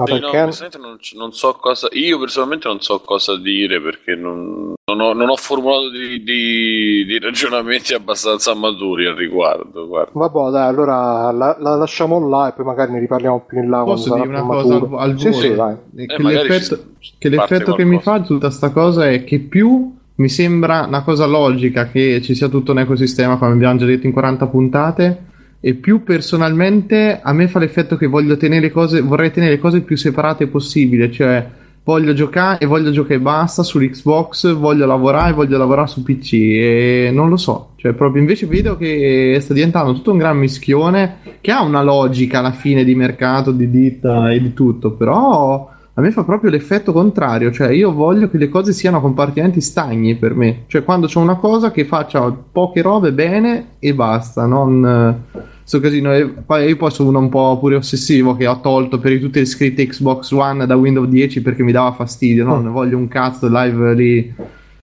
Ma 0.00 0.06
Sì, 0.06 0.12
no, 0.14 0.20
perché? 0.20 0.40
onestamente 0.40 0.78
non, 0.78 0.96
non 1.14 1.32
so 1.32 1.52
cosa. 1.60 1.88
Io 1.92 2.18
personalmente 2.18 2.68
non 2.68 2.80
so 2.80 3.00
cosa 3.00 3.36
dire 3.36 3.80
perché 3.82 4.14
non, 4.14 4.72
non 4.84 5.00
ho, 5.00 5.12
non 5.12 5.28
ho 5.28 5.36
formulato 5.36 5.90
di, 5.90 6.22
di- 6.22 7.04
di 7.04 7.18
ragionamenti 7.18 7.92
abbastanza 7.92 8.54
maturi 8.54 9.06
al 9.06 9.14
riguardo. 9.14 9.86
Guarda. 9.86 10.10
Vabbè, 10.14 10.50
dai, 10.52 10.68
allora 10.68 11.30
la, 11.32 11.56
la 11.58 11.74
lasciamo 11.76 12.26
là 12.28 12.48
e 12.48 12.52
poi 12.52 12.64
magari 12.64 12.92
ne 12.92 12.98
riparliamo 13.00 13.44
più 13.46 13.58
in 13.62 13.68
là. 13.68 13.82
quando 13.82 13.92
Posso 13.94 14.08
sarà 14.08 14.22
dire 14.22 14.34
una 14.38 14.46
cosa 14.46 14.74
al, 14.74 14.80
maturo. 14.80 14.98
al 14.98 15.18
Sì, 15.18 15.28
volo? 15.28 15.40
sì, 15.42 15.48
vai. 15.54 15.74
Eh, 15.96 16.06
Che 16.06 16.14
Eh, 16.14 16.22
magari 16.22 16.48
l'effetto, 16.48 16.84
che, 17.18 17.28
l'effetto 17.28 17.74
che 17.74 17.84
mi 17.84 18.00
fa 18.00 18.20
tutta 18.22 18.50
sta 18.50 18.70
cosa 18.70 19.08
è 19.08 19.22
che 19.24 19.38
più 19.40 19.94
mi 20.16 20.28
sembra 20.28 20.84
una 20.86 21.02
cosa 21.02 21.26
logica 21.26 21.88
che 21.88 22.20
ci 22.22 22.34
sia 22.34 22.48
tutto 22.48 22.72
un 22.72 22.78
ecosistema, 22.80 23.36
come 23.38 23.52
abbiamo 23.52 23.78
già 23.78 23.86
detto 23.86 24.06
in 24.06 24.12
40 24.12 24.46
puntate, 24.46 25.24
e 25.60 25.74
più 25.74 26.02
personalmente 26.02 27.20
a 27.22 27.32
me 27.32 27.46
fa 27.46 27.58
l'effetto 27.58 27.96
che 27.96 28.06
voglio 28.06 28.36
tenere 28.36 28.70
cose, 28.70 29.02
vorrei 29.02 29.30
tenere 29.30 29.58
cose 29.58 29.82
più 29.82 29.96
separate 29.96 30.46
possibile, 30.46 31.10
cioè 31.10 31.46
voglio 31.84 32.12
giocare 32.12 32.58
e 32.60 32.66
voglio 32.66 32.90
giocare 32.90 33.16
e 33.16 33.20
basta 33.20 33.62
sull'Xbox, 33.62 34.54
voglio 34.54 34.86
lavorare 34.86 35.30
e 35.30 35.34
voglio 35.34 35.58
lavorare 35.58 35.88
su 35.88 36.02
PC 36.02 36.32
e 36.32 37.10
non 37.12 37.28
lo 37.28 37.36
so, 37.36 37.72
cioè 37.76 37.92
proprio 37.92 38.22
invece 38.22 38.46
vedo 38.46 38.76
che 38.76 39.36
sta 39.40 39.52
diventando 39.52 39.92
tutto 39.92 40.12
un 40.12 40.18
gran 40.18 40.38
mischione 40.38 41.18
che 41.40 41.50
ha 41.50 41.62
una 41.62 41.82
logica 41.82 42.38
alla 42.38 42.52
fine 42.52 42.82
di 42.84 42.94
mercato, 42.94 43.50
di 43.50 43.68
ditta 43.70 44.30
e 44.30 44.40
di 44.40 44.54
tutto, 44.54 44.92
però 44.92 45.70
a 45.94 46.00
me 46.00 46.12
fa 46.12 46.24
proprio 46.24 46.50
l'effetto 46.50 46.92
contrario, 46.92 47.50
cioè 47.50 47.70
io 47.70 47.92
voglio 47.92 48.30
che 48.30 48.38
le 48.38 48.48
cose 48.48 48.72
siano 48.72 49.00
compartimenti 49.00 49.60
stagni 49.60 50.14
per 50.14 50.34
me, 50.34 50.64
cioè 50.68 50.84
quando 50.84 51.06
c'è 51.06 51.18
una 51.18 51.36
cosa 51.36 51.70
che 51.70 51.84
faccia 51.84 52.30
poche 52.30 52.80
robe 52.80 53.12
bene 53.12 53.72
e 53.78 53.92
basta, 53.92 54.46
non 54.46 54.86
eh, 55.34 55.40
sto 55.64 55.80
casino. 55.80 56.14
E 56.14 56.26
poi 56.26 56.68
io 56.68 56.76
poi 56.76 56.90
sono 56.90 57.08
uno 57.08 57.18
un 57.18 57.28
po' 57.28 57.58
pure 57.58 57.74
ossessivo 57.74 58.36
che 58.36 58.46
ho 58.46 58.60
tolto 58.60 58.98
per 58.98 59.18
tutte 59.18 59.40
le 59.40 59.46
scritte 59.46 59.86
Xbox 59.86 60.30
One 60.30 60.64
da 60.64 60.76
Windows 60.76 61.08
10 61.08 61.42
perché 61.42 61.62
mi 61.62 61.72
dava 61.72 61.92
fastidio, 61.92 62.44
no? 62.44 62.60
Ne 62.60 62.70
voglio 62.70 62.96
un 62.96 63.08
cazzo 63.08 63.48
live 63.48 63.94
lì, 63.94 64.34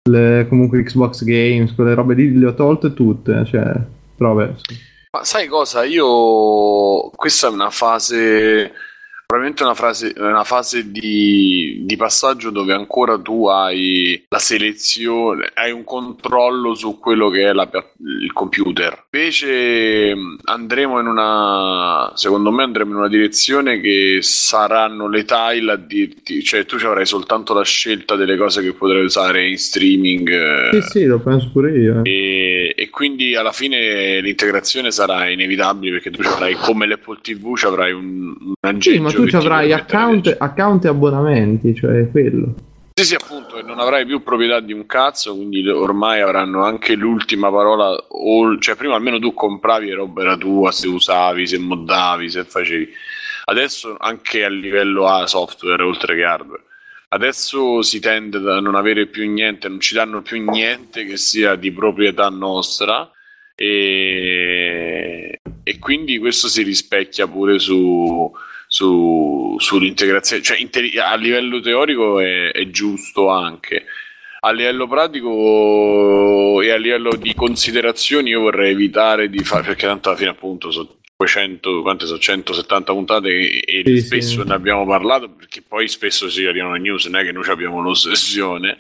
le- 0.09 0.47
comunque 0.49 0.83
Xbox 0.83 1.23
Games, 1.23 1.75
quelle 1.75 1.95
robe 1.95 2.15
lì 2.15 2.37
le 2.37 2.47
ho 2.47 2.55
tolte 2.55 2.95
tutte, 2.95 3.45
cioè, 3.45 3.73
però 4.17 4.37
sì. 4.57 4.93
Ma 5.13 5.23
sai 5.23 5.47
cosa? 5.47 5.85
Io. 5.85 7.09
Questa 7.15 7.47
è 7.47 7.51
una 7.51 7.71
fase. 7.71 8.73
Probabilmente 9.35 9.65
una, 9.65 9.75
frase, 9.75 10.15
una 10.17 10.45
fase 10.45 10.93
di, 10.93 11.81
di 11.83 11.97
passaggio 11.97 12.51
dove 12.51 12.73
ancora 12.73 13.19
tu 13.19 13.49
hai 13.49 14.25
la 14.29 14.39
selezione, 14.39 15.51
hai 15.55 15.73
un 15.73 15.83
controllo 15.83 16.73
su 16.75 17.01
quello 17.01 17.31
che 17.31 17.49
è 17.49 17.53
la 17.53 17.67
pia- 17.67 17.85
il 18.23 18.33
computer. 18.33 19.07
Invece 19.11 20.15
mh, 20.15 20.37
andremo 20.45 21.01
in 21.01 21.07
una, 21.07 22.13
secondo 22.15 22.51
me 22.51 22.63
andremo 22.63 22.91
in 22.91 22.97
una 22.99 23.09
direzione 23.09 23.81
che 23.81 24.19
saranno 24.21 25.09
le 25.09 25.25
tile 25.25 25.73
a 25.73 25.77
dirti, 25.77 26.43
cioè 26.43 26.67
tu 26.67 26.79
ci 26.79 26.85
avrai 26.87 27.07
soltanto 27.07 27.55
la 27.55 27.65
scelta 27.65 28.15
delle 28.17 28.37
cose 28.37 28.63
che 28.63 28.73
potrai 28.73 29.05
usare 29.05 29.49
in 29.49 29.57
streaming. 29.57 30.29
eh, 30.29 30.83
Sì, 30.83 30.99
sì, 31.01 31.05
lo 31.07 31.19
penso 31.21 31.49
pure 31.53 31.73
io. 31.79 32.03
eh. 32.05 32.11
e, 32.11 32.75
e 32.77 32.91
quindi 32.91 33.35
alla 33.37 33.53
fine 33.53 34.21
l'integrazione 34.21 34.91
sarà 34.91 35.29
inevitabile 35.29 35.93
perché 35.93 36.11
tu 36.11 36.23
ci 36.23 36.29
avrai 36.29 36.55
come 36.55 36.87
l'Apple 36.87 37.19
TV 37.23 37.57
ci 37.57 37.67
avrai 37.67 37.93
un, 37.93 38.35
un 38.39 38.53
aggeggio 38.61 38.91
Sì, 38.97 39.01
ma 39.01 39.11
tu 39.11 39.27
ci 39.27 39.37
avrai 39.37 39.73
account, 39.73 40.37
account 40.39 40.85
e 40.85 40.89
abbonamenti, 40.89 41.75
cioè 41.75 42.11
quello. 42.11 42.55
Sì 42.97 43.05
sì 43.05 43.15
appunto 43.17 43.61
non 43.63 43.81
avrai 43.81 44.07
più 44.07 44.23
proprietà 44.23 44.61
di 44.61 44.73
un 44.73 44.87
cazzo 44.87 45.35
quindi 45.35 45.69
ormai 45.69 46.21
avranno 46.21 46.63
anche 46.65 46.95
l'ultima 46.95 47.51
parola 47.51 47.91
o- 47.91 48.57
cioè 48.59 48.77
prima 48.77 48.95
almeno 48.95 49.19
tu 49.19 49.35
compravi 49.35 49.91
e 49.91 49.95
roba 49.95 50.23
era 50.23 50.37
tua 50.37 50.71
se 50.71 50.87
usavi 50.87 51.47
se 51.47 51.59
moddavi 51.59 52.31
se 52.31 52.45
facevi. 52.45 52.89
Adesso 53.47 53.97
anche 53.99 54.45
a 54.45 54.49
livello 54.49 55.07
a 55.09 55.27
software 55.27 55.83
oltre 55.83 56.15
che 56.17 56.23
hardware. 56.25 56.63
Adesso 57.09 57.83
si 57.83 58.01
tende 58.01 58.39
a 58.39 58.61
non 58.61 58.75
avere 58.75 59.07
più 59.07 59.29
niente, 59.31 59.69
non 59.69 59.81
ci 59.81 59.95
danno 59.95 60.23
più 60.23 60.41
niente 60.43 61.05
che 61.05 61.17
sia 61.17 61.55
di 61.57 61.71
proprietà 61.73 62.29
nostra 62.29 63.11
e, 63.55 65.41
e 65.63 65.79
quindi 65.79 66.19
questo 66.19 66.49
si 66.49 66.63
rispecchia 66.63 67.27
pure 67.29 67.59
su, 67.59 68.33
su- 68.75 69.55
sull'integrazione, 69.57 70.43
cioè 70.43 70.59
inte- 70.59 70.91
a 71.01 71.15
livello 71.15 71.61
teorico 71.61 72.19
è, 72.19 72.51
è 72.51 72.69
giusto 72.71 73.29
anche. 73.29 73.85
A 74.41 74.51
livello 74.51 74.89
pratico 74.89 76.61
e 76.61 76.71
a 76.73 76.77
livello 76.77 77.15
di 77.15 77.33
considerazioni 77.35 78.31
io 78.31 78.41
vorrei 78.41 78.73
evitare 78.73 79.31
di 79.31 79.39
fare, 79.45 79.63
perché 79.63 79.87
tanto 79.87 80.09
alla 80.09 80.19
fine 80.19 80.31
appunto 80.31 80.73
sono 80.73 80.97
500, 81.17 81.83
quante 81.83 82.07
sono 82.07 82.19
170 82.19 82.93
puntate 82.93 83.29
e, 83.29 83.63
e 83.65 83.83
Sì, 83.85 84.01
spesso 84.01 84.43
sì. 84.43 84.49
ne 84.49 84.55
abbiamo 84.55 84.85
parlato 84.85 85.31
perché 85.31 85.63
poi 85.63 85.87
spesso 85.87 86.29
si 86.29 86.45
arrivano 86.45 86.73
le 86.75 86.81
news, 86.81 87.07
non 87.07 87.21
è 87.21 87.25
che 87.25 87.31
noi 87.33 87.49
abbiamo 87.49 87.81
l'ossessione 87.81 88.77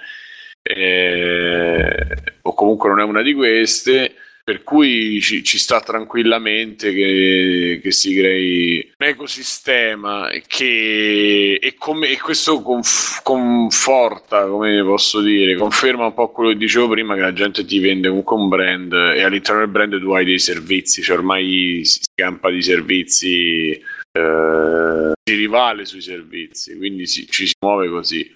eh, 0.60 2.06
o 2.42 2.52
comunque 2.52 2.88
non 2.88 2.98
è 2.98 3.04
una 3.04 3.22
di 3.22 3.32
queste 3.32 4.16
per 4.44 4.62
cui 4.62 5.22
ci, 5.22 5.42
ci 5.42 5.56
sta 5.58 5.80
tranquillamente 5.80 6.92
che, 6.92 7.80
che 7.82 7.90
si 7.90 8.14
crei 8.14 8.92
un 8.98 9.06
ecosistema 9.06 10.28
che 10.46 11.54
e, 11.54 11.74
come, 11.78 12.08
e 12.10 12.20
questo 12.20 12.60
conf- 12.60 13.22
conforta, 13.22 14.44
come 14.46 14.82
posso 14.84 15.22
dire, 15.22 15.56
conferma 15.56 16.04
un 16.04 16.12
po' 16.12 16.30
quello 16.30 16.50
che 16.50 16.58
dicevo 16.58 16.88
prima, 16.90 17.14
che 17.14 17.22
la 17.22 17.32
gente 17.32 17.64
ti 17.64 17.78
vende 17.78 18.08
comunque 18.08 18.36
un 18.36 18.48
brand 18.48 18.92
e 18.92 19.22
all'interno 19.22 19.60
del 19.60 19.70
brand 19.70 19.98
tu 19.98 20.10
hai 20.12 20.26
dei 20.26 20.38
servizi, 20.38 21.00
cioè 21.02 21.16
ormai 21.16 21.80
si 21.84 22.00
campa 22.14 22.50
di 22.50 22.60
servizi, 22.60 23.70
eh, 23.70 25.12
si 25.24 25.34
rivale 25.36 25.86
sui 25.86 26.02
servizi, 26.02 26.76
quindi 26.76 27.06
si- 27.06 27.26
ci 27.30 27.46
si 27.46 27.54
muove 27.64 27.88
così. 27.88 28.30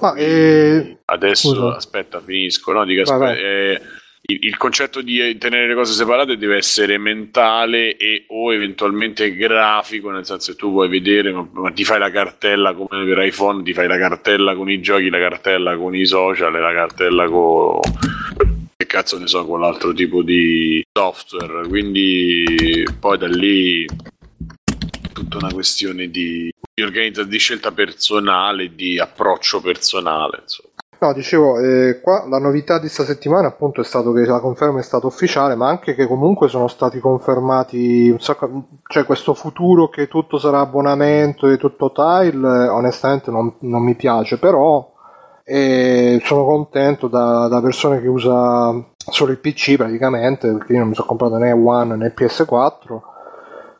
Ma 0.00 0.14
eh, 0.16 0.98
Adesso 1.06 1.54
Scusa. 1.54 1.76
aspetta, 1.76 2.20
finisco. 2.20 2.72
No, 2.72 2.84
dico, 2.84 3.02
Vai, 3.04 3.30
aspe- 3.30 3.42
vai. 3.42 3.52
eh, 3.74 3.80
il, 4.24 4.38
il 4.42 4.56
concetto 4.56 5.00
di 5.02 5.20
eh, 5.20 5.36
tenere 5.38 5.66
le 5.66 5.74
cose 5.74 5.92
separate 5.92 6.36
deve 6.36 6.56
essere 6.56 6.98
mentale 6.98 7.96
e 7.96 8.24
o 8.28 8.52
eventualmente 8.52 9.34
grafico, 9.34 10.10
nel 10.10 10.24
senso 10.24 10.52
che 10.52 10.58
tu 10.58 10.70
puoi 10.70 10.88
vedere, 10.88 11.32
ma, 11.32 11.48
ma 11.52 11.70
ti 11.72 11.84
fai 11.84 11.98
la 11.98 12.10
cartella 12.10 12.74
come 12.74 13.04
per 13.04 13.24
iPhone, 13.24 13.62
ti 13.62 13.72
fai 13.72 13.88
la 13.88 13.98
cartella 13.98 14.54
con 14.54 14.70
i 14.70 14.80
giochi, 14.80 15.08
la 15.08 15.18
cartella 15.18 15.76
con 15.76 15.94
i 15.94 16.06
social 16.06 16.52
la 16.52 16.72
cartella 16.72 17.26
con 17.26 17.80
che 18.76 18.86
cazzo 18.86 19.18
ne 19.18 19.26
so, 19.26 19.44
con 19.46 19.60
l'altro 19.60 19.92
tipo 19.92 20.22
di 20.22 20.84
software. 20.92 21.66
Quindi 21.68 22.84
poi 22.98 23.18
da 23.18 23.28
lì 23.28 23.86
tutta 25.12 25.36
una 25.38 25.52
questione 25.52 26.10
di, 26.10 26.50
di 26.74 26.82
organizzazione, 26.82 27.30
di 27.30 27.38
scelta 27.38 27.72
personale, 27.72 28.74
di 28.74 28.98
approccio 28.98 29.60
personale. 29.60 30.40
Insomma. 30.42 30.70
No, 31.02 31.12
dicevo, 31.12 31.58
eh, 31.58 32.00
qua 32.00 32.28
la 32.28 32.38
novità 32.38 32.78
di 32.78 32.88
sta 32.88 33.02
settimana 33.02 33.48
appunto 33.48 33.80
è 33.80 33.84
stato 33.84 34.12
che 34.12 34.24
la 34.24 34.38
conferma 34.38 34.78
è 34.78 34.84
stata 34.84 35.08
ufficiale, 35.08 35.56
ma 35.56 35.66
anche 35.66 35.96
che 35.96 36.06
comunque 36.06 36.46
sono 36.46 36.68
stati 36.68 37.00
confermati 37.00 38.08
un 38.08 38.20
sacco, 38.20 38.66
cioè 38.86 39.04
questo 39.04 39.34
futuro 39.34 39.88
che 39.88 40.06
tutto 40.06 40.38
sarà 40.38 40.60
abbonamento 40.60 41.48
e 41.48 41.56
tutto 41.56 41.90
tile, 41.90 42.68
onestamente 42.68 43.32
non, 43.32 43.52
non 43.62 43.82
mi 43.82 43.96
piace, 43.96 44.38
però 44.38 44.92
eh, 45.42 46.20
sono 46.22 46.44
contento 46.44 47.08
da, 47.08 47.48
da 47.48 47.60
persone 47.60 48.00
che 48.00 48.06
usa 48.06 48.72
solo 48.96 49.32
il 49.32 49.40
PC 49.40 49.74
praticamente, 49.74 50.52
perché 50.52 50.74
io 50.74 50.78
non 50.78 50.88
mi 50.90 50.94
sono 50.94 51.08
comprato 51.08 51.36
né 51.36 51.50
One 51.50 51.96
né 51.96 52.14
PS4, 52.16 53.00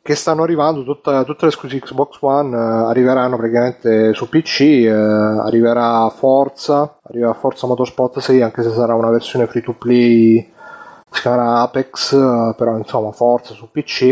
che 0.02 0.16
stanno 0.16 0.42
arrivando, 0.42 0.82
tutta- 0.82 1.22
tutte 1.22 1.44
le 1.44 1.48
esclusive 1.52 1.86
Xbox 1.86 2.16
One 2.20 2.56
eh, 2.56 2.60
arriveranno 2.88 3.36
praticamente 3.36 4.12
su 4.14 4.28
PC, 4.28 4.60
eh, 4.60 4.90
arriverà 4.90 6.08
Forza, 6.08 6.98
arriverà 7.04 7.32
Forza 7.34 7.68
Motorsport 7.68 8.18
6 8.18 8.42
anche 8.42 8.62
se 8.62 8.70
sarà 8.70 8.94
una 8.94 9.10
versione 9.10 9.46
free 9.46 9.62
to 9.62 9.74
play, 9.74 10.50
si 11.08 11.20
chiamerà 11.20 11.60
Apex, 11.60 12.14
eh, 12.14 12.54
però 12.56 12.76
insomma 12.76 13.12
Forza 13.12 13.54
su 13.54 13.70
PC. 13.70 14.02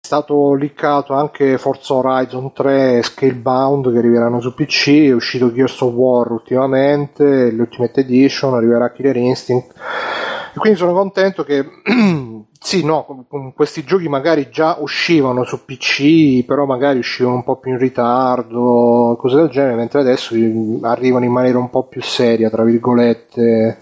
È 0.00 0.06
stato 0.06 0.54
liccato 0.54 1.12
anche 1.12 1.58
Forza 1.58 1.92
Horizon 1.92 2.52
3 2.54 2.96
e 2.96 3.02
Scalebound 3.02 3.92
che 3.92 3.98
arriveranno 3.98 4.40
su 4.40 4.54
PC, 4.54 5.08
è 5.08 5.12
uscito 5.12 5.52
Gears 5.52 5.78
of 5.82 5.92
War 5.92 6.30
ultimamente, 6.30 7.50
l'Ultimate 7.50 8.00
Edition, 8.00 8.54
arriverà 8.54 8.90
Killer 8.92 9.16
Instinct. 9.16 9.74
E 10.54 10.58
quindi 10.58 10.78
sono 10.78 10.94
contento 10.94 11.44
che 11.44 11.62
sì, 12.60 12.84
no, 12.84 13.04
con- 13.04 13.26
con 13.28 13.52
questi 13.54 13.84
giochi 13.84 14.08
magari 14.08 14.48
già 14.50 14.76
uscivano 14.80 15.44
su 15.44 15.64
PC, 15.64 16.44
però 16.44 16.66
magari 16.66 16.98
uscivano 16.98 17.36
un 17.36 17.44
po' 17.44 17.56
più 17.56 17.72
in 17.72 17.78
ritardo, 17.78 19.16
cose 19.18 19.36
del 19.36 19.48
genere, 19.48 19.74
mentre 19.76 20.00
adesso 20.00 20.34
mm, 20.34 20.84
arrivano 20.84 21.24
in 21.24 21.32
maniera 21.32 21.58
un 21.58 21.70
po' 21.70 21.84
più 21.84 22.02
seria, 22.02 22.50
tra 22.50 22.64
virgolette, 22.64 23.78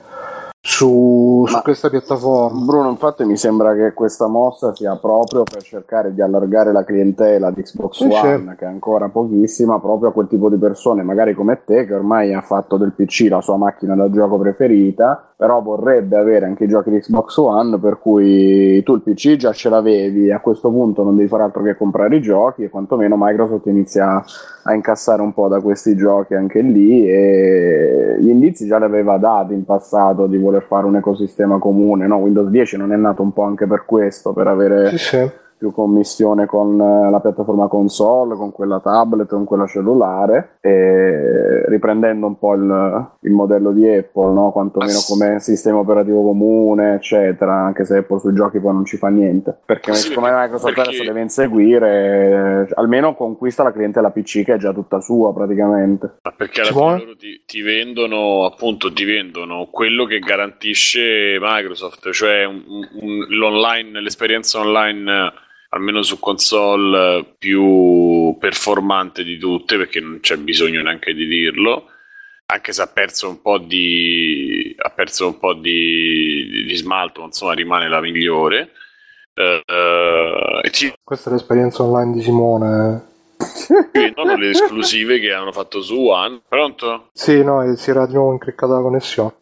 su, 0.66 1.44
su 1.46 1.62
questa 1.62 1.88
piattaforma. 1.88 2.64
Bruno, 2.64 2.90
infatti 2.90 3.24
mi 3.24 3.36
sembra 3.36 3.72
che 3.74 3.92
questa 3.92 4.26
mossa 4.26 4.74
sia 4.74 4.96
proprio 4.96 5.44
per 5.44 5.62
cercare 5.62 6.12
di 6.12 6.20
allargare 6.20 6.72
la 6.72 6.84
clientela 6.84 7.52
di 7.52 7.62
Xbox 7.62 7.98
Sì, 7.98 8.04
One, 8.04 8.50
sì. 8.50 8.56
che 8.56 8.64
è 8.64 8.68
ancora 8.68 9.08
pochissima, 9.08 9.78
proprio 9.78 10.10
a 10.10 10.12
quel 10.12 10.26
tipo 10.26 10.50
di 10.50 10.56
persone, 10.58 11.04
magari 11.04 11.34
come 11.34 11.62
te, 11.64 11.86
che 11.86 11.94
ormai 11.94 12.34
ha 12.34 12.40
fatto 12.40 12.76
del 12.76 12.92
PC 12.92 13.28
la 13.30 13.40
sua 13.40 13.56
macchina 13.56 13.94
da 13.94 14.10
gioco 14.10 14.38
preferita, 14.38 15.34
però 15.36 15.60
vorrebbe 15.60 16.16
avere 16.16 16.46
anche 16.46 16.64
i 16.64 16.68
giochi 16.68 16.88
di 16.88 16.98
Xbox 16.98 17.36
One, 17.36 17.78
per 17.78 17.98
cui 17.98 18.82
tu 18.82 18.94
il 18.94 19.02
PC 19.02 19.36
già 19.36 19.52
ce 19.52 19.68
l'avevi, 19.68 20.32
a 20.32 20.40
questo 20.40 20.70
punto 20.70 21.02
non 21.04 21.14
devi 21.14 21.28
fare 21.28 21.42
altro 21.42 21.62
che 21.62 21.76
comprare 21.76 22.16
i 22.16 22.22
giochi 22.22 22.62
e 22.62 22.70
quantomeno 22.70 23.16
Microsoft 23.18 23.66
inizia 23.66 24.24
a 24.62 24.74
incassare 24.74 25.20
un 25.20 25.34
po' 25.34 25.48
da 25.48 25.60
questi 25.60 25.94
giochi 25.94 26.34
anche 26.34 26.62
lì 26.62 27.06
e 27.06 28.16
gli 28.18 28.28
indizi 28.28 28.66
già 28.66 28.78
li 28.78 28.84
aveva 28.84 29.18
dati 29.18 29.52
in 29.52 29.66
passato 29.66 30.26
di 30.26 30.38
voler 30.38 30.62
fare 30.62 30.86
un 30.86 30.96
ecosistema 30.96 31.58
comune, 31.58 32.06
no? 32.06 32.16
Windows 32.16 32.48
10 32.48 32.78
non 32.78 32.92
è 32.92 32.96
nato 32.96 33.20
un 33.20 33.34
po' 33.34 33.42
anche 33.42 33.66
per 33.66 33.84
questo, 33.84 34.32
per 34.32 34.46
avere 34.46 34.88
Sì, 34.90 34.98
sì. 34.98 35.30
Più 35.58 35.72
commissione 35.72 36.46
con 36.46 36.80
eh, 36.80 37.10
la 37.10 37.20
piattaforma 37.20 37.68
console, 37.68 38.36
con 38.36 38.52
quella 38.52 38.80
tablet, 38.80 39.28
con 39.28 39.44
quella 39.44 39.66
cellulare, 39.66 40.58
e 40.60 41.64
riprendendo 41.68 42.26
un 42.26 42.38
po' 42.38 42.54
il, 42.54 43.08
il 43.20 43.32
modello 43.32 43.72
di 43.72 43.88
Apple, 43.88 44.32
no? 44.32 44.52
quantomeno 44.52 44.98
come 45.08 45.40
sistema 45.40 45.78
operativo 45.78 46.22
comune, 46.22 46.94
eccetera, 46.94 47.54
anche 47.54 47.84
se 47.84 47.98
Apple 47.98 48.18
sui 48.20 48.34
giochi 48.34 48.60
poi 48.60 48.72
non 48.74 48.84
ci 48.84 48.96
fa 48.96 49.08
niente. 49.08 49.56
Perché 49.64 49.94
Sì, 49.94 50.08
siccome 50.08 50.30
Microsoft 50.30 50.74
perché- 50.74 50.88
adesso 50.90 51.04
deve 51.04 51.20
inseguire, 51.22 52.66
eh, 52.68 52.72
almeno 52.74 53.14
conquista 53.14 53.62
la 53.62 53.72
clientela 53.72 54.10
PC 54.10 54.44
che 54.44 54.54
è 54.54 54.58
già 54.58 54.72
tutta 54.72 55.00
sua 55.00 55.32
praticamente. 55.32 56.16
Ma 56.22 56.32
perché 56.36 56.60
alla 56.60 56.70
fine 56.70 56.98
loro 56.98 57.16
ti, 57.16 57.42
ti 57.46 57.62
vendono 57.62 58.44
appunto 58.44 58.92
ti 58.92 59.04
vendono 59.04 59.68
quello 59.70 60.04
che 60.04 60.18
garantisce 60.18 61.38
Microsoft, 61.40 62.10
cioè 62.10 62.44
un- 62.44 62.62
un- 63.00 63.26
l'online, 63.30 64.00
l'esperienza 64.00 64.60
online 64.60 65.32
almeno 65.76 66.02
su 66.02 66.18
console 66.18 67.36
più 67.38 68.36
performante 68.38 69.22
di 69.22 69.38
tutte, 69.38 69.76
perché 69.76 70.00
non 70.00 70.18
c'è 70.20 70.36
bisogno 70.36 70.82
neanche 70.82 71.14
di 71.14 71.26
dirlo. 71.26 71.90
Anche 72.46 72.72
se 72.72 72.82
ha 72.82 72.86
perso 72.86 73.28
un 73.28 73.40
po' 73.40 73.58
di 73.58 74.74
ha 74.78 74.90
perso 74.90 75.26
un 75.26 75.38
po' 75.38 75.54
di, 75.54 76.64
di 76.66 76.74
smalto, 76.76 77.20
ma 77.20 77.26
insomma 77.26 77.54
rimane 77.54 77.88
la 77.88 78.00
migliore. 78.00 78.72
E 79.34 80.70
ci 80.70 80.92
Questa 81.02 81.28
è 81.28 81.32
l'esperienza 81.32 81.82
online 81.82 82.12
di 82.12 82.22
Simone. 82.22 83.14
vendono 83.92 84.36
le 84.36 84.50
esclusive 84.50 85.18
che 85.18 85.32
hanno 85.32 85.52
fatto 85.52 85.82
su 85.82 86.06
One. 86.06 86.40
Pronto? 86.48 87.10
Sì, 87.12 87.42
no, 87.42 87.74
si 87.76 87.90
era 87.90 88.06
di 88.06 88.14
nuovo 88.14 88.32
incriccata 88.32 88.74
la 88.74 88.80
connessione. 88.80 89.34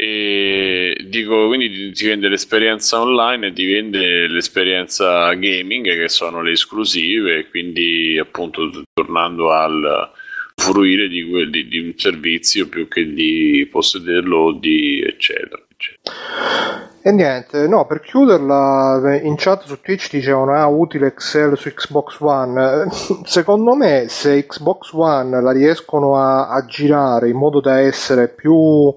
E 0.00 0.96
dico, 1.08 1.48
quindi 1.48 1.90
ti- 1.90 2.06
vende 2.06 2.28
l'esperienza 2.28 3.00
online 3.00 3.48
e 3.48 3.52
ti 3.52 3.66
vende 3.66 4.28
l'esperienza 4.28 5.32
gaming, 5.34 5.86
che 5.92 6.08
sono 6.08 6.40
le 6.40 6.52
esclusive, 6.52 7.48
quindi 7.50 8.16
appunto 8.16 8.70
tornando 8.94 9.50
al 9.50 10.08
fruire 10.54 11.08
di, 11.08 11.28
que- 11.28 11.50
di- 11.50 11.66
di 11.66 11.78
un 11.80 11.92
servizio 11.96 12.68
più 12.68 12.86
che 12.86 13.12
di 13.12 13.66
possederlo 13.68 14.52
di 14.52 15.02
eccetera. 15.04 15.60
eccetera. 15.68 16.86
E 17.02 17.10
niente, 17.12 17.66
no, 17.66 17.84
per 17.86 18.00
chiuderla, 18.00 19.18
in 19.22 19.34
chat 19.36 19.64
su 19.64 19.80
Twitch 19.80 20.10
dicevano 20.12 20.52
ah, 20.52 20.66
utile 20.68 21.08
Excel 21.08 21.56
su 21.58 21.72
Xbox 21.74 22.20
One. 22.20 22.60
Eh, 22.62 22.86
Secondo 23.26 23.74
me, 23.74 24.06
se 24.08 24.46
Xbox 24.46 24.92
One 24.92 25.40
la 25.42 25.52
riescono 25.52 26.16
a, 26.16 26.48
a 26.50 26.64
girare 26.66 27.28
in 27.30 27.36
modo 27.36 27.60
da 27.60 27.80
essere 27.80 28.28
più 28.28 28.94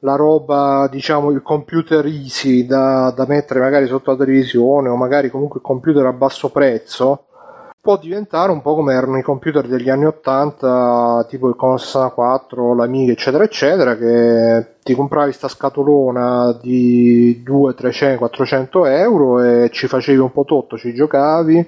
la 0.00 0.16
roba, 0.16 0.88
diciamo, 0.90 1.30
il 1.30 1.42
computer 1.42 2.04
easy 2.06 2.66
da, 2.66 3.12
da 3.14 3.26
mettere 3.26 3.60
magari 3.60 3.86
sotto 3.86 4.10
la 4.12 4.16
televisione 4.16 4.88
o 4.88 4.96
magari 4.96 5.30
comunque 5.30 5.60
il 5.60 5.66
computer 5.66 6.06
a 6.06 6.12
basso 6.12 6.50
prezzo, 6.50 7.24
può 7.80 7.96
diventare 7.98 8.52
un 8.52 8.60
po' 8.60 8.74
come 8.74 8.92
erano 8.94 9.18
i 9.18 9.22
computer 9.22 9.66
degli 9.66 9.88
anni 9.88 10.04
80, 10.04 11.26
tipo 11.28 11.48
il 11.48 11.56
Commodore 11.56 11.82
64, 11.84 12.74
l'Amiga, 12.74 13.12
eccetera, 13.12 13.44
eccetera, 13.44 13.96
che 13.96 14.66
ti 14.82 14.94
compravi 14.94 15.32
sta 15.32 15.48
scatolona 15.48 16.58
di 16.60 17.42
200, 17.42 17.80
300, 17.80 18.18
400 18.18 18.86
euro 18.86 19.42
e 19.42 19.70
ci 19.70 19.86
facevi 19.86 20.18
un 20.18 20.32
po' 20.32 20.44
tutto, 20.44 20.76
ci 20.76 20.92
giocavi, 20.92 21.66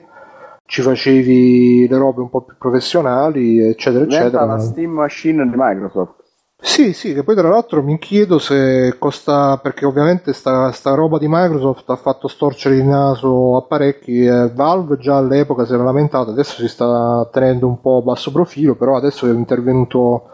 ci 0.66 0.82
facevi 0.82 1.86
le 1.88 1.98
robe 1.98 2.20
un 2.20 2.30
po' 2.30 2.42
più 2.42 2.56
professionali, 2.58 3.60
eccetera, 3.60 4.04
Diventa 4.04 4.26
eccetera. 4.26 4.44
la 4.44 4.58
Steam 4.58 4.90
Machine 4.90 5.44
di 5.48 5.54
Microsoft. 5.56 6.21
Sì, 6.64 6.92
sì, 6.92 7.12
che 7.12 7.24
poi 7.24 7.34
tra 7.34 7.48
l'altro 7.48 7.82
mi 7.82 7.98
chiedo 7.98 8.38
se 8.38 8.94
costa, 8.98 9.58
perché 9.58 9.84
ovviamente 9.84 10.32
sta, 10.32 10.70
sta 10.70 10.94
roba 10.94 11.18
di 11.18 11.26
Microsoft 11.28 11.90
ha 11.90 11.96
fatto 11.96 12.28
storcere 12.28 12.76
il 12.76 12.84
naso 12.84 13.56
a 13.56 13.62
parecchi, 13.62 14.24
eh, 14.24 14.48
Valve 14.54 14.96
già 14.96 15.16
all'epoca 15.16 15.64
si 15.66 15.72
era 15.74 15.82
lamentato, 15.82 16.30
adesso 16.30 16.60
si 16.60 16.68
sta 16.68 17.28
tenendo 17.32 17.66
un 17.66 17.80
po' 17.80 18.00
basso 18.02 18.30
profilo, 18.30 18.76
però 18.76 18.96
adesso 18.96 19.26
è 19.26 19.32
intervenuto 19.32 20.28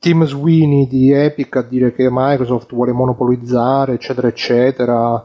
Tim 0.00 0.24
Sweeney 0.26 0.88
di 0.88 1.12
Epic 1.12 1.54
a 1.56 1.62
dire 1.62 1.92
che 1.94 2.08
Microsoft 2.10 2.72
vuole 2.74 2.92
monopolizzare, 2.92 3.94
eccetera, 3.94 4.26
eccetera, 4.28 5.24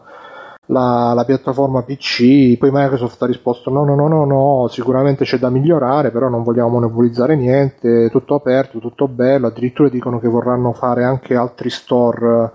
la, 0.68 1.14
la 1.14 1.26
piattaforma 1.26 1.84
PC, 1.84 2.58
poi 2.58 2.70
Microsoft 2.72 3.22
ha 3.22 3.26
risposto 3.26 3.70
no, 3.70 3.84
no, 3.84 3.96
no, 3.96 4.08
no, 4.08 4.26
no, 4.26 4.68
sicuramente 4.70 5.26
c'è 5.26 5.38
da 5.38 5.50
migliorare, 5.50 6.12
però 6.12 6.30
non 6.30 6.44
vogliamo 6.44 6.70
monopolizzare 6.70 7.36
niente, 7.36 8.10
tutto 8.10 8.36
aperto, 8.36 8.80
tutto 8.80 9.08
bello, 9.08 9.48
addirittura 9.48 9.90
dicono 9.90 10.20
che 10.20 10.28
vorranno 10.30 10.72
fare 10.72 11.04
anche 11.04 11.36
altri 11.36 11.70
store, 11.70 12.52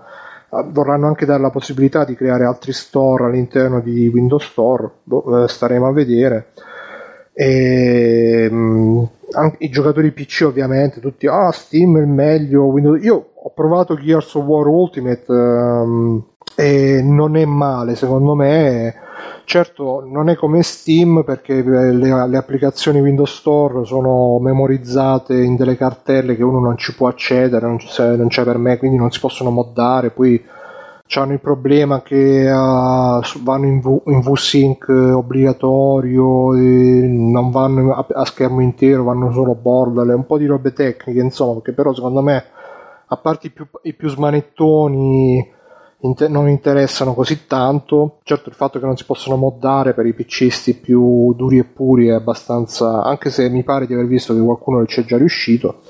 eh, 0.51 0.65
vorranno 0.71 1.05
anche 1.07 1.25
dare 1.25 1.41
la 1.41 1.51
possibilità 1.51 2.03
di 2.03 2.15
creare 2.15 2.45
altri 2.45 2.73
store 2.73 3.25
all'interno 3.25 3.79
di 3.79 4.07
Windows 4.07 4.45
Store, 4.45 4.89
Boh, 5.03 5.43
eh, 5.43 5.47
staremo 5.47 5.87
a 5.87 5.93
vedere. 5.93 6.47
E, 7.33 8.49
mh, 8.51 9.09
anche 9.31 9.57
i 9.63 9.69
giocatori 9.69 10.11
PC 10.11 10.43
ovviamente 10.45 10.99
tutti 10.99 11.27
ah 11.27 11.51
Steam 11.51 11.97
è 11.97 12.01
il 12.01 12.07
meglio 12.07 12.63
Windows 12.63 13.01
io 13.03 13.29
ho 13.33 13.51
provato 13.51 13.95
Gears 13.95 14.33
of 14.35 14.43
War 14.43 14.67
Ultimate 14.67 15.23
ehm, 15.31 16.23
e 16.59 17.01
non 17.01 17.37
è 17.37 17.45
male 17.45 17.95
secondo 17.95 18.35
me. 18.35 18.93
Certo 19.45 20.03
non 20.05 20.27
è 20.29 20.35
come 20.35 20.61
Steam 20.61 21.23
perché 21.23 21.61
le, 21.63 22.27
le 22.27 22.37
applicazioni 22.37 22.99
Windows 22.99 23.33
Store 23.33 23.85
sono 23.85 24.39
memorizzate 24.39 25.41
in 25.41 25.55
delle 25.55 25.77
cartelle 25.77 26.35
che 26.35 26.43
uno 26.43 26.59
non 26.59 26.77
ci 26.77 26.93
può 26.93 27.07
accedere 27.07 27.65
non 27.65 27.77
c'è, 27.77 28.15
non 28.15 28.27
c'è 28.27 28.43
per 28.43 28.57
me 28.57 28.77
quindi 28.77 28.97
non 28.97 29.09
si 29.09 29.21
possono 29.21 29.51
moddare. 29.51 30.09
Poi 30.11 30.43
hanno 31.15 31.33
il 31.33 31.39
problema 31.39 32.01
che 32.01 32.45
uh, 32.51 33.41
vanno 33.41 33.65
in, 33.65 33.79
v- 33.79 34.01
in 34.07 34.19
VSync 34.19 34.87
obbligatorio, 34.89 36.51
non 36.53 37.49
vanno 37.51 37.93
a, 37.93 38.05
a 38.07 38.25
schermo 38.25 38.61
intero, 38.61 39.05
vanno 39.05 39.31
solo 39.31 39.55
borderless, 39.55 40.15
un 40.15 40.25
po' 40.27 40.37
di 40.37 40.45
robe 40.45 40.71
tecniche, 40.71 41.19
insomma, 41.19 41.61
che 41.61 41.71
però 41.71 41.93
secondo 41.95 42.21
me, 42.21 42.43
a 43.07 43.17
parte 43.17 43.47
i 43.47 43.49
più, 43.49 43.67
i 43.81 43.95
più 43.95 44.07
smanettoni, 44.07 45.57
inter- 46.01 46.29
non 46.29 46.47
interessano 46.47 47.13
così 47.13 47.45
tanto. 47.47 48.19
Certo, 48.23 48.49
il 48.49 48.55
fatto 48.55 48.79
che 48.79 48.85
non 48.85 48.97
si 48.97 49.05
possono 49.05 49.35
moddare 49.35 49.93
per 49.93 50.05
i 50.05 50.13
PCisti 50.13 50.75
più 50.75 51.33
duri 51.35 51.59
e 51.59 51.63
puri 51.63 52.07
è 52.07 52.13
abbastanza, 52.13 53.03
anche 53.03 53.29
se 53.29 53.49
mi 53.49 53.63
pare 53.63 53.87
di 53.87 53.93
aver 53.93 54.07
visto 54.07 54.33
che 54.33 54.41
qualcuno 54.41 54.85
ci 54.85 55.01
è 55.01 55.05
già 55.05 55.17
riuscito. 55.17 55.81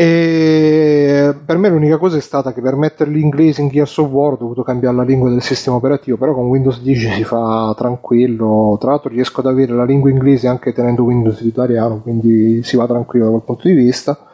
E 0.00 1.34
per 1.44 1.58
me 1.58 1.68
l'unica 1.68 1.98
cosa 1.98 2.16
è 2.16 2.20
stata 2.20 2.54
che 2.54 2.62
per 2.62 2.74
mettere 2.74 3.10
l'inglese 3.10 3.60
in 3.60 3.68
Gears 3.68 3.98
of 3.98 4.08
War 4.08 4.32
ho 4.32 4.36
dovuto 4.36 4.62
cambiare 4.62 4.96
la 4.96 5.02
lingua 5.02 5.28
del 5.28 5.42
sistema 5.42 5.76
operativo, 5.76 6.16
però 6.16 6.32
con 6.32 6.46
Windows 6.46 6.80
10 6.80 7.10
si 7.10 7.24
fa 7.24 7.74
tranquillo. 7.76 8.78
Tra 8.80 8.92
l'altro 8.92 9.10
riesco 9.10 9.40
ad 9.40 9.46
avere 9.46 9.74
la 9.74 9.84
lingua 9.84 10.08
inglese 10.08 10.48
anche 10.48 10.72
tenendo 10.72 11.02
Windows 11.02 11.40
italiano, 11.42 12.00
quindi 12.00 12.62
si 12.62 12.76
va 12.76 12.86
tranquillo 12.86 13.26
da 13.26 13.30
quel 13.32 13.42
punto 13.42 13.68
di 13.68 13.74
vista. 13.74 14.29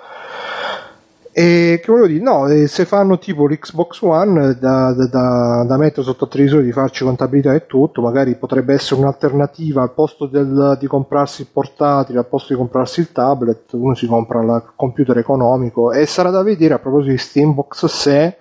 E 1.38 1.80
che 1.82 1.90
volevo 1.90 2.06
dire, 2.06 2.22
no, 2.22 2.48
eh, 2.48 2.66
se 2.66 2.86
fanno 2.86 3.18
tipo 3.18 3.46
l'Xbox 3.46 4.00
One 4.00 4.42
eh, 4.42 4.54
da, 4.54 4.94
da, 4.94 5.64
da, 5.68 5.76
mettere 5.76 6.02
sotto 6.02 6.24
il 6.24 6.30
televisore 6.30 6.62
di 6.62 6.72
farci 6.72 7.04
contabilità 7.04 7.52
e 7.52 7.66
tutto, 7.66 8.00
magari 8.00 8.36
potrebbe 8.36 8.72
essere 8.72 9.02
un'alternativa 9.02 9.82
al 9.82 9.92
posto 9.92 10.24
del- 10.24 10.78
di 10.80 10.86
comprarsi 10.86 11.42
il 11.42 11.48
portatile, 11.52 12.20
al 12.20 12.26
posto 12.26 12.54
di 12.54 12.58
comprarsi 12.58 13.00
il 13.00 13.12
tablet, 13.12 13.70
uno 13.74 13.94
si 13.94 14.06
compra 14.06 14.40
il 14.40 14.72
computer 14.76 15.18
economico. 15.18 15.92
E 15.92 16.06
sarà 16.06 16.30
da 16.30 16.42
vedere 16.42 16.72
a 16.72 16.78
proposito 16.78 17.10
di 17.10 17.18
Steambox 17.18 17.84
se, 17.84 18.38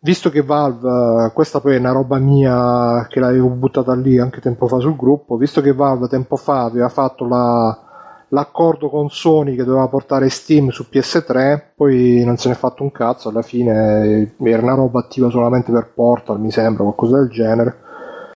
visto 0.00 0.28
che 0.28 0.42
Valve, 0.42 1.28
eh, 1.28 1.32
questa 1.32 1.60
poi 1.60 1.76
è 1.76 1.78
una 1.78 1.92
roba 1.92 2.18
mia 2.18 3.06
che 3.08 3.18
l'avevo 3.18 3.48
buttata 3.48 3.94
lì 3.94 4.18
anche 4.18 4.42
tempo 4.42 4.66
fa 4.66 4.78
sul 4.78 4.94
gruppo, 4.94 5.38
visto 5.38 5.62
che 5.62 5.72
Valve 5.72 6.06
tempo 6.08 6.36
fa 6.36 6.64
aveva 6.64 6.90
fatto 6.90 7.26
la 7.26 7.85
l'accordo 8.28 8.88
con 8.88 9.08
Sony 9.08 9.54
che 9.54 9.64
doveva 9.64 9.88
portare 9.88 10.28
Steam 10.28 10.70
su 10.70 10.86
PS3, 10.90 11.62
poi 11.74 12.22
non 12.24 12.36
se 12.36 12.48
n'è 12.48 12.54
fatto 12.54 12.82
un 12.82 12.90
cazzo, 12.90 13.28
alla 13.28 13.42
fine 13.42 14.34
era 14.42 14.62
una 14.62 14.74
roba 14.74 15.00
attiva 15.00 15.30
solamente 15.30 15.70
per 15.72 15.92
Portal, 15.94 16.40
mi 16.40 16.50
sembra, 16.50 16.82
qualcosa 16.82 17.18
del 17.18 17.28
genere. 17.28 17.84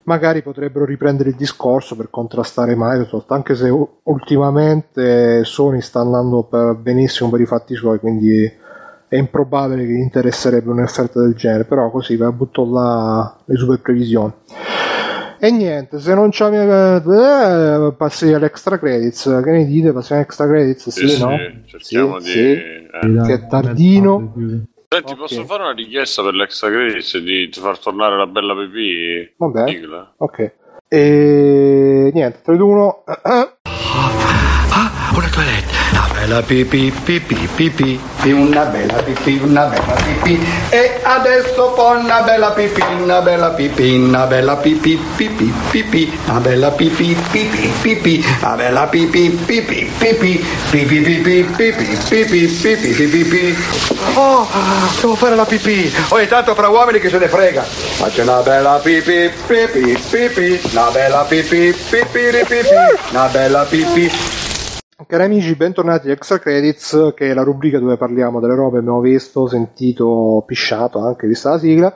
Magari 0.04 0.42
potrebbero 0.42 0.86
riprendere 0.86 1.30
il 1.30 1.36
discorso 1.36 1.96
per 1.98 2.10
contrastare 2.10 2.76
Microsoft, 2.78 3.30
anche 3.32 3.56
se 3.56 3.70
ultimamente 4.04 5.44
Sony 5.44 5.82
sta 5.82 6.00
andando 6.00 6.44
per- 6.44 6.76
benissimo 6.76 7.30
per 7.30 7.42
i 7.42 7.46
fatti 7.46 7.76
suoi, 7.76 8.00
quindi 8.00 8.50
è 9.10 9.16
improbabile 9.16 9.86
che 9.86 9.92
gli 9.92 10.00
interesserebbe 10.00 10.70
un'offerta 10.70 11.20
del 11.20 11.34
genere, 11.34 11.66
però 11.66 11.90
così 11.90 12.16
va 12.16 12.32
butto 12.32 12.66
là 12.70 13.38
le 13.46 13.56
super 13.56 13.82
previsioni. 13.82 14.34
E 15.40 15.52
niente, 15.52 16.00
se 16.00 16.14
non 16.16 16.30
c'è 16.30 16.50
eh, 16.52 17.94
passi 17.96 18.34
all'extra 18.34 18.80
credits, 18.80 19.24
che 19.44 19.52
ne 19.52 19.66
dite? 19.66 19.94
Passiamo 19.94 20.22
all'extra 20.22 20.48
credits? 20.48 20.90
Sì, 20.90 21.08
Sì, 21.10 21.22
no? 21.22 21.38
cerchiamo 21.68 22.20
Sì, 22.20 22.26
di... 22.26 22.32
sì. 22.32 22.40
eh. 22.40 23.22
Che 23.26 23.34
è 23.34 23.48
tardino. 23.48 24.34
Senti, 24.90 25.12
Ok. 25.12 25.18
posso 25.18 25.44
fare 25.46 25.64
una 25.64 25.74
richiesta 25.74 26.24
per 26.24 26.34
l'extra 26.34 26.70
credits 26.70 27.18
di 27.20 27.50
far 27.54 27.78
tornare 27.78 28.18
la 28.18 28.26
bella 28.26 28.56
pipì? 28.56 29.34
Vabbè. 29.38 29.70
Sigla? 29.70 30.14
Ok. 30.18 30.54
E 30.88 32.12
niente, 32.14 32.40
3 32.44 32.56
2 32.58 32.66
1. 32.66 33.04
Ah, 33.06 33.58
una 35.16 35.30
toilette. 35.30 35.97
Bella 36.20 36.42
pipì, 36.42 36.92
pipì, 37.06 37.48
pipì. 37.56 38.00
Una 38.24 38.66
bella 38.66 39.02
pipì, 39.04 39.40
una 39.44 39.66
bella 39.66 39.94
pipì. 40.04 40.46
E 40.70 41.00
adesso 41.04 41.72
poi 41.76 42.00
una 42.00 42.22
bella 42.22 42.50
pipì, 42.52 42.82
una 43.02 43.22
bella 43.22 43.50
pipì, 43.52 43.96
una 43.96 44.26
bella 44.26 44.56
pipì, 44.56 45.00
pipì, 45.16 45.54
pipì. 45.70 46.20
Una 46.26 46.40
bella 46.40 46.72
pipì, 46.72 47.16
pipì, 47.32 47.72
pipì. 47.82 48.26
Una 48.42 48.56
bella 48.56 48.88
pipì, 48.88 49.30
pipì, 49.30 49.92
pipì. 50.00 50.46
Pipì, 50.72 51.02
pipì, 51.02 51.16
pipì, 51.22 51.44
pipì, 51.56 52.48
pipì, 52.50 52.76
pipì, 52.76 53.06
pipì. 53.06 53.56
Oh, 54.16 54.48
devo 55.00 55.16
fare 55.16 55.36
la 55.36 55.46
pipì. 55.46 55.94
Ogni 56.10 56.28
tanto 56.28 56.56
fra 56.56 56.68
uomini 56.68 57.00
che 57.00 57.10
se 57.10 57.20
ne 57.20 57.28
frega. 57.30 57.62
Faccio 57.62 58.24
una 58.24 58.42
bella 58.42 58.80
pipì, 58.84 59.32
pipì, 59.46 59.98
pipì. 60.10 60.60
Una 60.72 60.90
bella 60.90 61.24
pipì, 61.30 61.74
pipì, 61.90 62.44
pipì. 62.48 62.66
Una 63.12 63.28
bella 63.28 63.64
pipì. 63.64 64.12
Cari 65.06 65.24
amici, 65.24 65.56
bentornati 65.56 66.10
a 66.10 66.14
Extra 66.14 66.40
Credits, 66.40 67.14
che 67.16 67.30
è 67.30 67.34
la 67.36 67.44
rubrica 67.44 67.78
dove 67.78 67.98
parliamo 67.98 68.40
delle 68.40 68.56
robe 68.56 68.74
che 68.74 68.78
abbiamo 68.80 69.00
visto, 69.00 69.46
sentito, 69.48 70.44
pisciato 70.46 70.98
anche, 71.00 71.28
vista 71.28 71.52
la 71.52 71.60
sigla. 71.60 71.94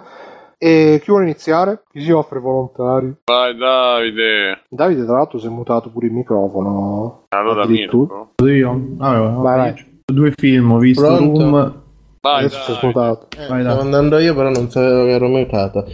E 0.60 1.00
chi 1.02 1.10
vuole 1.10 1.24
iniziare? 1.26 1.82
Chi 1.92 2.00
si 2.02 2.12
offre 2.12 2.38
volontario? 2.40 3.16
Vai 3.26 3.58
Davide. 3.58 4.62
Davide, 4.70 5.04
tra 5.06 5.16
l'altro, 5.16 5.40
si 5.40 5.48
è 5.48 5.50
mutato 5.50 5.90
pure 5.90 6.06
il 6.06 6.14
microfono. 6.14 7.24
Allora. 7.30 7.66
Mirko. 7.66 8.34
Vado 8.36 8.52
io? 8.52 8.70
Vabbè. 8.98 9.42
Vai, 9.42 9.58
vai. 9.58 10.02
Due 10.06 10.34
film, 10.38 10.72
ho 10.74 10.78
visto 10.78 11.04
Pronto? 11.04 11.40
Room. 11.40 11.82
Vai 12.22 12.46
Adesso 12.46 12.56
si 12.60 12.72
è 12.72 12.74
Davide. 12.76 12.88
mutato. 12.88 13.28
Eh, 13.42 13.48
Vai, 13.48 13.62
stavo 13.64 13.82
andando 13.82 14.18
io, 14.20 14.36
però 14.36 14.50
non 14.52 14.70
sapevo 14.70 15.04
che 15.06 15.10
ero 15.10 15.28
mutato. 15.28 15.86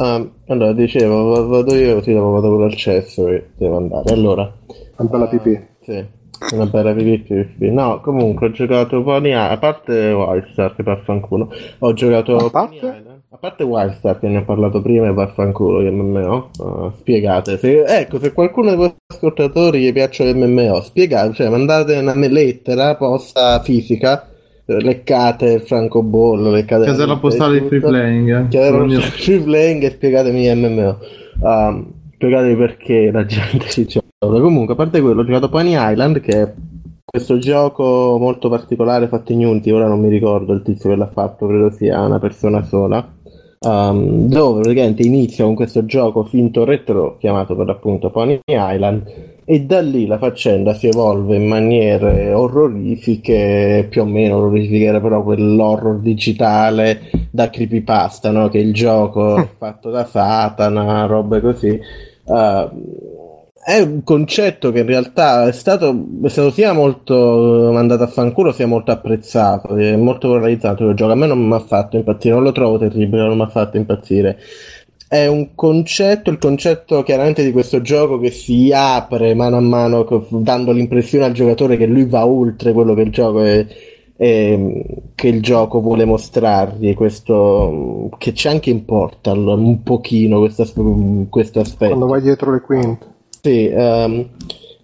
Ah, 0.00 0.28
allora, 0.48 0.72
dicevo, 0.72 1.28
va- 1.30 1.42
vado 1.42 1.74
io 1.76 1.94
così 1.94 2.12
dopo 2.12 2.30
vado 2.30 2.48
pure 2.50 2.64
al 2.64 2.74
cesso 2.74 3.28
e 3.28 3.50
devo 3.56 3.76
andare. 3.76 4.12
Allora, 4.12 4.52
Una 4.96 5.08
bella 5.08 5.28
pipì. 5.28 5.66
sì, 5.82 6.16
una 6.52 6.66
bella 6.66 6.92
pipì, 6.92 7.18
pipì. 7.18 7.70
No, 7.70 8.00
comunque 8.00 8.46
ho 8.48 8.50
giocato 8.50 9.02
Pony 9.02 9.28
Island, 9.30 9.50
a 9.52 9.56
parte 9.58 10.12
Wildstar 10.12 10.74
che 10.74 10.82
vaffanculo, 10.82 11.52
ho 11.78 11.92
giocato 11.92 12.34
A 12.36 12.38
Pony 12.38 12.50
parte? 12.50 12.76
Island. 12.76 13.06
A 13.30 13.36
parte 13.36 13.62
Wildstar 13.62 14.18
che 14.18 14.26
ne 14.28 14.38
ho 14.38 14.44
parlato 14.44 14.80
prima 14.80 15.06
e 15.06 15.12
vaffanculo 15.12 15.82
gli 15.82 15.90
MMO, 15.90 16.50
Ah, 16.64 16.92
spiegate. 16.98 17.58
Se, 17.58 17.84
ecco, 17.84 18.18
se 18.18 18.32
qualcuno 18.32 18.68
dei 18.68 18.76
vostri 18.76 18.96
ascoltatori 19.06 19.80
gli 19.80 19.92
piacciono 19.92 20.30
gli 20.30 20.42
MMO, 20.42 20.80
spiegate, 20.80 21.34
cioè 21.34 21.48
mandate 21.50 21.96
una 21.98 22.14
lettera 22.14 22.94
posta 22.96 23.60
fisica, 23.60 24.28
leccate 24.64 25.52
il 25.52 25.60
francobollo, 25.60 26.50
leccate 26.50 26.84
Casella 26.86 27.12
la 27.12 27.18
postale 27.18 27.60
di 27.60 27.66
free 27.66 27.80
playing. 27.80 28.50
eh. 28.50 29.00
Free 29.00 29.40
playing 29.40 29.82
e 29.82 29.90
spiegatemi 29.90 30.54
MMO. 30.54 30.98
Um, 31.40 31.92
spiegatemi 32.14 32.56
perché 32.56 33.10
la 33.12 33.24
gente 33.26 33.68
si 33.68 33.84
gioca. 33.86 34.06
Comunque, 34.20 34.74
a 34.74 34.76
parte 34.76 35.00
quello, 35.00 35.20
ho 35.20 35.24
giocato 35.24 35.48
Pony 35.48 35.76
Island, 35.76 36.18
che 36.18 36.42
è 36.42 36.52
questo 37.04 37.38
gioco 37.38 38.16
molto 38.18 38.48
particolare 38.48 39.06
fatto 39.06 39.30
in 39.30 39.46
Unity. 39.46 39.70
Ora 39.70 39.86
non 39.86 40.00
mi 40.00 40.08
ricordo 40.08 40.52
il 40.54 40.62
tizio 40.62 40.90
che 40.90 40.96
l'ha 40.96 41.06
fatto, 41.06 41.46
credo 41.46 41.70
sia 41.70 42.00
una 42.00 42.18
persona 42.18 42.64
sola. 42.64 43.14
um, 43.60 44.26
dove 44.26 44.62
praticamente 44.62 45.02
inizia 45.02 45.44
con 45.44 45.54
questo 45.54 45.84
gioco 45.84 46.24
finto 46.24 46.64
retro 46.64 47.16
chiamato 47.18 47.56
per 47.56 47.66
l'appunto 47.66 48.10
Pony 48.10 48.40
Island 48.44 49.36
e 49.44 49.62
da 49.64 49.80
lì 49.80 50.06
la 50.06 50.18
faccenda 50.18 50.74
si 50.74 50.86
evolve 50.88 51.36
in 51.36 51.46
maniere 51.46 52.32
orrorifiche, 52.32 53.86
più 53.88 54.02
o 54.02 54.04
meno 54.04 54.36
orrorifiche, 54.38 54.98
però 55.00 55.22
quell'horror 55.22 56.00
digitale 56.00 57.02
da 57.30 57.50
creepypasta, 57.50 58.32
no? 58.32 58.48
Che 58.48 58.58
il 58.58 58.74
gioco 58.74 59.36
è 59.36 59.46
fatto 59.56 59.90
da 59.90 60.04
Satana, 60.04 61.06
robe 61.06 61.40
così. 61.40 61.80
Uh, 62.24 63.27
è 63.68 63.80
un 63.80 64.02
concetto 64.02 64.72
che 64.72 64.78
in 64.78 64.86
realtà 64.86 65.46
è 65.46 65.52
stato, 65.52 65.94
è 66.22 66.28
stato 66.30 66.50
sia 66.50 66.72
molto 66.72 67.68
mandato 67.70 68.02
a 68.02 68.06
fanculo 68.06 68.50
sia 68.50 68.66
molto 68.66 68.92
apprezzato, 68.92 69.76
è 69.76 69.94
molto 69.94 70.38
realizzato 70.38 70.88
il 70.88 70.96
gioco. 70.96 71.12
A 71.12 71.14
me 71.14 71.26
non 71.26 71.46
mi 71.46 71.52
ha 71.52 71.58
fatto 71.58 71.98
impazzire, 71.98 72.32
non 72.32 72.44
lo 72.44 72.52
trovo 72.52 72.78
terribile, 72.78 73.26
non 73.26 73.36
mi 73.36 73.42
ha 73.42 73.48
fatto 73.48 73.76
impazzire. 73.76 74.38
È 75.06 75.26
un 75.26 75.54
concetto, 75.54 76.30
il 76.30 76.38
concetto 76.38 77.02
chiaramente 77.02 77.44
di 77.44 77.52
questo 77.52 77.82
gioco 77.82 78.18
che 78.18 78.30
si 78.30 78.72
apre 78.72 79.34
mano 79.34 79.58
a 79.58 79.60
mano, 79.60 80.06
dando 80.30 80.72
l'impressione 80.72 81.26
al 81.26 81.32
giocatore 81.32 81.76
che 81.76 81.84
lui 81.84 82.06
va 82.06 82.26
oltre 82.26 82.72
quello 82.72 82.94
che 82.94 83.02
il 83.02 83.10
gioco 83.10 83.42
è, 83.42 83.66
che 84.16 85.28
il 85.28 85.42
gioco 85.42 85.82
vuole 85.82 86.06
mostrargli, 86.06 86.94
questo 86.94 88.08
che 88.16 88.32
c'è 88.32 88.48
anche 88.48 88.70
in 88.70 88.86
Portal 88.86 89.46
un 89.46 89.82
pochino 89.82 90.38
questo, 90.38 90.64
questo 91.28 91.60
aspetto. 91.60 91.94
Quando 91.94 92.06
vai 92.06 92.22
dietro 92.22 92.50
le 92.50 92.60
quinte. 92.62 93.16
Sì, 93.48 93.66
ehm, 93.66 94.28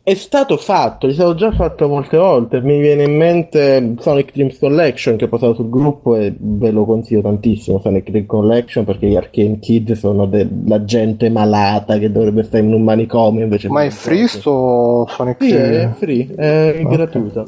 è 0.03 0.15
stato 0.15 0.57
fatto, 0.57 1.07
è 1.07 1.13
stato 1.13 1.35
già 1.35 1.53
fatto 1.53 1.87
molte 1.87 2.17
volte. 2.17 2.63
Mi 2.63 2.81
viene 2.81 3.05
in 3.05 3.15
mente 3.15 3.95
Sonic 3.99 4.33
Dreams 4.33 4.59
Collection 4.59 5.17
che 5.17 5.27
ho 5.27 5.29
posato 5.29 5.55
sul 5.55 5.69
gruppo 5.69 6.17
e 6.17 6.35
ve 6.39 6.71
lo 6.71 6.87
consiglio 6.87 7.21
tantissimo. 7.21 7.79
Sonic 7.79 8.09
Dreams 8.09 8.27
Collection 8.29 8.85
perché 8.87 9.07
gli 9.07 9.17
Arcane 9.17 9.59
Kid 9.59 9.93
sono 9.93 10.25
della 10.25 10.83
gente 10.85 11.29
malata 11.29 11.99
che 11.99 12.11
dovrebbe 12.11 12.43
stare 12.43 12.65
in 12.65 12.73
un 12.73 12.83
manicomio 12.83 13.43
invece. 13.43 13.69
Ma 13.69 13.85
è 13.85 13.91
free 13.91 14.27
sto 14.29 15.07
Sonic 15.11 15.43
Sì, 15.43 15.55
è 15.55 15.91
free, 15.95 16.35
è 16.35 16.81
Ok. 16.83 16.89
gratuito. 16.91 17.45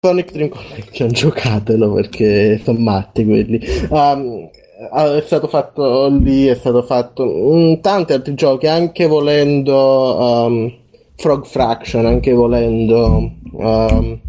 Sonic 0.00 0.32
Dream 0.32 0.48
Collection, 0.48 1.08
giocatelo 1.14 1.92
perché 1.92 2.60
sono 2.62 2.78
matti 2.78 3.24
quelli. 3.24 3.60
Um, 3.90 4.48
è 4.90 5.22
stato 5.24 5.48
fatto 5.48 6.08
lì, 6.08 6.46
è 6.46 6.54
stato 6.54 6.82
fatto 6.82 7.24
in 7.24 7.80
tanti 7.80 8.12
altri 8.12 8.34
giochi, 8.34 8.66
anche 8.66 9.06
volendo 9.06 10.16
um, 10.18 10.72
Frog 11.16 11.44
Fraction, 11.44 12.06
anche 12.06 12.32
volendo 12.32 13.30
um, 13.52 14.20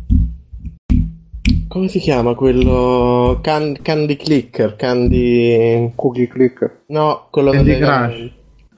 come 1.67 1.87
si 1.87 1.99
chiama 1.99 2.35
quello 2.35 3.39
Can- 3.41 3.79
Candy 3.81 4.15
Clicker, 4.15 4.75
Candy 4.75 5.91
Cookie 5.95 6.27
Clicker. 6.27 6.83
no, 6.87 7.27
quello 7.31 7.51
Candy 7.51 7.77
Crush. 7.79 8.31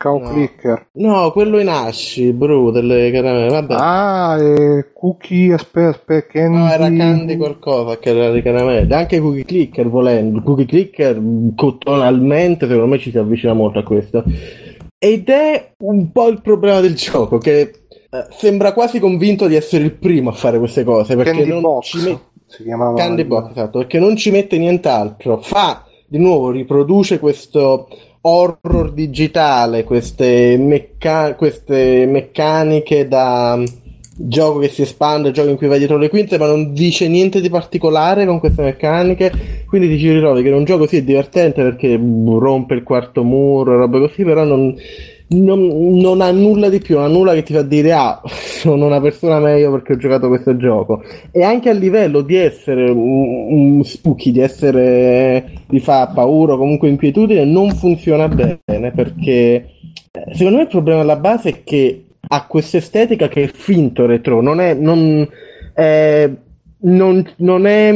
Cow 0.05 0.19
No. 0.19 0.29
Clicker. 0.29 0.87
No, 0.93 1.31
quello 1.31 1.59
in 1.59 1.67
Ashi, 1.67 2.31
bru, 2.31 2.69
delle 2.69 3.09
caramelle. 3.11 3.49
Vabbè. 3.49 3.75
Ah, 3.77 4.37
e 4.39 4.91
Cookie, 4.93 5.53
aspetta, 5.53 5.89
aspetta, 5.89 6.27
Candy... 6.33 6.57
No, 6.57 6.71
era 6.71 6.91
Candy 6.91 7.37
qualcosa 7.37 7.97
che 7.97 8.11
era 8.11 8.31
di 8.31 8.43
caramelle. 8.43 8.93
Anche 8.93 9.19
Cookie 9.19 9.45
Clicker 9.45 9.89
volendo. 9.89 10.43
Cookie 10.43 10.65
Clicker 10.65 11.19
mh, 11.19 11.55
tonalmente 11.79 12.67
secondo 12.67 12.87
me 12.87 12.99
ci 12.99 13.09
si 13.09 13.17
avvicina 13.17 13.53
molto 13.53 13.79
a 13.79 13.83
questo. 13.83 14.23
Ed 14.97 15.27
è 15.27 15.71
un 15.79 16.11
po' 16.11 16.27
il 16.29 16.41
problema 16.41 16.79
del 16.81 16.93
gioco 16.95 17.37
che 17.39 17.59
eh, 17.61 18.25
sembra 18.29 18.73
quasi 18.73 18.99
convinto 18.99 19.47
di 19.47 19.55
essere 19.55 19.83
il 19.83 19.93
primo 19.93 20.29
a 20.29 20.33
fare 20.33 20.59
queste 20.59 20.83
cose 20.83 21.15
perché 21.15 21.31
Candy 21.31 21.49
non 21.49 21.61
Box. 21.61 21.85
ci 21.87 22.03
met- 22.03 22.21
Si 22.45 22.63
chiamava... 22.63 22.95
Candy 22.95 23.25
Box, 23.25 23.49
esatto, 23.51 23.79
perché 23.79 23.99
non 23.99 24.15
ci 24.15 24.29
mette 24.31 24.57
nient'altro. 24.57 25.37
Fa 25.41 25.83
di 26.07 26.19
nuovo, 26.19 26.51
riproduce 26.51 27.19
questo 27.19 27.87
horror 28.27 28.91
digitale, 28.91 29.83
queste, 29.83 30.57
mecca- 30.57 31.35
queste 31.35 32.05
meccaniche 32.07 33.07
da 33.07 33.61
gioco 34.17 34.59
che 34.59 34.69
si 34.69 34.81
espande, 34.81 35.31
gioco 35.31 35.49
in 35.49 35.57
cui 35.57 35.67
vai 35.67 35.77
dietro 35.77 35.97
le 35.97 36.09
quinte, 36.09 36.37
ma 36.37 36.47
non 36.47 36.73
dice 36.73 37.07
niente 37.07 37.41
di 37.41 37.49
particolare 37.49 38.25
con 38.25 38.39
queste 38.39 38.63
meccaniche. 38.63 39.63
Quindi 39.67 39.89
ti 39.89 39.99
ci 39.99 40.11
ritrovi 40.11 40.41
che 40.41 40.49
un 40.49 40.63
gioco 40.63 40.87
sì 40.87 40.97
è 40.97 41.03
divertente 41.03 41.61
perché 41.61 41.95
rompe 41.97 42.73
il 42.73 42.83
quarto 42.83 43.23
muro 43.23 43.73
e 43.73 43.77
robe 43.77 43.99
così, 43.99 44.23
però 44.23 44.43
non, 44.43 44.75
non, 45.27 45.97
non 45.97 46.21
ha 46.21 46.31
nulla 46.31 46.69
di 46.69 46.79
più, 46.79 46.95
non 46.95 47.05
ha 47.05 47.07
nulla 47.07 47.33
che 47.33 47.43
ti 47.43 47.53
fa 47.53 47.63
dire 47.63 47.93
ah, 47.93 48.21
sono 48.25 48.85
una 48.85 49.01
persona 49.01 49.39
meglio 49.39 49.71
perché 49.71 49.93
ho 49.93 49.97
giocato 49.97 50.27
questo 50.27 50.55
gioco. 50.57 51.03
E 51.31 51.43
anche 51.43 51.69
a 51.69 51.73
livello 51.73 52.21
di 52.21 52.35
essere 52.35 52.89
un, 52.89 53.75
un 53.77 53.83
spooky, 53.83 54.31
di 54.31 54.39
essere 54.39 55.51
di 55.67 55.79
fa 55.79 56.11
paura 56.13 56.53
o 56.53 56.57
comunque 56.57 56.89
inquietudine, 56.89 57.43
non 57.45 57.71
funziona 57.71 58.27
bene 58.27 58.91
perché 58.93 59.69
eh, 60.11 60.33
secondo 60.33 60.57
me 60.57 60.63
il 60.63 60.69
problema 60.69 61.01
alla 61.01 61.17
base 61.17 61.49
è 61.49 61.63
che 61.63 62.05
ha 62.27 62.45
questa 62.47 62.77
estetica 62.77 63.27
che 63.27 63.43
è 63.43 63.47
finto 63.47 64.05
retro, 64.05 64.41
non 64.41 64.59
è, 64.59 64.73
non, 64.73 65.27
è, 65.73 66.29
non, 66.79 67.33
non 67.37 67.67
è, 67.67 67.89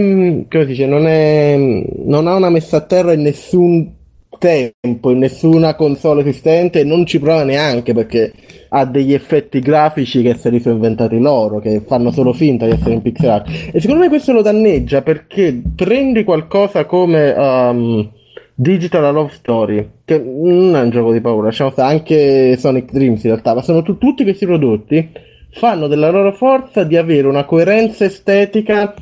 come 0.50 0.64
si 0.64 0.66
dice, 0.66 0.86
non 0.86 1.08
è, 1.08 1.84
non 2.06 2.28
ha 2.28 2.36
una 2.36 2.50
messa 2.50 2.78
a 2.78 2.82
terra 2.82 3.14
in 3.14 3.22
nessun 3.22 3.98
tempo, 4.40 5.12
in 5.12 5.20
nessuna 5.20 5.76
console 5.76 6.22
esistente, 6.22 6.84
non 6.84 7.06
ci 7.06 7.20
prova 7.20 7.44
neanche 7.44 7.94
perché 7.94 8.34
ha 8.70 8.86
degli 8.86 9.14
effetti 9.14 9.60
grafici 9.60 10.24
che 10.24 10.34
se 10.34 10.50
li 10.50 10.60
sono 10.60 10.76
inventati 10.76 11.20
loro, 11.20 11.60
che 11.60 11.84
fanno 11.86 12.12
solo 12.12 12.34
finta 12.34 12.66
di 12.66 12.72
essere 12.72 12.94
in 12.94 13.04
pixel 13.04 13.30
art. 13.30 13.70
E 13.72 13.80
secondo 13.80 14.02
me 14.02 14.10
questo 14.10 14.34
lo 14.34 14.42
danneggia 14.42 15.04
perché 15.04 15.62
prendi 15.76 16.24
qualcosa 16.24 16.86
come 16.86 17.32
um, 17.32 18.10
Digital 18.56 19.14
Love 19.14 19.32
Story, 19.34 19.90
che 20.04 20.18
non 20.18 20.76
è 20.76 20.82
un 20.82 20.90
gioco 20.90 21.12
di 21.12 21.22
paura, 21.22 21.52
stare 21.52 21.74
anche 21.82 22.58
Sonic 22.58 22.92
Dreams 22.92 23.24
in 23.24 23.30
realtà, 23.30 23.54
ma 23.54 23.62
sono 23.62 23.84
tu- 23.84 23.98
tutti 23.98 24.24
questi 24.24 24.46
prodotti 24.46 25.10
fanno 25.52 25.88
della 25.88 26.10
loro 26.10 26.32
forza 26.32 26.84
di 26.84 26.96
avere 26.96 27.28
una 27.28 27.46
coerenza 27.46 28.06
estetica 28.06 28.94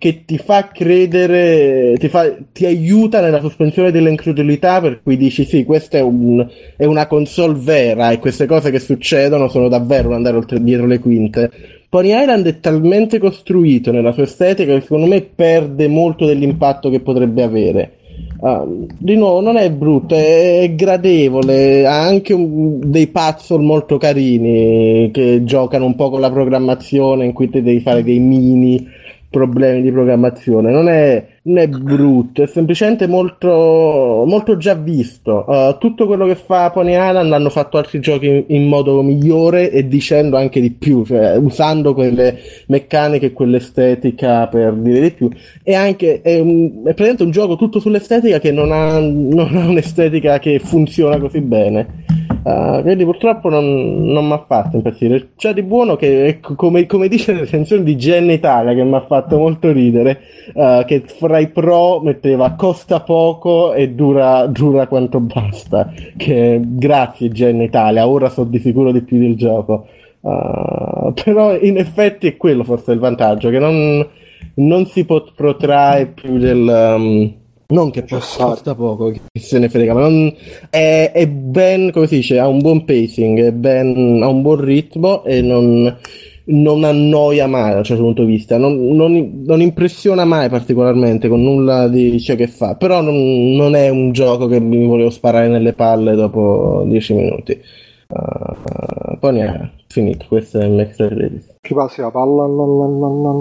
che 0.00 0.24
ti 0.24 0.38
fa 0.38 0.68
credere, 0.68 1.94
ti, 1.98 2.08
fa, 2.08 2.34
ti 2.54 2.64
aiuta 2.64 3.20
nella 3.20 3.42
sospensione 3.42 3.90
dell'incredulità, 3.90 4.80
per 4.80 5.02
cui 5.02 5.18
dici 5.18 5.44
sì, 5.44 5.62
questa 5.64 5.98
è, 5.98 6.00
un, 6.00 6.42
è, 6.74 6.86
una 6.86 7.06
console 7.06 7.58
vera 7.58 8.10
e 8.10 8.18
queste 8.18 8.46
cose 8.46 8.70
che 8.70 8.78
succedono 8.78 9.48
sono 9.48 9.68
davvero 9.68 10.08
un 10.08 10.14
andare 10.14 10.38
oltre, 10.38 10.62
dietro 10.62 10.86
le 10.86 11.00
quinte. 11.00 11.50
Pony 11.90 12.18
Island 12.18 12.46
è 12.46 12.60
talmente 12.60 13.18
costruito 13.18 13.92
nella 13.92 14.12
sua 14.12 14.22
estetica 14.22 14.72
che 14.72 14.80
secondo 14.80 15.04
me 15.04 15.20
perde 15.20 15.86
molto 15.86 16.24
dell'impatto 16.24 16.88
che 16.88 17.00
potrebbe 17.00 17.42
avere. 17.42 17.92
Uh, 18.38 18.86
di 18.96 19.16
nuovo 19.16 19.42
non 19.42 19.58
è 19.58 19.70
brutto, 19.70 20.14
è, 20.14 20.60
è 20.60 20.74
gradevole, 20.74 21.86
ha 21.86 22.00
anche 22.00 22.32
un, 22.32 22.80
dei 22.90 23.08
puzzle 23.08 23.62
molto 23.62 23.98
carini 23.98 25.10
che 25.12 25.44
giocano 25.44 25.84
un 25.84 25.94
po' 25.94 26.08
con 26.08 26.20
la 26.20 26.30
programmazione 26.30 27.26
in 27.26 27.34
cui 27.34 27.50
ti 27.50 27.60
devi 27.60 27.80
fare 27.80 28.02
dei 28.02 28.18
mini 28.18 28.98
problemi 29.30 29.80
di 29.80 29.92
programmazione. 29.92 30.72
Non 30.72 30.88
è, 30.88 31.24
non 31.42 31.58
è 31.58 31.68
brutto, 31.68 32.42
è 32.42 32.46
semplicemente 32.46 33.06
molto, 33.06 34.24
molto 34.26 34.56
già 34.56 34.74
visto. 34.74 35.44
Uh, 35.46 35.78
tutto 35.78 36.06
quello 36.06 36.26
che 36.26 36.34
fa 36.34 36.70
Pony 36.70 36.92
Island 36.92 37.32
hanno 37.32 37.48
fatto 37.48 37.78
altri 37.78 38.00
giochi 38.00 38.26
in, 38.26 38.44
in, 38.48 38.66
modo 38.66 39.02
migliore 39.02 39.70
e 39.70 39.86
dicendo 39.86 40.36
anche 40.36 40.60
di 40.60 40.72
più, 40.72 41.04
cioè 41.04 41.36
usando 41.36 41.94
quelle 41.94 42.38
meccaniche 42.66 43.32
quell'estetica 43.32 44.48
per 44.48 44.74
dire 44.74 45.00
di 45.00 45.10
più. 45.12 45.30
E 45.62 45.74
anche 45.74 46.20
è, 46.22 46.38
un, 46.40 46.80
è 46.80 46.94
praticamente 46.94 47.22
un 47.22 47.30
gioco 47.30 47.56
tutto 47.56 47.78
sull'estetica 47.78 48.40
che 48.40 48.50
non 48.50 48.72
ha, 48.72 48.98
non 48.98 49.56
ha 49.56 49.66
un'estetica 49.66 50.40
che 50.40 50.58
funziona 50.58 51.18
così 51.18 51.40
bene. 51.40 52.18
Uh, 52.42 52.80
quindi 52.80 53.04
purtroppo 53.04 53.50
non, 53.50 54.04
non 54.04 54.26
mi 54.26 54.32
ha 54.32 54.44
fatto 54.46 54.76
impazzire. 54.76 55.30
C'è 55.36 55.52
di 55.52 55.62
buono 55.62 55.96
che, 55.96 56.40
come, 56.40 56.86
come 56.86 57.08
dice 57.08 57.32
la 57.34 57.40
recensione 57.40 57.82
di 57.82 57.96
Gen 57.96 58.30
Italia, 58.30 58.74
che 58.74 58.82
mi 58.82 58.94
ha 58.94 59.00
fatto 59.02 59.36
molto 59.38 59.70
ridere, 59.70 60.20
uh, 60.54 60.84
che 60.84 61.02
fra 61.06 61.38
i 61.38 61.48
pro 61.48 62.00
metteva 62.00 62.52
costa 62.52 63.00
poco 63.00 63.74
e 63.74 63.90
dura, 63.90 64.46
dura 64.46 64.86
quanto 64.86 65.20
basta. 65.20 65.92
Che 66.16 66.60
grazie 66.62 67.28
Gen 67.28 67.60
Italia, 67.60 68.08
ora 68.08 68.30
so 68.30 68.44
di 68.44 68.58
sicuro 68.58 68.90
di 68.92 69.02
più 69.02 69.18
del 69.18 69.36
gioco. 69.36 69.86
Uh, 70.20 71.12
però 71.12 71.56
in 71.58 71.76
effetti 71.78 72.26
è 72.26 72.36
quello 72.36 72.64
forse 72.64 72.92
il 72.92 72.98
vantaggio, 72.98 73.50
che 73.50 73.58
non, 73.58 74.06
non 74.54 74.86
si 74.86 75.04
pot- 75.04 75.32
protrae 75.34 76.06
più 76.06 76.38
del... 76.38 76.94
Um, 76.96 77.38
non 77.70 77.90
che 77.90 78.04
costa 78.06 78.74
poco, 78.74 79.10
chi 79.10 79.20
se 79.40 79.58
ne 79.58 79.68
frega, 79.68 79.94
ma 79.94 80.00
non, 80.00 80.34
è, 80.68 81.12
è, 81.12 81.26
ben, 81.28 81.90
come 81.92 82.06
si 82.06 82.16
dice, 82.16 82.38
ha 82.38 82.46
un 82.46 82.58
buon 82.58 82.84
pacing, 82.84 83.50
ben, 83.52 84.20
ha 84.22 84.28
un 84.28 84.42
buon 84.42 84.60
ritmo 84.60 85.24
e 85.24 85.40
non, 85.40 85.96
non 86.44 86.84
annoia 86.84 87.46
mai 87.46 87.72
da 87.72 87.78
un 87.78 87.84
certo 87.84 88.02
punto 88.02 88.24
di 88.24 88.32
vista, 88.32 88.58
non, 88.58 88.94
non, 88.94 89.42
non, 89.44 89.60
impressiona 89.60 90.24
mai 90.24 90.48
particolarmente 90.48 91.28
con 91.28 91.42
nulla 91.42 91.88
di 91.88 92.20
ciò 92.20 92.34
che 92.34 92.48
fa, 92.48 92.76
però 92.76 93.00
non, 93.00 93.54
non, 93.54 93.74
è 93.74 93.88
un 93.88 94.12
gioco 94.12 94.46
che 94.46 94.60
mi 94.60 94.86
volevo 94.86 95.10
sparare 95.10 95.48
nelle 95.48 95.72
palle 95.72 96.14
dopo 96.14 96.84
10 96.86 97.14
minuti. 97.14 97.60
Uh, 98.08 99.16
poi 99.20 99.32
niente, 99.32 99.70
finito, 99.86 100.24
questo 100.26 100.58
è 100.58 100.64
il 100.64 100.72
Max 100.72 100.96
Credit. 100.96 101.58
Chi 101.60 101.74
passi 101.74 102.00
la 102.00 102.10
palla? 102.10 102.48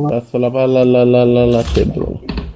Passo 0.08 0.38
la 0.38 0.52
palla 0.52 0.82
a 0.82 1.64
te 1.74 1.86
Bruno. 1.86 2.49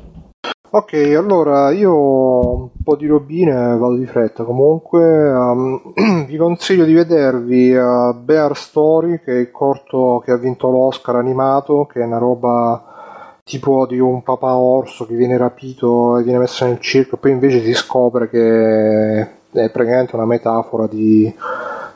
Ok, 0.75 0.93
allora 1.15 1.69
io 1.69 1.93
un 1.93 2.69
po' 2.83 2.95
di 2.95 3.05
robine 3.05 3.77
vado 3.77 3.95
di 3.95 4.07
fretta. 4.07 4.43
Comunque 4.43 5.03
um, 5.31 5.93
vi 6.25 6.35
consiglio 6.35 6.83
di 6.83 6.95
vedervi 6.95 7.75
uh, 7.75 8.15
Bear 8.15 8.57
Story, 8.57 9.21
che 9.23 9.33
è 9.33 9.37
il 9.37 9.51
corto 9.51 10.19
che 10.25 10.31
ha 10.31 10.37
vinto 10.37 10.71
l'Oscar 10.71 11.17
animato, 11.17 11.85
che 11.85 12.01
è 12.01 12.05
una 12.05 12.17
roba 12.17 13.37
tipo 13.43 13.85
di 13.85 13.99
un 13.99 14.23
papà 14.23 14.55
orso 14.55 15.05
che 15.05 15.13
viene 15.13 15.37
rapito 15.37 16.17
e 16.17 16.23
viene 16.23 16.39
messo 16.39 16.65
nel 16.65 16.79
circo, 16.79 17.17
poi 17.17 17.29
invece 17.29 17.61
si 17.61 17.73
scopre 17.75 18.27
che 18.27 19.21
è 19.51 19.69
praticamente 19.69 20.15
una 20.15 20.25
metafora 20.25 20.87
di, 20.87 21.31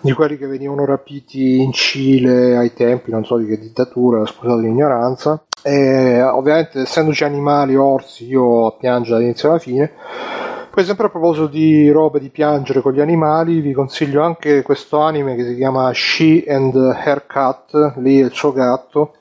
di 0.01 0.11
quelli 0.11 0.37
che 0.37 0.45
venivano 0.45 0.85
rapiti 0.85 1.63
in 1.63 1.71
Cile 1.71 2.55
ai 2.55 2.73
tempi, 2.73 3.09
non 3.09 3.25
so 3.25 3.37
di 3.37 3.47
che 3.47 3.57
dittatura, 3.57 4.23
scusate 4.23 4.61
l'ignoranza 4.61 5.46
e, 5.67 6.21
ovviamente, 6.21 6.79
essendoci 6.83 7.25
animali, 7.25 7.75
orsi, 7.75 8.25
io 8.25 8.77
piango 8.79 9.09
dall'inizio 9.09 9.49
alla 9.49 9.59
fine. 9.59 9.91
Poi, 10.71 10.85
sempre 10.85 11.07
a 11.07 11.09
proposito 11.09 11.47
di 11.47 11.89
robe 11.89 12.21
di 12.21 12.29
piangere 12.29 12.79
con 12.79 12.93
gli 12.93 13.01
animali, 13.01 13.59
vi 13.59 13.73
consiglio 13.73 14.23
anche 14.23 14.61
questo 14.61 14.99
anime 14.99 15.35
che 15.35 15.43
si 15.43 15.55
chiama 15.55 15.91
She 15.93 16.45
and 16.47 16.73
Her 16.73 17.25
Cat, 17.27 17.95
lì 17.97 18.21
è 18.21 18.23
il 18.23 18.31
suo 18.31 18.53
gatto, 18.53 19.15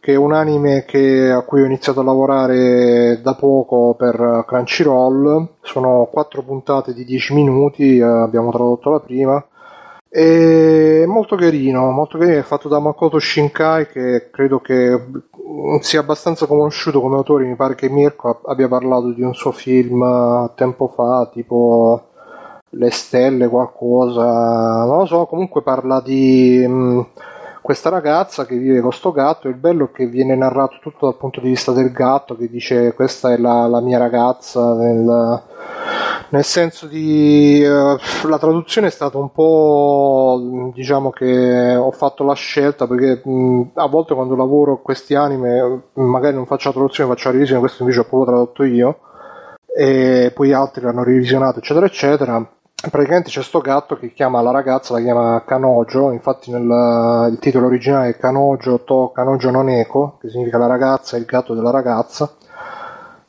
che 0.00 0.14
è 0.14 0.16
un 0.16 0.32
anime 0.32 0.84
che, 0.84 1.30
a 1.30 1.42
cui 1.42 1.62
ho 1.62 1.66
iniziato 1.66 2.00
a 2.00 2.04
lavorare 2.04 3.20
da 3.22 3.34
poco 3.34 3.94
per 3.96 4.44
Crunchyroll. 4.48 5.58
Sono 5.62 6.08
quattro 6.10 6.42
puntate 6.42 6.92
di 6.92 7.04
10 7.04 7.34
minuti, 7.34 7.98
eh, 7.98 8.02
abbiamo 8.02 8.50
tradotto 8.50 8.90
la 8.90 9.00
prima 9.00 9.46
è 10.10 11.04
molto 11.06 11.36
carino, 11.36 11.90
molto 11.90 12.16
carino, 12.16 12.38
è 12.38 12.42
fatto 12.42 12.68
da 12.68 12.78
Makoto 12.78 13.18
Shinkai 13.18 13.88
che 13.88 14.30
credo 14.30 14.58
che 14.60 14.98
sia 15.80 16.00
abbastanza 16.00 16.46
conosciuto 16.46 17.00
come 17.00 17.16
autore, 17.16 17.44
mi 17.44 17.56
pare 17.56 17.74
che 17.74 17.88
Mirko 17.88 18.40
abbia 18.46 18.68
parlato 18.68 19.12
di 19.12 19.22
un 19.22 19.34
suo 19.34 19.52
film 19.52 20.50
tempo 20.54 20.88
fa, 20.88 21.28
tipo 21.32 22.02
Le 22.70 22.90
stelle 22.90 23.48
qualcosa, 23.48 24.84
non 24.84 24.98
lo 24.98 25.06
so, 25.06 25.26
comunque 25.26 25.62
parla 25.62 26.00
di 26.00 26.64
mh, 26.66 27.06
questa 27.62 27.88
ragazza 27.88 28.44
che 28.44 28.56
vive 28.56 28.80
con 28.80 28.92
sto 28.92 29.10
gatto, 29.12 29.48
il 29.48 29.54
bello 29.54 29.86
è 29.86 29.90
che 29.90 30.06
viene 30.06 30.34
narrato 30.36 30.78
tutto 30.80 31.06
dal 31.06 31.16
punto 31.16 31.40
di 31.40 31.48
vista 31.48 31.72
del 31.72 31.92
gatto 31.92 32.36
che 32.36 32.48
dice 32.48 32.92
questa 32.94 33.32
è 33.32 33.38
la, 33.38 33.66
la 33.66 33.80
mia 33.80 33.98
ragazza 33.98 34.74
nel 34.74 35.42
nel 36.30 36.44
senso 36.44 36.86
di 36.86 37.62
uh, 37.64 38.26
la 38.28 38.38
traduzione 38.38 38.88
è 38.88 38.90
stata 38.90 39.18
un 39.18 39.32
po' 39.32 40.70
diciamo 40.74 41.10
che 41.10 41.74
ho 41.74 41.90
fatto 41.90 42.24
la 42.24 42.34
scelta 42.34 42.86
perché 42.86 43.22
mh, 43.24 43.70
a 43.74 43.86
volte 43.86 44.14
quando 44.14 44.36
lavoro 44.36 44.82
questi 44.82 45.14
anime 45.14 45.90
magari 45.94 46.34
non 46.34 46.46
faccio 46.46 46.68
la 46.68 46.74
traduzione 46.74 47.10
faccio 47.10 47.28
la 47.28 47.34
revisione 47.34 47.60
questo 47.60 47.82
invece 47.82 48.00
ho 48.00 48.04
proprio 48.04 48.30
tradotto 48.30 48.64
io 48.64 48.98
e 49.76 50.32
poi 50.34 50.52
altri 50.52 50.82
l'hanno 50.82 51.04
revisionato 51.04 51.58
eccetera 51.58 51.86
eccetera. 51.86 52.50
Praticamente 52.90 53.28
c'è 53.28 53.42
sto 53.42 53.58
gatto 53.58 53.96
che 53.96 54.12
chiama 54.12 54.40
la 54.40 54.52
ragazza 54.52 54.94
la 54.94 55.00
chiama 55.00 55.42
Kanojo 55.44 56.12
infatti 56.12 56.52
nel, 56.52 57.28
il 57.32 57.38
titolo 57.40 57.66
originale 57.66 58.10
è 58.10 58.16
Kanojo 58.16 58.84
to 58.84 59.10
Kanojo 59.12 59.50
non 59.50 59.68
Eko 59.68 60.16
che 60.20 60.28
significa 60.28 60.58
la 60.58 60.68
ragazza 60.68 61.16
il 61.16 61.24
gatto 61.24 61.54
della 61.54 61.72
ragazza 61.72 62.32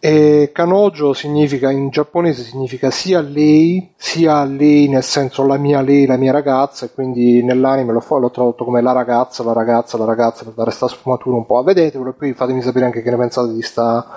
e 0.02 0.52
Kanojo 0.54 1.12
significa 1.12 1.70
in 1.70 1.90
giapponese 1.90 2.44
significa 2.44 2.90
sia 2.90 3.20
lei, 3.20 3.92
sia 3.98 4.46
lei 4.46 4.88
nel 4.88 5.04
senso 5.04 5.46
la 5.46 5.58
mia 5.58 5.82
lei, 5.82 6.06
la 6.06 6.16
mia 6.16 6.32
ragazza, 6.32 6.86
e 6.86 6.94
quindi 6.94 7.44
nell'anime 7.44 7.92
l'ho, 7.92 8.18
l'ho 8.18 8.32
tradotto 8.32 8.64
come 8.64 8.82
la 8.82 8.94
ragazza, 8.94 9.44
la 9.44 9.52
ragazza, 9.52 9.98
la 9.98 10.06
ragazza 10.06 10.46
per 10.46 10.54
dare 10.54 10.72
sta 10.72 10.88
sfumatura 10.88 11.36
un 11.36 11.46
po'. 11.46 11.62
Vedetelo 11.64 12.10
e 12.10 12.14
poi 12.14 12.34
fatemi 12.34 12.62
sapere 12.62 12.86
anche 12.86 13.02
che 13.02 13.10
ne 13.10 13.18
pensate 13.18 13.52
di 13.52 13.62
sta, 13.62 14.08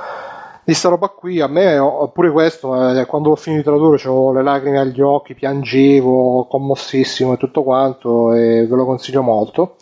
di 0.63 0.73
sta 0.73 0.89
roba 0.89 1.09
qui. 1.09 1.41
A 1.41 1.49
me 1.49 1.77
pure 2.13 2.31
questo, 2.31 2.97
eh, 2.97 3.05
quando 3.07 3.31
l'ho 3.31 3.37
finito 3.37 3.71
di 3.71 3.77
tradurre, 3.77 3.97
avevo 3.97 4.33
le 4.33 4.43
lacrime 4.45 4.79
agli 4.79 5.01
occhi, 5.01 5.35
piangevo, 5.35 6.47
commossissimo 6.49 7.33
e 7.33 7.37
tutto 7.39 7.65
quanto, 7.65 8.33
e 8.33 8.67
ve 8.69 8.77
lo 8.77 8.85
consiglio 8.85 9.23
molto. 9.23 9.75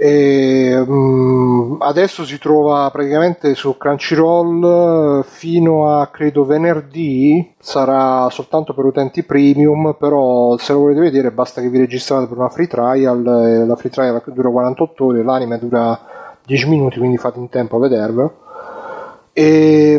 E, 0.00 0.80
mm, 0.86 1.80
adesso 1.80 2.24
si 2.24 2.38
trova 2.38 2.88
praticamente 2.92 3.56
su 3.56 3.76
Crunchyroll 3.76 5.24
fino 5.24 5.92
a 5.92 6.06
credo 6.06 6.44
venerdì. 6.44 7.54
Sarà 7.58 8.30
soltanto 8.30 8.74
per 8.74 8.84
utenti 8.84 9.24
premium 9.24 9.96
però 9.98 10.56
se 10.56 10.72
lo 10.72 10.78
volete 10.80 11.00
vedere 11.00 11.32
basta 11.32 11.60
che 11.60 11.68
vi 11.68 11.78
registrate 11.78 12.28
per 12.28 12.38
una 12.38 12.48
free 12.48 12.68
trial 12.68 13.66
la 13.66 13.74
free 13.74 13.90
trial 13.90 14.22
dura 14.26 14.50
48 14.50 15.04
ore 15.04 15.24
l'anime 15.24 15.58
dura 15.58 15.98
10 16.46 16.68
minuti 16.68 16.98
quindi 16.98 17.18
fate 17.18 17.40
in 17.40 17.48
tempo 17.48 17.76
a 17.76 17.80
vedervelo. 17.80 18.36
E, 19.32 19.94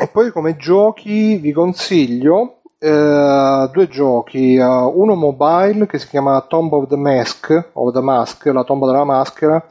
e 0.00 0.08
poi 0.08 0.32
come 0.32 0.56
giochi 0.56 1.36
vi 1.36 1.52
consiglio 1.52 2.62
eh, 2.84 3.70
due 3.72 3.88
giochi, 3.88 4.58
uh, 4.58 4.92
uno 4.94 5.14
mobile 5.14 5.86
che 5.86 5.98
si 5.98 6.06
chiama 6.06 6.38
Tomb 6.42 6.70
of 6.74 6.86
the 6.88 6.96
Mask, 6.96 7.70
of 7.72 7.94
the 7.94 8.02
Mask, 8.02 8.44
la 8.46 8.62
tomba 8.62 8.86
della 8.86 9.04
maschera, 9.04 9.64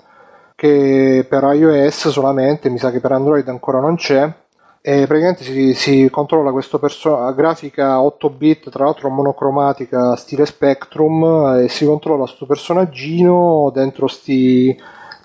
che 0.56 1.24
per 1.30 1.44
iOS 1.44 2.10
solamente, 2.10 2.70
mi 2.72 2.80
sa 2.80 2.90
che 2.90 3.00
per 3.00 3.12
Android 3.12 3.48
ancora 3.48 3.80
non 3.80 3.98
c'è. 3.98 4.34
E 4.82 5.06
praticamente 5.06 5.44
si, 5.44 5.74
si 5.76 6.10
controlla 6.10 6.52
questa 6.52 6.80
perso- 6.80 7.32
grafica 7.36 8.02
8 8.02 8.30
bit, 8.32 8.70
tra 8.72 8.86
l'altro 8.86 9.10
monocromatica, 9.10 10.16
stile 10.16 10.46
Spectrum, 10.48 11.60
e 11.64 11.70
si 11.70 11.86
controlla 11.86 12.24
questo 12.24 12.48
personaggino 12.48 13.72
dentro 13.74 14.08
sti 14.08 14.76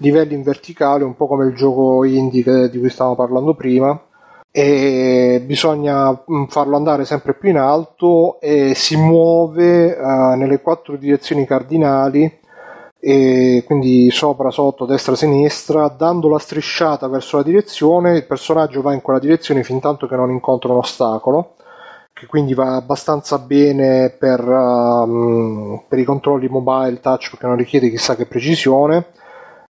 livelli 0.00 0.34
in 0.34 0.42
verticale, 0.42 1.04
un 1.04 1.16
po' 1.16 1.26
come 1.26 1.46
il 1.46 1.54
gioco 1.54 2.04
indie 2.04 2.68
di 2.68 2.78
cui 2.78 2.90
stavamo 2.90 3.16
parlando 3.16 3.54
prima 3.54 3.98
e 4.50 5.42
bisogna 5.44 6.10
mm, 6.10 6.44
farlo 6.46 6.76
andare 6.76 7.04
sempre 7.04 7.34
più 7.34 7.50
in 7.50 7.58
alto 7.58 8.40
e 8.40 8.74
si 8.74 8.96
muove 8.96 9.96
eh, 9.96 10.02
nelle 10.36 10.60
quattro 10.60 10.96
direzioni 10.96 11.46
cardinali 11.46 12.38
e 13.00 13.62
quindi 13.64 14.10
sopra, 14.10 14.50
sotto, 14.50 14.84
destra, 14.84 15.14
sinistra, 15.14 15.88
dando 15.88 16.28
la 16.28 16.38
strisciata 16.38 17.06
verso 17.06 17.36
la 17.36 17.44
direzione, 17.44 18.16
il 18.16 18.26
personaggio 18.26 18.82
va 18.82 18.92
in 18.92 19.02
quella 19.02 19.20
direzione 19.20 19.62
fin 19.62 19.78
tanto 19.80 20.08
che 20.08 20.16
non 20.16 20.30
incontra 20.30 20.72
un 20.72 20.78
ostacolo, 20.78 21.54
che 22.12 22.26
quindi 22.26 22.54
va 22.54 22.74
abbastanza 22.74 23.38
bene 23.38 24.10
per, 24.10 24.40
um, 24.40 25.80
per 25.86 25.98
i 26.00 26.04
controlli 26.04 26.48
mobile 26.48 26.98
touch 27.00 27.30
perché 27.30 27.46
non 27.46 27.56
richiede 27.56 27.90
chissà 27.90 28.16
che 28.16 28.26
precisione 28.26 29.06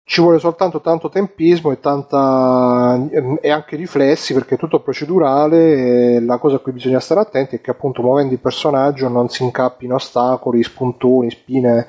ci 0.09 0.23
vuole 0.23 0.39
soltanto 0.39 0.81
tanto 0.81 1.11
tempismo 1.11 1.71
e, 1.71 1.81
tanta, 1.81 2.99
e 3.43 3.51
anche 3.51 3.77
riflessi 3.77 4.33
perché 4.33 4.55
è 4.55 4.59
tutto 4.59 4.81
procedurale 4.81 6.15
e 6.15 6.21
la 6.23 6.39
cosa 6.39 6.57
a 6.57 6.59
cui 6.61 6.73
bisogna 6.73 6.99
stare 6.99 7.21
attenti 7.21 7.57
è 7.57 7.61
che 7.61 7.73
appunto 7.73 8.01
muovendo 8.01 8.33
il 8.33 8.41
personaggio 8.41 9.09
non 9.09 9.29
si 9.29 9.43
incappino 9.43 9.97
ostacoli, 9.97 10.63
spuntoni, 10.63 11.31
spine. 11.31 11.89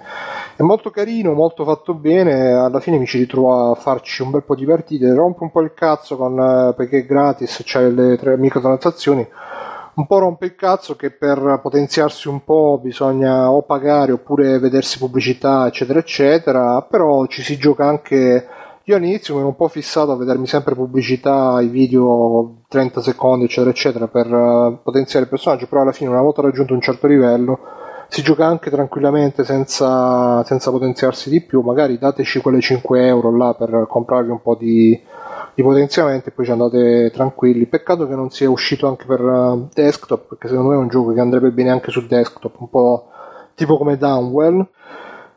È 0.58 0.62
molto 0.64 0.90
carino, 0.90 1.32
molto 1.32 1.64
fatto 1.64 1.94
bene 1.94 2.52
alla 2.52 2.82
fine 2.82 2.98
mi 2.98 3.06
ci 3.06 3.20
ritrovo 3.20 3.72
a 3.72 3.76
farci 3.76 4.22
un 4.22 4.32
bel 4.32 4.44
po' 4.44 4.56
di 4.56 4.66
partite 4.66 5.14
rompo 5.14 5.44
un 5.44 5.52
po' 5.52 5.62
il 5.62 5.74
cazzo 5.74 6.18
con, 6.18 6.38
eh, 6.38 6.74
perché 6.76 6.98
è 6.98 7.06
gratis 7.06 7.62
c'è 7.64 7.88
le 7.90 8.18
tre 8.18 8.36
microtransazioni 8.36 9.26
un 10.00 10.08
po' 10.08 10.20
rompe 10.20 10.46
il 10.46 10.56
cazzo 10.56 10.96
che 10.96 11.12
per 11.12 11.60
potenziarsi 11.62 12.30
un 12.30 12.44
po' 12.44 12.80
bisogna 12.82 13.52
o 13.52 13.64
pagare 13.64 14.14
oppure 14.14 14.58
vedersi 14.58 14.98
pubblicità, 14.98 15.68
eccetera, 15.68 16.00
eccetera, 16.00 16.82
però 16.84 17.26
ci 17.28 17.44
si 17.44 17.58
gioca 17.58 17.86
anche. 17.86 18.48
Io 18.86 18.96
all'inizio 18.96 19.34
mi 19.36 19.42
ero 19.42 19.50
un 19.50 19.56
po' 19.56 19.68
fissato 19.68 20.12
a 20.12 20.16
vedermi 20.16 20.48
sempre 20.48 20.74
pubblicità, 20.74 21.60
i 21.62 21.68
video 21.68 22.62
30 22.70 23.02
secondi, 23.02 23.46
eccetera, 23.46 23.70
eccetera, 23.70 24.08
per 24.08 24.34
uh, 24.34 24.80
potenziare 24.82 25.26
il 25.26 25.30
personaggio, 25.30 25.68
però 25.68 25.82
alla 25.82 25.92
fine, 25.92 26.10
una 26.10 26.22
volta 26.22 26.42
raggiunto 26.42 26.74
un 26.74 26.82
certo 26.82 27.06
livello, 27.06 27.60
si 28.10 28.24
gioca 28.24 28.46
anche 28.46 28.72
tranquillamente 28.72 29.44
senza, 29.44 30.44
senza 30.44 30.72
potenziarsi 30.72 31.30
di 31.30 31.42
più. 31.42 31.62
Magari 31.62 32.00
dateci 32.00 32.42
quelle 32.42 32.60
5 32.60 33.06
euro 33.06 33.36
là 33.36 33.54
per 33.54 33.86
comprarvi 33.88 34.32
un 34.32 34.42
po' 34.42 34.56
di, 34.56 35.00
di 35.54 35.62
potenziamento 35.62 36.30
e 36.30 36.32
poi 36.32 36.46
ci 36.46 36.52
andate 36.52 37.12
tranquilli. 37.14 37.68
Peccato 37.68 38.08
che 38.08 38.16
non 38.16 38.32
sia 38.32 38.50
uscito 38.50 38.88
anche 38.88 39.06
per 39.06 39.22
uh, 39.22 39.70
desktop, 39.72 40.30
perché 40.30 40.48
secondo 40.48 40.72
me 40.72 40.76
è 40.76 40.80
un 40.80 40.88
gioco 40.88 41.14
che 41.14 41.20
andrebbe 41.20 41.52
bene 41.52 41.70
anche 41.70 41.92
su 41.92 42.06
desktop, 42.08 42.60
un 42.60 42.70
po' 42.70 43.10
tipo 43.54 43.78
come 43.78 43.96
Downwell. 43.96 44.68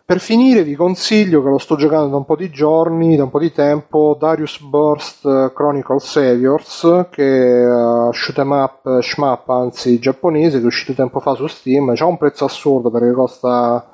Per 0.05 0.19
finire 0.19 0.65
vi 0.65 0.75
consiglio 0.75 1.43
che 1.43 1.49
lo 1.49 1.59
sto 1.59 1.77
giocando 1.77 2.09
da 2.09 2.17
un 2.17 2.25
po' 2.25 2.35
di 2.35 2.51
giorni, 2.51 3.15
da 3.15 3.23
un 3.23 3.31
po' 3.31 3.39
di 3.39 3.53
tempo, 3.53 4.17
Darius 4.19 4.61
Burst 4.61 5.53
Chronicle 5.55 6.01
Saviors, 6.01 7.07
che 7.11 7.63
è 7.63 7.73
uh, 7.73 8.11
shoot 8.13 8.37
'em 8.39 8.51
up, 8.51 9.01
shmup 9.01 9.49
anzi 9.49 10.01
giapponese, 10.01 10.59
che 10.59 10.65
è 10.65 10.67
uscito 10.67 10.93
tempo 10.93 11.21
fa 11.21 11.35
su 11.35 11.47
Steam, 11.47 11.95
ha 11.97 12.05
un 12.05 12.19
prezzo 12.19 12.45
assurdo 12.45 12.91
perché 12.91 13.13
costa 13.13 13.87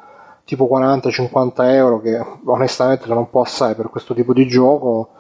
tipo 0.45 0.67
40-50 0.73 1.53
euro, 1.75 2.01
che 2.01 2.19
onestamente 2.47 3.05
sono 3.05 3.21
un 3.21 3.31
po' 3.31 3.43
assai 3.43 3.75
per 3.75 3.91
questo 3.91 4.15
tipo 4.15 4.33
di 4.33 4.49
gioco 4.49 5.11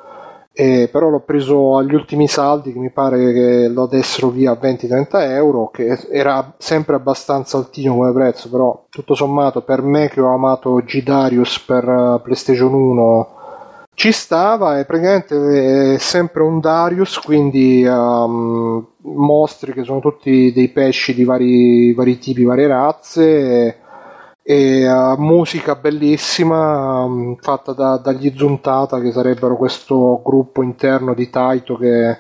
e 0.60 0.88
però 0.90 1.08
l'ho 1.08 1.20
preso 1.20 1.76
agli 1.76 1.94
ultimi 1.94 2.26
saldi 2.26 2.72
che 2.72 2.80
mi 2.80 2.90
pare 2.90 3.32
che 3.32 3.68
lo 3.68 3.86
dessero 3.86 4.28
via 4.28 4.50
a 4.50 4.58
20-30 4.60 5.06
euro 5.30 5.70
che 5.72 5.96
era 6.10 6.52
sempre 6.58 6.96
abbastanza 6.96 7.58
altino 7.58 7.94
come 7.94 8.12
prezzo 8.12 8.50
però 8.50 8.86
tutto 8.90 9.14
sommato 9.14 9.62
per 9.62 9.82
me 9.82 10.08
che 10.08 10.20
ho 10.20 10.34
amato 10.34 10.82
G-Darius 10.84 11.60
per 11.60 11.86
uh, 11.86 12.20
PlayStation 12.20 12.74
1 12.74 13.28
ci 13.94 14.10
stava 14.10 14.80
e 14.80 14.84
praticamente 14.84 15.94
è 15.94 15.98
sempre 15.98 16.42
un 16.42 16.58
Darius 16.58 17.20
quindi 17.20 17.84
um, 17.86 18.84
mostri 19.02 19.72
che 19.72 19.84
sono 19.84 20.00
tutti 20.00 20.52
dei 20.52 20.70
pesci 20.70 21.14
di 21.14 21.22
vari, 21.22 21.92
vari 21.92 22.18
tipi, 22.18 22.42
varie 22.42 22.66
razze 22.66 23.78
e, 24.50 24.90
uh, 24.90 25.20
musica 25.20 25.74
bellissima 25.74 27.02
um, 27.02 27.36
fatta 27.36 27.74
da, 27.74 27.98
dagli 27.98 28.32
Zuntata 28.34 28.98
che 28.98 29.12
sarebbero 29.12 29.58
questo 29.58 30.22
gruppo 30.24 30.62
interno 30.62 31.12
di 31.12 31.28
Taito 31.28 31.76
che 31.76 32.18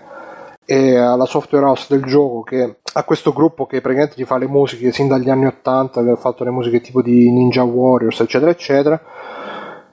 è 0.62 0.92
la 0.92 1.24
software 1.24 1.64
house 1.64 1.86
del 1.88 2.04
gioco 2.04 2.42
che 2.42 2.80
ha 2.92 3.04
questo 3.04 3.32
gruppo 3.32 3.64
che 3.64 3.80
praticamente 3.80 4.20
gli 4.20 4.26
fa 4.26 4.36
le 4.36 4.46
musiche 4.46 4.92
sin 4.92 5.08
dagli 5.08 5.30
anni 5.30 5.46
80 5.46 6.04
che 6.04 6.10
ha 6.10 6.16
fatto 6.16 6.44
le 6.44 6.50
musiche 6.50 6.82
tipo 6.82 7.00
di 7.00 7.30
Ninja 7.30 7.62
Warriors 7.62 8.20
eccetera 8.20 8.50
eccetera 8.50 9.00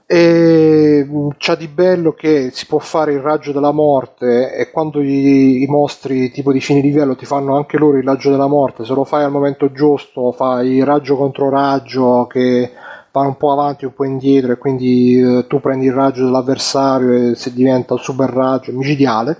e 0.07 1.07
c'ha 1.37 1.55
di 1.55 1.67
bello 1.67 2.13
che 2.13 2.51
si 2.51 2.67
può 2.67 2.77
fare 2.77 3.13
il 3.13 3.21
raggio 3.21 3.51
della 3.51 3.71
morte 3.71 4.53
e 4.53 4.69
quando 4.69 5.01
i, 5.01 5.63
i, 5.63 5.65
mostri 5.65 6.29
tipo 6.29 6.51
di 6.51 6.61
fine 6.61 6.79
livello 6.79 7.15
ti 7.15 7.25
fanno 7.25 7.55
anche 7.55 7.77
loro 7.77 7.97
il 7.97 8.03
raggio 8.03 8.29
della 8.29 8.45
morte 8.45 8.85
se 8.85 8.93
lo 8.93 9.03
fai 9.03 9.23
al 9.23 9.31
momento 9.31 9.71
giusto 9.71 10.31
fai 10.31 10.83
raggio 10.83 11.15
contro 11.15 11.49
raggio 11.49 12.27
che 12.27 12.71
va 13.11 13.21
un 13.21 13.37
po' 13.37 13.51
avanti 13.51 13.85
un 13.85 13.93
po' 13.93 14.03
indietro 14.03 14.51
e 14.51 14.57
quindi 14.57 15.19
eh, 15.19 15.47
tu 15.47 15.61
prendi 15.61 15.85
il 15.85 15.93
raggio 15.93 16.25
dell'avversario 16.25 17.31
e 17.31 17.35
se 17.35 17.53
diventa 17.53 17.95
super 17.95 18.29
raggio 18.29 18.73
micidiale. 18.73 19.37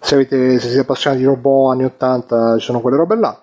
Se, 0.00 0.14
avete, 0.14 0.58
se 0.58 0.66
siete 0.66 0.80
appassionati 0.80 1.22
di 1.22 1.26
robot 1.28 1.72
anni 1.72 1.84
80 1.84 2.58
ci 2.58 2.64
sono 2.64 2.80
quelle 2.80 2.96
robe 2.96 3.14
là 3.16 3.40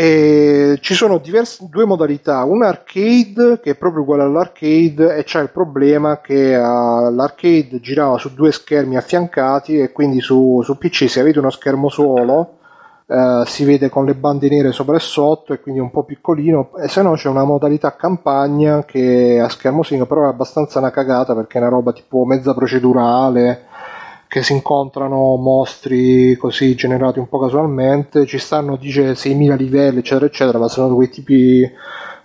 e 0.00 0.78
ci 0.80 0.94
sono 0.94 1.18
diverse, 1.18 1.66
due 1.68 1.84
modalità, 1.84 2.44
una 2.44 2.68
arcade 2.68 3.58
che 3.60 3.70
è 3.72 3.74
proprio 3.74 4.02
uguale 4.02 4.22
all'arcade 4.22 5.16
e 5.16 5.24
c'è 5.24 5.42
il 5.42 5.50
problema 5.50 6.20
che 6.20 6.54
uh, 6.54 7.12
l'arcade 7.12 7.80
girava 7.80 8.16
su 8.16 8.32
due 8.32 8.52
schermi 8.52 8.96
affiancati 8.96 9.76
e 9.80 9.90
quindi 9.90 10.20
su, 10.20 10.60
su 10.62 10.78
PC 10.78 11.10
se 11.10 11.18
avete 11.18 11.40
uno 11.40 11.50
schermo 11.50 11.88
solo 11.88 12.58
uh, 13.06 13.44
si 13.44 13.64
vede 13.64 13.88
con 13.88 14.04
le 14.04 14.14
bande 14.14 14.48
nere 14.48 14.70
sopra 14.70 14.94
e 14.94 15.00
sotto 15.00 15.52
e 15.52 15.60
quindi 15.60 15.80
è 15.80 15.82
un 15.82 15.90
po' 15.90 16.04
piccolino. 16.04 16.76
E 16.76 16.86
se 16.86 17.02
no 17.02 17.14
c'è 17.14 17.28
una 17.28 17.42
modalità 17.42 17.96
campagna 17.96 18.84
che 18.84 19.40
a 19.42 19.48
schermo 19.48 19.82
singolo 19.82 20.08
però 20.08 20.26
è 20.26 20.28
abbastanza 20.28 20.78
una 20.78 20.92
cagata 20.92 21.34
perché 21.34 21.58
è 21.58 21.60
una 21.60 21.70
roba 21.70 21.90
tipo 21.90 22.24
mezza 22.24 22.54
procedurale 22.54 23.66
che 24.28 24.42
si 24.42 24.52
incontrano 24.52 25.36
mostri 25.36 26.36
così 26.36 26.74
generati 26.74 27.18
un 27.18 27.28
po' 27.28 27.40
casualmente, 27.40 28.26
ci 28.26 28.38
stanno 28.38 28.76
dice 28.76 29.12
6.000 29.12 29.56
livelli 29.56 29.98
eccetera 30.00 30.26
eccetera, 30.26 30.58
ma 30.58 30.68
sono 30.68 30.94
quei 30.94 31.08
tipi 31.08 31.68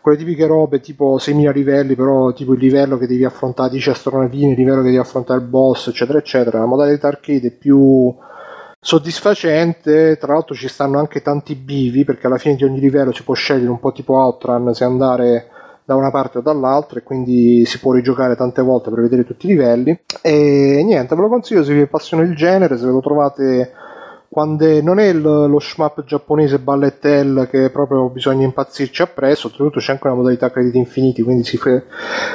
quelle 0.03 0.17
tipiche 0.17 0.45
robe 0.45 0.81
tipo 0.81 1.15
6.000 1.15 1.53
livelli, 1.53 1.95
però 1.95 2.33
tipo 2.33 2.51
il 2.53 2.59
livello 2.59 2.97
che 2.97 3.07
devi 3.07 3.23
affrontare 3.23 3.69
10 3.69 3.89
astronavini, 3.89 4.51
il 4.51 4.57
livello 4.57 4.81
che 4.81 4.87
devi 4.87 4.97
affrontare 4.97 5.39
il 5.39 5.45
boss, 5.45 5.87
eccetera, 5.87 6.17
eccetera. 6.17 6.59
La 6.59 6.65
modalità 6.65 7.07
arcade 7.07 7.47
è 7.47 7.51
più 7.51 8.13
soddisfacente, 8.81 10.17
tra 10.17 10.33
l'altro 10.33 10.55
ci 10.55 10.67
stanno 10.67 10.99
anche 10.99 11.21
tanti 11.21 11.55
bivi, 11.55 12.03
perché 12.03 12.27
alla 12.27 12.37
fine 12.37 12.55
di 12.55 12.65
ogni 12.65 12.81
livello 12.81 13.13
si 13.13 13.23
può 13.23 13.33
scegliere 13.33 13.69
un 13.69 13.79
po' 13.79 13.93
tipo 13.93 14.15
Outrun 14.15 14.73
se 14.73 14.83
andare 14.83 15.47
da 15.85 15.95
una 15.95 16.11
parte 16.11 16.37
o 16.37 16.41
dall'altra 16.41 16.99
e 16.99 17.03
quindi 17.03 17.65
si 17.65 17.79
può 17.79 17.93
rigiocare 17.93 18.35
tante 18.35 18.61
volte 18.61 18.89
per 18.89 19.01
vedere 19.01 19.25
tutti 19.25 19.45
i 19.45 19.49
livelli. 19.49 19.99
E 20.21 20.81
niente 20.85 21.15
ve 21.15 21.21
lo 21.21 21.29
consiglio 21.29 21.63
se 21.63 21.73
vi 21.73 21.81
appassiona 21.81 22.23
il 22.23 22.35
genere 22.35 22.77
se 22.77 22.85
ve 22.85 22.91
lo 22.91 23.01
trovate 23.01 23.71
quando 24.33 24.65
è, 24.65 24.81
non 24.81 24.99
è 24.99 25.05
il, 25.09 25.21
lo 25.21 25.59
shmup 25.59 26.03
giapponese 26.03 26.57
ballettel 26.57 27.47
che 27.49 27.69
proprio 27.69 28.09
bisogna 28.09 28.43
impazzirci 28.45 29.03
appresso 29.03 29.47
oltretutto 29.47 29.79
c'è 29.79 29.91
anche 29.91 30.07
una 30.07 30.15
modalità 30.15 30.49
crediti 30.49 30.79
infiniti 30.79 31.21
quindi 31.21 31.43
si, 31.43 31.59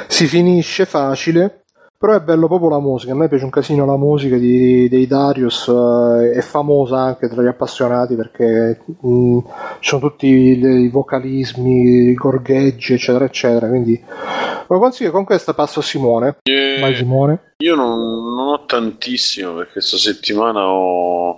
si 0.07 0.25
finisce 0.25 0.85
facile 0.85 1.65
Però 2.01 2.13
è 2.13 2.21
bello 2.21 2.47
proprio 2.47 2.69
la 2.69 2.79
musica, 2.79 3.11
a 3.11 3.15
me 3.15 3.27
piace 3.27 3.43
un 3.43 3.49
casino 3.49 3.85
la 3.85 3.97
musica 3.97 4.37
di, 4.37 4.87
dei 4.87 5.05
Darius, 5.05 5.67
eh, 5.67 6.31
è 6.31 6.39
famosa 6.39 6.99
anche 6.99 7.27
tra 7.27 7.43
gli 7.43 7.47
appassionati 7.47 8.15
perché 8.15 8.79
mh, 9.01 9.39
ci 9.81 9.89
sono 9.89 10.07
tutti 10.07 10.27
i, 10.27 10.57
i 10.57 10.87
vocalismi, 10.87 12.11
i 12.11 12.13
gorgheggi, 12.13 12.93
eccetera, 12.93 13.25
eccetera. 13.25 13.67
Quindi 13.67 14.01
lo 14.65 14.79
consiglio 14.79 15.11
con 15.11 15.25
questa 15.25 15.53
passo 15.53 15.79
a 15.79 15.83
Simone. 15.83 16.37
Eh, 16.43 16.77
Vai 16.79 16.95
Simone. 16.95 17.55
Io 17.57 17.75
non, 17.75 17.99
non 18.33 18.47
ho 18.47 18.63
tantissimo 18.65 19.55
perché 19.55 19.73
questa 19.73 19.97
settimana 19.97 20.69
ho, 20.69 21.37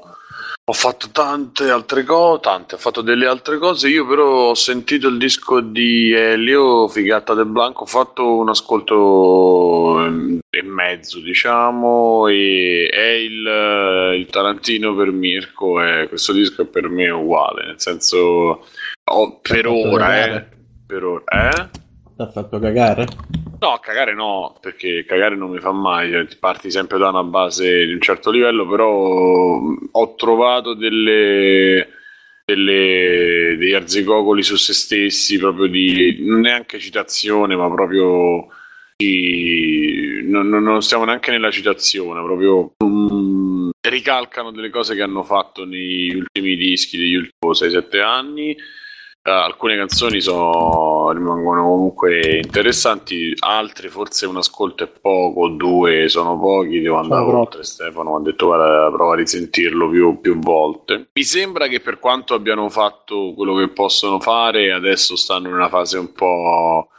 ho 0.63 0.73
fatto 0.73 1.09
tante 1.11 1.69
altre 1.69 2.03
cose, 2.03 2.39
tante, 2.41 2.75
ho 2.75 2.77
fatto 2.77 3.01
delle 3.01 3.25
altre 3.25 3.57
cose. 3.57 3.89
Io 3.89 4.05
però 4.07 4.49
ho 4.49 4.53
sentito 4.53 5.07
il 5.07 5.17
disco 5.17 5.59
di 5.59 6.13
Elio, 6.13 6.87
Figata 6.87 7.33
del 7.33 7.47
Blanco, 7.47 7.83
ho 7.83 7.87
fatto 7.87 8.37
un 8.37 8.49
ascolto 8.49 10.05
ehm, 10.05 10.39
e 10.49 10.61
mezzo, 10.63 11.19
diciamo, 11.19 12.27
e 12.27 12.87
è 12.91 13.09
il, 13.09 14.19
il 14.19 14.27
Tarantino 14.27 14.95
per 14.95 15.11
Mirko, 15.11 15.81
e 15.83 16.07
questo 16.07 16.31
disco 16.31 16.61
è 16.61 16.65
per 16.65 16.89
me 16.89 17.09
uguale, 17.09 17.65
nel 17.65 17.79
senso, 17.81 18.65
ho- 19.09 19.39
per 19.41 19.67
ora, 19.67 20.25
eh, 20.35 20.47
per 20.85 21.03
ora, 21.03 21.49
eh? 21.49 21.69
Ti 22.15 22.21
ha 22.21 22.31
fatto 22.31 22.59
cagare? 22.59 23.07
No, 23.61 23.77
cagare 23.79 24.15
no, 24.15 24.57
perché 24.59 25.05
cagare 25.05 25.35
non 25.35 25.51
mi 25.51 25.59
fa 25.59 25.71
mai, 25.71 26.09
cioè, 26.11 26.25
ti 26.25 26.35
parti 26.39 26.71
sempre 26.71 26.97
da 26.97 27.09
una 27.09 27.21
base 27.23 27.85
di 27.85 27.93
un 27.93 28.01
certo 28.01 28.31
livello, 28.31 28.67
però 28.67 29.59
ho 29.91 30.15
trovato 30.15 30.73
delle, 30.73 31.89
delle- 32.43 33.55
degli 33.59 33.73
arzigogoli 33.73 34.41
su 34.41 34.55
se 34.55 34.73
stessi, 34.73 35.37
proprio 35.37 35.67
di 35.67 36.17
neanche 36.21 36.79
citazione, 36.79 37.55
ma 37.55 37.69
proprio 37.71 38.47
di, 38.97 40.21
non, 40.23 40.49
non- 40.49 40.81
stiamo 40.81 41.05
neanche 41.05 41.29
nella 41.29 41.51
citazione, 41.51 42.19
proprio 42.23 42.73
mm, 42.83 43.69
ricalcano 43.79 44.49
delle 44.51 44.71
cose 44.71 44.95
che 44.95 45.03
hanno 45.03 45.21
fatto 45.21 45.65
negli 45.65 46.15
ultimi 46.15 46.55
dischi 46.55 46.97
degli 46.97 47.13
ultimi 47.15 47.53
6-7 47.53 47.99
anni. 48.01 48.57
Eh, 49.23 49.29
alcune 49.29 49.77
canzoni 49.77 50.19
sono, 50.19 51.11
rimangono 51.11 51.61
comunque 51.61 52.39
interessanti, 52.43 53.35
altre 53.37 53.89
forse 53.89 54.25
un 54.25 54.37
ascolto 54.37 54.83
è 54.83 54.87
poco, 54.87 55.47
due 55.49 56.09
sono 56.09 56.39
pochi, 56.39 56.81
devo 56.81 56.97
andare 56.97 57.25
Sono 57.25 57.39
oltre. 57.39 57.63
Stefano 57.63 58.13
mi 58.13 58.17
ha 58.17 58.19
detto 58.21 58.47
guarda, 58.47 58.89
prova 58.91 59.13
a 59.13 59.17
risentirlo 59.17 59.89
più, 59.91 60.19
più 60.19 60.39
volte. 60.39 61.09
Mi 61.13 61.23
sembra 61.23 61.67
che 61.67 61.81
per 61.81 61.99
quanto 61.99 62.33
abbiano 62.33 62.67
fatto 62.69 63.33
quello 63.35 63.53
che 63.53 63.67
possono 63.67 64.19
fare, 64.19 64.71
adesso 64.71 65.15
stanno 65.15 65.49
in 65.49 65.53
una 65.53 65.69
fase 65.69 65.99
un 65.99 66.11
po'. 66.13 66.89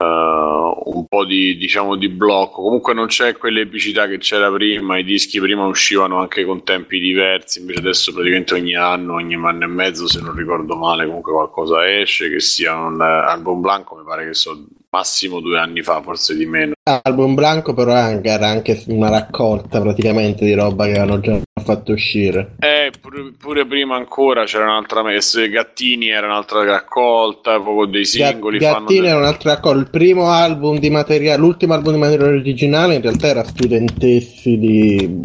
Eh, 0.00 0.72
un 0.84 1.06
po' 1.06 1.24
di 1.26 1.56
diciamo 1.56 1.96
di 1.96 2.08
blocco. 2.08 2.62
Comunque 2.62 2.94
non 2.94 3.06
c'è 3.06 3.36
quell'epicità 3.36 4.06
che 4.08 4.18
c'era 4.18 4.50
prima 4.50 4.98
i 4.98 5.04
dischi 5.04 5.38
prima 5.40 5.66
uscivano 5.66 6.18
anche 6.20 6.44
con 6.44 6.64
tempi 6.64 6.98
diversi 6.98 7.60
invece 7.60 7.80
adesso 7.80 8.12
praticamente 8.12 8.54
ogni 8.54 8.74
anno 8.74 9.14
ogni 9.14 9.34
anno 9.34 9.64
e 9.64 9.66
mezzo 9.66 10.08
se 10.08 10.20
non 10.20 10.34
ricordo 10.34 10.76
male 10.76 11.06
comunque 11.06 11.32
qualcosa 11.32 11.88
esce 11.88 12.30
che 12.30 12.40
sia 12.40 12.76
un 12.76 13.00
eh, 13.00 13.04
album 13.04 13.60
blanco 13.60 13.96
mi 13.96 14.04
pare 14.04 14.26
che 14.26 14.34
so 14.34 14.66
massimo 14.90 15.40
due 15.40 15.58
anni 15.58 15.82
fa 15.82 16.02
forse 16.02 16.36
di 16.36 16.46
meno 16.46 16.72
Album 17.02 17.34
Blanco 17.34 17.72
però 17.74 17.94
anche- 17.94 18.28
era 18.28 18.48
anche 18.48 18.82
una 18.88 19.08
raccolta 19.08 19.80
praticamente 19.80 20.44
di 20.44 20.54
roba 20.54 20.84
che 20.86 20.98
avevano 20.98 21.20
già 21.20 21.38
fatto 21.62 21.92
uscire. 21.92 22.56
Eh, 22.58 22.90
pure, 23.00 23.32
pure 23.38 23.66
prima 23.66 23.94
ancora 23.94 24.44
c'era 24.44 24.64
un'altra 24.64 25.02
messa. 25.02 25.44
Gattini 25.46 26.08
era 26.08 26.26
un'altra 26.26 26.64
raccolta, 26.64 27.60
proprio 27.60 27.86
dei 27.86 28.04
singoli. 28.04 28.58
Ga- 28.58 28.72
Gattini 28.72 29.00
de- 29.02 29.06
era 29.08 29.18
un'altra 29.18 29.60
cosa. 29.60 29.78
Il 29.78 29.90
primo 29.90 30.30
album 30.30 30.78
di 30.78 30.90
materiale, 30.90 31.38
l'ultimo 31.38 31.74
album 31.74 31.92
di 31.92 31.98
materiale 31.98 32.36
originale 32.38 32.94
in 32.96 33.02
realtà 33.02 33.28
era 33.28 33.44
studentessi 33.44 34.58
di 34.58 35.20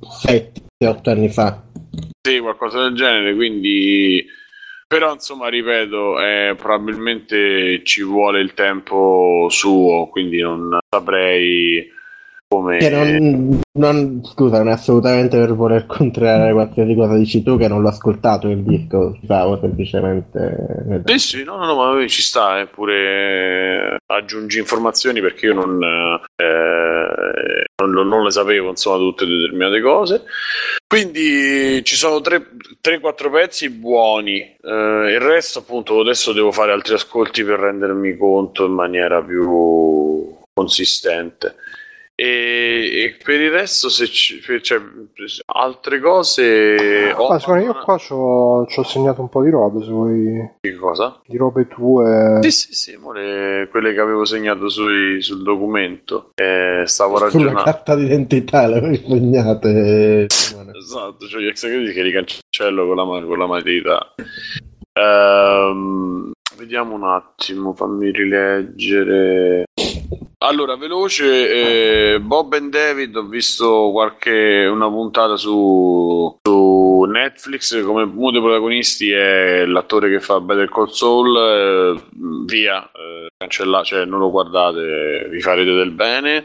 7-8 0.00 1.10
anni 1.10 1.28
fa. 1.30 1.62
Sì, 2.22 2.38
qualcosa 2.38 2.82
del 2.82 2.94
genere, 2.94 3.34
quindi... 3.34 4.24
Però, 4.92 5.12
insomma, 5.12 5.46
ripeto, 5.48 6.20
eh, 6.20 6.56
probabilmente 6.56 7.84
ci 7.84 8.02
vuole 8.02 8.40
il 8.40 8.54
tempo 8.54 9.46
suo, 9.48 10.08
quindi 10.08 10.40
non 10.40 10.80
saprei 10.88 11.88
come... 12.52 12.78
Che 12.78 12.90
non, 12.90 13.60
non- 13.78 14.24
scusa, 14.24 14.58
non 14.58 14.70
è 14.70 14.72
assolutamente 14.72 15.38
per 15.38 15.54
voler 15.54 15.86
contrariare 15.86 16.52
qualsiasi 16.52 16.94
cosa 16.96 17.16
dici 17.16 17.44
tu, 17.44 17.56
che 17.56 17.68
non 17.68 17.80
l'ho 17.80 17.88
ascoltato 17.88 18.48
il 18.48 18.64
disco, 18.64 19.16
stavo 19.22 19.56
semplicemente. 19.60 21.02
Sì, 21.04 21.18
sì, 21.18 21.44
no, 21.44 21.56
no, 21.58 21.66
no, 21.66 21.76
ma 21.76 22.06
ci 22.08 22.22
sta, 22.22 22.58
eh, 22.58 22.66
pure 22.66 23.98
aggiungi 24.04 24.58
informazioni 24.58 25.20
perché 25.20 25.46
io 25.46 25.54
non, 25.54 25.80
eh, 25.80 27.64
non, 27.82 27.90
non- 27.92 28.08
non 28.08 28.24
le 28.24 28.30
sapevo, 28.32 28.70
insomma, 28.70 28.96
tutte 28.96 29.26
determinate 29.26 29.80
cose. 29.80 30.24
Quindi 30.88 31.84
ci 31.84 31.94
sono 31.94 32.18
3-4 32.20 33.30
pezzi 33.30 33.70
buoni, 33.70 34.40
eh, 34.40 35.12
il 35.12 35.20
resto 35.20 35.60
appunto 35.60 36.00
adesso 36.00 36.32
devo 36.32 36.50
fare 36.50 36.72
altri 36.72 36.94
ascolti 36.94 37.44
per 37.44 37.60
rendermi 37.60 38.16
conto 38.16 38.66
in 38.66 38.72
maniera 38.72 39.22
più 39.22 40.36
consistente. 40.52 41.54
E, 42.22 42.90
e 43.02 43.16
per 43.24 43.40
il 43.40 43.50
resto, 43.50 43.88
se 43.88 44.06
ci, 44.06 44.42
cioè, 44.60 44.78
altre 45.46 46.00
cose, 46.00 47.14
Ah, 47.16 47.38
Simone, 47.38 47.62
io 47.62 47.72
qua 47.82 47.96
ci 47.96 48.12
ho 48.12 48.66
segnato 48.82 49.22
un 49.22 49.30
po' 49.30 49.42
di 49.42 49.48
robe, 49.48 49.82
se 49.82 49.90
vuoi, 49.90 50.50
Che 50.60 50.74
cosa? 50.74 51.18
di 51.26 51.38
robe 51.38 51.66
tue. 51.66 52.40
Sì, 52.42 52.50
sì, 52.50 52.74
sì, 52.74 52.96
mo 52.98 53.12
le- 53.12 53.68
quelle 53.70 53.94
che 53.94 54.00
avevo 54.00 54.26
segnato 54.26 54.68
sui- 54.68 55.22
sul 55.22 55.42
documento. 55.42 56.32
Eh, 56.34 56.82
stavo 56.84 57.16
Sulla 57.16 57.24
ragionando. 57.30 57.62
carta 57.62 57.94
d'identità 57.94 58.66
le 58.66 58.76
avevi 58.76 59.02
segnate. 59.08 60.26
Esatto, 60.26 61.26
cioè 61.26 61.40
gli 61.40 61.46
ex 61.46 61.62
crediti 61.66 61.92
che 61.94 62.02
li 62.02 62.12
cancello 62.12 62.86
con 62.86 62.96
la, 62.96 63.04
ma- 63.06 63.24
con 63.24 63.38
la 63.38 63.46
matita. 63.46 64.14
Ehm, 64.92 66.32
vediamo 66.58 66.96
un 66.96 67.04
attimo, 67.04 67.72
fammi 67.72 68.10
rileggere. 68.10 69.64
Allora, 70.42 70.74
veloce, 70.76 72.14
eh, 72.14 72.18
Bob 72.18 72.54
and 72.54 72.70
David, 72.70 73.14
ho 73.14 73.26
visto 73.26 73.90
qualche 73.92 74.64
una 74.64 74.88
puntata 74.88 75.36
su, 75.36 76.38
su 76.42 77.02
Netflix, 77.02 77.84
come 77.84 78.04
uno 78.04 78.30
dei 78.30 78.40
protagonisti 78.40 79.10
è 79.10 79.66
l'attore 79.66 80.08
che 80.08 80.18
fa 80.18 80.40
Better 80.40 80.70
Call 80.70 80.88
Saul, 80.88 81.36
eh, 81.36 82.02
via, 82.46 82.82
eh, 82.84 83.28
cancella- 83.36 83.82
cioè 83.82 84.06
non 84.06 84.18
lo 84.20 84.30
guardate, 84.30 85.28
vi 85.30 85.42
farete 85.42 85.72
del 85.72 85.90
bene. 85.90 86.44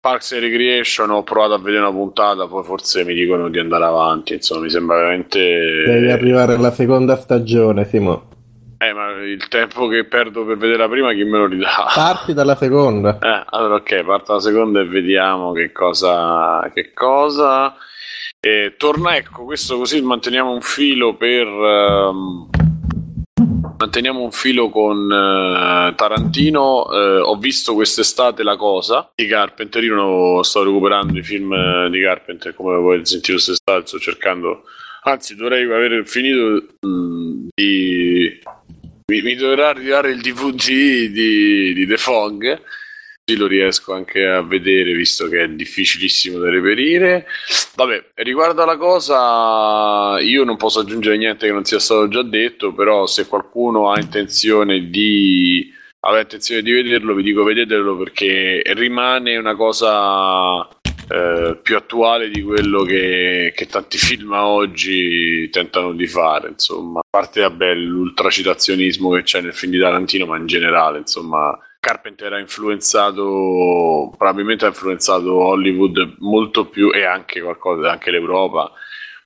Parks 0.00 0.32
and 0.32 0.40
Recreation 0.40 1.10
ho 1.10 1.22
provato 1.22 1.52
a 1.52 1.58
vedere 1.58 1.82
una 1.82 1.92
puntata, 1.92 2.46
poi 2.46 2.64
forse 2.64 3.04
mi 3.04 3.12
dicono 3.12 3.50
di 3.50 3.58
andare 3.58 3.84
avanti, 3.84 4.32
insomma 4.32 4.62
mi 4.62 4.70
sembra 4.70 4.96
veramente... 4.96 5.38
Devi 5.84 6.10
arrivare 6.10 6.54
alla 6.54 6.70
seconda 6.70 7.16
stagione, 7.16 7.84
Simo. 7.84 8.35
Eh, 8.78 8.92
ma 8.92 9.10
il 9.22 9.48
tempo 9.48 9.86
che 9.88 10.04
perdo 10.04 10.44
per 10.44 10.56
vedere 10.58 10.78
la 10.78 10.88
prima 10.88 11.12
chi 11.14 11.24
me 11.24 11.38
lo 11.38 11.46
ridà? 11.46 11.86
Parti 11.94 12.32
dalla 12.34 12.56
seconda. 12.56 13.18
Eh, 13.26 13.42
allora 13.50 13.74
ok, 13.76 14.04
parto 14.04 14.34
la 14.34 14.40
seconda 14.40 14.80
e 14.80 14.84
vediamo 14.86 15.52
che 15.52 15.72
cosa... 15.72 16.70
Che 16.72 16.92
cosa... 16.92 17.74
E 18.38 18.74
torna, 18.76 19.16
ecco, 19.16 19.44
questo 19.44 19.76
così 19.78 20.00
manteniamo 20.02 20.52
un 20.52 20.60
filo 20.60 21.14
per... 21.16 21.46
ehm, 21.46 22.48
Manteniamo 23.78 24.22
un 24.22 24.30
filo 24.30 24.70
con 24.70 25.10
eh, 25.12 25.94
Tarantino. 25.94 26.90
eh, 26.92 27.18
ho 27.20 27.36
visto 27.36 27.74
quest'estate 27.74 28.42
La 28.42 28.56
Cosa 28.56 29.10
di 29.14 29.26
Carpenter. 29.26 29.82
Io 29.84 29.94
non 29.94 30.44
sto 30.44 30.62
recuperando 30.64 31.18
i 31.18 31.22
film 31.22 31.52
eh, 31.52 31.88
di 31.90 32.00
Carpenter 32.02 32.54
come 32.54 32.76
voi 32.78 33.04
sentito 33.04 33.32
quest'estate. 33.32 33.86
Sto 33.86 33.98
cercando, 33.98 34.62
anzi, 35.02 35.34
dovrei 35.36 35.64
aver 35.64 36.06
finito 36.06 36.64
mm, 36.86 37.48
di. 37.54 37.85
Mi, 39.08 39.22
mi 39.22 39.36
dovrà 39.36 39.68
arrivare 39.68 40.10
il 40.10 40.20
DVD 40.20 41.12
di, 41.12 41.72
di 41.74 41.86
The 41.86 41.96
Fog. 41.96 42.60
Così 43.24 43.38
lo 43.38 43.46
riesco 43.46 43.92
anche 43.92 44.26
a 44.26 44.42
vedere 44.42 44.94
visto 44.94 45.28
che 45.28 45.44
è 45.44 45.48
difficilissimo 45.48 46.38
da 46.40 46.50
reperire. 46.50 47.24
Vabbè, 47.76 48.10
riguardo 48.14 48.64
alla 48.64 48.76
cosa, 48.76 50.18
io 50.20 50.42
non 50.42 50.56
posso 50.56 50.80
aggiungere 50.80 51.16
niente 51.18 51.46
che 51.46 51.52
non 51.52 51.64
sia 51.64 51.78
stato 51.78 52.08
già 52.08 52.22
detto, 52.22 52.72
però 52.72 53.06
se 53.06 53.28
qualcuno 53.28 53.92
ha 53.92 54.00
intenzione 54.00 54.90
di 54.90 55.72
aveva 56.00 56.22
intenzione 56.22 56.62
di 56.62 56.72
vederlo, 56.72 57.14
vi 57.14 57.22
dico 57.22 57.44
vedetelo 57.44 57.96
perché 57.96 58.62
rimane 58.74 59.36
una 59.36 59.54
cosa 59.54 60.68
eh, 61.08 61.58
più 61.62 61.76
attuale 61.76 62.30
di 62.30 62.42
quello 62.42 62.82
che, 62.82 63.52
che 63.54 63.66
tanti 63.66 63.98
film 63.98 64.32
oggi 64.32 65.48
tentano 65.50 65.92
di 65.92 66.06
fare, 66.06 66.48
insomma. 66.48 67.00
A 67.00 67.06
parte 67.08 67.40
vabbè, 67.40 67.74
l'ultracitazionismo 67.74 69.10
che 69.10 69.22
c'è 69.22 69.40
nel 69.40 69.54
film 69.54 69.72
di 69.72 69.78
Tarantino, 69.78 70.26
ma 70.26 70.36
in 70.36 70.46
generale, 70.46 70.98
insomma, 70.98 71.58
Carpenter 71.78 72.32
ha 72.32 72.40
influenzato, 72.40 74.12
probabilmente 74.16 74.64
ha 74.64 74.68
influenzato 74.68 75.34
Hollywood 75.34 76.16
molto 76.18 76.66
più 76.66 76.92
e 76.92 77.04
anche 77.04 77.40
qualcosa, 77.40 77.90
anche 77.90 78.10
l'Europa 78.10 78.72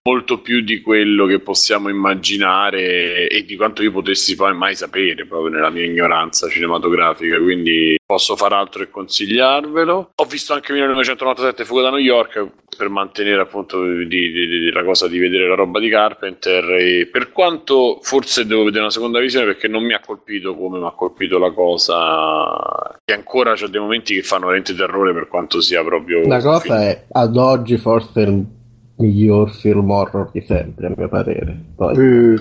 molto 0.02 0.40
più 0.40 0.62
di 0.62 0.81
quello 0.81 1.27
che 1.27 1.40
possiamo 1.40 1.90
immaginare 1.90 3.28
e 3.28 3.44
di 3.44 3.56
quanto 3.56 3.82
io 3.82 3.93
potessi 3.93 4.35
poi 4.35 4.55
mai 4.55 4.74
sapere 4.74 5.27
proprio 5.27 5.52
nella 5.52 5.68
mia 5.68 5.85
ignoranza 5.85 6.48
cinematografica 6.48 7.39
quindi 7.39 7.98
posso 8.06 8.35
far 8.35 8.55
altro 8.55 8.82
che 8.82 8.90
consigliarvelo. 8.90 10.12
Ho 10.14 10.24
visto 10.24 10.55
anche 10.55 10.72
1997 10.72 11.64
Fuga 11.64 11.82
da 11.82 11.90
New 11.90 11.98
York 11.98 12.48
per 12.77 12.89
mantenere 12.89 13.43
appunto 13.43 13.85
di, 13.85 14.06
di, 14.06 14.32
di, 14.32 14.72
la 14.72 14.82
cosa 14.85 15.06
di 15.06 15.18
vedere 15.18 15.47
la 15.47 15.55
roba 15.55 15.78
di 15.78 15.90
Carpenter 15.90 16.64
e 16.81 17.09
per 17.12 17.31
quanto 17.31 17.98
forse 18.01 18.47
devo 18.47 18.64
vedere 18.64 18.85
una 18.85 18.90
seconda 18.90 19.20
visione 19.20 19.44
perché 19.44 19.68
non 19.68 19.85
mi 19.85 19.93
ha 19.93 20.01
colpito 20.01 20.56
come 20.56 20.78
mi 20.78 20.86
ha 20.86 20.93
colpito 20.93 21.39
la 21.39 21.52
cosa 21.52 22.97
che 23.05 23.12
ancora 23.12 23.52
c'è 23.52 23.66
dei 23.66 23.81
momenti 23.81 24.14
che 24.14 24.22
fanno 24.22 24.47
veramente 24.47 24.74
terrore 24.74 25.12
per 25.12 25.28
quanto 25.28 25.60
sia 25.60 25.85
proprio 25.85 26.27
la 26.27 26.40
cosa 26.40 26.82
è 26.85 27.06
ad 27.10 27.36
oggi 27.36 27.77
forse 27.77 28.59
miglior 29.01 29.51
film 29.51 29.90
horror 29.90 30.31
di 30.32 30.40
sempre 30.43 30.86
a 30.86 30.93
mio 30.97 31.09
parere 31.09 31.56
Poi, 31.74 31.97
Mm. 31.97 32.36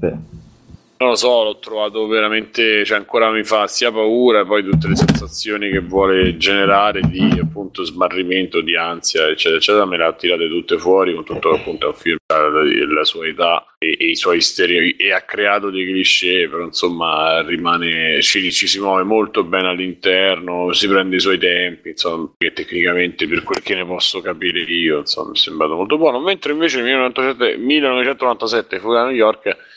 sì. 0.00 0.12
Non 0.98 1.10
lo 1.10 1.14
so, 1.14 1.42
l'ho 1.42 1.58
trovato 1.58 2.06
veramente, 2.06 2.82
cioè 2.86 2.96
ancora 2.96 3.30
mi 3.30 3.44
fa 3.44 3.66
sia 3.66 3.92
paura, 3.92 4.46
poi 4.46 4.64
tutte 4.64 4.88
le 4.88 4.96
sensazioni 4.96 5.70
che 5.70 5.80
vuole 5.80 6.38
generare 6.38 7.02
di 7.02 7.38
appunto 7.38 7.84
smarrimento, 7.84 8.62
di 8.62 8.74
ansia, 8.76 9.28
eccetera, 9.28 9.56
eccetera, 9.58 9.84
me 9.84 9.98
le 9.98 10.04
ha 10.04 10.14
tirate 10.14 10.48
tutte 10.48 10.78
fuori 10.78 11.14
con 11.14 11.22
tutto 11.22 11.52
appunto 11.52 11.84
è 11.84 11.88
un 11.90 11.94
film 11.94 12.16
della 12.26 13.04
sua 13.04 13.26
età 13.26 13.74
e, 13.78 13.94
e 14.00 14.06
i 14.06 14.16
suoi 14.16 14.40
stereotipi 14.40 15.04
e 15.04 15.12
ha 15.12 15.20
creato 15.20 15.68
dei 15.68 15.84
cliché, 15.84 16.48
però 16.48 16.64
insomma 16.64 17.42
rimane, 17.42 18.22
ci, 18.22 18.50
ci 18.50 18.66
si 18.66 18.80
muove 18.80 19.02
molto 19.02 19.44
bene 19.44 19.68
all'interno, 19.68 20.72
si 20.72 20.88
prende 20.88 21.16
i 21.16 21.20
suoi 21.20 21.36
tempi, 21.36 21.90
insomma, 21.90 22.30
che 22.38 22.54
tecnicamente 22.54 23.28
per 23.28 23.42
quel 23.42 23.62
che 23.62 23.74
ne 23.74 23.84
posso 23.84 24.22
capire 24.22 24.60
io, 24.60 25.00
insomma, 25.00 25.28
mi 25.28 25.36
è 25.36 25.38
sembrato 25.38 25.74
molto 25.74 25.98
buono, 25.98 26.20
mentre 26.20 26.52
invece 26.52 26.80
nel 26.80 26.86
1997, 26.86 27.58
1997 27.58 28.78
Fuga 28.78 29.00
da 29.00 29.04
New 29.08 29.14
York 29.14 29.74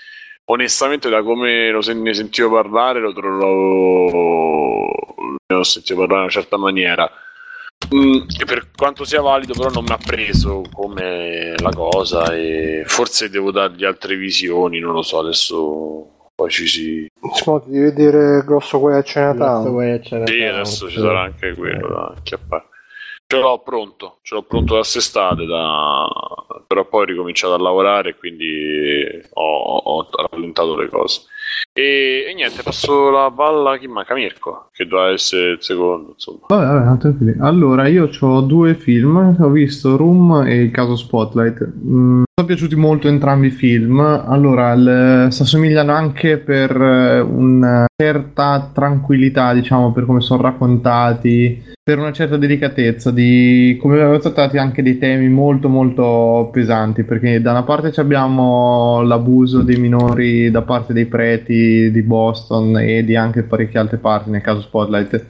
onestamente 0.52 1.10
da 1.10 1.22
come 1.24 1.70
lo 1.72 1.82
sen- 1.82 2.02
ne 2.02 2.14
sentivo 2.14 2.52
parlare 2.52 3.00
lo 3.00 3.14
trovo 3.14 4.88
ne 5.48 5.56
ho 5.56 5.64
sentito 5.64 5.96
parlare 5.96 6.18
in 6.20 6.24
una 6.26 6.32
certa 6.32 6.58
maniera. 6.58 7.10
Mm, 7.94 8.20
per 8.46 8.70
quanto 8.76 9.06
sia 9.06 9.22
valido 9.22 9.54
però 9.54 9.70
non 9.70 9.84
mi 9.86 9.92
ha 9.92 9.98
preso 9.98 10.64
come 10.72 11.56
la 11.58 11.70
cosa 11.70 12.36
e 12.36 12.84
forse 12.86 13.30
devo 13.30 13.52
dargli 13.52 13.86
altre 13.86 14.18
visioni 14.18 14.80
non 14.80 14.92
lo 14.94 15.02
so 15.02 15.20
adesso 15.20 16.30
poi 16.36 16.50
ci 16.50 16.68
si 16.68 17.08
Insomma, 17.22 17.62
di 17.66 17.80
vedere 17.80 18.44
Grosso 18.44 18.80
Guai 18.80 18.98
a 18.98 19.02
Chinatown. 19.02 20.02
Chinatown, 20.02 20.28
sì 20.28 20.44
adesso 20.44 20.90
ci 20.90 21.00
sarà 21.00 21.22
anche 21.22 21.54
quello 21.54 21.88
da 21.88 22.14
acchiappare 22.18 22.66
ce 23.32 23.38
l'ho 23.40 23.60
pronto 23.60 24.18
ce 24.24 24.34
l'ho 24.34 24.42
pronto 24.42 24.74
da 24.74 24.80
quest'estate 24.80 25.46
da... 25.46 26.08
però 26.66 26.86
poi 26.86 27.02
ho 27.02 27.06
ricominciato 27.06 27.54
a 27.54 27.60
lavorare 27.60 28.18
quindi 28.18 29.06
ho, 29.34 29.78
ho 29.78 30.10
rallentato 30.32 30.76
le 30.76 30.90
cose 30.90 31.22
e, 31.72 32.26
e 32.28 32.34
niente 32.34 32.64
passo 32.64 33.12
la 33.12 33.32
palla 33.32 33.74
a 33.74 33.78
chi 33.78 33.88
manca 33.88 34.16
Mirko 34.16 34.70
che 34.72 34.88
doveva 34.88 35.12
essere 35.12 35.52
il 35.52 35.58
secondo 35.62 36.14
insomma 36.14 36.40
Vabbè, 36.48 36.66
vabbè. 36.66 37.36
Allora, 37.42 37.88
io 37.88 38.10
ho 38.20 38.42
due 38.42 38.74
film, 38.74 39.38
ho 39.40 39.50
visto 39.50 39.96
Room 39.96 40.46
e 40.48 40.56
il 40.56 40.72
caso 40.72 40.96
Spotlight. 40.96 41.72
Mm, 41.86 42.24
sono 42.40 42.54
piaciuti 42.54 42.76
molto 42.78 43.10
entrambi 43.10 43.48
i 43.48 43.52
film. 43.52 44.00
Allora, 44.00 44.72
il- 44.72 45.28
si 45.30 45.42
assomigliano 45.42 45.92
anche 45.92 46.38
per 46.38 46.72
eh, 46.72 47.20
una 47.20 47.86
certa 47.94 48.72
tranquillità, 48.74 49.54
diciamo, 49.54 49.92
per 49.92 50.06
come 50.06 50.22
sono 50.22 50.42
raccontati, 50.42 51.62
per 51.84 51.98
una 52.00 52.14
certa 52.14 52.38
delicatezza, 52.38 53.12
di 53.12 53.78
come 53.82 53.98
vengono 53.98 54.20
trattati 54.20 54.58
anche 54.58 54.82
dei 54.82 54.98
temi 54.98 55.28
molto 55.28 55.68
molto 55.68 56.50
pesanti, 56.54 57.04
perché 57.04 57.42
da 57.42 57.52
una 57.52 57.64
parte 57.64 57.92
abbiamo 58.00 59.02
l'abuso 59.02 59.62
dei 59.62 59.78
minori 59.78 60.50
da 60.50 60.62
parte 60.62 60.94
dei 60.94 61.08
preti 61.08 61.92
di 61.92 62.02
Boston 62.04 62.78
e 62.78 63.04
di 63.04 63.18
anche 63.18 63.44
parecchie 63.44 63.82
altre 63.82 63.98
parti, 63.98 64.30
nel 64.30 64.42
caso 64.42 64.62
Spotlight. 64.62 65.26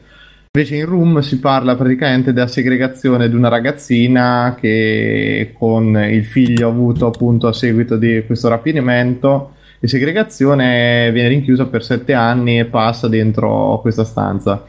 Invece 0.51 0.77
in 0.77 0.85
Room 0.87 1.19
si 1.19 1.37
parla 1.37 1.75
praticamente 1.75 2.33
della 2.33 2.47
segregazione 2.47 3.29
di 3.29 3.35
una 3.35 3.49
ragazzina 3.49 4.57
che 4.59 5.53
con 5.55 5.95
il 5.95 6.25
figlio 6.25 6.67
avuto 6.67 7.05
appunto 7.05 7.45
a 7.45 7.53
seguito 7.53 7.97
di 7.97 8.23
questo 8.25 8.47
rapimento 8.47 9.51
di 9.79 9.87
segregazione 9.87 11.11
viene 11.13 11.27
rinchiusa 11.29 11.67
per 11.67 11.83
sette 11.83 12.13
anni 12.13 12.57
e 12.57 12.65
passa 12.65 13.07
dentro 13.07 13.77
questa 13.81 14.03
stanza. 14.03 14.65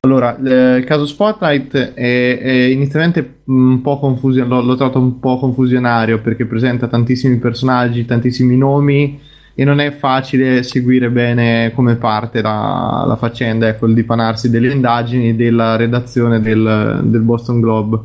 Allora, 0.00 0.36
l- 0.38 0.76
il 0.80 0.84
caso 0.84 1.06
Spotlight 1.06 1.94
è, 1.94 2.38
è 2.38 2.52
inizialmente 2.66 3.36
un 3.44 3.80
po' 3.80 3.98
confusion- 3.98 4.46
l'ho, 4.46 4.60
l'ho 4.60 4.76
trovato 4.76 4.98
un 4.98 5.18
po' 5.18 5.38
confusionario 5.38 6.20
perché 6.20 6.44
presenta 6.44 6.88
tantissimi 6.88 7.38
personaggi, 7.38 8.04
tantissimi 8.04 8.58
nomi 8.58 9.18
e 9.54 9.64
non 9.64 9.80
è 9.80 9.92
facile 9.92 10.62
seguire 10.62 11.10
bene 11.10 11.72
come 11.74 11.96
parte 11.96 12.40
la, 12.40 13.04
la 13.06 13.16
faccenda, 13.16 13.68
ecco, 13.68 13.86
il 13.86 13.94
dipanarsi 13.94 14.48
delle 14.48 14.72
indagini 14.72 15.36
della 15.36 15.76
redazione 15.76 16.40
del, 16.40 17.00
del 17.04 17.20
Boston 17.20 17.60
Globe. 17.60 17.98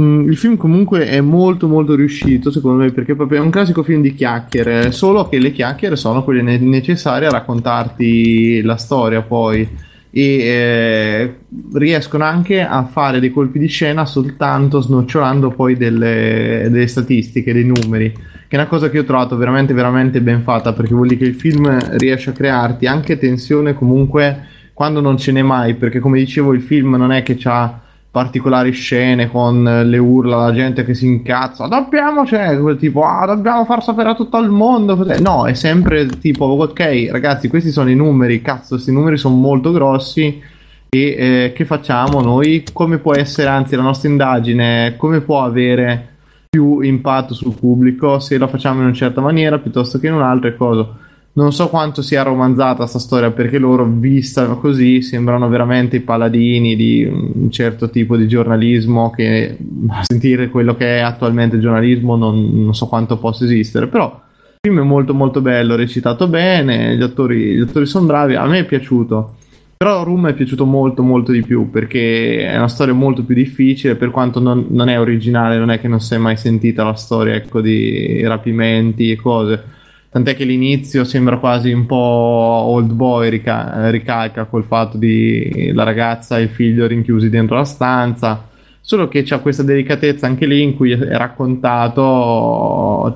Mm, 0.00 0.30
il 0.30 0.36
film 0.36 0.56
comunque 0.56 1.06
è 1.06 1.20
molto 1.20 1.68
molto 1.68 1.94
riuscito 1.94 2.50
secondo 2.50 2.84
me 2.84 2.92
perché 2.92 3.14
proprio 3.14 3.40
è 3.40 3.42
un 3.42 3.50
classico 3.50 3.82
film 3.82 4.00
di 4.00 4.14
chiacchiere, 4.14 4.92
solo 4.92 5.28
che 5.28 5.38
le 5.38 5.52
chiacchiere 5.52 5.96
sono 5.96 6.24
quelle 6.24 6.42
ne- 6.42 6.58
necessarie 6.58 7.26
a 7.28 7.32
raccontarti 7.32 8.62
la 8.62 8.76
storia 8.76 9.20
poi 9.20 9.68
e 10.12 10.22
eh, 10.22 11.34
riescono 11.74 12.24
anche 12.24 12.62
a 12.62 12.84
fare 12.84 13.20
dei 13.20 13.30
colpi 13.30 13.58
di 13.58 13.68
scena 13.68 14.06
soltanto 14.06 14.80
snocciolando 14.80 15.50
poi 15.50 15.76
delle, 15.76 16.68
delle 16.70 16.86
statistiche, 16.86 17.52
dei 17.52 17.64
numeri 17.64 18.12
che 18.50 18.56
è 18.56 18.58
una 18.58 18.68
cosa 18.68 18.90
che 18.90 18.98
ho 18.98 19.04
trovato 19.04 19.36
veramente 19.36 19.72
veramente 19.72 20.20
ben 20.20 20.42
fatta 20.42 20.72
perché 20.72 20.92
vuol 20.92 21.06
dire 21.06 21.20
che 21.20 21.28
il 21.28 21.36
film 21.36 21.96
riesce 21.98 22.30
a 22.30 22.32
crearti 22.32 22.84
anche 22.84 23.16
tensione 23.16 23.74
comunque 23.74 24.48
quando 24.74 25.00
non 25.00 25.16
ce 25.18 25.30
n'è 25.30 25.40
mai 25.40 25.74
perché 25.74 26.00
come 26.00 26.18
dicevo 26.18 26.52
il 26.52 26.60
film 26.60 26.96
non 26.96 27.12
è 27.12 27.22
che 27.22 27.38
ha 27.44 27.78
particolari 28.10 28.72
scene 28.72 29.30
con 29.30 29.62
le 29.62 29.98
urla 29.98 30.46
la 30.46 30.52
gente 30.52 30.84
che 30.84 30.94
si 30.94 31.06
incazza 31.06 31.68
dobbiamo 31.68 32.26
cioè 32.26 32.58
quel 32.58 32.76
tipo 32.76 33.04
ah 33.04 33.24
dobbiamo 33.24 33.64
far 33.64 33.84
sapere 33.84 34.08
a 34.08 34.14
tutto 34.16 34.38
il 34.38 34.50
mondo 34.50 34.96
cos'è?" 34.96 35.20
no 35.20 35.46
è 35.46 35.54
sempre 35.54 36.08
tipo 36.18 36.46
ok 36.46 37.06
ragazzi 37.12 37.46
questi 37.46 37.70
sono 37.70 37.88
i 37.88 37.94
numeri 37.94 38.42
cazzo 38.42 38.74
questi 38.74 38.90
numeri 38.90 39.16
sono 39.16 39.36
molto 39.36 39.70
grossi 39.70 40.42
e 40.88 40.98
eh, 40.98 41.52
che 41.54 41.64
facciamo 41.64 42.20
noi 42.20 42.64
come 42.72 42.98
può 42.98 43.14
essere 43.14 43.48
anzi 43.48 43.76
la 43.76 43.82
nostra 43.82 44.08
indagine 44.08 44.96
come 44.96 45.20
può 45.20 45.44
avere 45.44 46.08
più 46.50 46.80
impatto 46.80 47.32
sul 47.32 47.54
pubblico 47.54 48.18
se 48.18 48.36
la 48.36 48.48
facciamo 48.48 48.80
in 48.80 48.86
una 48.86 48.92
certa 48.92 49.20
maniera 49.20 49.60
piuttosto 49.60 50.00
che 50.00 50.08
in 50.08 50.14
un'altra 50.14 50.48
e 50.48 50.56
cosa. 50.56 50.84
Non 51.32 51.52
so 51.52 51.68
quanto 51.68 52.02
sia 52.02 52.24
romanzata 52.24 52.86
sta 52.86 52.98
storia 52.98 53.30
perché 53.30 53.56
loro, 53.56 53.84
vista 53.84 54.44
così, 54.46 55.00
sembrano 55.00 55.48
veramente 55.48 55.96
i 55.96 56.00
paladini 56.00 56.74
di 56.74 57.04
un 57.04 57.52
certo 57.52 57.88
tipo 57.88 58.16
di 58.16 58.26
giornalismo 58.26 59.10
che 59.10 59.56
a 59.90 60.02
sentire 60.02 60.50
quello 60.50 60.74
che 60.74 60.98
è 60.98 61.00
attualmente 61.02 61.54
il 61.54 61.62
giornalismo 61.62 62.16
non, 62.16 62.64
non 62.64 62.74
so 62.74 62.88
quanto 62.88 63.16
possa 63.16 63.44
esistere, 63.44 63.86
però 63.86 64.06
il 64.06 64.58
film 64.60 64.80
è 64.80 64.84
molto 64.84 65.14
molto 65.14 65.40
bello, 65.40 65.76
recitato 65.76 66.26
bene, 66.26 66.96
gli 66.96 67.02
attori, 67.02 67.54
gli 67.54 67.60
attori 67.60 67.86
sono 67.86 68.06
bravi, 68.06 68.34
a 68.34 68.44
me 68.46 68.58
è 68.58 68.64
piaciuto. 68.64 69.36
Però 69.82 70.04
Room 70.04 70.28
è 70.28 70.34
piaciuto 70.34 70.66
molto 70.66 71.02
molto 71.02 71.32
di 71.32 71.40
più 71.40 71.70
perché 71.70 72.46
è 72.46 72.54
una 72.54 72.68
storia 72.68 72.92
molto 72.92 73.24
più 73.24 73.34
difficile 73.34 73.94
per 73.96 74.10
quanto 74.10 74.38
non, 74.38 74.66
non 74.68 74.90
è 74.90 75.00
originale, 75.00 75.56
non 75.56 75.70
è 75.70 75.80
che 75.80 75.88
non 75.88 76.00
si 76.00 76.12
è 76.12 76.18
mai 76.18 76.36
sentita 76.36 76.84
la 76.84 76.92
storia 76.92 77.34
ecco, 77.34 77.62
di 77.62 78.20
rapimenti 78.26 79.10
e 79.10 79.16
cose. 79.16 79.64
Tant'è 80.10 80.36
che 80.36 80.44
l'inizio 80.44 81.02
sembra 81.04 81.38
quasi 81.38 81.72
un 81.72 81.86
po' 81.86 81.96
old 81.96 82.92
boy, 82.92 83.30
rica- 83.30 83.88
ricalca 83.88 84.44
col 84.44 84.64
fatto 84.64 84.98
di 84.98 85.70
la 85.72 85.84
ragazza 85.84 86.36
e 86.36 86.42
il 86.42 86.50
figlio 86.50 86.86
rinchiusi 86.86 87.30
dentro 87.30 87.56
la 87.56 87.64
stanza. 87.64 88.50
Solo 88.82 89.08
che 89.08 89.22
c'ha 89.22 89.38
questa 89.38 89.62
delicatezza 89.62 90.26
anche 90.26 90.44
lì 90.44 90.60
in 90.60 90.76
cui 90.76 90.90
è 90.90 91.16
raccontato, 91.16 92.04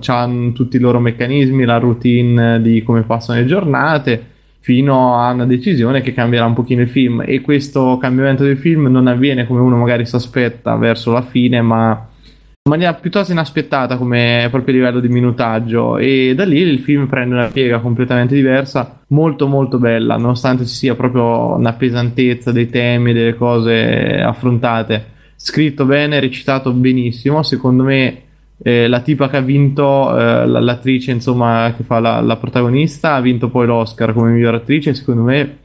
c'hanno 0.01 0.53
tutti 0.53 0.77
i 0.77 0.81
loro 0.81 0.99
meccanismi, 0.99 1.67
la 1.67 1.77
routine 1.77 2.63
di 2.63 2.83
come 2.83 3.03
passano 3.03 3.39
le 3.39 3.45
giornate 3.45 4.33
fino 4.65 5.21
a 5.21 5.31
una 5.31 5.45
decisione 5.45 6.01
che 6.01 6.15
cambierà 6.15 6.47
un 6.47 6.55
pochino 6.55 6.81
il 6.81 6.89
film. 6.89 7.23
E 7.27 7.43
questo 7.43 7.99
cambiamento 7.99 8.45
del 8.45 8.57
film 8.57 8.87
non 8.87 9.09
avviene 9.09 9.47
come 9.47 9.61
uno 9.61 9.77
magari 9.77 10.07
si 10.07 10.17
aspetta 10.17 10.75
verso 10.77 11.13
la 11.13 11.21
fine 11.21 11.61
ma 11.61 12.09
in 12.63 12.71
maniera 12.71 12.95
piuttosto 12.95 13.31
inaspettata 13.31 13.99
come 13.99 14.49
proprio 14.51 14.75
livello 14.77 15.01
di 15.01 15.09
minutaggio. 15.09 15.99
E 15.99 16.33
da 16.35 16.47
lì 16.47 16.61
il 16.61 16.79
film 16.79 17.09
prende 17.09 17.35
una 17.35 17.49
piega 17.49 17.81
completamente 17.81 18.35
diversa 18.35 19.03
molto 19.09 19.49
molto 19.49 19.79
bella 19.79 20.17
nonostante 20.17 20.65
ci 20.65 20.73
sia 20.73 20.95
proprio 20.95 21.57
una 21.57 21.75
pesantezza 21.75 22.51
dei 22.51 22.71
temi 22.71 23.13
delle 23.13 23.35
cose 23.35 24.19
affrontate. 24.19 25.13
Scritto 25.37 25.85
bene 25.85 26.21
recitato 26.21 26.73
benissimo 26.73 27.43
secondo 27.43 27.83
me 27.83 28.23
eh, 28.63 28.89
la 28.89 29.01
tipa 29.01 29.29
che 29.29 29.37
ha 29.37 29.41
vinto, 29.41 30.17
eh, 30.19 30.47
l'attrice 30.47 31.11
insomma 31.11 31.73
che 31.77 31.83
fa 31.83 32.01
la, 32.01 32.21
la 32.21 32.37
protagonista, 32.37 33.15
ha 33.15 33.21
vinto 33.21 33.49
poi 33.49 33.67
l'Oscar 33.67 34.13
come 34.13 34.33
miglior 34.33 34.55
attrice. 34.55 34.95
Secondo 34.95 35.23
me 35.23 35.59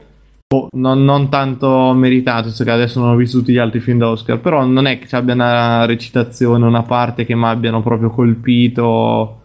boh, 0.46 0.68
non, 0.72 1.04
non 1.04 1.28
tanto 1.28 1.92
meritato, 1.94 2.48
visto 2.48 2.64
che 2.64 2.70
adesso 2.70 3.00
non 3.00 3.10
ho 3.10 3.16
visto 3.16 3.38
tutti 3.38 3.52
gli 3.52 3.58
altri 3.58 3.80
film 3.80 3.98
da 3.98 4.10
Oscar, 4.10 4.40
però 4.40 4.64
non 4.64 4.86
è 4.86 4.98
che 4.98 5.06
ci 5.06 5.14
abbia 5.14 5.34
una 5.34 5.84
recitazione, 5.86 6.66
una 6.66 6.82
parte 6.82 7.24
che 7.24 7.36
mi 7.36 7.44
abbiano 7.44 7.82
proprio 7.82 8.10
colpito 8.10 9.36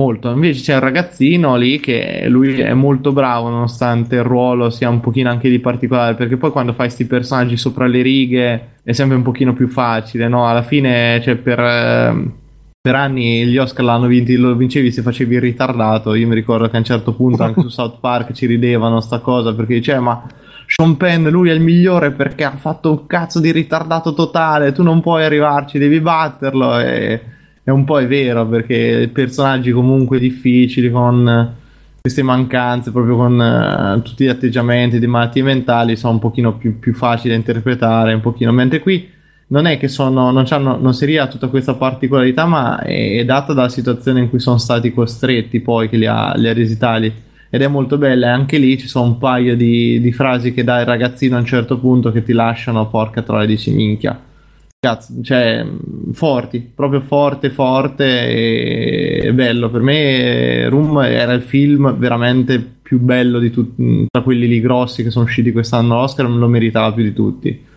molto. 0.00 0.30
Invece 0.30 0.62
c'è 0.62 0.74
un 0.74 0.80
ragazzino 0.80 1.56
lì 1.56 1.78
che 1.78 2.26
lui 2.28 2.58
è 2.60 2.72
molto 2.72 3.12
bravo, 3.12 3.48
nonostante 3.48 4.16
il 4.16 4.22
ruolo 4.22 4.70
sia 4.70 4.88
un 4.88 5.00
pochino 5.00 5.30
anche 5.30 5.50
di 5.50 5.58
particolare, 5.58 6.14
perché 6.14 6.36
poi 6.36 6.50
quando 6.50 6.72
fai 6.72 6.86
questi 6.86 7.06
personaggi 7.06 7.56
sopra 7.56 7.86
le 7.86 8.02
righe 8.02 8.68
è 8.82 8.92
sempre 8.92 9.16
un 9.16 9.22
pochino 9.22 9.52
più 9.52 9.68
facile, 9.68 10.28
no? 10.28 10.46
Alla 10.46 10.62
fine, 10.62 11.20
cioè, 11.22 11.36
per, 11.36 11.58
eh, 11.58 12.30
per 12.82 12.94
anni 12.94 13.44
gli 13.44 13.58
Oscar 13.58 13.84
l'hanno 13.84 14.06
vinti, 14.06 14.36
lo 14.36 14.54
vincevi 14.54 14.90
se 14.90 15.02
facevi 15.02 15.34
il 15.34 15.40
ritardato. 15.42 16.14
Io 16.14 16.26
mi 16.26 16.34
ricordo 16.34 16.68
che 16.70 16.76
a 16.76 16.78
un 16.78 16.84
certo 16.84 17.12
punto 17.12 17.42
anche 17.42 17.60
su 17.60 17.68
South 17.68 17.98
Park 18.00 18.32
ci 18.32 18.46
ridevano 18.46 19.00
sta 19.00 19.18
cosa, 19.18 19.54
perché 19.54 19.74
diceva, 19.74 20.00
ma... 20.00 20.26
Sean 20.70 20.96
Penn, 20.96 21.26
lui 21.28 21.50
è 21.50 21.52
il 21.52 21.60
migliore 21.60 22.12
perché 22.12 22.44
ha 22.44 22.56
fatto 22.56 22.90
un 22.90 23.06
cazzo 23.08 23.40
di 23.40 23.50
ritardato 23.50 24.14
totale. 24.14 24.70
Tu 24.70 24.84
non 24.84 25.00
puoi 25.00 25.24
arrivarci, 25.24 25.78
devi 25.78 26.00
batterlo. 26.00 26.78
E 26.78 27.20
è 27.64 27.70
un 27.70 27.84
po' 27.84 27.98
è 27.98 28.06
vero 28.06 28.46
perché 28.46 29.10
personaggi 29.12 29.72
comunque 29.72 30.20
difficili 30.20 30.88
con 30.88 31.28
eh, 31.28 32.00
queste 32.00 32.22
mancanze, 32.22 32.92
proprio 32.92 33.16
con 33.16 33.42
eh, 33.42 34.00
tutti 34.02 34.24
gli 34.24 34.28
atteggiamenti 34.28 35.00
di 35.00 35.08
malattie 35.08 35.42
mentali, 35.42 35.96
sono 35.96 36.12
un 36.14 36.18
pochino 36.20 36.56
più, 36.56 36.78
più 36.78 36.94
facili 36.94 37.30
da 37.30 37.34
interpretare, 37.34 38.14
un 38.14 38.20
pochino. 38.20 38.52
Mentre 38.52 38.78
qui 38.78 39.18
non 39.50 39.66
è 39.66 39.78
che 39.78 39.88
sono, 39.88 40.30
non, 40.30 40.44
non 40.80 40.94
si 40.94 41.04
ria 41.04 41.28
tutta 41.28 41.48
questa 41.48 41.74
particolarità, 41.74 42.46
ma 42.46 42.80
è, 42.80 43.18
è 43.18 43.24
data 43.24 43.52
dalla 43.52 43.68
situazione 43.68 44.20
in 44.20 44.28
cui 44.28 44.40
sono 44.40 44.58
stati 44.58 44.92
costretti 44.92 45.60
poi 45.60 45.88
che 45.88 45.96
li 45.96 46.06
ha, 46.06 46.32
li 46.34 46.48
ha 46.48 46.52
resi 46.52 46.76
tali. 46.78 47.12
Ed 47.52 47.62
è 47.62 47.66
molto 47.66 47.98
bella, 47.98 48.28
e 48.28 48.30
anche 48.30 48.58
lì 48.58 48.78
ci 48.78 48.86
sono 48.86 49.06
un 49.06 49.18
paio 49.18 49.56
di, 49.56 50.00
di 50.00 50.12
frasi 50.12 50.52
che 50.52 50.62
dà 50.62 50.80
il 50.80 50.86
ragazzino 50.86 51.36
a 51.36 51.40
un 51.40 51.46
certo 51.46 51.78
punto 51.78 52.12
che 52.12 52.22
ti 52.22 52.32
lasciano 52.32 52.88
porca 52.88 53.22
troia 53.22 53.46
dici 53.46 53.72
minchia 53.72 54.28
cazzo, 54.80 55.12
cioè 55.22 55.66
forti, 56.12 56.58
proprio 56.74 57.02
forte, 57.02 57.50
forte 57.50 58.04
e, 58.04 59.20
e 59.24 59.32
bello. 59.34 59.70
Per 59.70 59.82
me 59.82 60.68
Room 60.68 61.00
era 61.02 61.34
il 61.34 61.42
film 61.42 61.94
veramente 61.96 62.60
più 62.80 62.98
bello 62.98 63.38
di 63.38 63.50
tutti, 63.50 64.06
tra 64.10 64.22
quelli 64.22 64.48
lì 64.48 64.60
grossi 64.60 65.02
che 65.02 65.10
sono 65.10 65.26
usciti 65.26 65.52
quest'anno 65.52 65.98
all'Oscar, 65.98 66.26
me 66.28 66.38
lo 66.38 66.48
meritava 66.48 66.92
più 66.92 67.02
di 67.02 67.12
tutti. 67.12 67.68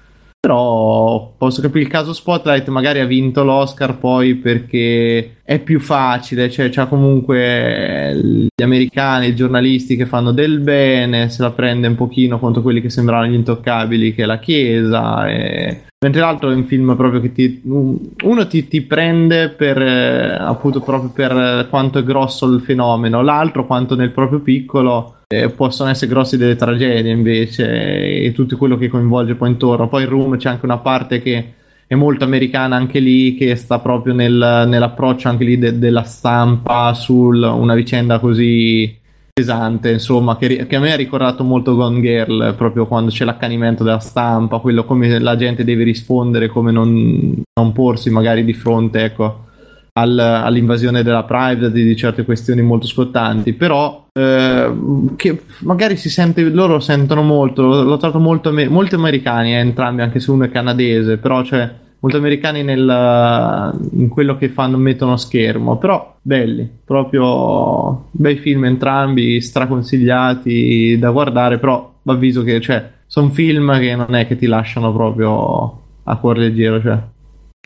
Però 0.45 1.35
posso 1.37 1.61
capire 1.61 1.85
il 1.85 1.89
caso 1.89 2.11
Spotlight 2.11 2.67
magari 2.67 2.99
ha 2.99 3.05
vinto 3.05 3.45
l'Oscar 3.45 3.97
poi 3.97 4.35
perché 4.35 5.37
è 5.41 5.59
più 5.59 5.79
facile, 5.79 6.49
cioè 6.49 6.69
c'ha 6.69 6.87
comunque 6.87 8.13
gli 8.53 8.61
americani, 8.61 9.27
i 9.27 9.35
giornalisti 9.35 9.95
che 9.95 10.05
fanno 10.05 10.33
del 10.33 10.59
bene, 10.59 11.29
se 11.29 11.43
la 11.43 11.51
prende 11.51 11.87
un 11.87 11.95
pochino 11.95 12.39
contro 12.39 12.61
quelli 12.61 12.81
che 12.81 12.89
sembravano 12.89 13.31
gli 13.31 13.35
intoccabili 13.35 14.13
che 14.13 14.23
è 14.23 14.25
la 14.25 14.39
Chiesa 14.39 15.29
e 15.29 15.83
Mentre 16.03 16.19
l'altro 16.19 16.51
è 16.51 16.53
un 16.53 16.65
film 16.65 16.97
proprio 16.97 17.21
che 17.21 17.31
ti, 17.31 17.61
uno 17.63 18.47
ti, 18.47 18.67
ti 18.67 18.81
prende 18.81 19.47
per 19.47 19.81
eh, 19.81 20.35
appunto 20.37 20.81
proprio 20.81 21.11
per 21.11 21.67
quanto 21.69 21.99
è 21.99 22.03
grosso 22.03 22.45
il 22.47 22.59
fenomeno, 22.59 23.21
l'altro 23.21 23.65
quanto 23.65 23.95
nel 23.95 24.11
proprio 24.11 24.41
piccolo 24.41 25.19
eh, 25.41 25.49
possono 25.49 25.89
essere 25.89 26.11
grossi 26.11 26.37
delle 26.37 26.55
tragedie 26.55 27.11
invece 27.11 28.21
e 28.21 28.31
tutto 28.33 28.57
quello 28.57 28.77
che 28.77 28.87
coinvolge 28.87 29.35
poi 29.35 29.49
intorno. 29.49 29.87
Poi 29.87 30.03
in 30.03 30.09
Room 30.09 30.37
c'è 30.37 30.49
anche 30.49 30.65
una 30.65 30.77
parte 30.77 31.21
che 31.21 31.53
è 31.87 31.95
molto 31.95 32.23
americana 32.23 32.75
anche 32.75 32.99
lì, 32.99 33.35
che 33.35 33.55
sta 33.55 33.79
proprio 33.79 34.13
nel, 34.13 34.65
nell'approccio 34.67 35.29
anche 35.29 35.43
lì 35.43 35.57
de, 35.57 35.77
della 35.77 36.03
stampa 36.03 36.93
su 36.93 37.15
una 37.15 37.75
vicenda 37.75 38.19
così 38.19 39.01
pesante, 39.33 39.91
insomma, 39.91 40.37
che, 40.37 40.67
che, 40.67 40.75
a 40.75 40.79
me 40.79 40.93
ha 40.93 40.95
ricordato 40.95 41.43
molto 41.43 41.75
Gone 41.75 42.01
Girl, 42.01 42.53
proprio 42.55 42.85
quando 42.85 43.09
c'è 43.09 43.25
l'accanimento 43.25 43.83
della 43.83 43.99
stampa, 43.99 44.59
quello 44.59 44.85
come 44.85 45.17
la 45.19 45.35
gente 45.35 45.63
deve 45.63 45.83
rispondere, 45.83 46.49
come 46.49 46.71
non, 46.71 47.41
non 47.59 47.71
porsi 47.71 48.11
magari 48.11 48.45
di 48.45 48.53
fronte, 48.53 49.03
ecco, 49.03 49.45
al, 49.93 50.17
all'invasione 50.17 51.03
della 51.03 51.23
privacy 51.23 51.83
di 51.83 51.95
certe 51.95 52.25
questioni 52.25 52.61
molto 52.61 52.87
scottanti, 52.87 53.53
però 53.53 54.07
eh, 54.11 54.73
che 55.15 55.43
magari 55.59 55.97
si 55.97 56.09
sente, 56.09 56.41
loro 56.43 56.79
sentono 56.79 57.21
molto, 57.21 57.61
l'ho 57.61 57.97
trovato 57.97 58.19
molto, 58.19 58.51
molto 58.69 58.95
americani, 58.95 59.53
eh, 59.53 59.59
entrambi, 59.59 60.01
anche 60.01 60.19
se 60.19 60.31
uno 60.31 60.45
è 60.45 60.49
canadese, 60.51 61.17
però 61.17 61.41
c'è 61.41 61.71
molto 61.99 62.17
americani 62.17 62.63
nel, 62.63 63.79
in 63.91 64.09
quello 64.09 64.35
che 64.35 64.49
fanno, 64.49 64.77
mettono 64.77 65.13
a 65.13 65.17
schermo, 65.17 65.77
però 65.77 66.17
belli, 66.21 66.69
proprio 66.83 68.07
bei 68.11 68.37
film 68.37 68.65
entrambi, 68.65 69.39
straconsigliati 69.39 70.97
da 70.97 71.11
guardare, 71.11 71.59
però 71.59 71.91
avviso 72.05 72.43
che 72.43 72.59
cioè, 72.59 72.89
sono 73.05 73.29
film 73.29 73.77
che 73.79 73.95
non 73.95 74.15
è 74.15 74.27
che 74.27 74.35
ti 74.35 74.47
lasciano 74.47 74.91
proprio 74.91 75.81
a 76.03 76.17
cuore 76.17 76.39
leggero, 76.39 76.81
cioè. 76.81 76.99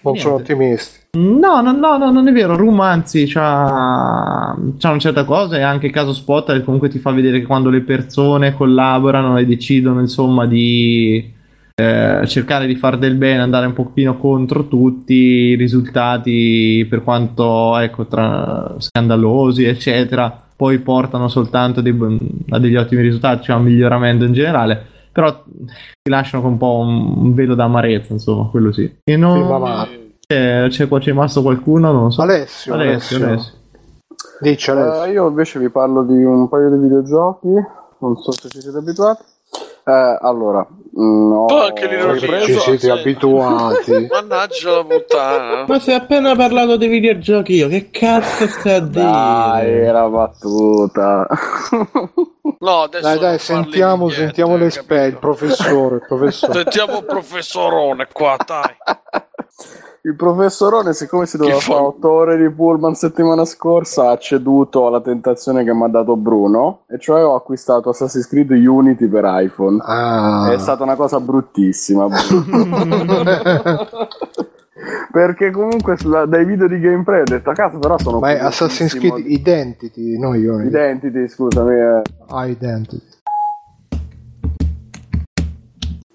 Non 0.04 0.16
sono 0.18 0.36
ottimisti. 0.36 1.06
No, 1.18 1.62
no, 1.62 1.72
no, 1.72 1.98
no, 1.98 2.12
non 2.12 2.28
è 2.28 2.32
vero. 2.32 2.56
Room 2.56 2.80
anzi 2.80 3.26
c'ha, 3.26 4.56
c'ha 4.78 4.90
una 4.90 5.00
certa 5.00 5.24
cosa 5.24 5.58
e 5.58 5.62
anche 5.62 5.90
caso 5.90 6.14
Spot 6.14 6.64
comunque 6.64 6.90
ti 6.90 7.00
fa 7.00 7.12
vedere 7.12 7.40
che 7.40 7.48
quando 7.48 7.72
le 7.72 7.82
persone 7.82 8.54
collaborano 8.54 9.38
e 9.38 9.46
decidono 9.46 10.00
insomma 10.00 10.46
di 10.46 11.34
eh, 11.74 12.22
cercare 12.28 12.68
di 12.68 12.76
fare 12.76 13.00
del 13.00 13.16
bene, 13.16 13.42
andare 13.42 13.66
un 13.66 13.74
pochino 13.74 14.18
contro 14.18 14.68
tutti 14.68 15.14
i 15.14 15.56
risultati, 15.56 16.86
per 16.88 17.04
quanto 17.04 17.78
ecco, 17.80 18.06
tra 18.06 18.76
scandalosi, 18.78 19.64
eccetera, 19.64 20.46
poi 20.56 20.80
portano 20.80 21.28
soltanto 21.28 21.82
dei, 21.82 21.96
a 22.50 22.60
degli 22.60 22.76
ottimi 22.76 23.02
risultati, 23.02 23.46
cioè 23.46 23.56
a 23.56 23.60
un 23.60 23.66
miglioramento 23.66 24.24
in 24.24 24.34
generale. 24.34 24.86
Però 25.12 25.44
ti 25.46 26.10
lasciano 26.12 26.44
con 26.44 26.52
un 26.52 26.58
po' 26.60 26.78
un, 26.78 27.34
velo 27.34 27.56
d'amarezza, 27.56 28.14
insomma, 28.14 28.50
quello 28.50 28.72
sì. 28.72 28.98
E 29.04 29.16
non... 29.16 30.06
C'è, 30.30 30.68
c'è, 30.68 30.90
c'è 30.90 31.06
rimasto 31.06 31.42
qualcuno? 31.42 31.90
Non 31.94 32.12
so. 32.12 32.22
Alessio. 32.22 32.74
Alessio, 32.74 33.16
Alessio. 33.16 33.28
Alessio. 33.28 33.54
Dici 34.42 34.70
Alessio. 34.70 35.04
Uh, 35.04 35.12
io 35.14 35.28
invece 35.30 35.58
vi 35.58 35.70
parlo 35.70 36.04
di 36.04 36.22
un 36.22 36.50
paio 36.50 36.70
di 36.70 36.78
videogiochi. 36.80 37.48
Non 38.00 38.18
so 38.18 38.34
se 38.34 38.50
ci 38.50 38.60
siete 38.60 38.78
abituati. 38.78 39.24
Eh, 39.86 40.18
allora, 40.20 40.68
no, 40.96 41.46
anche 41.46 41.88
lì 41.88 41.96
non 41.96 42.20
ci 42.20 42.60
siete 42.60 42.92
abituati. 42.92 44.06
Mannaggia 44.12 44.72
la 44.76 44.84
puttana. 44.84 45.66
Ma 45.66 45.80
sei 45.80 45.96
appena 45.96 46.36
parlato 46.36 46.76
dei 46.76 46.90
videogiochi 46.90 47.54
io, 47.54 47.70
che 47.70 47.90
cazzo 47.90 48.48
stai 48.48 48.74
a 48.74 48.80
dire? 48.82 49.06
Dai, 49.06 49.72
era 49.72 50.10
battuta. 50.10 51.26
No, 52.60 52.82
adesso 52.82 53.08
dai, 53.08 53.20
dai, 53.20 53.40
sentiamo, 53.40 54.08
niente, 54.08 54.24
sentiamo 54.24 54.58
l'esperto, 54.58 55.08
il 55.08 55.20
professore, 55.20 55.96
il 55.96 56.06
professore. 56.06 56.54
Sentiamo 56.54 56.98
il 56.98 57.06
professorone 57.08 58.08
qua, 58.12 58.36
dai. 58.46 58.76
Il 60.04 60.16
professorone, 60.16 60.94
siccome 60.94 61.26
si 61.26 61.36
doveva 61.38 61.60
fare 61.60 61.82
8 61.82 62.10
ore 62.10 62.38
di 62.38 62.50
pullman 62.50 62.94
settimana 62.96 63.44
scorsa, 63.44 64.12
ha 64.12 64.18
ceduto 64.18 64.88
alla 64.88 65.02
tentazione 65.02 65.66
che 65.66 65.74
mi 65.74 65.84
ha 65.84 65.88
dato 65.88 66.16
Bruno, 66.16 66.84
e 66.88 66.98
cioè 66.98 67.26
ho 67.26 67.36
acquistato 67.36 67.90
Assassin's 67.90 68.28
Creed 68.28 68.52
Unity 68.52 69.08
per 69.08 69.24
iPhone. 69.26 69.80
Ah. 69.82 70.50
È 70.54 70.58
stata 70.60 70.84
una 70.84 70.96
cosa 70.96 71.20
bruttissima. 71.20 72.08
Perché 75.12 75.50
comunque 75.52 75.98
sulla- 75.98 76.26
dai 76.26 76.46
video 76.46 76.68
di 76.68 76.80
gameplay 76.80 77.22
ho 77.22 77.26
detto 77.26 77.50
a 77.50 77.54
caso 77.54 77.80
però 77.80 77.98
sono 77.98 78.20
Ma 78.20 78.32
è 78.32 78.38
Assassin's 78.40 78.94
Creed 78.94 79.26
Identity, 79.26 80.18
no 80.20 80.36
io. 80.36 80.62
Identity, 80.62 81.28
scusami. 81.28 81.74
eh. 81.74 82.02
Ah, 82.28 82.46
Identity. 82.46 83.02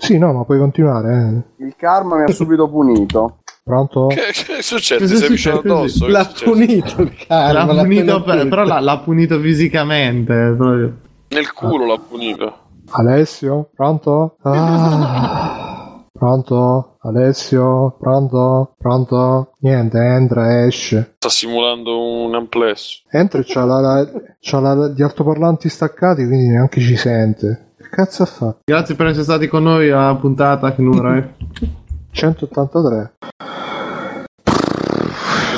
Sì, 0.02 0.18
no, 0.18 0.32
ma 0.32 0.44
puoi 0.44 0.58
continuare. 0.58 1.44
Eh. 1.58 1.64
Il 1.66 1.74
karma 1.76 2.16
mi 2.16 2.24
ha 2.24 2.32
subito 2.32 2.68
punito. 2.68 3.38
Pronto? 3.62 4.08
Che, 4.08 4.16
che 4.56 4.60
succede? 4.62 5.02
Cosa 5.02 5.16
Sei 5.16 5.28
vicino 5.28 5.58
addosso? 5.60 6.08
L'ha 6.08 6.28
punito 6.42 7.02
il 7.02 7.14
caro. 7.26 7.52
L'ha 7.52 7.72
l'ha 7.72 7.82
punito 7.84 8.22
per- 8.22 8.34
punito. 8.34 8.48
però 8.48 8.64
l'ha, 8.64 8.80
l'ha 8.80 8.98
punito 8.98 9.38
fisicamente. 9.38 10.54
proprio. 10.56 10.96
Nel 11.28 11.52
culo 11.52 11.86
l'ha 11.86 11.98
punito. 11.98 12.56
Alessio? 12.90 13.70
Pronto? 13.76 14.36
Ah. 14.42 16.04
Pronto? 16.12 16.96
Alessio? 17.02 17.96
Pronto? 17.98 18.74
Pronto? 18.78 19.52
Niente, 19.60 19.98
entra, 19.98 20.64
esce. 20.66 21.14
Sta 21.16 21.28
simulando 21.28 21.98
un 22.24 22.34
amplesso. 22.34 23.02
Entra 23.10 23.40
e 23.40 23.44
c'ha, 23.46 23.64
la, 23.64 23.80
la- 23.80 24.08
c'ha 24.40 24.60
la- 24.60 24.88
gli 24.88 25.02
altoparlanti 25.02 25.68
staccati, 25.68 26.26
quindi 26.26 26.48
neanche 26.48 26.80
ci 26.80 26.96
sente. 26.96 27.71
Cazzo 27.94 28.22
ha 28.22 28.26
fatto? 28.26 28.60
Grazie 28.64 28.94
per 28.94 29.08
essere 29.08 29.22
stati 29.24 29.48
con 29.48 29.64
noi 29.64 29.90
alla 29.90 30.16
puntata. 30.16 30.72
Che 30.74 30.80
numero 30.80 31.12
è? 31.12 31.28
183. 32.10 33.12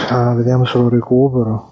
Ah, 0.08 0.34
vediamo 0.34 0.64
se 0.64 0.78
lo 0.78 0.88
recupero. 0.88 1.70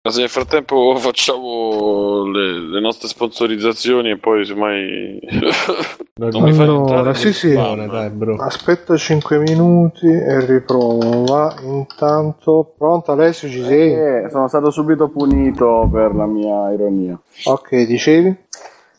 Ma 0.00 0.10
se 0.10 0.20
nel 0.20 0.28
frattempo 0.28 0.94
facciamo 0.98 2.24
le, 2.30 2.60
le 2.60 2.80
nostre 2.80 3.08
sponsorizzazioni 3.08 4.10
e 4.10 4.18
poi 4.18 4.44
semmai 4.44 5.18
non 6.20 6.42
mi 6.42 6.52
fai 6.52 6.66
Allora, 6.66 6.96
entrare 6.98 7.14
sì, 7.14 7.32
sì. 7.32 7.50
spam. 7.50 7.90
Dai, 7.90 8.10
bro. 8.10 8.36
Aspetta 8.36 8.96
5 8.96 9.38
minuti 9.38 10.06
e 10.06 10.44
riprova. 10.44 11.54
Intanto, 11.62 12.74
pronto 12.78 13.10
Alessio, 13.10 13.48
ci 13.48 13.64
sei? 13.64 13.92
Eh, 13.94 14.28
sono 14.30 14.46
stato 14.46 14.70
subito 14.70 15.08
punito 15.08 15.88
per 15.90 16.14
la 16.14 16.26
mia 16.26 16.70
ironia. 16.70 17.18
Ok, 17.46 17.84
dicevi? 17.86 18.42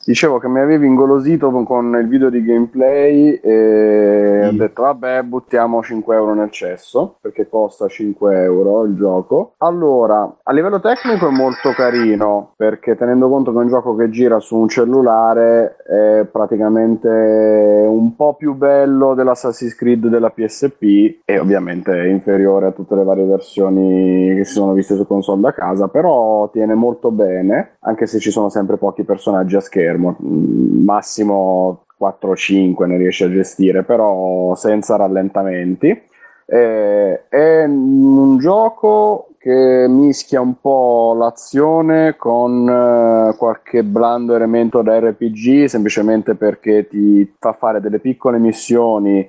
Dicevo 0.05 0.37
che 0.37 0.47
mi 0.47 0.59
avevi 0.59 0.85
ingolosito 0.85 1.49
con- 1.63 1.97
il 1.99 2.07
video 2.07 2.29
di 2.29 2.43
gameplay 2.43 3.39
e 3.41 4.47
ho 4.47 4.51
detto 4.51 4.83
vabbè 4.83 5.23
buttiamo 5.23 5.81
5 5.81 6.15
euro 6.15 6.35
nel 6.35 6.51
cesso 6.51 7.17
perché 7.19 7.49
costa 7.49 7.87
5 7.87 8.43
euro 8.43 8.83
il 8.83 8.95
gioco. 8.95 9.53
Allora, 9.57 10.37
a 10.43 10.53
livello 10.53 10.79
tecnico 10.79 11.27
è 11.27 11.31
molto 11.31 11.71
carino 11.71 12.53
perché 12.55 12.95
tenendo 12.95 13.29
conto 13.29 13.51
che 13.51 13.57
è 13.57 13.61
un 13.61 13.67
gioco 13.67 13.95
che 13.95 14.11
gira 14.11 14.39
su 14.39 14.55
un 14.57 14.67
cellulare 14.67 15.77
è 15.85 16.27
praticamente 16.31 17.07
un 17.07 18.15
po' 18.15 18.35
più 18.35 18.53
bello 18.53 19.15
dell'Assassin's 19.15 19.75
Creed 19.75 20.07
della 20.07 20.29
PSP 20.29 21.21
e 21.25 21.39
ovviamente 21.39 21.91
è 21.91 22.05
inferiore 22.05 22.67
a 22.67 22.71
tutte 22.71 22.93
le 22.93 23.03
varie 23.03 23.25
versioni 23.25 24.35
che 24.35 24.43
si 24.43 24.53
sono 24.53 24.73
viste 24.73 24.95
su 24.95 25.07
console 25.07 25.41
da 25.41 25.51
casa, 25.51 25.87
però 25.87 26.47
tiene 26.51 26.75
molto 26.75 27.09
bene 27.09 27.77
anche 27.85 28.07
se 28.07 28.19
ci 28.19 28.31
sono 28.31 28.49
sempre 28.49 28.77
pochi 28.77 29.03
personaggi 29.03 29.55
a 29.55 29.59
schermo, 29.59 29.93
Mm, 29.97 30.83
massimo 30.83 31.85
4-5 31.99 32.85
ne 32.85 32.97
riesce 32.97 33.25
a 33.25 33.31
gestire, 33.31 33.83
però 33.83 34.55
senza 34.55 34.95
rallentamenti. 34.95 36.01
Eh, 36.47 37.27
è 37.27 37.63
un 37.63 38.37
gioco 38.37 39.29
che 39.45 39.85
mischia 39.87 40.41
un 40.41 40.59
po' 40.59 41.13
l'azione 41.15 42.15
con 42.15 42.67
eh, 42.67 43.35
qualche 43.37 43.83
blando 43.83 44.35
elemento 44.35 44.81
da 44.81 44.99
RPG, 44.99 45.65
semplicemente 45.65 46.35
perché 46.35 46.87
ti 46.87 47.31
fa 47.39 47.53
fare 47.53 47.79
delle 47.79 47.99
piccole 47.99 48.39
missioni 48.39 49.27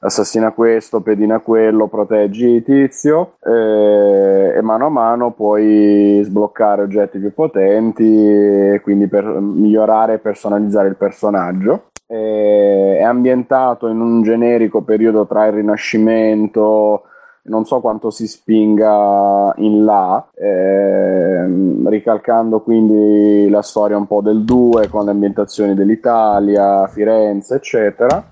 assassina 0.00 0.52
questo, 0.52 1.00
pedina 1.00 1.40
quello, 1.40 1.88
proteggi 1.88 2.62
tizio 2.62 3.34
eh, 3.44 4.54
e 4.56 4.60
mano 4.62 4.86
a 4.86 4.90
mano 4.90 5.32
puoi 5.32 6.20
sbloccare 6.24 6.82
oggetti 6.82 7.18
più 7.18 7.32
potenti 7.34 8.04
e 8.04 8.80
quindi 8.82 9.08
per 9.08 9.24
migliorare 9.24 10.14
e 10.14 10.18
personalizzare 10.18 10.88
il 10.88 10.96
personaggio. 10.96 11.88
Eh, 12.06 12.96
è 12.98 13.02
ambientato 13.02 13.86
in 13.88 14.00
un 14.00 14.22
generico 14.22 14.82
periodo 14.82 15.26
tra 15.26 15.46
il 15.46 15.52
Rinascimento, 15.52 17.04
non 17.42 17.64
so 17.64 17.80
quanto 17.80 18.10
si 18.10 18.26
spinga 18.26 19.52
in 19.58 19.84
là, 19.84 20.28
ehm, 20.34 21.88
ricalcando 21.88 22.60
quindi 22.62 23.48
la 23.48 23.62
storia 23.62 23.96
un 23.96 24.06
po' 24.06 24.22
del 24.22 24.44
2 24.44 24.88
con 24.88 25.04
le 25.04 25.12
ambientazioni 25.12 25.74
dell'Italia, 25.74 26.86
Firenze, 26.88 27.56
eccetera. 27.56 28.29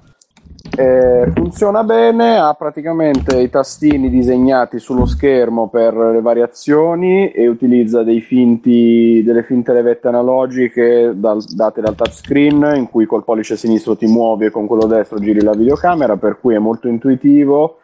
Eh, 0.76 1.32
funziona 1.34 1.82
bene, 1.82 2.38
ha 2.38 2.54
praticamente 2.54 3.40
i 3.40 3.50
tastini 3.50 4.08
disegnati 4.08 4.78
sullo 4.78 5.06
schermo 5.06 5.68
per 5.68 5.94
le 5.94 6.20
variazioni 6.20 7.30
e 7.30 7.48
utilizza 7.48 8.04
finti, 8.20 9.22
delle 9.24 9.42
finte 9.42 9.72
levette 9.72 10.08
analogiche 10.08 11.12
dal- 11.14 11.42
date 11.42 11.80
dal 11.80 11.94
touchscreen 11.94 12.74
in 12.76 12.88
cui 12.88 13.06
col 13.06 13.24
pollice 13.24 13.56
sinistro 13.56 13.96
ti 13.96 14.06
muovi 14.06 14.46
e 14.46 14.50
con 14.50 14.66
quello 14.66 14.86
destro 14.86 15.18
giri 15.18 15.42
la 15.42 15.54
videocamera, 15.54 16.16
per 16.16 16.38
cui 16.40 16.54
è 16.54 16.58
molto 16.58 16.86
intuitivo 16.86 17.78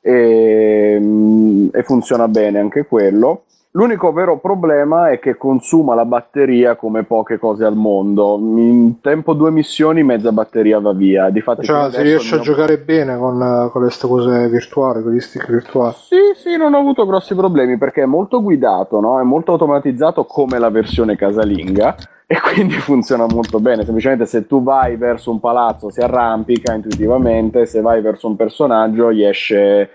e, 0.00 0.98
mm, 1.00 1.68
e 1.72 1.82
funziona 1.82 2.26
bene 2.26 2.58
anche 2.58 2.84
quello. 2.86 3.44
L'unico 3.72 4.10
vero 4.10 4.38
problema 4.38 5.10
è 5.10 5.20
che 5.20 5.36
consuma 5.36 5.94
la 5.94 6.04
batteria 6.04 6.74
come 6.74 7.04
poche 7.04 7.38
cose 7.38 7.64
al 7.64 7.76
mondo. 7.76 8.36
In 8.36 9.00
tempo 9.00 9.32
due 9.32 9.52
missioni, 9.52 10.02
mezza 10.02 10.32
batteria 10.32 10.80
va 10.80 10.92
via. 10.92 11.30
Difatti, 11.30 11.66
Cioè, 11.66 11.88
si 11.92 12.02
riesce 12.02 12.34
a 12.34 12.38
mio- 12.38 12.44
giocare 12.44 12.78
bene 12.78 13.16
con, 13.16 13.40
eh, 13.40 13.70
con 13.70 13.82
queste 13.82 14.08
cose 14.08 14.48
virtuali, 14.48 15.04
con 15.04 15.12
gli 15.12 15.20
stick 15.20 15.48
virtuali. 15.48 15.94
Sì, 15.94 16.16
sì, 16.34 16.56
non 16.56 16.74
ho 16.74 16.78
avuto 16.78 17.06
grossi 17.06 17.36
problemi 17.36 17.78
perché 17.78 18.02
è 18.02 18.06
molto 18.06 18.42
guidato, 18.42 18.98
no? 18.98 19.20
è 19.20 19.22
molto 19.22 19.52
automatizzato 19.52 20.24
come 20.24 20.58
la 20.58 20.70
versione 20.70 21.14
casalinga 21.14 21.94
e 22.26 22.40
quindi 22.42 22.74
funziona 22.74 23.26
molto 23.26 23.60
bene. 23.60 23.84
Semplicemente 23.84 24.26
se 24.26 24.48
tu 24.48 24.64
vai 24.64 24.96
verso 24.96 25.30
un 25.30 25.38
palazzo 25.38 25.90
si 25.90 26.00
arrampica 26.00 26.74
intuitivamente, 26.74 27.66
se 27.66 27.80
vai 27.80 28.00
verso 28.00 28.26
un 28.26 28.34
personaggio 28.34 29.12
gli 29.12 29.22
esce 29.22 29.90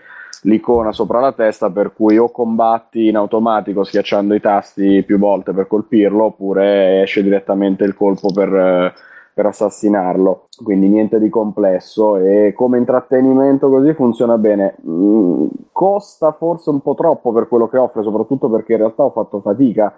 l'icona 0.45 0.91
sopra 0.91 1.19
la 1.19 1.34
testa 1.34 1.69
per 1.69 1.93
cui 1.93 2.17
o 2.17 2.31
combatti 2.31 3.07
in 3.07 3.15
automatico 3.15 3.84
schiacciando 3.84 4.34
i 4.34 4.39
tasti 4.39 5.03
più 5.03 5.17
volte 5.19 5.53
per 5.53 5.67
colpirlo 5.67 6.26
oppure 6.26 7.01
esce 7.01 7.22
direttamente 7.22 7.84
il 7.84 7.95
colpo 7.95 8.31
per, 8.34 8.93
per 9.34 9.45
assassinarlo. 9.45 10.47
Quindi 10.63 10.88
niente 10.88 11.19
di 11.19 11.30
complesso 11.30 12.17
e 12.17 12.53
come 12.55 12.77
intrattenimento 12.77 13.69
così 13.69 13.93
funziona 13.93 14.38
bene. 14.38 14.76
Mm, 14.88 15.47
costa 15.72 16.31
forse 16.31 16.69
un 16.69 16.81
po' 16.81 16.95
troppo 16.95 17.31
per 17.31 17.47
quello 17.47 17.67
che 17.67 17.77
offre, 17.77 18.03
soprattutto 18.03 18.49
perché 18.49 18.73
in 18.73 18.80
realtà 18.80 19.03
ho 19.03 19.11
fatto 19.11 19.41
fatica 19.41 19.93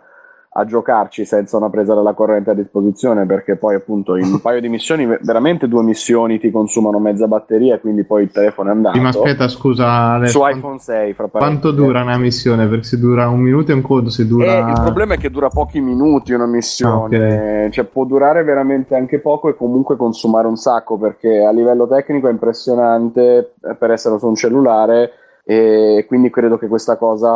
a 0.60 0.66
giocarci 0.66 1.24
senza 1.24 1.56
una 1.58 1.70
presa 1.70 1.94
della 1.94 2.14
corrente 2.14 2.50
a 2.50 2.54
disposizione 2.56 3.28
perché 3.28 3.58
poi 3.58 3.76
appunto 3.76 4.16
in 4.16 4.26
un 4.26 4.42
paio 4.42 4.60
di 4.60 4.70
missioni 4.70 5.06
veramente 5.22 5.68
due 5.68 5.84
missioni 5.84 6.40
ti 6.40 6.50
consumano 6.50 6.98
mezza 6.98 7.28
batteria 7.28 7.76
e 7.76 7.80
quindi 7.80 8.04
poi 8.04 8.24
il 8.24 8.32
telefono 8.32 8.70
è 8.70 8.72
andato 8.72 9.00
ma 9.00 9.10
aspetta, 9.10 9.48
scusa, 9.48 9.88
Alex, 9.88 10.30
su 10.32 10.42
iPhone 10.44 10.80
6 10.80 11.14
fra 11.14 11.28
Quanto 11.28 11.70
dura 11.70 12.02
una 12.02 12.18
missione? 12.18 12.68
Perché 12.68 12.86
se 12.86 12.98
dura 12.98 13.30
un 13.30 13.40
minuto 13.40 13.72
è 13.72 13.76
un 13.76 13.84
conto, 13.84 14.10
se 14.10 14.26
dura... 14.26 14.68
Eh, 14.68 14.72
il 14.72 14.82
problema 14.82 15.14
è 15.14 15.18
che 15.18 15.30
dura 15.30 15.50
pochi 15.50 15.80
minuti 15.80 16.34
una 16.34 16.48
missione, 16.48 17.18
Ah, 17.18 17.66
ok. 17.66 17.70
cioè 17.70 17.86
può 17.86 18.06
durare 18.06 18.44
veramente 18.44 18.96
anche 18.96 19.20
poco 19.20 19.50
e 19.50 19.56
comunque 19.56 19.96
consumare 19.96 20.48
un 20.48 20.56
sacco 20.56 20.98
perché 20.98 21.44
a 21.44 21.52
livello 21.52 21.88
tecnico 21.88 22.28
è 22.28 22.32
impressionante 22.32 23.54
eh, 23.64 23.76
per 23.76 23.92
essere 23.92 24.18
su 24.18 24.26
un 24.28 24.36
cellulare 24.36 25.12
e 25.49 26.03
quindi 26.07 26.30
credo 26.30 26.57
che 26.57 26.68
questa 26.68 26.98
cosa 26.98 27.30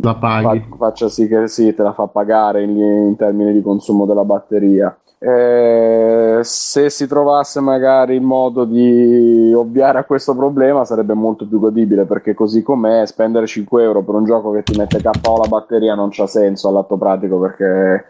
La 0.00 0.14
paghi. 0.14 0.60
fa- 0.68 0.76
faccia 0.76 1.08
sì 1.08 1.26
che 1.26 1.48
sì, 1.48 1.74
te 1.74 1.82
la 1.82 1.92
fa 1.92 2.06
pagare 2.06 2.62
in, 2.62 2.76
in 2.76 3.16
termini 3.16 3.52
di 3.52 3.62
consumo 3.62 4.04
della 4.04 4.24
batteria. 4.24 4.96
Eh, 5.20 6.38
se 6.42 6.90
si 6.90 7.08
trovasse 7.08 7.58
magari 7.60 8.14
il 8.14 8.20
modo 8.22 8.64
di 8.64 9.52
ovviare 9.52 9.98
a 9.98 10.04
questo 10.04 10.36
problema 10.36 10.84
sarebbe 10.84 11.12
molto 11.14 11.44
più 11.48 11.58
godibile 11.58 12.04
perché 12.04 12.34
così 12.34 12.62
com'è 12.62 13.04
spendere 13.04 13.46
5 13.46 13.82
euro 13.82 14.02
per 14.02 14.14
un 14.14 14.24
gioco 14.24 14.52
che 14.52 14.62
ti 14.62 14.78
mette 14.78 15.02
KO 15.02 15.38
la 15.38 15.48
batteria 15.48 15.96
non 15.96 16.10
c'ha 16.12 16.28
senso 16.28 16.68
all'atto 16.68 16.96
pratico 16.96 17.40
perché 17.40 18.04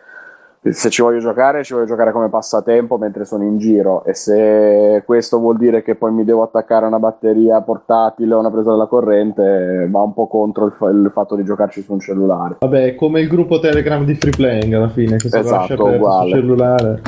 se 0.63 0.91
ci 0.91 1.03
voglio 1.03 1.19
giocare 1.21 1.63
ci 1.65 1.73
voglio 1.73 1.87
giocare 1.87 2.13
come 2.13 2.29
passatempo 2.29 2.99
mentre 2.99 3.25
sono 3.25 3.45
in 3.45 3.59
giro 3.59 4.05
e 4.05 4.15
se 4.15 5.03
questo 5.07 5.39
vuol 5.39 5.57
dire 5.57 5.83
che 5.83 5.95
poi 5.95 6.13
mi 6.13 6.25
devo 6.25 6.43
attaccare 6.43 6.85
a 6.85 6.89
una 6.89 6.99
batteria 6.99 7.61
portatile 7.63 8.35
o 8.35 8.39
una 8.41 8.51
presa 8.51 8.73
della 8.73 8.87
corrente 8.87 9.89
va 9.91 10.01
un 10.01 10.13
po' 10.13 10.27
contro 10.27 10.67
il, 10.67 10.73
fa- 10.73 10.89
il 10.91 11.11
fatto 11.13 11.37
di 11.37 11.45
giocarci 11.45 11.83
su 11.83 11.93
un 11.93 12.01
cellulare 12.01 12.57
Vabbè, 12.61 12.95
come 12.97 13.21
il 13.21 13.29
gruppo 13.29 13.61
Telegram 13.61 14.05
di 14.05 14.15
Free 14.15 14.33
Playing 14.37 14.73
alla 14.75 14.89
fine, 14.89 15.17
che 15.17 15.29
lascia 15.31 15.39
Esatto, 15.75 15.85
uguale. 15.87 16.31
sul 16.31 16.39
cellulare. 16.41 17.03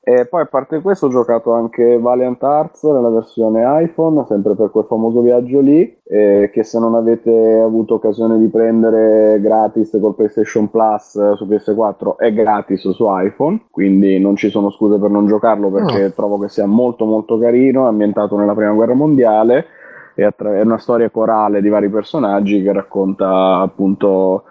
E 0.00 0.26
poi 0.26 0.42
a 0.42 0.46
parte 0.46 0.80
questo 0.80 1.06
ho 1.06 1.10
giocato 1.10 1.52
anche 1.52 1.98
Valiant 1.98 2.42
Arts 2.42 2.84
nella 2.84 3.08
versione 3.08 3.64
iPhone, 3.82 4.24
sempre 4.26 4.54
per 4.54 4.70
quel 4.70 4.84
famoso 4.84 5.20
viaggio 5.20 5.60
lì, 5.60 5.98
eh, 6.04 6.50
che 6.52 6.62
se 6.62 6.78
non 6.78 6.94
avete 6.94 7.58
avuto 7.58 7.94
occasione 7.94 8.38
di 8.38 8.48
prendere 8.48 9.40
gratis 9.40 9.98
col 10.00 10.14
PlayStation 10.14 10.70
Plus 10.70 11.16
eh, 11.16 11.34
su 11.36 11.46
PS4 11.46 12.16
è 12.16 12.32
gratis 12.32 12.88
su 12.90 13.04
iPhone, 13.08 13.66
quindi 13.70 14.18
non 14.18 14.36
ci 14.36 14.50
sono 14.50 14.70
scuse 14.70 14.98
per 14.98 15.10
non 15.10 15.26
giocarlo 15.26 15.70
perché 15.70 16.12
trovo 16.14 16.38
che 16.38 16.48
sia 16.48 16.66
molto 16.66 17.04
molto 17.04 17.38
carino, 17.38 17.84
è 17.84 17.88
ambientato 17.88 18.36
nella 18.36 18.54
prima 18.54 18.72
guerra 18.72 18.94
mondiale 18.94 19.66
e 20.14 20.24
attra- 20.24 20.54
è 20.56 20.62
una 20.62 20.78
storia 20.78 21.10
corale 21.10 21.60
di 21.60 21.68
vari 21.68 21.88
personaggi 21.88 22.62
che 22.62 22.72
racconta 22.72 23.58
appunto 23.58 24.44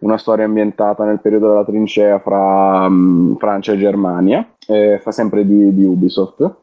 una 0.00 0.18
storia 0.18 0.44
ambientata 0.44 1.04
nel 1.04 1.20
periodo 1.20 1.48
della 1.48 1.64
trincea 1.64 2.18
fra 2.18 2.88
mm, 2.88 3.36
Francia 3.36 3.72
e 3.72 3.78
Germania, 3.78 4.46
eh, 4.66 4.98
fa 5.02 5.10
sempre 5.10 5.46
di, 5.46 5.74
di 5.74 5.84
Ubisoft, 5.84 6.54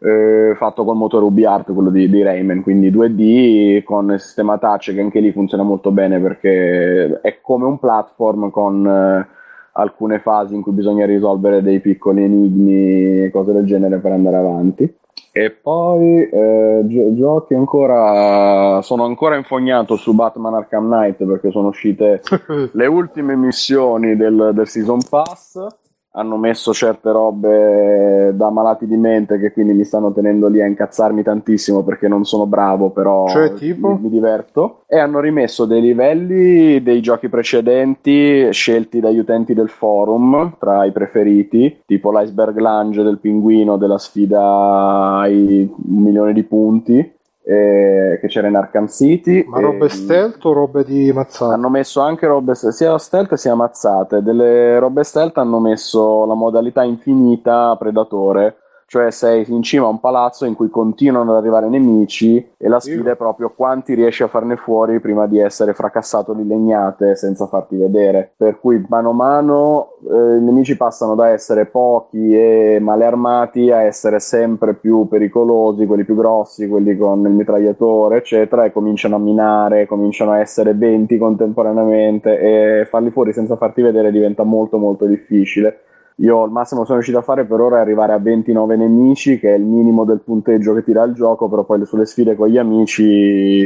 eh, 0.00 0.54
fatto 0.56 0.84
col 0.84 0.96
motore 0.96 1.24
UbiArt, 1.24 1.72
quello 1.72 1.90
di, 1.90 2.08
di 2.08 2.22
Rayman, 2.22 2.62
quindi 2.62 2.90
2D 2.90 3.82
con 3.82 4.12
il 4.12 4.20
sistema 4.20 4.58
touch 4.58 4.94
che 4.94 5.00
anche 5.00 5.20
lì 5.20 5.32
funziona 5.32 5.62
molto 5.62 5.90
bene 5.90 6.20
perché 6.20 7.20
è 7.20 7.40
come 7.40 7.64
un 7.64 7.78
platform 7.78 8.50
con 8.50 8.86
eh, 8.86 9.26
alcune 9.72 10.20
fasi 10.20 10.54
in 10.54 10.62
cui 10.62 10.72
bisogna 10.72 11.06
risolvere 11.06 11.62
dei 11.62 11.80
piccoli 11.80 12.22
enigmi 12.22 13.24
e 13.24 13.30
cose 13.30 13.52
del 13.52 13.64
genere 13.64 13.98
per 13.98 14.12
andare 14.12 14.36
avanti. 14.36 14.96
E 15.32 15.50
poi 15.50 16.28
eh, 16.28 16.80
gio- 16.84 17.14
giochi 17.14 17.54
ancora. 17.54 18.80
Sono 18.82 19.04
ancora 19.04 19.36
infognato 19.36 19.96
su 19.96 20.14
Batman 20.14 20.54
Arkham 20.54 20.86
Knight 20.86 21.24
perché 21.24 21.50
sono 21.50 21.68
uscite 21.68 22.20
le 22.72 22.86
ultime 22.86 23.36
missioni 23.36 24.16
del, 24.16 24.50
del 24.54 24.66
Season 24.68 24.98
Pass. 25.08 25.66
Hanno 26.12 26.36
messo 26.36 26.72
certe 26.72 27.12
robe 27.12 28.32
da 28.34 28.50
malati 28.50 28.86
di 28.86 28.96
mente 28.96 29.38
che 29.38 29.52
quindi 29.52 29.74
mi 29.74 29.84
stanno 29.84 30.12
tenendo 30.12 30.48
lì 30.48 30.60
a 30.60 30.66
incazzarmi 30.66 31.22
tantissimo 31.22 31.82
perché 31.84 32.08
non 32.08 32.24
sono 32.24 32.46
bravo, 32.46 32.90
però 32.90 33.28
Cioè, 33.28 33.52
mi, 33.60 33.98
mi 34.00 34.08
diverto. 34.08 34.82
E 34.86 34.98
hanno 34.98 35.20
rimesso 35.20 35.64
dei 35.64 35.80
livelli 35.80 36.82
dei 36.82 37.00
giochi 37.00 37.28
precedenti 37.28 38.48
scelti 38.50 39.00
dagli 39.00 39.18
utenti 39.18 39.54
del 39.54 39.68
forum 39.68 40.56
tra 40.58 40.84
i 40.84 40.92
preferiti, 40.92 41.82
tipo 41.86 42.10
l'iceberg 42.10 42.56
lunge 42.58 43.02
del 43.02 43.18
pinguino 43.18 43.76
della 43.76 43.98
sfida 43.98 45.18
ai 45.18 45.70
un 45.70 46.02
milione 46.02 46.32
di 46.32 46.42
punti 46.42 47.16
eh, 47.50 48.18
che 48.20 48.26
c'era 48.28 48.46
in 48.46 48.56
Arkham 48.56 48.88
City. 48.88 49.42
Ma 49.48 49.60
robe 49.60 49.88
stealth 49.88 50.44
o 50.44 50.52
robe 50.52 50.84
di 50.84 51.10
mazzata? 51.12 51.54
hanno 51.54 51.70
messo 51.70 52.02
anche 52.02 52.26
robe 52.26 52.54
sia 52.54 52.98
stealth 52.98 53.34
sia 53.34 53.54
mazzate. 53.54 54.22
Delle 54.22 54.78
robe 54.78 55.02
stealth 55.02 55.38
hanno 55.38 55.58
messo 55.58 56.26
la 56.26 56.34
modalità 56.34 56.84
infinita 56.84 57.74
predatore, 57.78 58.56
cioè 58.88 59.10
sei 59.10 59.44
in 59.48 59.62
cima 59.62 59.84
a 59.84 59.90
un 59.90 60.00
palazzo 60.00 60.46
in 60.46 60.54
cui 60.54 60.70
continuano 60.70 61.32
ad 61.32 61.36
arrivare 61.36 61.68
nemici 61.68 62.38
e 62.56 62.68
la 62.68 62.80
sfida 62.80 63.10
è 63.10 63.16
proprio 63.16 63.52
quanti 63.54 63.92
riesci 63.92 64.22
a 64.22 64.28
farne 64.28 64.56
fuori 64.56 64.98
prima 64.98 65.26
di 65.26 65.38
essere 65.38 65.74
fracassato 65.74 66.32
di 66.32 66.46
legnate 66.46 67.14
senza 67.14 67.46
farti 67.48 67.76
vedere. 67.76 68.32
Per 68.34 68.58
cui 68.58 68.82
mano 68.88 69.10
a 69.10 69.12
mano 69.12 69.88
eh, 70.10 70.36
i 70.38 70.40
nemici 70.40 70.78
passano 70.78 71.14
da 71.14 71.28
essere 71.28 71.66
pochi 71.66 72.34
e 72.34 72.78
male 72.80 73.04
armati 73.04 73.70
a 73.70 73.82
essere 73.82 74.20
sempre 74.20 74.72
più 74.72 75.06
pericolosi, 75.06 75.84
quelli 75.84 76.06
più 76.06 76.16
grossi, 76.16 76.66
quelli 76.66 76.96
con 76.96 77.20
il 77.26 77.32
mitragliatore, 77.32 78.16
eccetera, 78.16 78.64
e 78.64 78.72
cominciano 78.72 79.16
a 79.16 79.18
minare, 79.18 79.86
cominciano 79.86 80.30
a 80.30 80.38
essere 80.38 80.72
20 80.72 81.18
contemporaneamente 81.18 82.38
e 82.38 82.86
farli 82.86 83.10
fuori 83.10 83.34
senza 83.34 83.56
farti 83.56 83.82
vedere 83.82 84.10
diventa 84.10 84.44
molto 84.44 84.78
molto 84.78 85.04
difficile. 85.04 85.82
Io 86.20 86.44
il 86.44 86.50
massimo 86.50 86.80
che 86.80 86.86
sono 86.86 86.98
riuscito 86.98 87.18
a 87.18 87.22
fare 87.22 87.44
per 87.44 87.60
ora 87.60 87.78
è 87.78 87.80
arrivare 87.80 88.12
a 88.12 88.18
29 88.18 88.76
nemici, 88.76 89.38
che 89.38 89.54
è 89.54 89.56
il 89.56 89.64
minimo 89.64 90.04
del 90.04 90.20
punteggio 90.20 90.74
che 90.74 90.82
ti 90.82 90.92
dà 90.92 91.04
il 91.04 91.14
gioco, 91.14 91.48
però 91.48 91.62
poi 91.64 91.84
sulle 91.86 92.06
sfide 92.06 92.34
con 92.34 92.48
gli 92.48 92.58
amici 92.58 93.64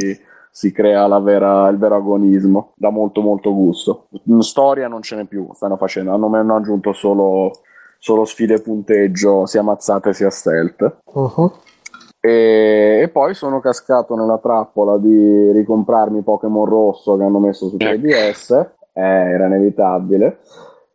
si 0.50 0.70
crea 0.70 1.06
la 1.06 1.18
vera- 1.18 1.68
il 1.68 1.78
vero 1.78 1.96
agonismo. 1.96 2.72
Dà 2.76 2.90
molto 2.90 3.22
molto 3.22 3.54
gusto. 3.54 4.08
In 4.24 4.42
storia 4.42 4.86
non 4.86 5.00
ce 5.00 5.16
n'è 5.16 5.24
più, 5.24 5.48
stanno 5.54 5.78
facendo, 5.78 6.12
hanno, 6.12 6.34
hanno 6.36 6.56
aggiunto 6.56 6.92
solo, 6.92 7.52
solo 7.98 8.26
sfide 8.26 8.60
punteggio, 8.60 9.46
sia 9.46 9.62
mazzate 9.62 10.12
sia 10.12 10.28
stealth. 10.28 10.98
Mhm. 11.14 11.50
E, 12.20 13.00
e 13.02 13.08
poi 13.08 13.32
sono 13.32 13.60
cascato 13.60 14.14
nella 14.14 14.38
trappola 14.38 14.98
di 14.98 15.50
ricomprarmi 15.52 16.20
Pokémon 16.20 16.66
rosso 16.66 17.16
che 17.16 17.24
hanno 17.24 17.38
messo 17.38 17.68
su 17.68 17.76
3DS, 17.76 18.72
eh, 18.92 19.00
era 19.00 19.46
inevitabile. 19.46 20.38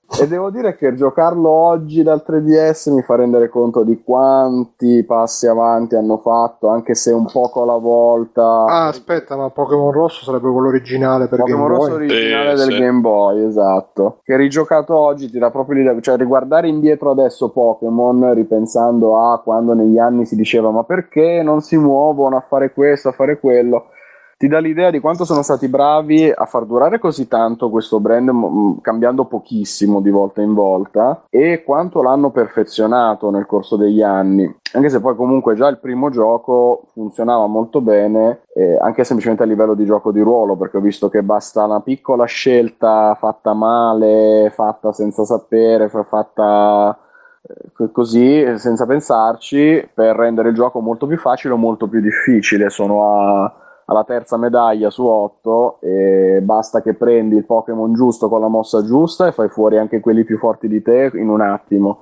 E 0.10 0.26
devo 0.28 0.50
dire 0.50 0.78
che 0.78 0.96
giocarlo 0.96 1.50
oggi 1.50 2.02
dal 2.02 2.24
3DS 2.26 2.92
mi 2.94 3.02
fa 3.02 3.18
rendere 3.18 3.50
conto 3.50 3.84
di 3.84 4.02
quanti 4.04 5.04
passi 5.04 5.48
avanti 5.48 5.96
hanno 5.96 6.18
fatto, 6.18 6.70
anche 6.70 6.96
se 6.96 7.12
un 7.12 7.26
poco 7.30 7.64
alla 7.64 7.76
volta. 7.76 8.66
Ah, 8.66 8.88
aspetta, 8.88 9.36
ma 9.36 9.50
Pokémon 9.50 9.92
Rosso 9.92 10.24
sarebbe 10.24 10.50
quello 10.50 10.70
originale 10.70 11.28
per 11.28 11.40
Pokémon 11.40 11.68
Rosso 11.68 11.94
originale 11.94 12.58
Sì, 12.58 12.64
del 12.66 12.74
sì. 12.74 12.80
Game 12.80 13.00
Boy, 13.02 13.44
esatto. 13.46 14.20
Che 14.24 14.36
rigiocato 14.38 14.96
oggi 14.96 15.30
ti 15.30 15.38
dà 15.40 15.52
proprio 15.52 15.78
l'idea, 15.78 16.00
cioè 16.00 16.16
riguardare 16.18 16.68
indietro 16.70 17.12
adesso 17.12 17.50
Pokémon, 17.50 18.34
ripensando 18.34 19.20
a 19.20 19.40
quando 19.42 19.74
negli 19.74 20.00
anni 20.00 20.26
si 20.26 20.36
diceva 20.36 20.72
ma 20.72 20.84
perché 20.84 21.42
non 21.44 21.62
si 21.62 21.78
muovono 21.78 22.38
a 22.38 22.42
fare 22.42 22.72
questo, 22.72 23.10
a 23.10 23.12
fare 23.12 23.40
quello, 23.40 23.90
ti 24.38 24.48
dà 24.48 24.60
l'idea 24.60 24.92
di 24.92 25.00
quanto 25.00 25.26
sono 25.26 25.42
stati 25.42 25.68
bravi 25.68 26.32
a 26.34 26.46
far 26.46 26.66
durare 26.66 27.00
così 27.00 27.28
tanto 27.28 27.72
questo 27.72 28.00
brand, 28.00 28.30
m- 28.30 28.80
cambiando 28.82 29.26
pochissimo 29.26 30.00
di 30.00 30.12
volta 30.12 30.42
in 30.42 30.54
volta, 30.54 31.24
e 31.30 31.64
quanto 31.64 32.04
l'hanno 32.04 32.30
perfezionato 32.30 33.32
nel 33.32 33.48
corso 33.48 33.78
degli 33.78 34.04
anni. 34.04 34.56
Anche 34.74 34.90
se 34.90 35.02
poi 35.02 35.16
comunque 35.16 35.56
già 35.56 35.68
il 35.68 35.80
primo 35.80 36.12
gioco 36.12 36.84
funzionava 36.94 37.48
molto 37.48 37.82
bene, 37.82 38.42
eh, 38.54 38.78
anche 38.80 39.04
semplicemente 39.04 39.44
a 39.44 39.48
livello 39.48 39.74
di 39.74 39.86
gioco 39.86 40.12
di 40.12 40.22
ruolo, 40.22 40.56
perché 40.56 40.78
ho 40.78 40.82
visto 40.82 41.10
che 41.10 41.24
basta 41.24 41.64
una 41.66 41.82
piccola 41.82 42.26
scelta 42.26 43.16
fatta 43.16 43.54
male, 43.54 44.52
fatta 44.54 44.92
senza 44.94 45.26
sapere, 45.26 45.90
fa- 45.90 46.04
fatta 46.04 46.96
eh, 47.42 47.92
così, 47.92 48.46
senza 48.58 48.86
pensarci, 48.86 49.90
per 49.96 50.16
rendere 50.16 50.50
il 50.50 50.56
gioco 50.56 50.80
molto 50.80 51.08
più 51.08 51.18
facile 51.18 51.56
o 51.56 51.58
molto 51.58 51.88
più 51.88 52.02
difficile. 52.02 52.70
Sono 52.70 53.44
a- 53.44 53.54
alla 53.90 54.04
terza 54.04 54.38
medaglia 54.38 54.90
su 54.90 55.06
8 55.06 55.78
e 55.82 56.40
basta 56.44 56.82
che 56.82 56.94
prendi 56.94 57.36
il 57.36 57.46
Pokémon 57.46 57.94
giusto 57.94 58.28
con 58.28 58.42
la 58.42 58.48
mossa 58.48 58.84
giusta 58.84 59.28
e 59.28 59.32
fai 59.32 59.48
fuori 59.48 59.78
anche 59.78 60.02
quelli 60.02 60.24
più 60.24 60.38
forti 60.38 60.68
di 60.68 60.82
te 60.82 61.12
in 61.14 61.30
un 61.30 61.42
attimo. 61.42 62.00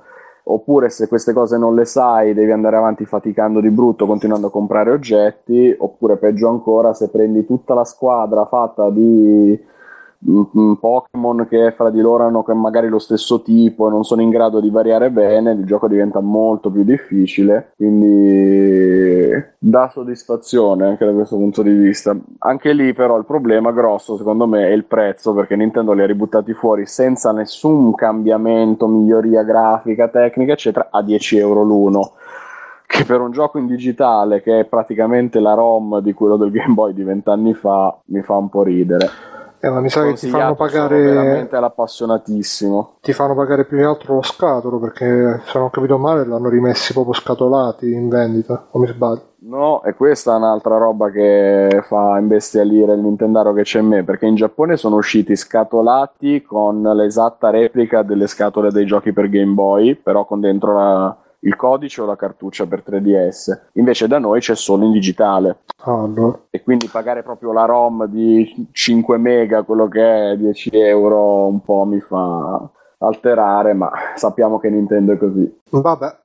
Oppure 0.48 0.90
se 0.90 1.08
queste 1.08 1.32
cose 1.32 1.58
non 1.58 1.74
le 1.74 1.84
sai, 1.84 2.34
devi 2.34 2.52
andare 2.52 2.76
avanti 2.76 3.04
faticando 3.04 3.60
di 3.60 3.70
brutto, 3.70 4.06
continuando 4.06 4.46
a 4.48 4.50
comprare 4.50 4.90
oggetti, 4.90 5.74
oppure 5.76 6.16
peggio 6.16 6.48
ancora, 6.48 6.94
se 6.94 7.08
prendi 7.08 7.44
tutta 7.44 7.74
la 7.74 7.84
squadra 7.84 8.46
fatta 8.46 8.88
di 8.90 9.60
Pokémon 10.80 11.46
che 11.48 11.72
fra 11.72 11.90
di 11.90 12.00
loro 12.00 12.24
hanno 12.24 12.44
magari 12.54 12.88
lo 12.88 12.98
stesso 12.98 13.42
tipo 13.42 13.86
e 13.86 13.90
non 13.90 14.04
sono 14.04 14.22
in 14.22 14.30
grado 14.30 14.60
di 14.60 14.70
variare 14.70 15.10
bene, 15.10 15.52
il 15.52 15.64
gioco 15.64 15.88
diventa 15.88 16.20
molto 16.20 16.70
più 16.70 16.82
difficile, 16.82 17.72
quindi 17.76 19.30
dà 19.58 19.88
soddisfazione 19.88 20.86
anche 20.86 21.04
da 21.04 21.12
questo 21.12 21.36
punto 21.36 21.62
di 21.62 21.72
vista. 21.72 22.16
Anche 22.38 22.72
lì 22.72 22.92
però 22.92 23.16
il 23.16 23.24
problema 23.24 23.72
grosso 23.72 24.16
secondo 24.16 24.46
me 24.46 24.66
è 24.66 24.72
il 24.72 24.84
prezzo 24.84 25.32
perché 25.34 25.56
Nintendo 25.56 25.92
li 25.92 26.02
ha 26.02 26.06
ributtati 26.06 26.52
fuori 26.52 26.86
senza 26.86 27.32
nessun 27.32 27.94
cambiamento, 27.94 28.86
miglioria 28.86 29.42
grafica, 29.42 30.08
tecnica 30.08 30.52
eccetera 30.52 30.88
a 30.90 31.02
10 31.02 31.38
euro 31.38 31.62
l'uno 31.62 32.12
che 32.86 33.04
per 33.04 33.20
un 33.20 33.32
gioco 33.32 33.58
in 33.58 33.66
digitale 33.66 34.40
che 34.42 34.60
è 34.60 34.64
praticamente 34.64 35.40
la 35.40 35.54
ROM 35.54 36.00
di 36.00 36.12
quello 36.12 36.36
del 36.36 36.50
Game 36.50 36.72
Boy 36.72 36.94
di 36.94 37.02
vent'anni 37.02 37.52
fa 37.52 37.96
mi 38.06 38.22
fa 38.22 38.36
un 38.36 38.48
po' 38.48 38.62
ridere. 38.62 39.35
Eh, 39.66 39.70
ma 39.70 39.80
mi 39.80 39.88
sa 39.90 40.02
che 40.04 40.14
ti 40.14 40.28
fanno 40.28 40.54
pagare 40.54 41.00
veramente 41.00 41.56
all'appassionatissimo. 41.56 42.96
ti 43.00 43.12
fanno 43.12 43.34
pagare 43.34 43.64
più 43.64 43.78
che 43.78 43.84
altro 43.84 44.14
lo 44.14 44.22
scatolo 44.22 44.78
perché 44.78 45.40
se 45.44 45.52
non 45.58 45.64
ho 45.66 45.70
capito 45.70 45.98
male 45.98 46.24
l'hanno 46.24 46.48
rimessi 46.48 46.92
proprio 46.92 47.14
scatolati 47.14 47.92
in 47.92 48.08
vendita 48.08 48.66
o 48.70 48.78
mi 48.78 48.86
sbaglio 48.86 49.22
No, 49.38 49.84
e 49.84 49.94
questa 49.94 50.32
è 50.32 50.36
un'altra 50.36 50.76
roba 50.76 51.10
che 51.10 51.80
fa 51.86 52.18
imbestialire 52.18 52.94
il 52.94 53.00
Nintendaro 53.00 53.52
che 53.52 53.62
c'è 53.62 53.78
in 53.78 53.86
me, 53.86 54.02
perché 54.02 54.26
in 54.26 54.34
Giappone 54.34 54.76
sono 54.76 54.96
usciti 54.96 55.36
scatolati 55.36 56.42
con 56.42 56.82
l'esatta 56.82 57.50
replica 57.50 58.02
delle 58.02 58.26
scatole 58.26 58.72
dei 58.72 58.86
giochi 58.86 59.12
per 59.12 59.28
Game 59.28 59.52
Boy, 59.52 59.94
però 59.94 60.24
con 60.24 60.40
dentro 60.40 60.74
la- 60.74 61.16
il 61.40 61.56
codice 61.56 62.00
o 62.00 62.06
la 62.06 62.16
cartuccia 62.16 62.66
per 62.66 62.82
3DS. 62.86 63.70
Invece 63.74 64.08
da 64.08 64.18
noi 64.18 64.40
c'è 64.40 64.54
solo 64.54 64.84
in 64.84 64.92
digitale. 64.92 65.58
Allora 65.84 66.38
E 66.50 66.62
quindi 66.62 66.88
pagare 66.88 67.22
proprio 67.22 67.52
la 67.52 67.64
ROM 67.64 68.06
di 68.06 68.68
5 68.72 69.18
mega, 69.18 69.62
quello 69.62 69.88
che 69.88 70.32
è 70.32 70.36
10 70.36 70.70
euro, 70.72 71.46
un 71.46 71.62
po' 71.62 71.84
mi 71.84 72.00
fa 72.00 72.68
alterare, 72.98 73.74
ma 73.74 73.90
sappiamo 74.14 74.58
che 74.58 74.70
Nintendo 74.70 75.12
è 75.12 75.18
così. 75.18 75.60
vabbè 75.70 76.16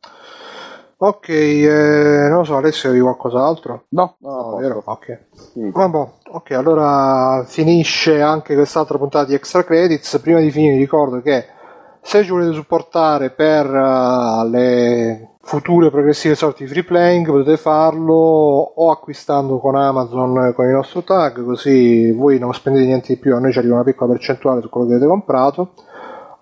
ok 1.03 1.29
eh, 1.29 2.27
non 2.29 2.39
lo 2.39 2.43
so 2.43 2.57
Alessio 2.57 2.89
avevi 2.89 3.03
qualcos'altro? 3.03 3.85
No, 3.89 4.17
no, 4.19 4.55
vero? 4.57 4.83
ok 4.85 5.19
Sì. 5.33 5.69
Vabbè, 5.71 6.07
ok, 6.29 6.51
allora 6.51 7.43
finisce 7.45 8.21
anche 8.21 8.53
quest'altra 8.53 8.97
puntata 8.97 9.25
di 9.25 9.33
Extra 9.33 9.63
Credits. 9.63 10.19
Prima 10.19 10.39
di 10.39 10.51
finire 10.51 10.77
ricordo 10.77 11.21
che 11.21 11.45
se 12.01 12.23
ci 12.23 12.31
volete 12.31 12.53
supportare 12.53 13.29
per 13.29 13.65
eh, 13.65 14.49
le 14.49 15.29
future 15.43 15.89
progressive 15.89 16.35
sorti 16.35 16.63
di 16.63 16.69
free 16.69 16.83
playing 16.83 17.25
potete 17.25 17.57
farlo 17.57 18.13
o 18.13 18.91
acquistando 18.91 19.59
con 19.59 19.75
Amazon 19.75 20.45
eh, 20.45 20.53
con 20.53 20.65
il 20.65 20.71
nostro 20.71 21.03
tag, 21.03 21.43
così 21.43 22.11
voi 22.11 22.39
non 22.39 22.53
spendete 22.53 22.85
niente 22.85 23.13
di 23.13 23.19
più, 23.19 23.35
a 23.35 23.39
noi 23.39 23.51
ci 23.51 23.59
arriva 23.59 23.75
una 23.75 23.83
piccola 23.83 24.11
percentuale 24.13 24.61
su 24.61 24.69
quello 24.69 24.87
che 24.87 24.93
avete 24.93 25.07
comprato. 25.07 25.73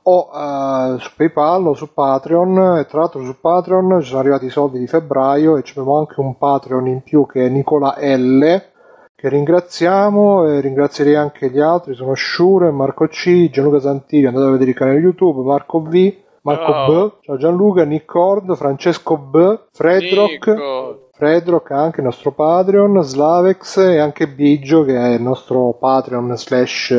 O 0.01 0.29
eh, 0.33 0.95
su 0.99 1.11
PayPal 1.15 1.67
o 1.67 1.73
su 1.73 1.93
Patreon 1.93 2.77
e 2.79 2.85
tra 2.85 2.99
l'altro 2.99 3.23
su 3.23 3.39
Patreon 3.39 3.99
ci 4.01 4.07
sono 4.07 4.21
arrivati 4.21 4.45
i 4.45 4.49
soldi 4.49 4.79
di 4.79 4.87
febbraio 4.87 5.57
e 5.57 5.63
abbiamo 5.69 5.97
anche 5.99 6.19
un 6.19 6.37
Patreon 6.37 6.87
in 6.87 7.03
più 7.03 7.27
che 7.27 7.45
è 7.45 7.49
Nicola 7.49 7.95
L 7.99 8.61
che 9.19 9.27
ringraziamo 9.27 10.47
e 10.47 10.61
ringrazierei 10.61 11.15
anche 11.15 11.49
gli 11.49 11.59
altri 11.59 11.93
sono 11.93 12.15
Shure, 12.15 12.71
Marco 12.71 13.05
C, 13.07 13.49
Gianluca 13.49 13.81
Santilli 13.81 14.25
andate 14.25 14.45
a 14.45 14.51
vedere 14.51 14.69
il 14.69 14.77
canale 14.77 14.99
YouTube 14.99 15.41
Marco 15.41 15.81
V, 15.81 16.13
Marco 16.43 16.71
Ciao. 16.71 16.87
B, 16.87 17.11
ciao 17.23 17.37
Gianluca, 17.37 17.83
Niccord, 17.83 18.55
Francesco 18.55 19.17
B, 19.17 19.59
Fredrock 19.73 20.47
Nico. 20.47 21.09
Fredrock 21.11 21.71
anche 21.71 21.99
il 21.99 22.05
nostro 22.05 22.31
Patreon, 22.31 23.03
Slavex 23.03 23.77
e 23.79 23.97
anche 23.99 24.29
Biggio 24.29 24.85
che 24.85 24.95
è 24.95 25.09
il 25.15 25.21
nostro 25.21 25.73
Patreon 25.73 26.37
slash 26.37 26.95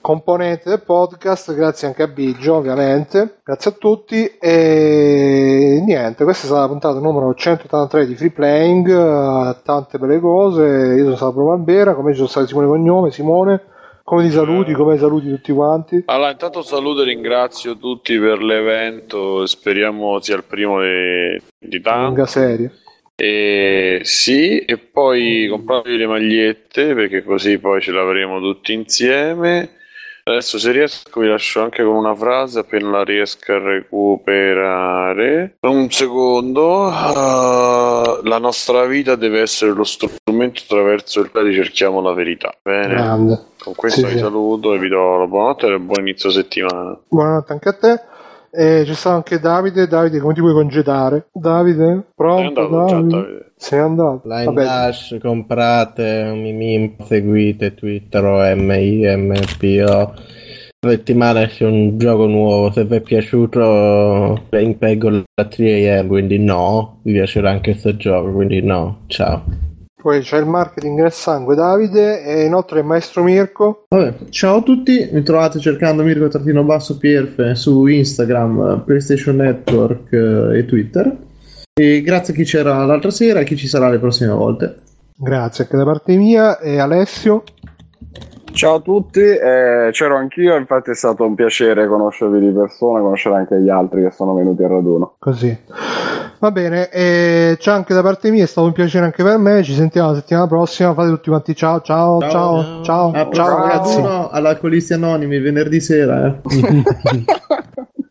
componente 0.00 0.68
del 0.68 0.82
podcast, 0.82 1.54
grazie 1.54 1.86
anche 1.86 2.02
a 2.02 2.08
Biggio 2.08 2.54
ovviamente, 2.54 3.40
grazie 3.44 3.70
a 3.70 3.74
tutti 3.74 4.26
e 4.40 5.82
niente, 5.84 6.24
questa 6.24 6.44
è 6.44 6.46
stata 6.46 6.62
la 6.62 6.68
puntata 6.68 6.98
numero 6.98 7.34
183 7.34 8.06
di 8.06 8.14
Free 8.16 8.30
Playing, 8.30 8.88
eh, 8.88 9.56
tante 9.62 9.98
belle 9.98 10.20
cose, 10.20 10.62
io 10.62 11.04
sono 11.04 11.16
stato 11.16 11.32
Bruno 11.32 11.52
Albera, 11.52 11.94
come 11.94 12.14
sono 12.14 12.28
stati 12.28 12.46
Simone 12.46 12.66
Cognome, 12.66 13.10
Simone, 13.10 13.62
come 14.02 14.24
ti 14.24 14.30
saluti, 14.30 14.72
come 14.72 14.98
saluti 14.98 15.28
tutti 15.28 15.52
quanti? 15.52 16.02
Allora, 16.06 16.30
intanto 16.30 16.62
saluto 16.62 17.02
e 17.02 17.04
ringrazio 17.04 17.76
tutti 17.76 18.18
per 18.18 18.42
l'evento, 18.42 19.46
speriamo 19.46 20.18
sia 20.20 20.36
il 20.36 20.44
primo 20.44 20.80
di, 20.80 21.40
di 21.58 21.80
tanti. 21.80 22.06
Lunga 22.06 22.26
serie. 22.26 22.72
E 23.14 24.00
sì, 24.02 24.60
e 24.60 24.78
poi 24.78 25.46
compratevi 25.46 25.96
le 25.98 26.06
magliette 26.06 26.94
perché 26.94 27.22
così 27.22 27.58
poi 27.58 27.82
ce 27.82 27.92
l'avremo 27.92 28.40
tutti 28.40 28.72
insieme. 28.72 29.78
Adesso 30.24 30.58
se 30.58 30.70
riesco 30.72 31.20
vi 31.20 31.26
lascio 31.28 31.62
anche 31.62 31.82
con 31.82 31.94
una 31.94 32.14
frase 32.14 32.60
appena 32.60 32.90
la 32.90 33.02
riesco 33.04 33.52
a 33.52 33.58
recuperare. 33.58 35.56
Un 35.60 35.90
secondo. 35.90 36.86
Ah, 36.86 38.20
la 38.22 38.38
nostra 38.38 38.84
vita 38.86 39.16
deve 39.16 39.40
essere 39.40 39.72
lo 39.72 39.84
strumento 39.84 40.62
attraverso 40.64 41.20
il 41.20 41.30
quale 41.30 41.48
ricerchiamo 41.48 42.00
la 42.00 42.12
verità. 42.12 42.54
Bene. 42.62 42.88
Grande. 42.94 43.42
Con 43.62 43.74
questo 43.74 44.00
Sì, 44.00 44.06
vi 44.06 44.12
sì. 44.12 44.18
saluto 44.18 44.72
e 44.74 44.78
vi 44.78 44.88
do 44.88 45.18
la 45.18 45.26
buonanotte 45.26 45.66
e 45.66 45.78
buon 45.78 46.00
inizio 46.06 46.30
settimana. 46.30 46.98
Buonanotte 47.08 47.52
anche 47.52 47.68
a 47.68 47.72
te. 47.76 48.00
E 48.52 48.82
c'è 48.84 48.94
stato 48.94 49.16
anche 49.16 49.38
Davide. 49.38 49.86
Davide, 49.86 50.18
come 50.18 50.34
ti 50.34 50.40
puoi 50.40 50.52
congedare? 50.52 51.28
Davide? 51.32 52.04
Pronto? 52.14 52.60
È 52.60 52.64
andato 52.64 52.86
già, 52.86 53.00
Davide. 53.00 53.52
Sei 53.56 53.78
andato? 53.78 54.22
Line 54.24 54.44
Vabbè, 54.44 54.64
Dash, 54.64 55.18
comprate, 55.20 56.32
Mimim, 56.34 56.96
seguite 57.04 57.74
Twitter 57.74 58.24
o 58.24 58.38
MIMPO. 58.56 60.14
Settimana 60.82 61.42
esce 61.42 61.66
un 61.66 61.98
gioco 61.98 62.24
nuovo, 62.24 62.72
se 62.72 62.86
vi 62.86 62.96
è 62.96 63.00
piaciuto 63.02 64.46
impeggo 64.50 65.10
la 65.10 65.24
3am, 65.36 66.06
quindi 66.06 66.38
no, 66.38 67.00
vi 67.02 67.12
piacerà 67.12 67.50
anche 67.50 67.72
questo 67.72 67.96
gioco, 67.96 68.32
quindi 68.32 68.62
no, 68.62 69.02
ciao. 69.08 69.44
Poi 70.00 70.20
c'è 70.20 70.38
il 70.38 70.46
marketing 70.46 70.98
nel 70.98 71.12
sangue 71.12 71.54
Davide 71.54 72.22
e 72.22 72.44
inoltre 72.44 72.80
il 72.80 72.86
maestro 72.86 73.22
Mirko. 73.22 73.84
Vabbè, 73.88 74.14
ciao 74.30 74.58
a 74.58 74.62
tutti, 74.62 75.08
mi 75.12 75.22
trovate 75.22 75.58
cercando 75.58 76.02
Mirko 76.02 76.28
Trattino 76.28 76.64
Basso 76.64 76.96
Pierfe 76.96 77.54
su 77.54 77.86
Instagram, 77.86 78.82
PlayStation 78.84 79.36
Network 79.36 80.12
eh, 80.12 80.58
e 80.58 80.64
Twitter. 80.64 81.16
E 81.74 82.00
grazie 82.02 82.32
a 82.32 82.36
chi 82.36 82.44
c'era 82.44 82.84
l'altra 82.84 83.10
sera 83.10 83.40
e 83.40 83.42
a 83.42 83.44
chi 83.44 83.56
ci 83.56 83.68
sarà 83.68 83.90
le 83.90 83.98
prossime 83.98 84.32
volte. 84.32 84.76
Grazie 85.16 85.64
anche 85.64 85.76
da 85.76 85.84
parte 85.84 86.16
mia 86.16 86.58
e 86.58 86.78
Alessio. 86.78 87.44
Ciao 88.52 88.74
a 88.74 88.80
tutti, 88.80 89.20
eh, 89.20 89.88
c'ero 89.92 90.16
anch'io, 90.16 90.56
infatti 90.56 90.90
è 90.90 90.94
stato 90.94 91.24
un 91.24 91.34
piacere 91.34 91.86
conoscervi 91.86 92.40
di 92.40 92.52
persona, 92.52 93.00
conoscere 93.00 93.36
anche 93.36 93.60
gli 93.60 93.70
altri 93.70 94.02
che 94.02 94.10
sono 94.10 94.34
venuti 94.34 94.62
al 94.62 94.70
raduno. 94.70 95.14
Così. 95.18 95.56
Va 96.38 96.50
bene, 96.50 96.88
e 96.90 97.56
ciao 97.58 97.74
anche 97.76 97.94
da 97.94 98.02
parte 98.02 98.30
mia, 98.30 98.44
è 98.44 98.46
stato 98.46 98.66
un 98.66 98.72
piacere 98.72 99.04
anche 99.04 99.22
per 99.22 99.38
me. 99.38 99.62
Ci 99.62 99.74
sentiamo 99.74 100.10
la 100.10 100.16
settimana 100.16 100.46
prossima. 100.46 100.94
Fate 100.94 101.08
tutti 101.10 101.28
quanti 101.28 101.54
ciao, 101.54 101.80
ciao, 101.80 102.20
ciao, 102.20 102.82
ciao, 102.82 103.12
Ciao. 103.12 103.32
ciao, 103.32 103.56
ragazzi. 103.56 104.00
No, 104.02 104.28
all'Alcolisti 104.30 104.92
Anonimi 104.94 105.38
venerdì 105.38 105.80
sera. 105.80 106.26
Eh. 106.26 106.40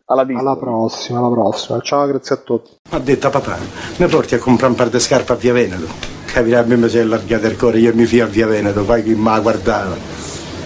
Alla. 0.06 0.26
Alla 0.34 0.56
prossima, 0.56 1.18
alla 1.20 1.30
prossima. 1.30 1.80
Ciao, 1.80 2.04
grazie 2.06 2.34
a 2.34 2.38
tutti. 2.38 2.70
Ha 2.90 2.98
detto 2.98 3.30
papà, 3.30 3.56
mi 3.98 4.06
porti 4.08 4.34
a 4.34 4.38
comprare 4.38 4.72
un 4.72 4.76
par 4.76 4.88
di 4.88 4.98
scarpe 4.98 5.32
a 5.32 5.36
Via 5.36 5.52
Veneto. 5.52 5.86
Capirà, 6.32 6.60
a 6.60 6.64
me 6.64 6.76
mi 6.76 6.88
si 6.88 6.98
è 6.98 7.02
allargato 7.02 7.46
il 7.46 7.56
cuore, 7.56 7.78
io 7.78 7.94
mi 7.94 8.06
fio 8.06 8.24
a 8.24 8.28
Via 8.28 8.46
Veneto, 8.48 8.84
poi 8.84 9.04
chi 9.04 9.14
mi 9.14 9.40
guardava. 9.40 10.19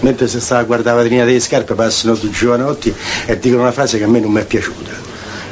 Mentre 0.05 0.28
se 0.28 0.39
stava 0.39 0.60
a 0.60 0.65
guardare 0.65 0.99
la 0.99 1.02
vetrina 1.05 1.24
delle 1.24 1.41
scarpe 1.41 1.73
passano 1.73 2.15
due 2.15 2.28
giovanotti 2.28 2.94
e 3.24 3.39
dicono 3.39 3.62
una 3.62 3.73
frase 3.73 3.97
che 3.97 4.05
a 4.05 4.07
me 4.07 4.20
non 4.20 4.33
mi 4.33 4.41
è 4.41 4.44
piaciuta. 4.44 4.91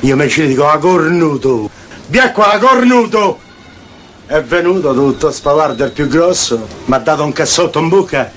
Io 0.01 0.15
mi 0.15 0.29
ci 0.29 0.47
dico, 0.47 0.69
a 0.69 0.77
cornuto! 0.77 1.71
Via 2.09 2.33
qua, 2.33 2.53
a 2.53 2.59
cornuto! 2.59 3.41
È 4.27 4.43
venuto 4.43 4.93
tutto 4.93 5.31
spavardo 5.31 5.85
il 5.85 5.93
più 5.93 6.07
grosso, 6.07 6.67
mi 6.85 6.95
ha 6.95 6.99
dato 6.99 7.25
un 7.25 7.33
cassotto 7.33 7.79
in 7.79 7.89
bocca, 7.89 8.31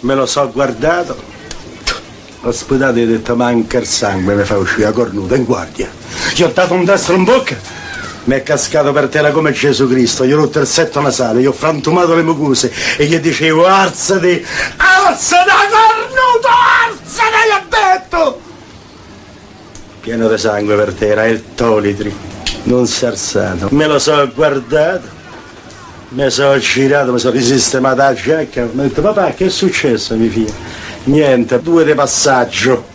me 0.00 0.14
lo 0.14 0.24
so 0.24 0.48
guardato, 0.52 1.16
ho 2.42 2.52
sputato 2.52 2.98
e 2.98 3.02
ho 3.02 3.06
detto 3.06 3.34
manca 3.34 3.78
il 3.78 3.86
sangue, 3.86 4.34
mi 4.34 4.44
fa 4.44 4.56
uscire 4.56 4.86
a 4.86 4.92
cornuto 4.92 5.34
in 5.34 5.44
guardia. 5.44 5.90
Gli 6.32 6.42
ho 6.42 6.52
dato 6.54 6.74
un 6.74 6.84
destro 6.84 7.16
in 7.16 7.24
bocca, 7.24 7.58
mi 8.24 8.34
è 8.34 8.42
cascato 8.42 8.92
per 8.92 9.08
terra 9.08 9.30
come 9.30 9.52
Gesù 9.52 9.88
Cristo, 9.88 10.26
gli 10.26 10.32
ho 10.32 10.36
rotto 10.36 10.60
il 10.60 10.66
setto 10.66 11.00
nasale, 11.00 11.40
gli 11.40 11.46
ho 11.46 11.52
frantumato 11.52 12.14
le 12.14 12.22
mucose 12.22 12.72
e 12.96 13.06
gli 13.06 13.18
dicevo 13.18 13.66
alzati, 13.66 14.44
alzati 14.76 15.50
cornuto, 15.70 16.48
alzati, 16.88 17.30
gli 17.46 17.52
ho 17.52 17.66
detto! 17.68 18.40
Pieno 20.00 20.28
di 20.28 20.38
sangue 20.38 20.76
per 20.76 20.94
terra, 20.94 21.26
il 21.26 21.42
tolitri, 21.54 22.14
non 22.64 22.86
si 22.86 23.04
è 23.04 23.08
alzato. 23.08 23.68
Me 23.70 23.86
lo 23.86 23.98
so 23.98 24.30
guardato, 24.34 25.08
mi 26.10 26.30
sono 26.30 26.58
girato, 26.58 27.12
mi 27.12 27.18
sono 27.18 27.32
risistemato 27.32 27.96
la 27.96 28.14
giacca, 28.14 28.68
mi 28.72 28.80
ho 28.80 28.82
detto 28.82 29.00
papà 29.00 29.32
che 29.32 29.46
è 29.46 29.50
successo 29.50 30.14
mio 30.16 30.30
figlio? 30.30 30.52
Niente, 31.04 31.60
due 31.60 31.84
di 31.84 31.94
passaggio. 31.94 32.89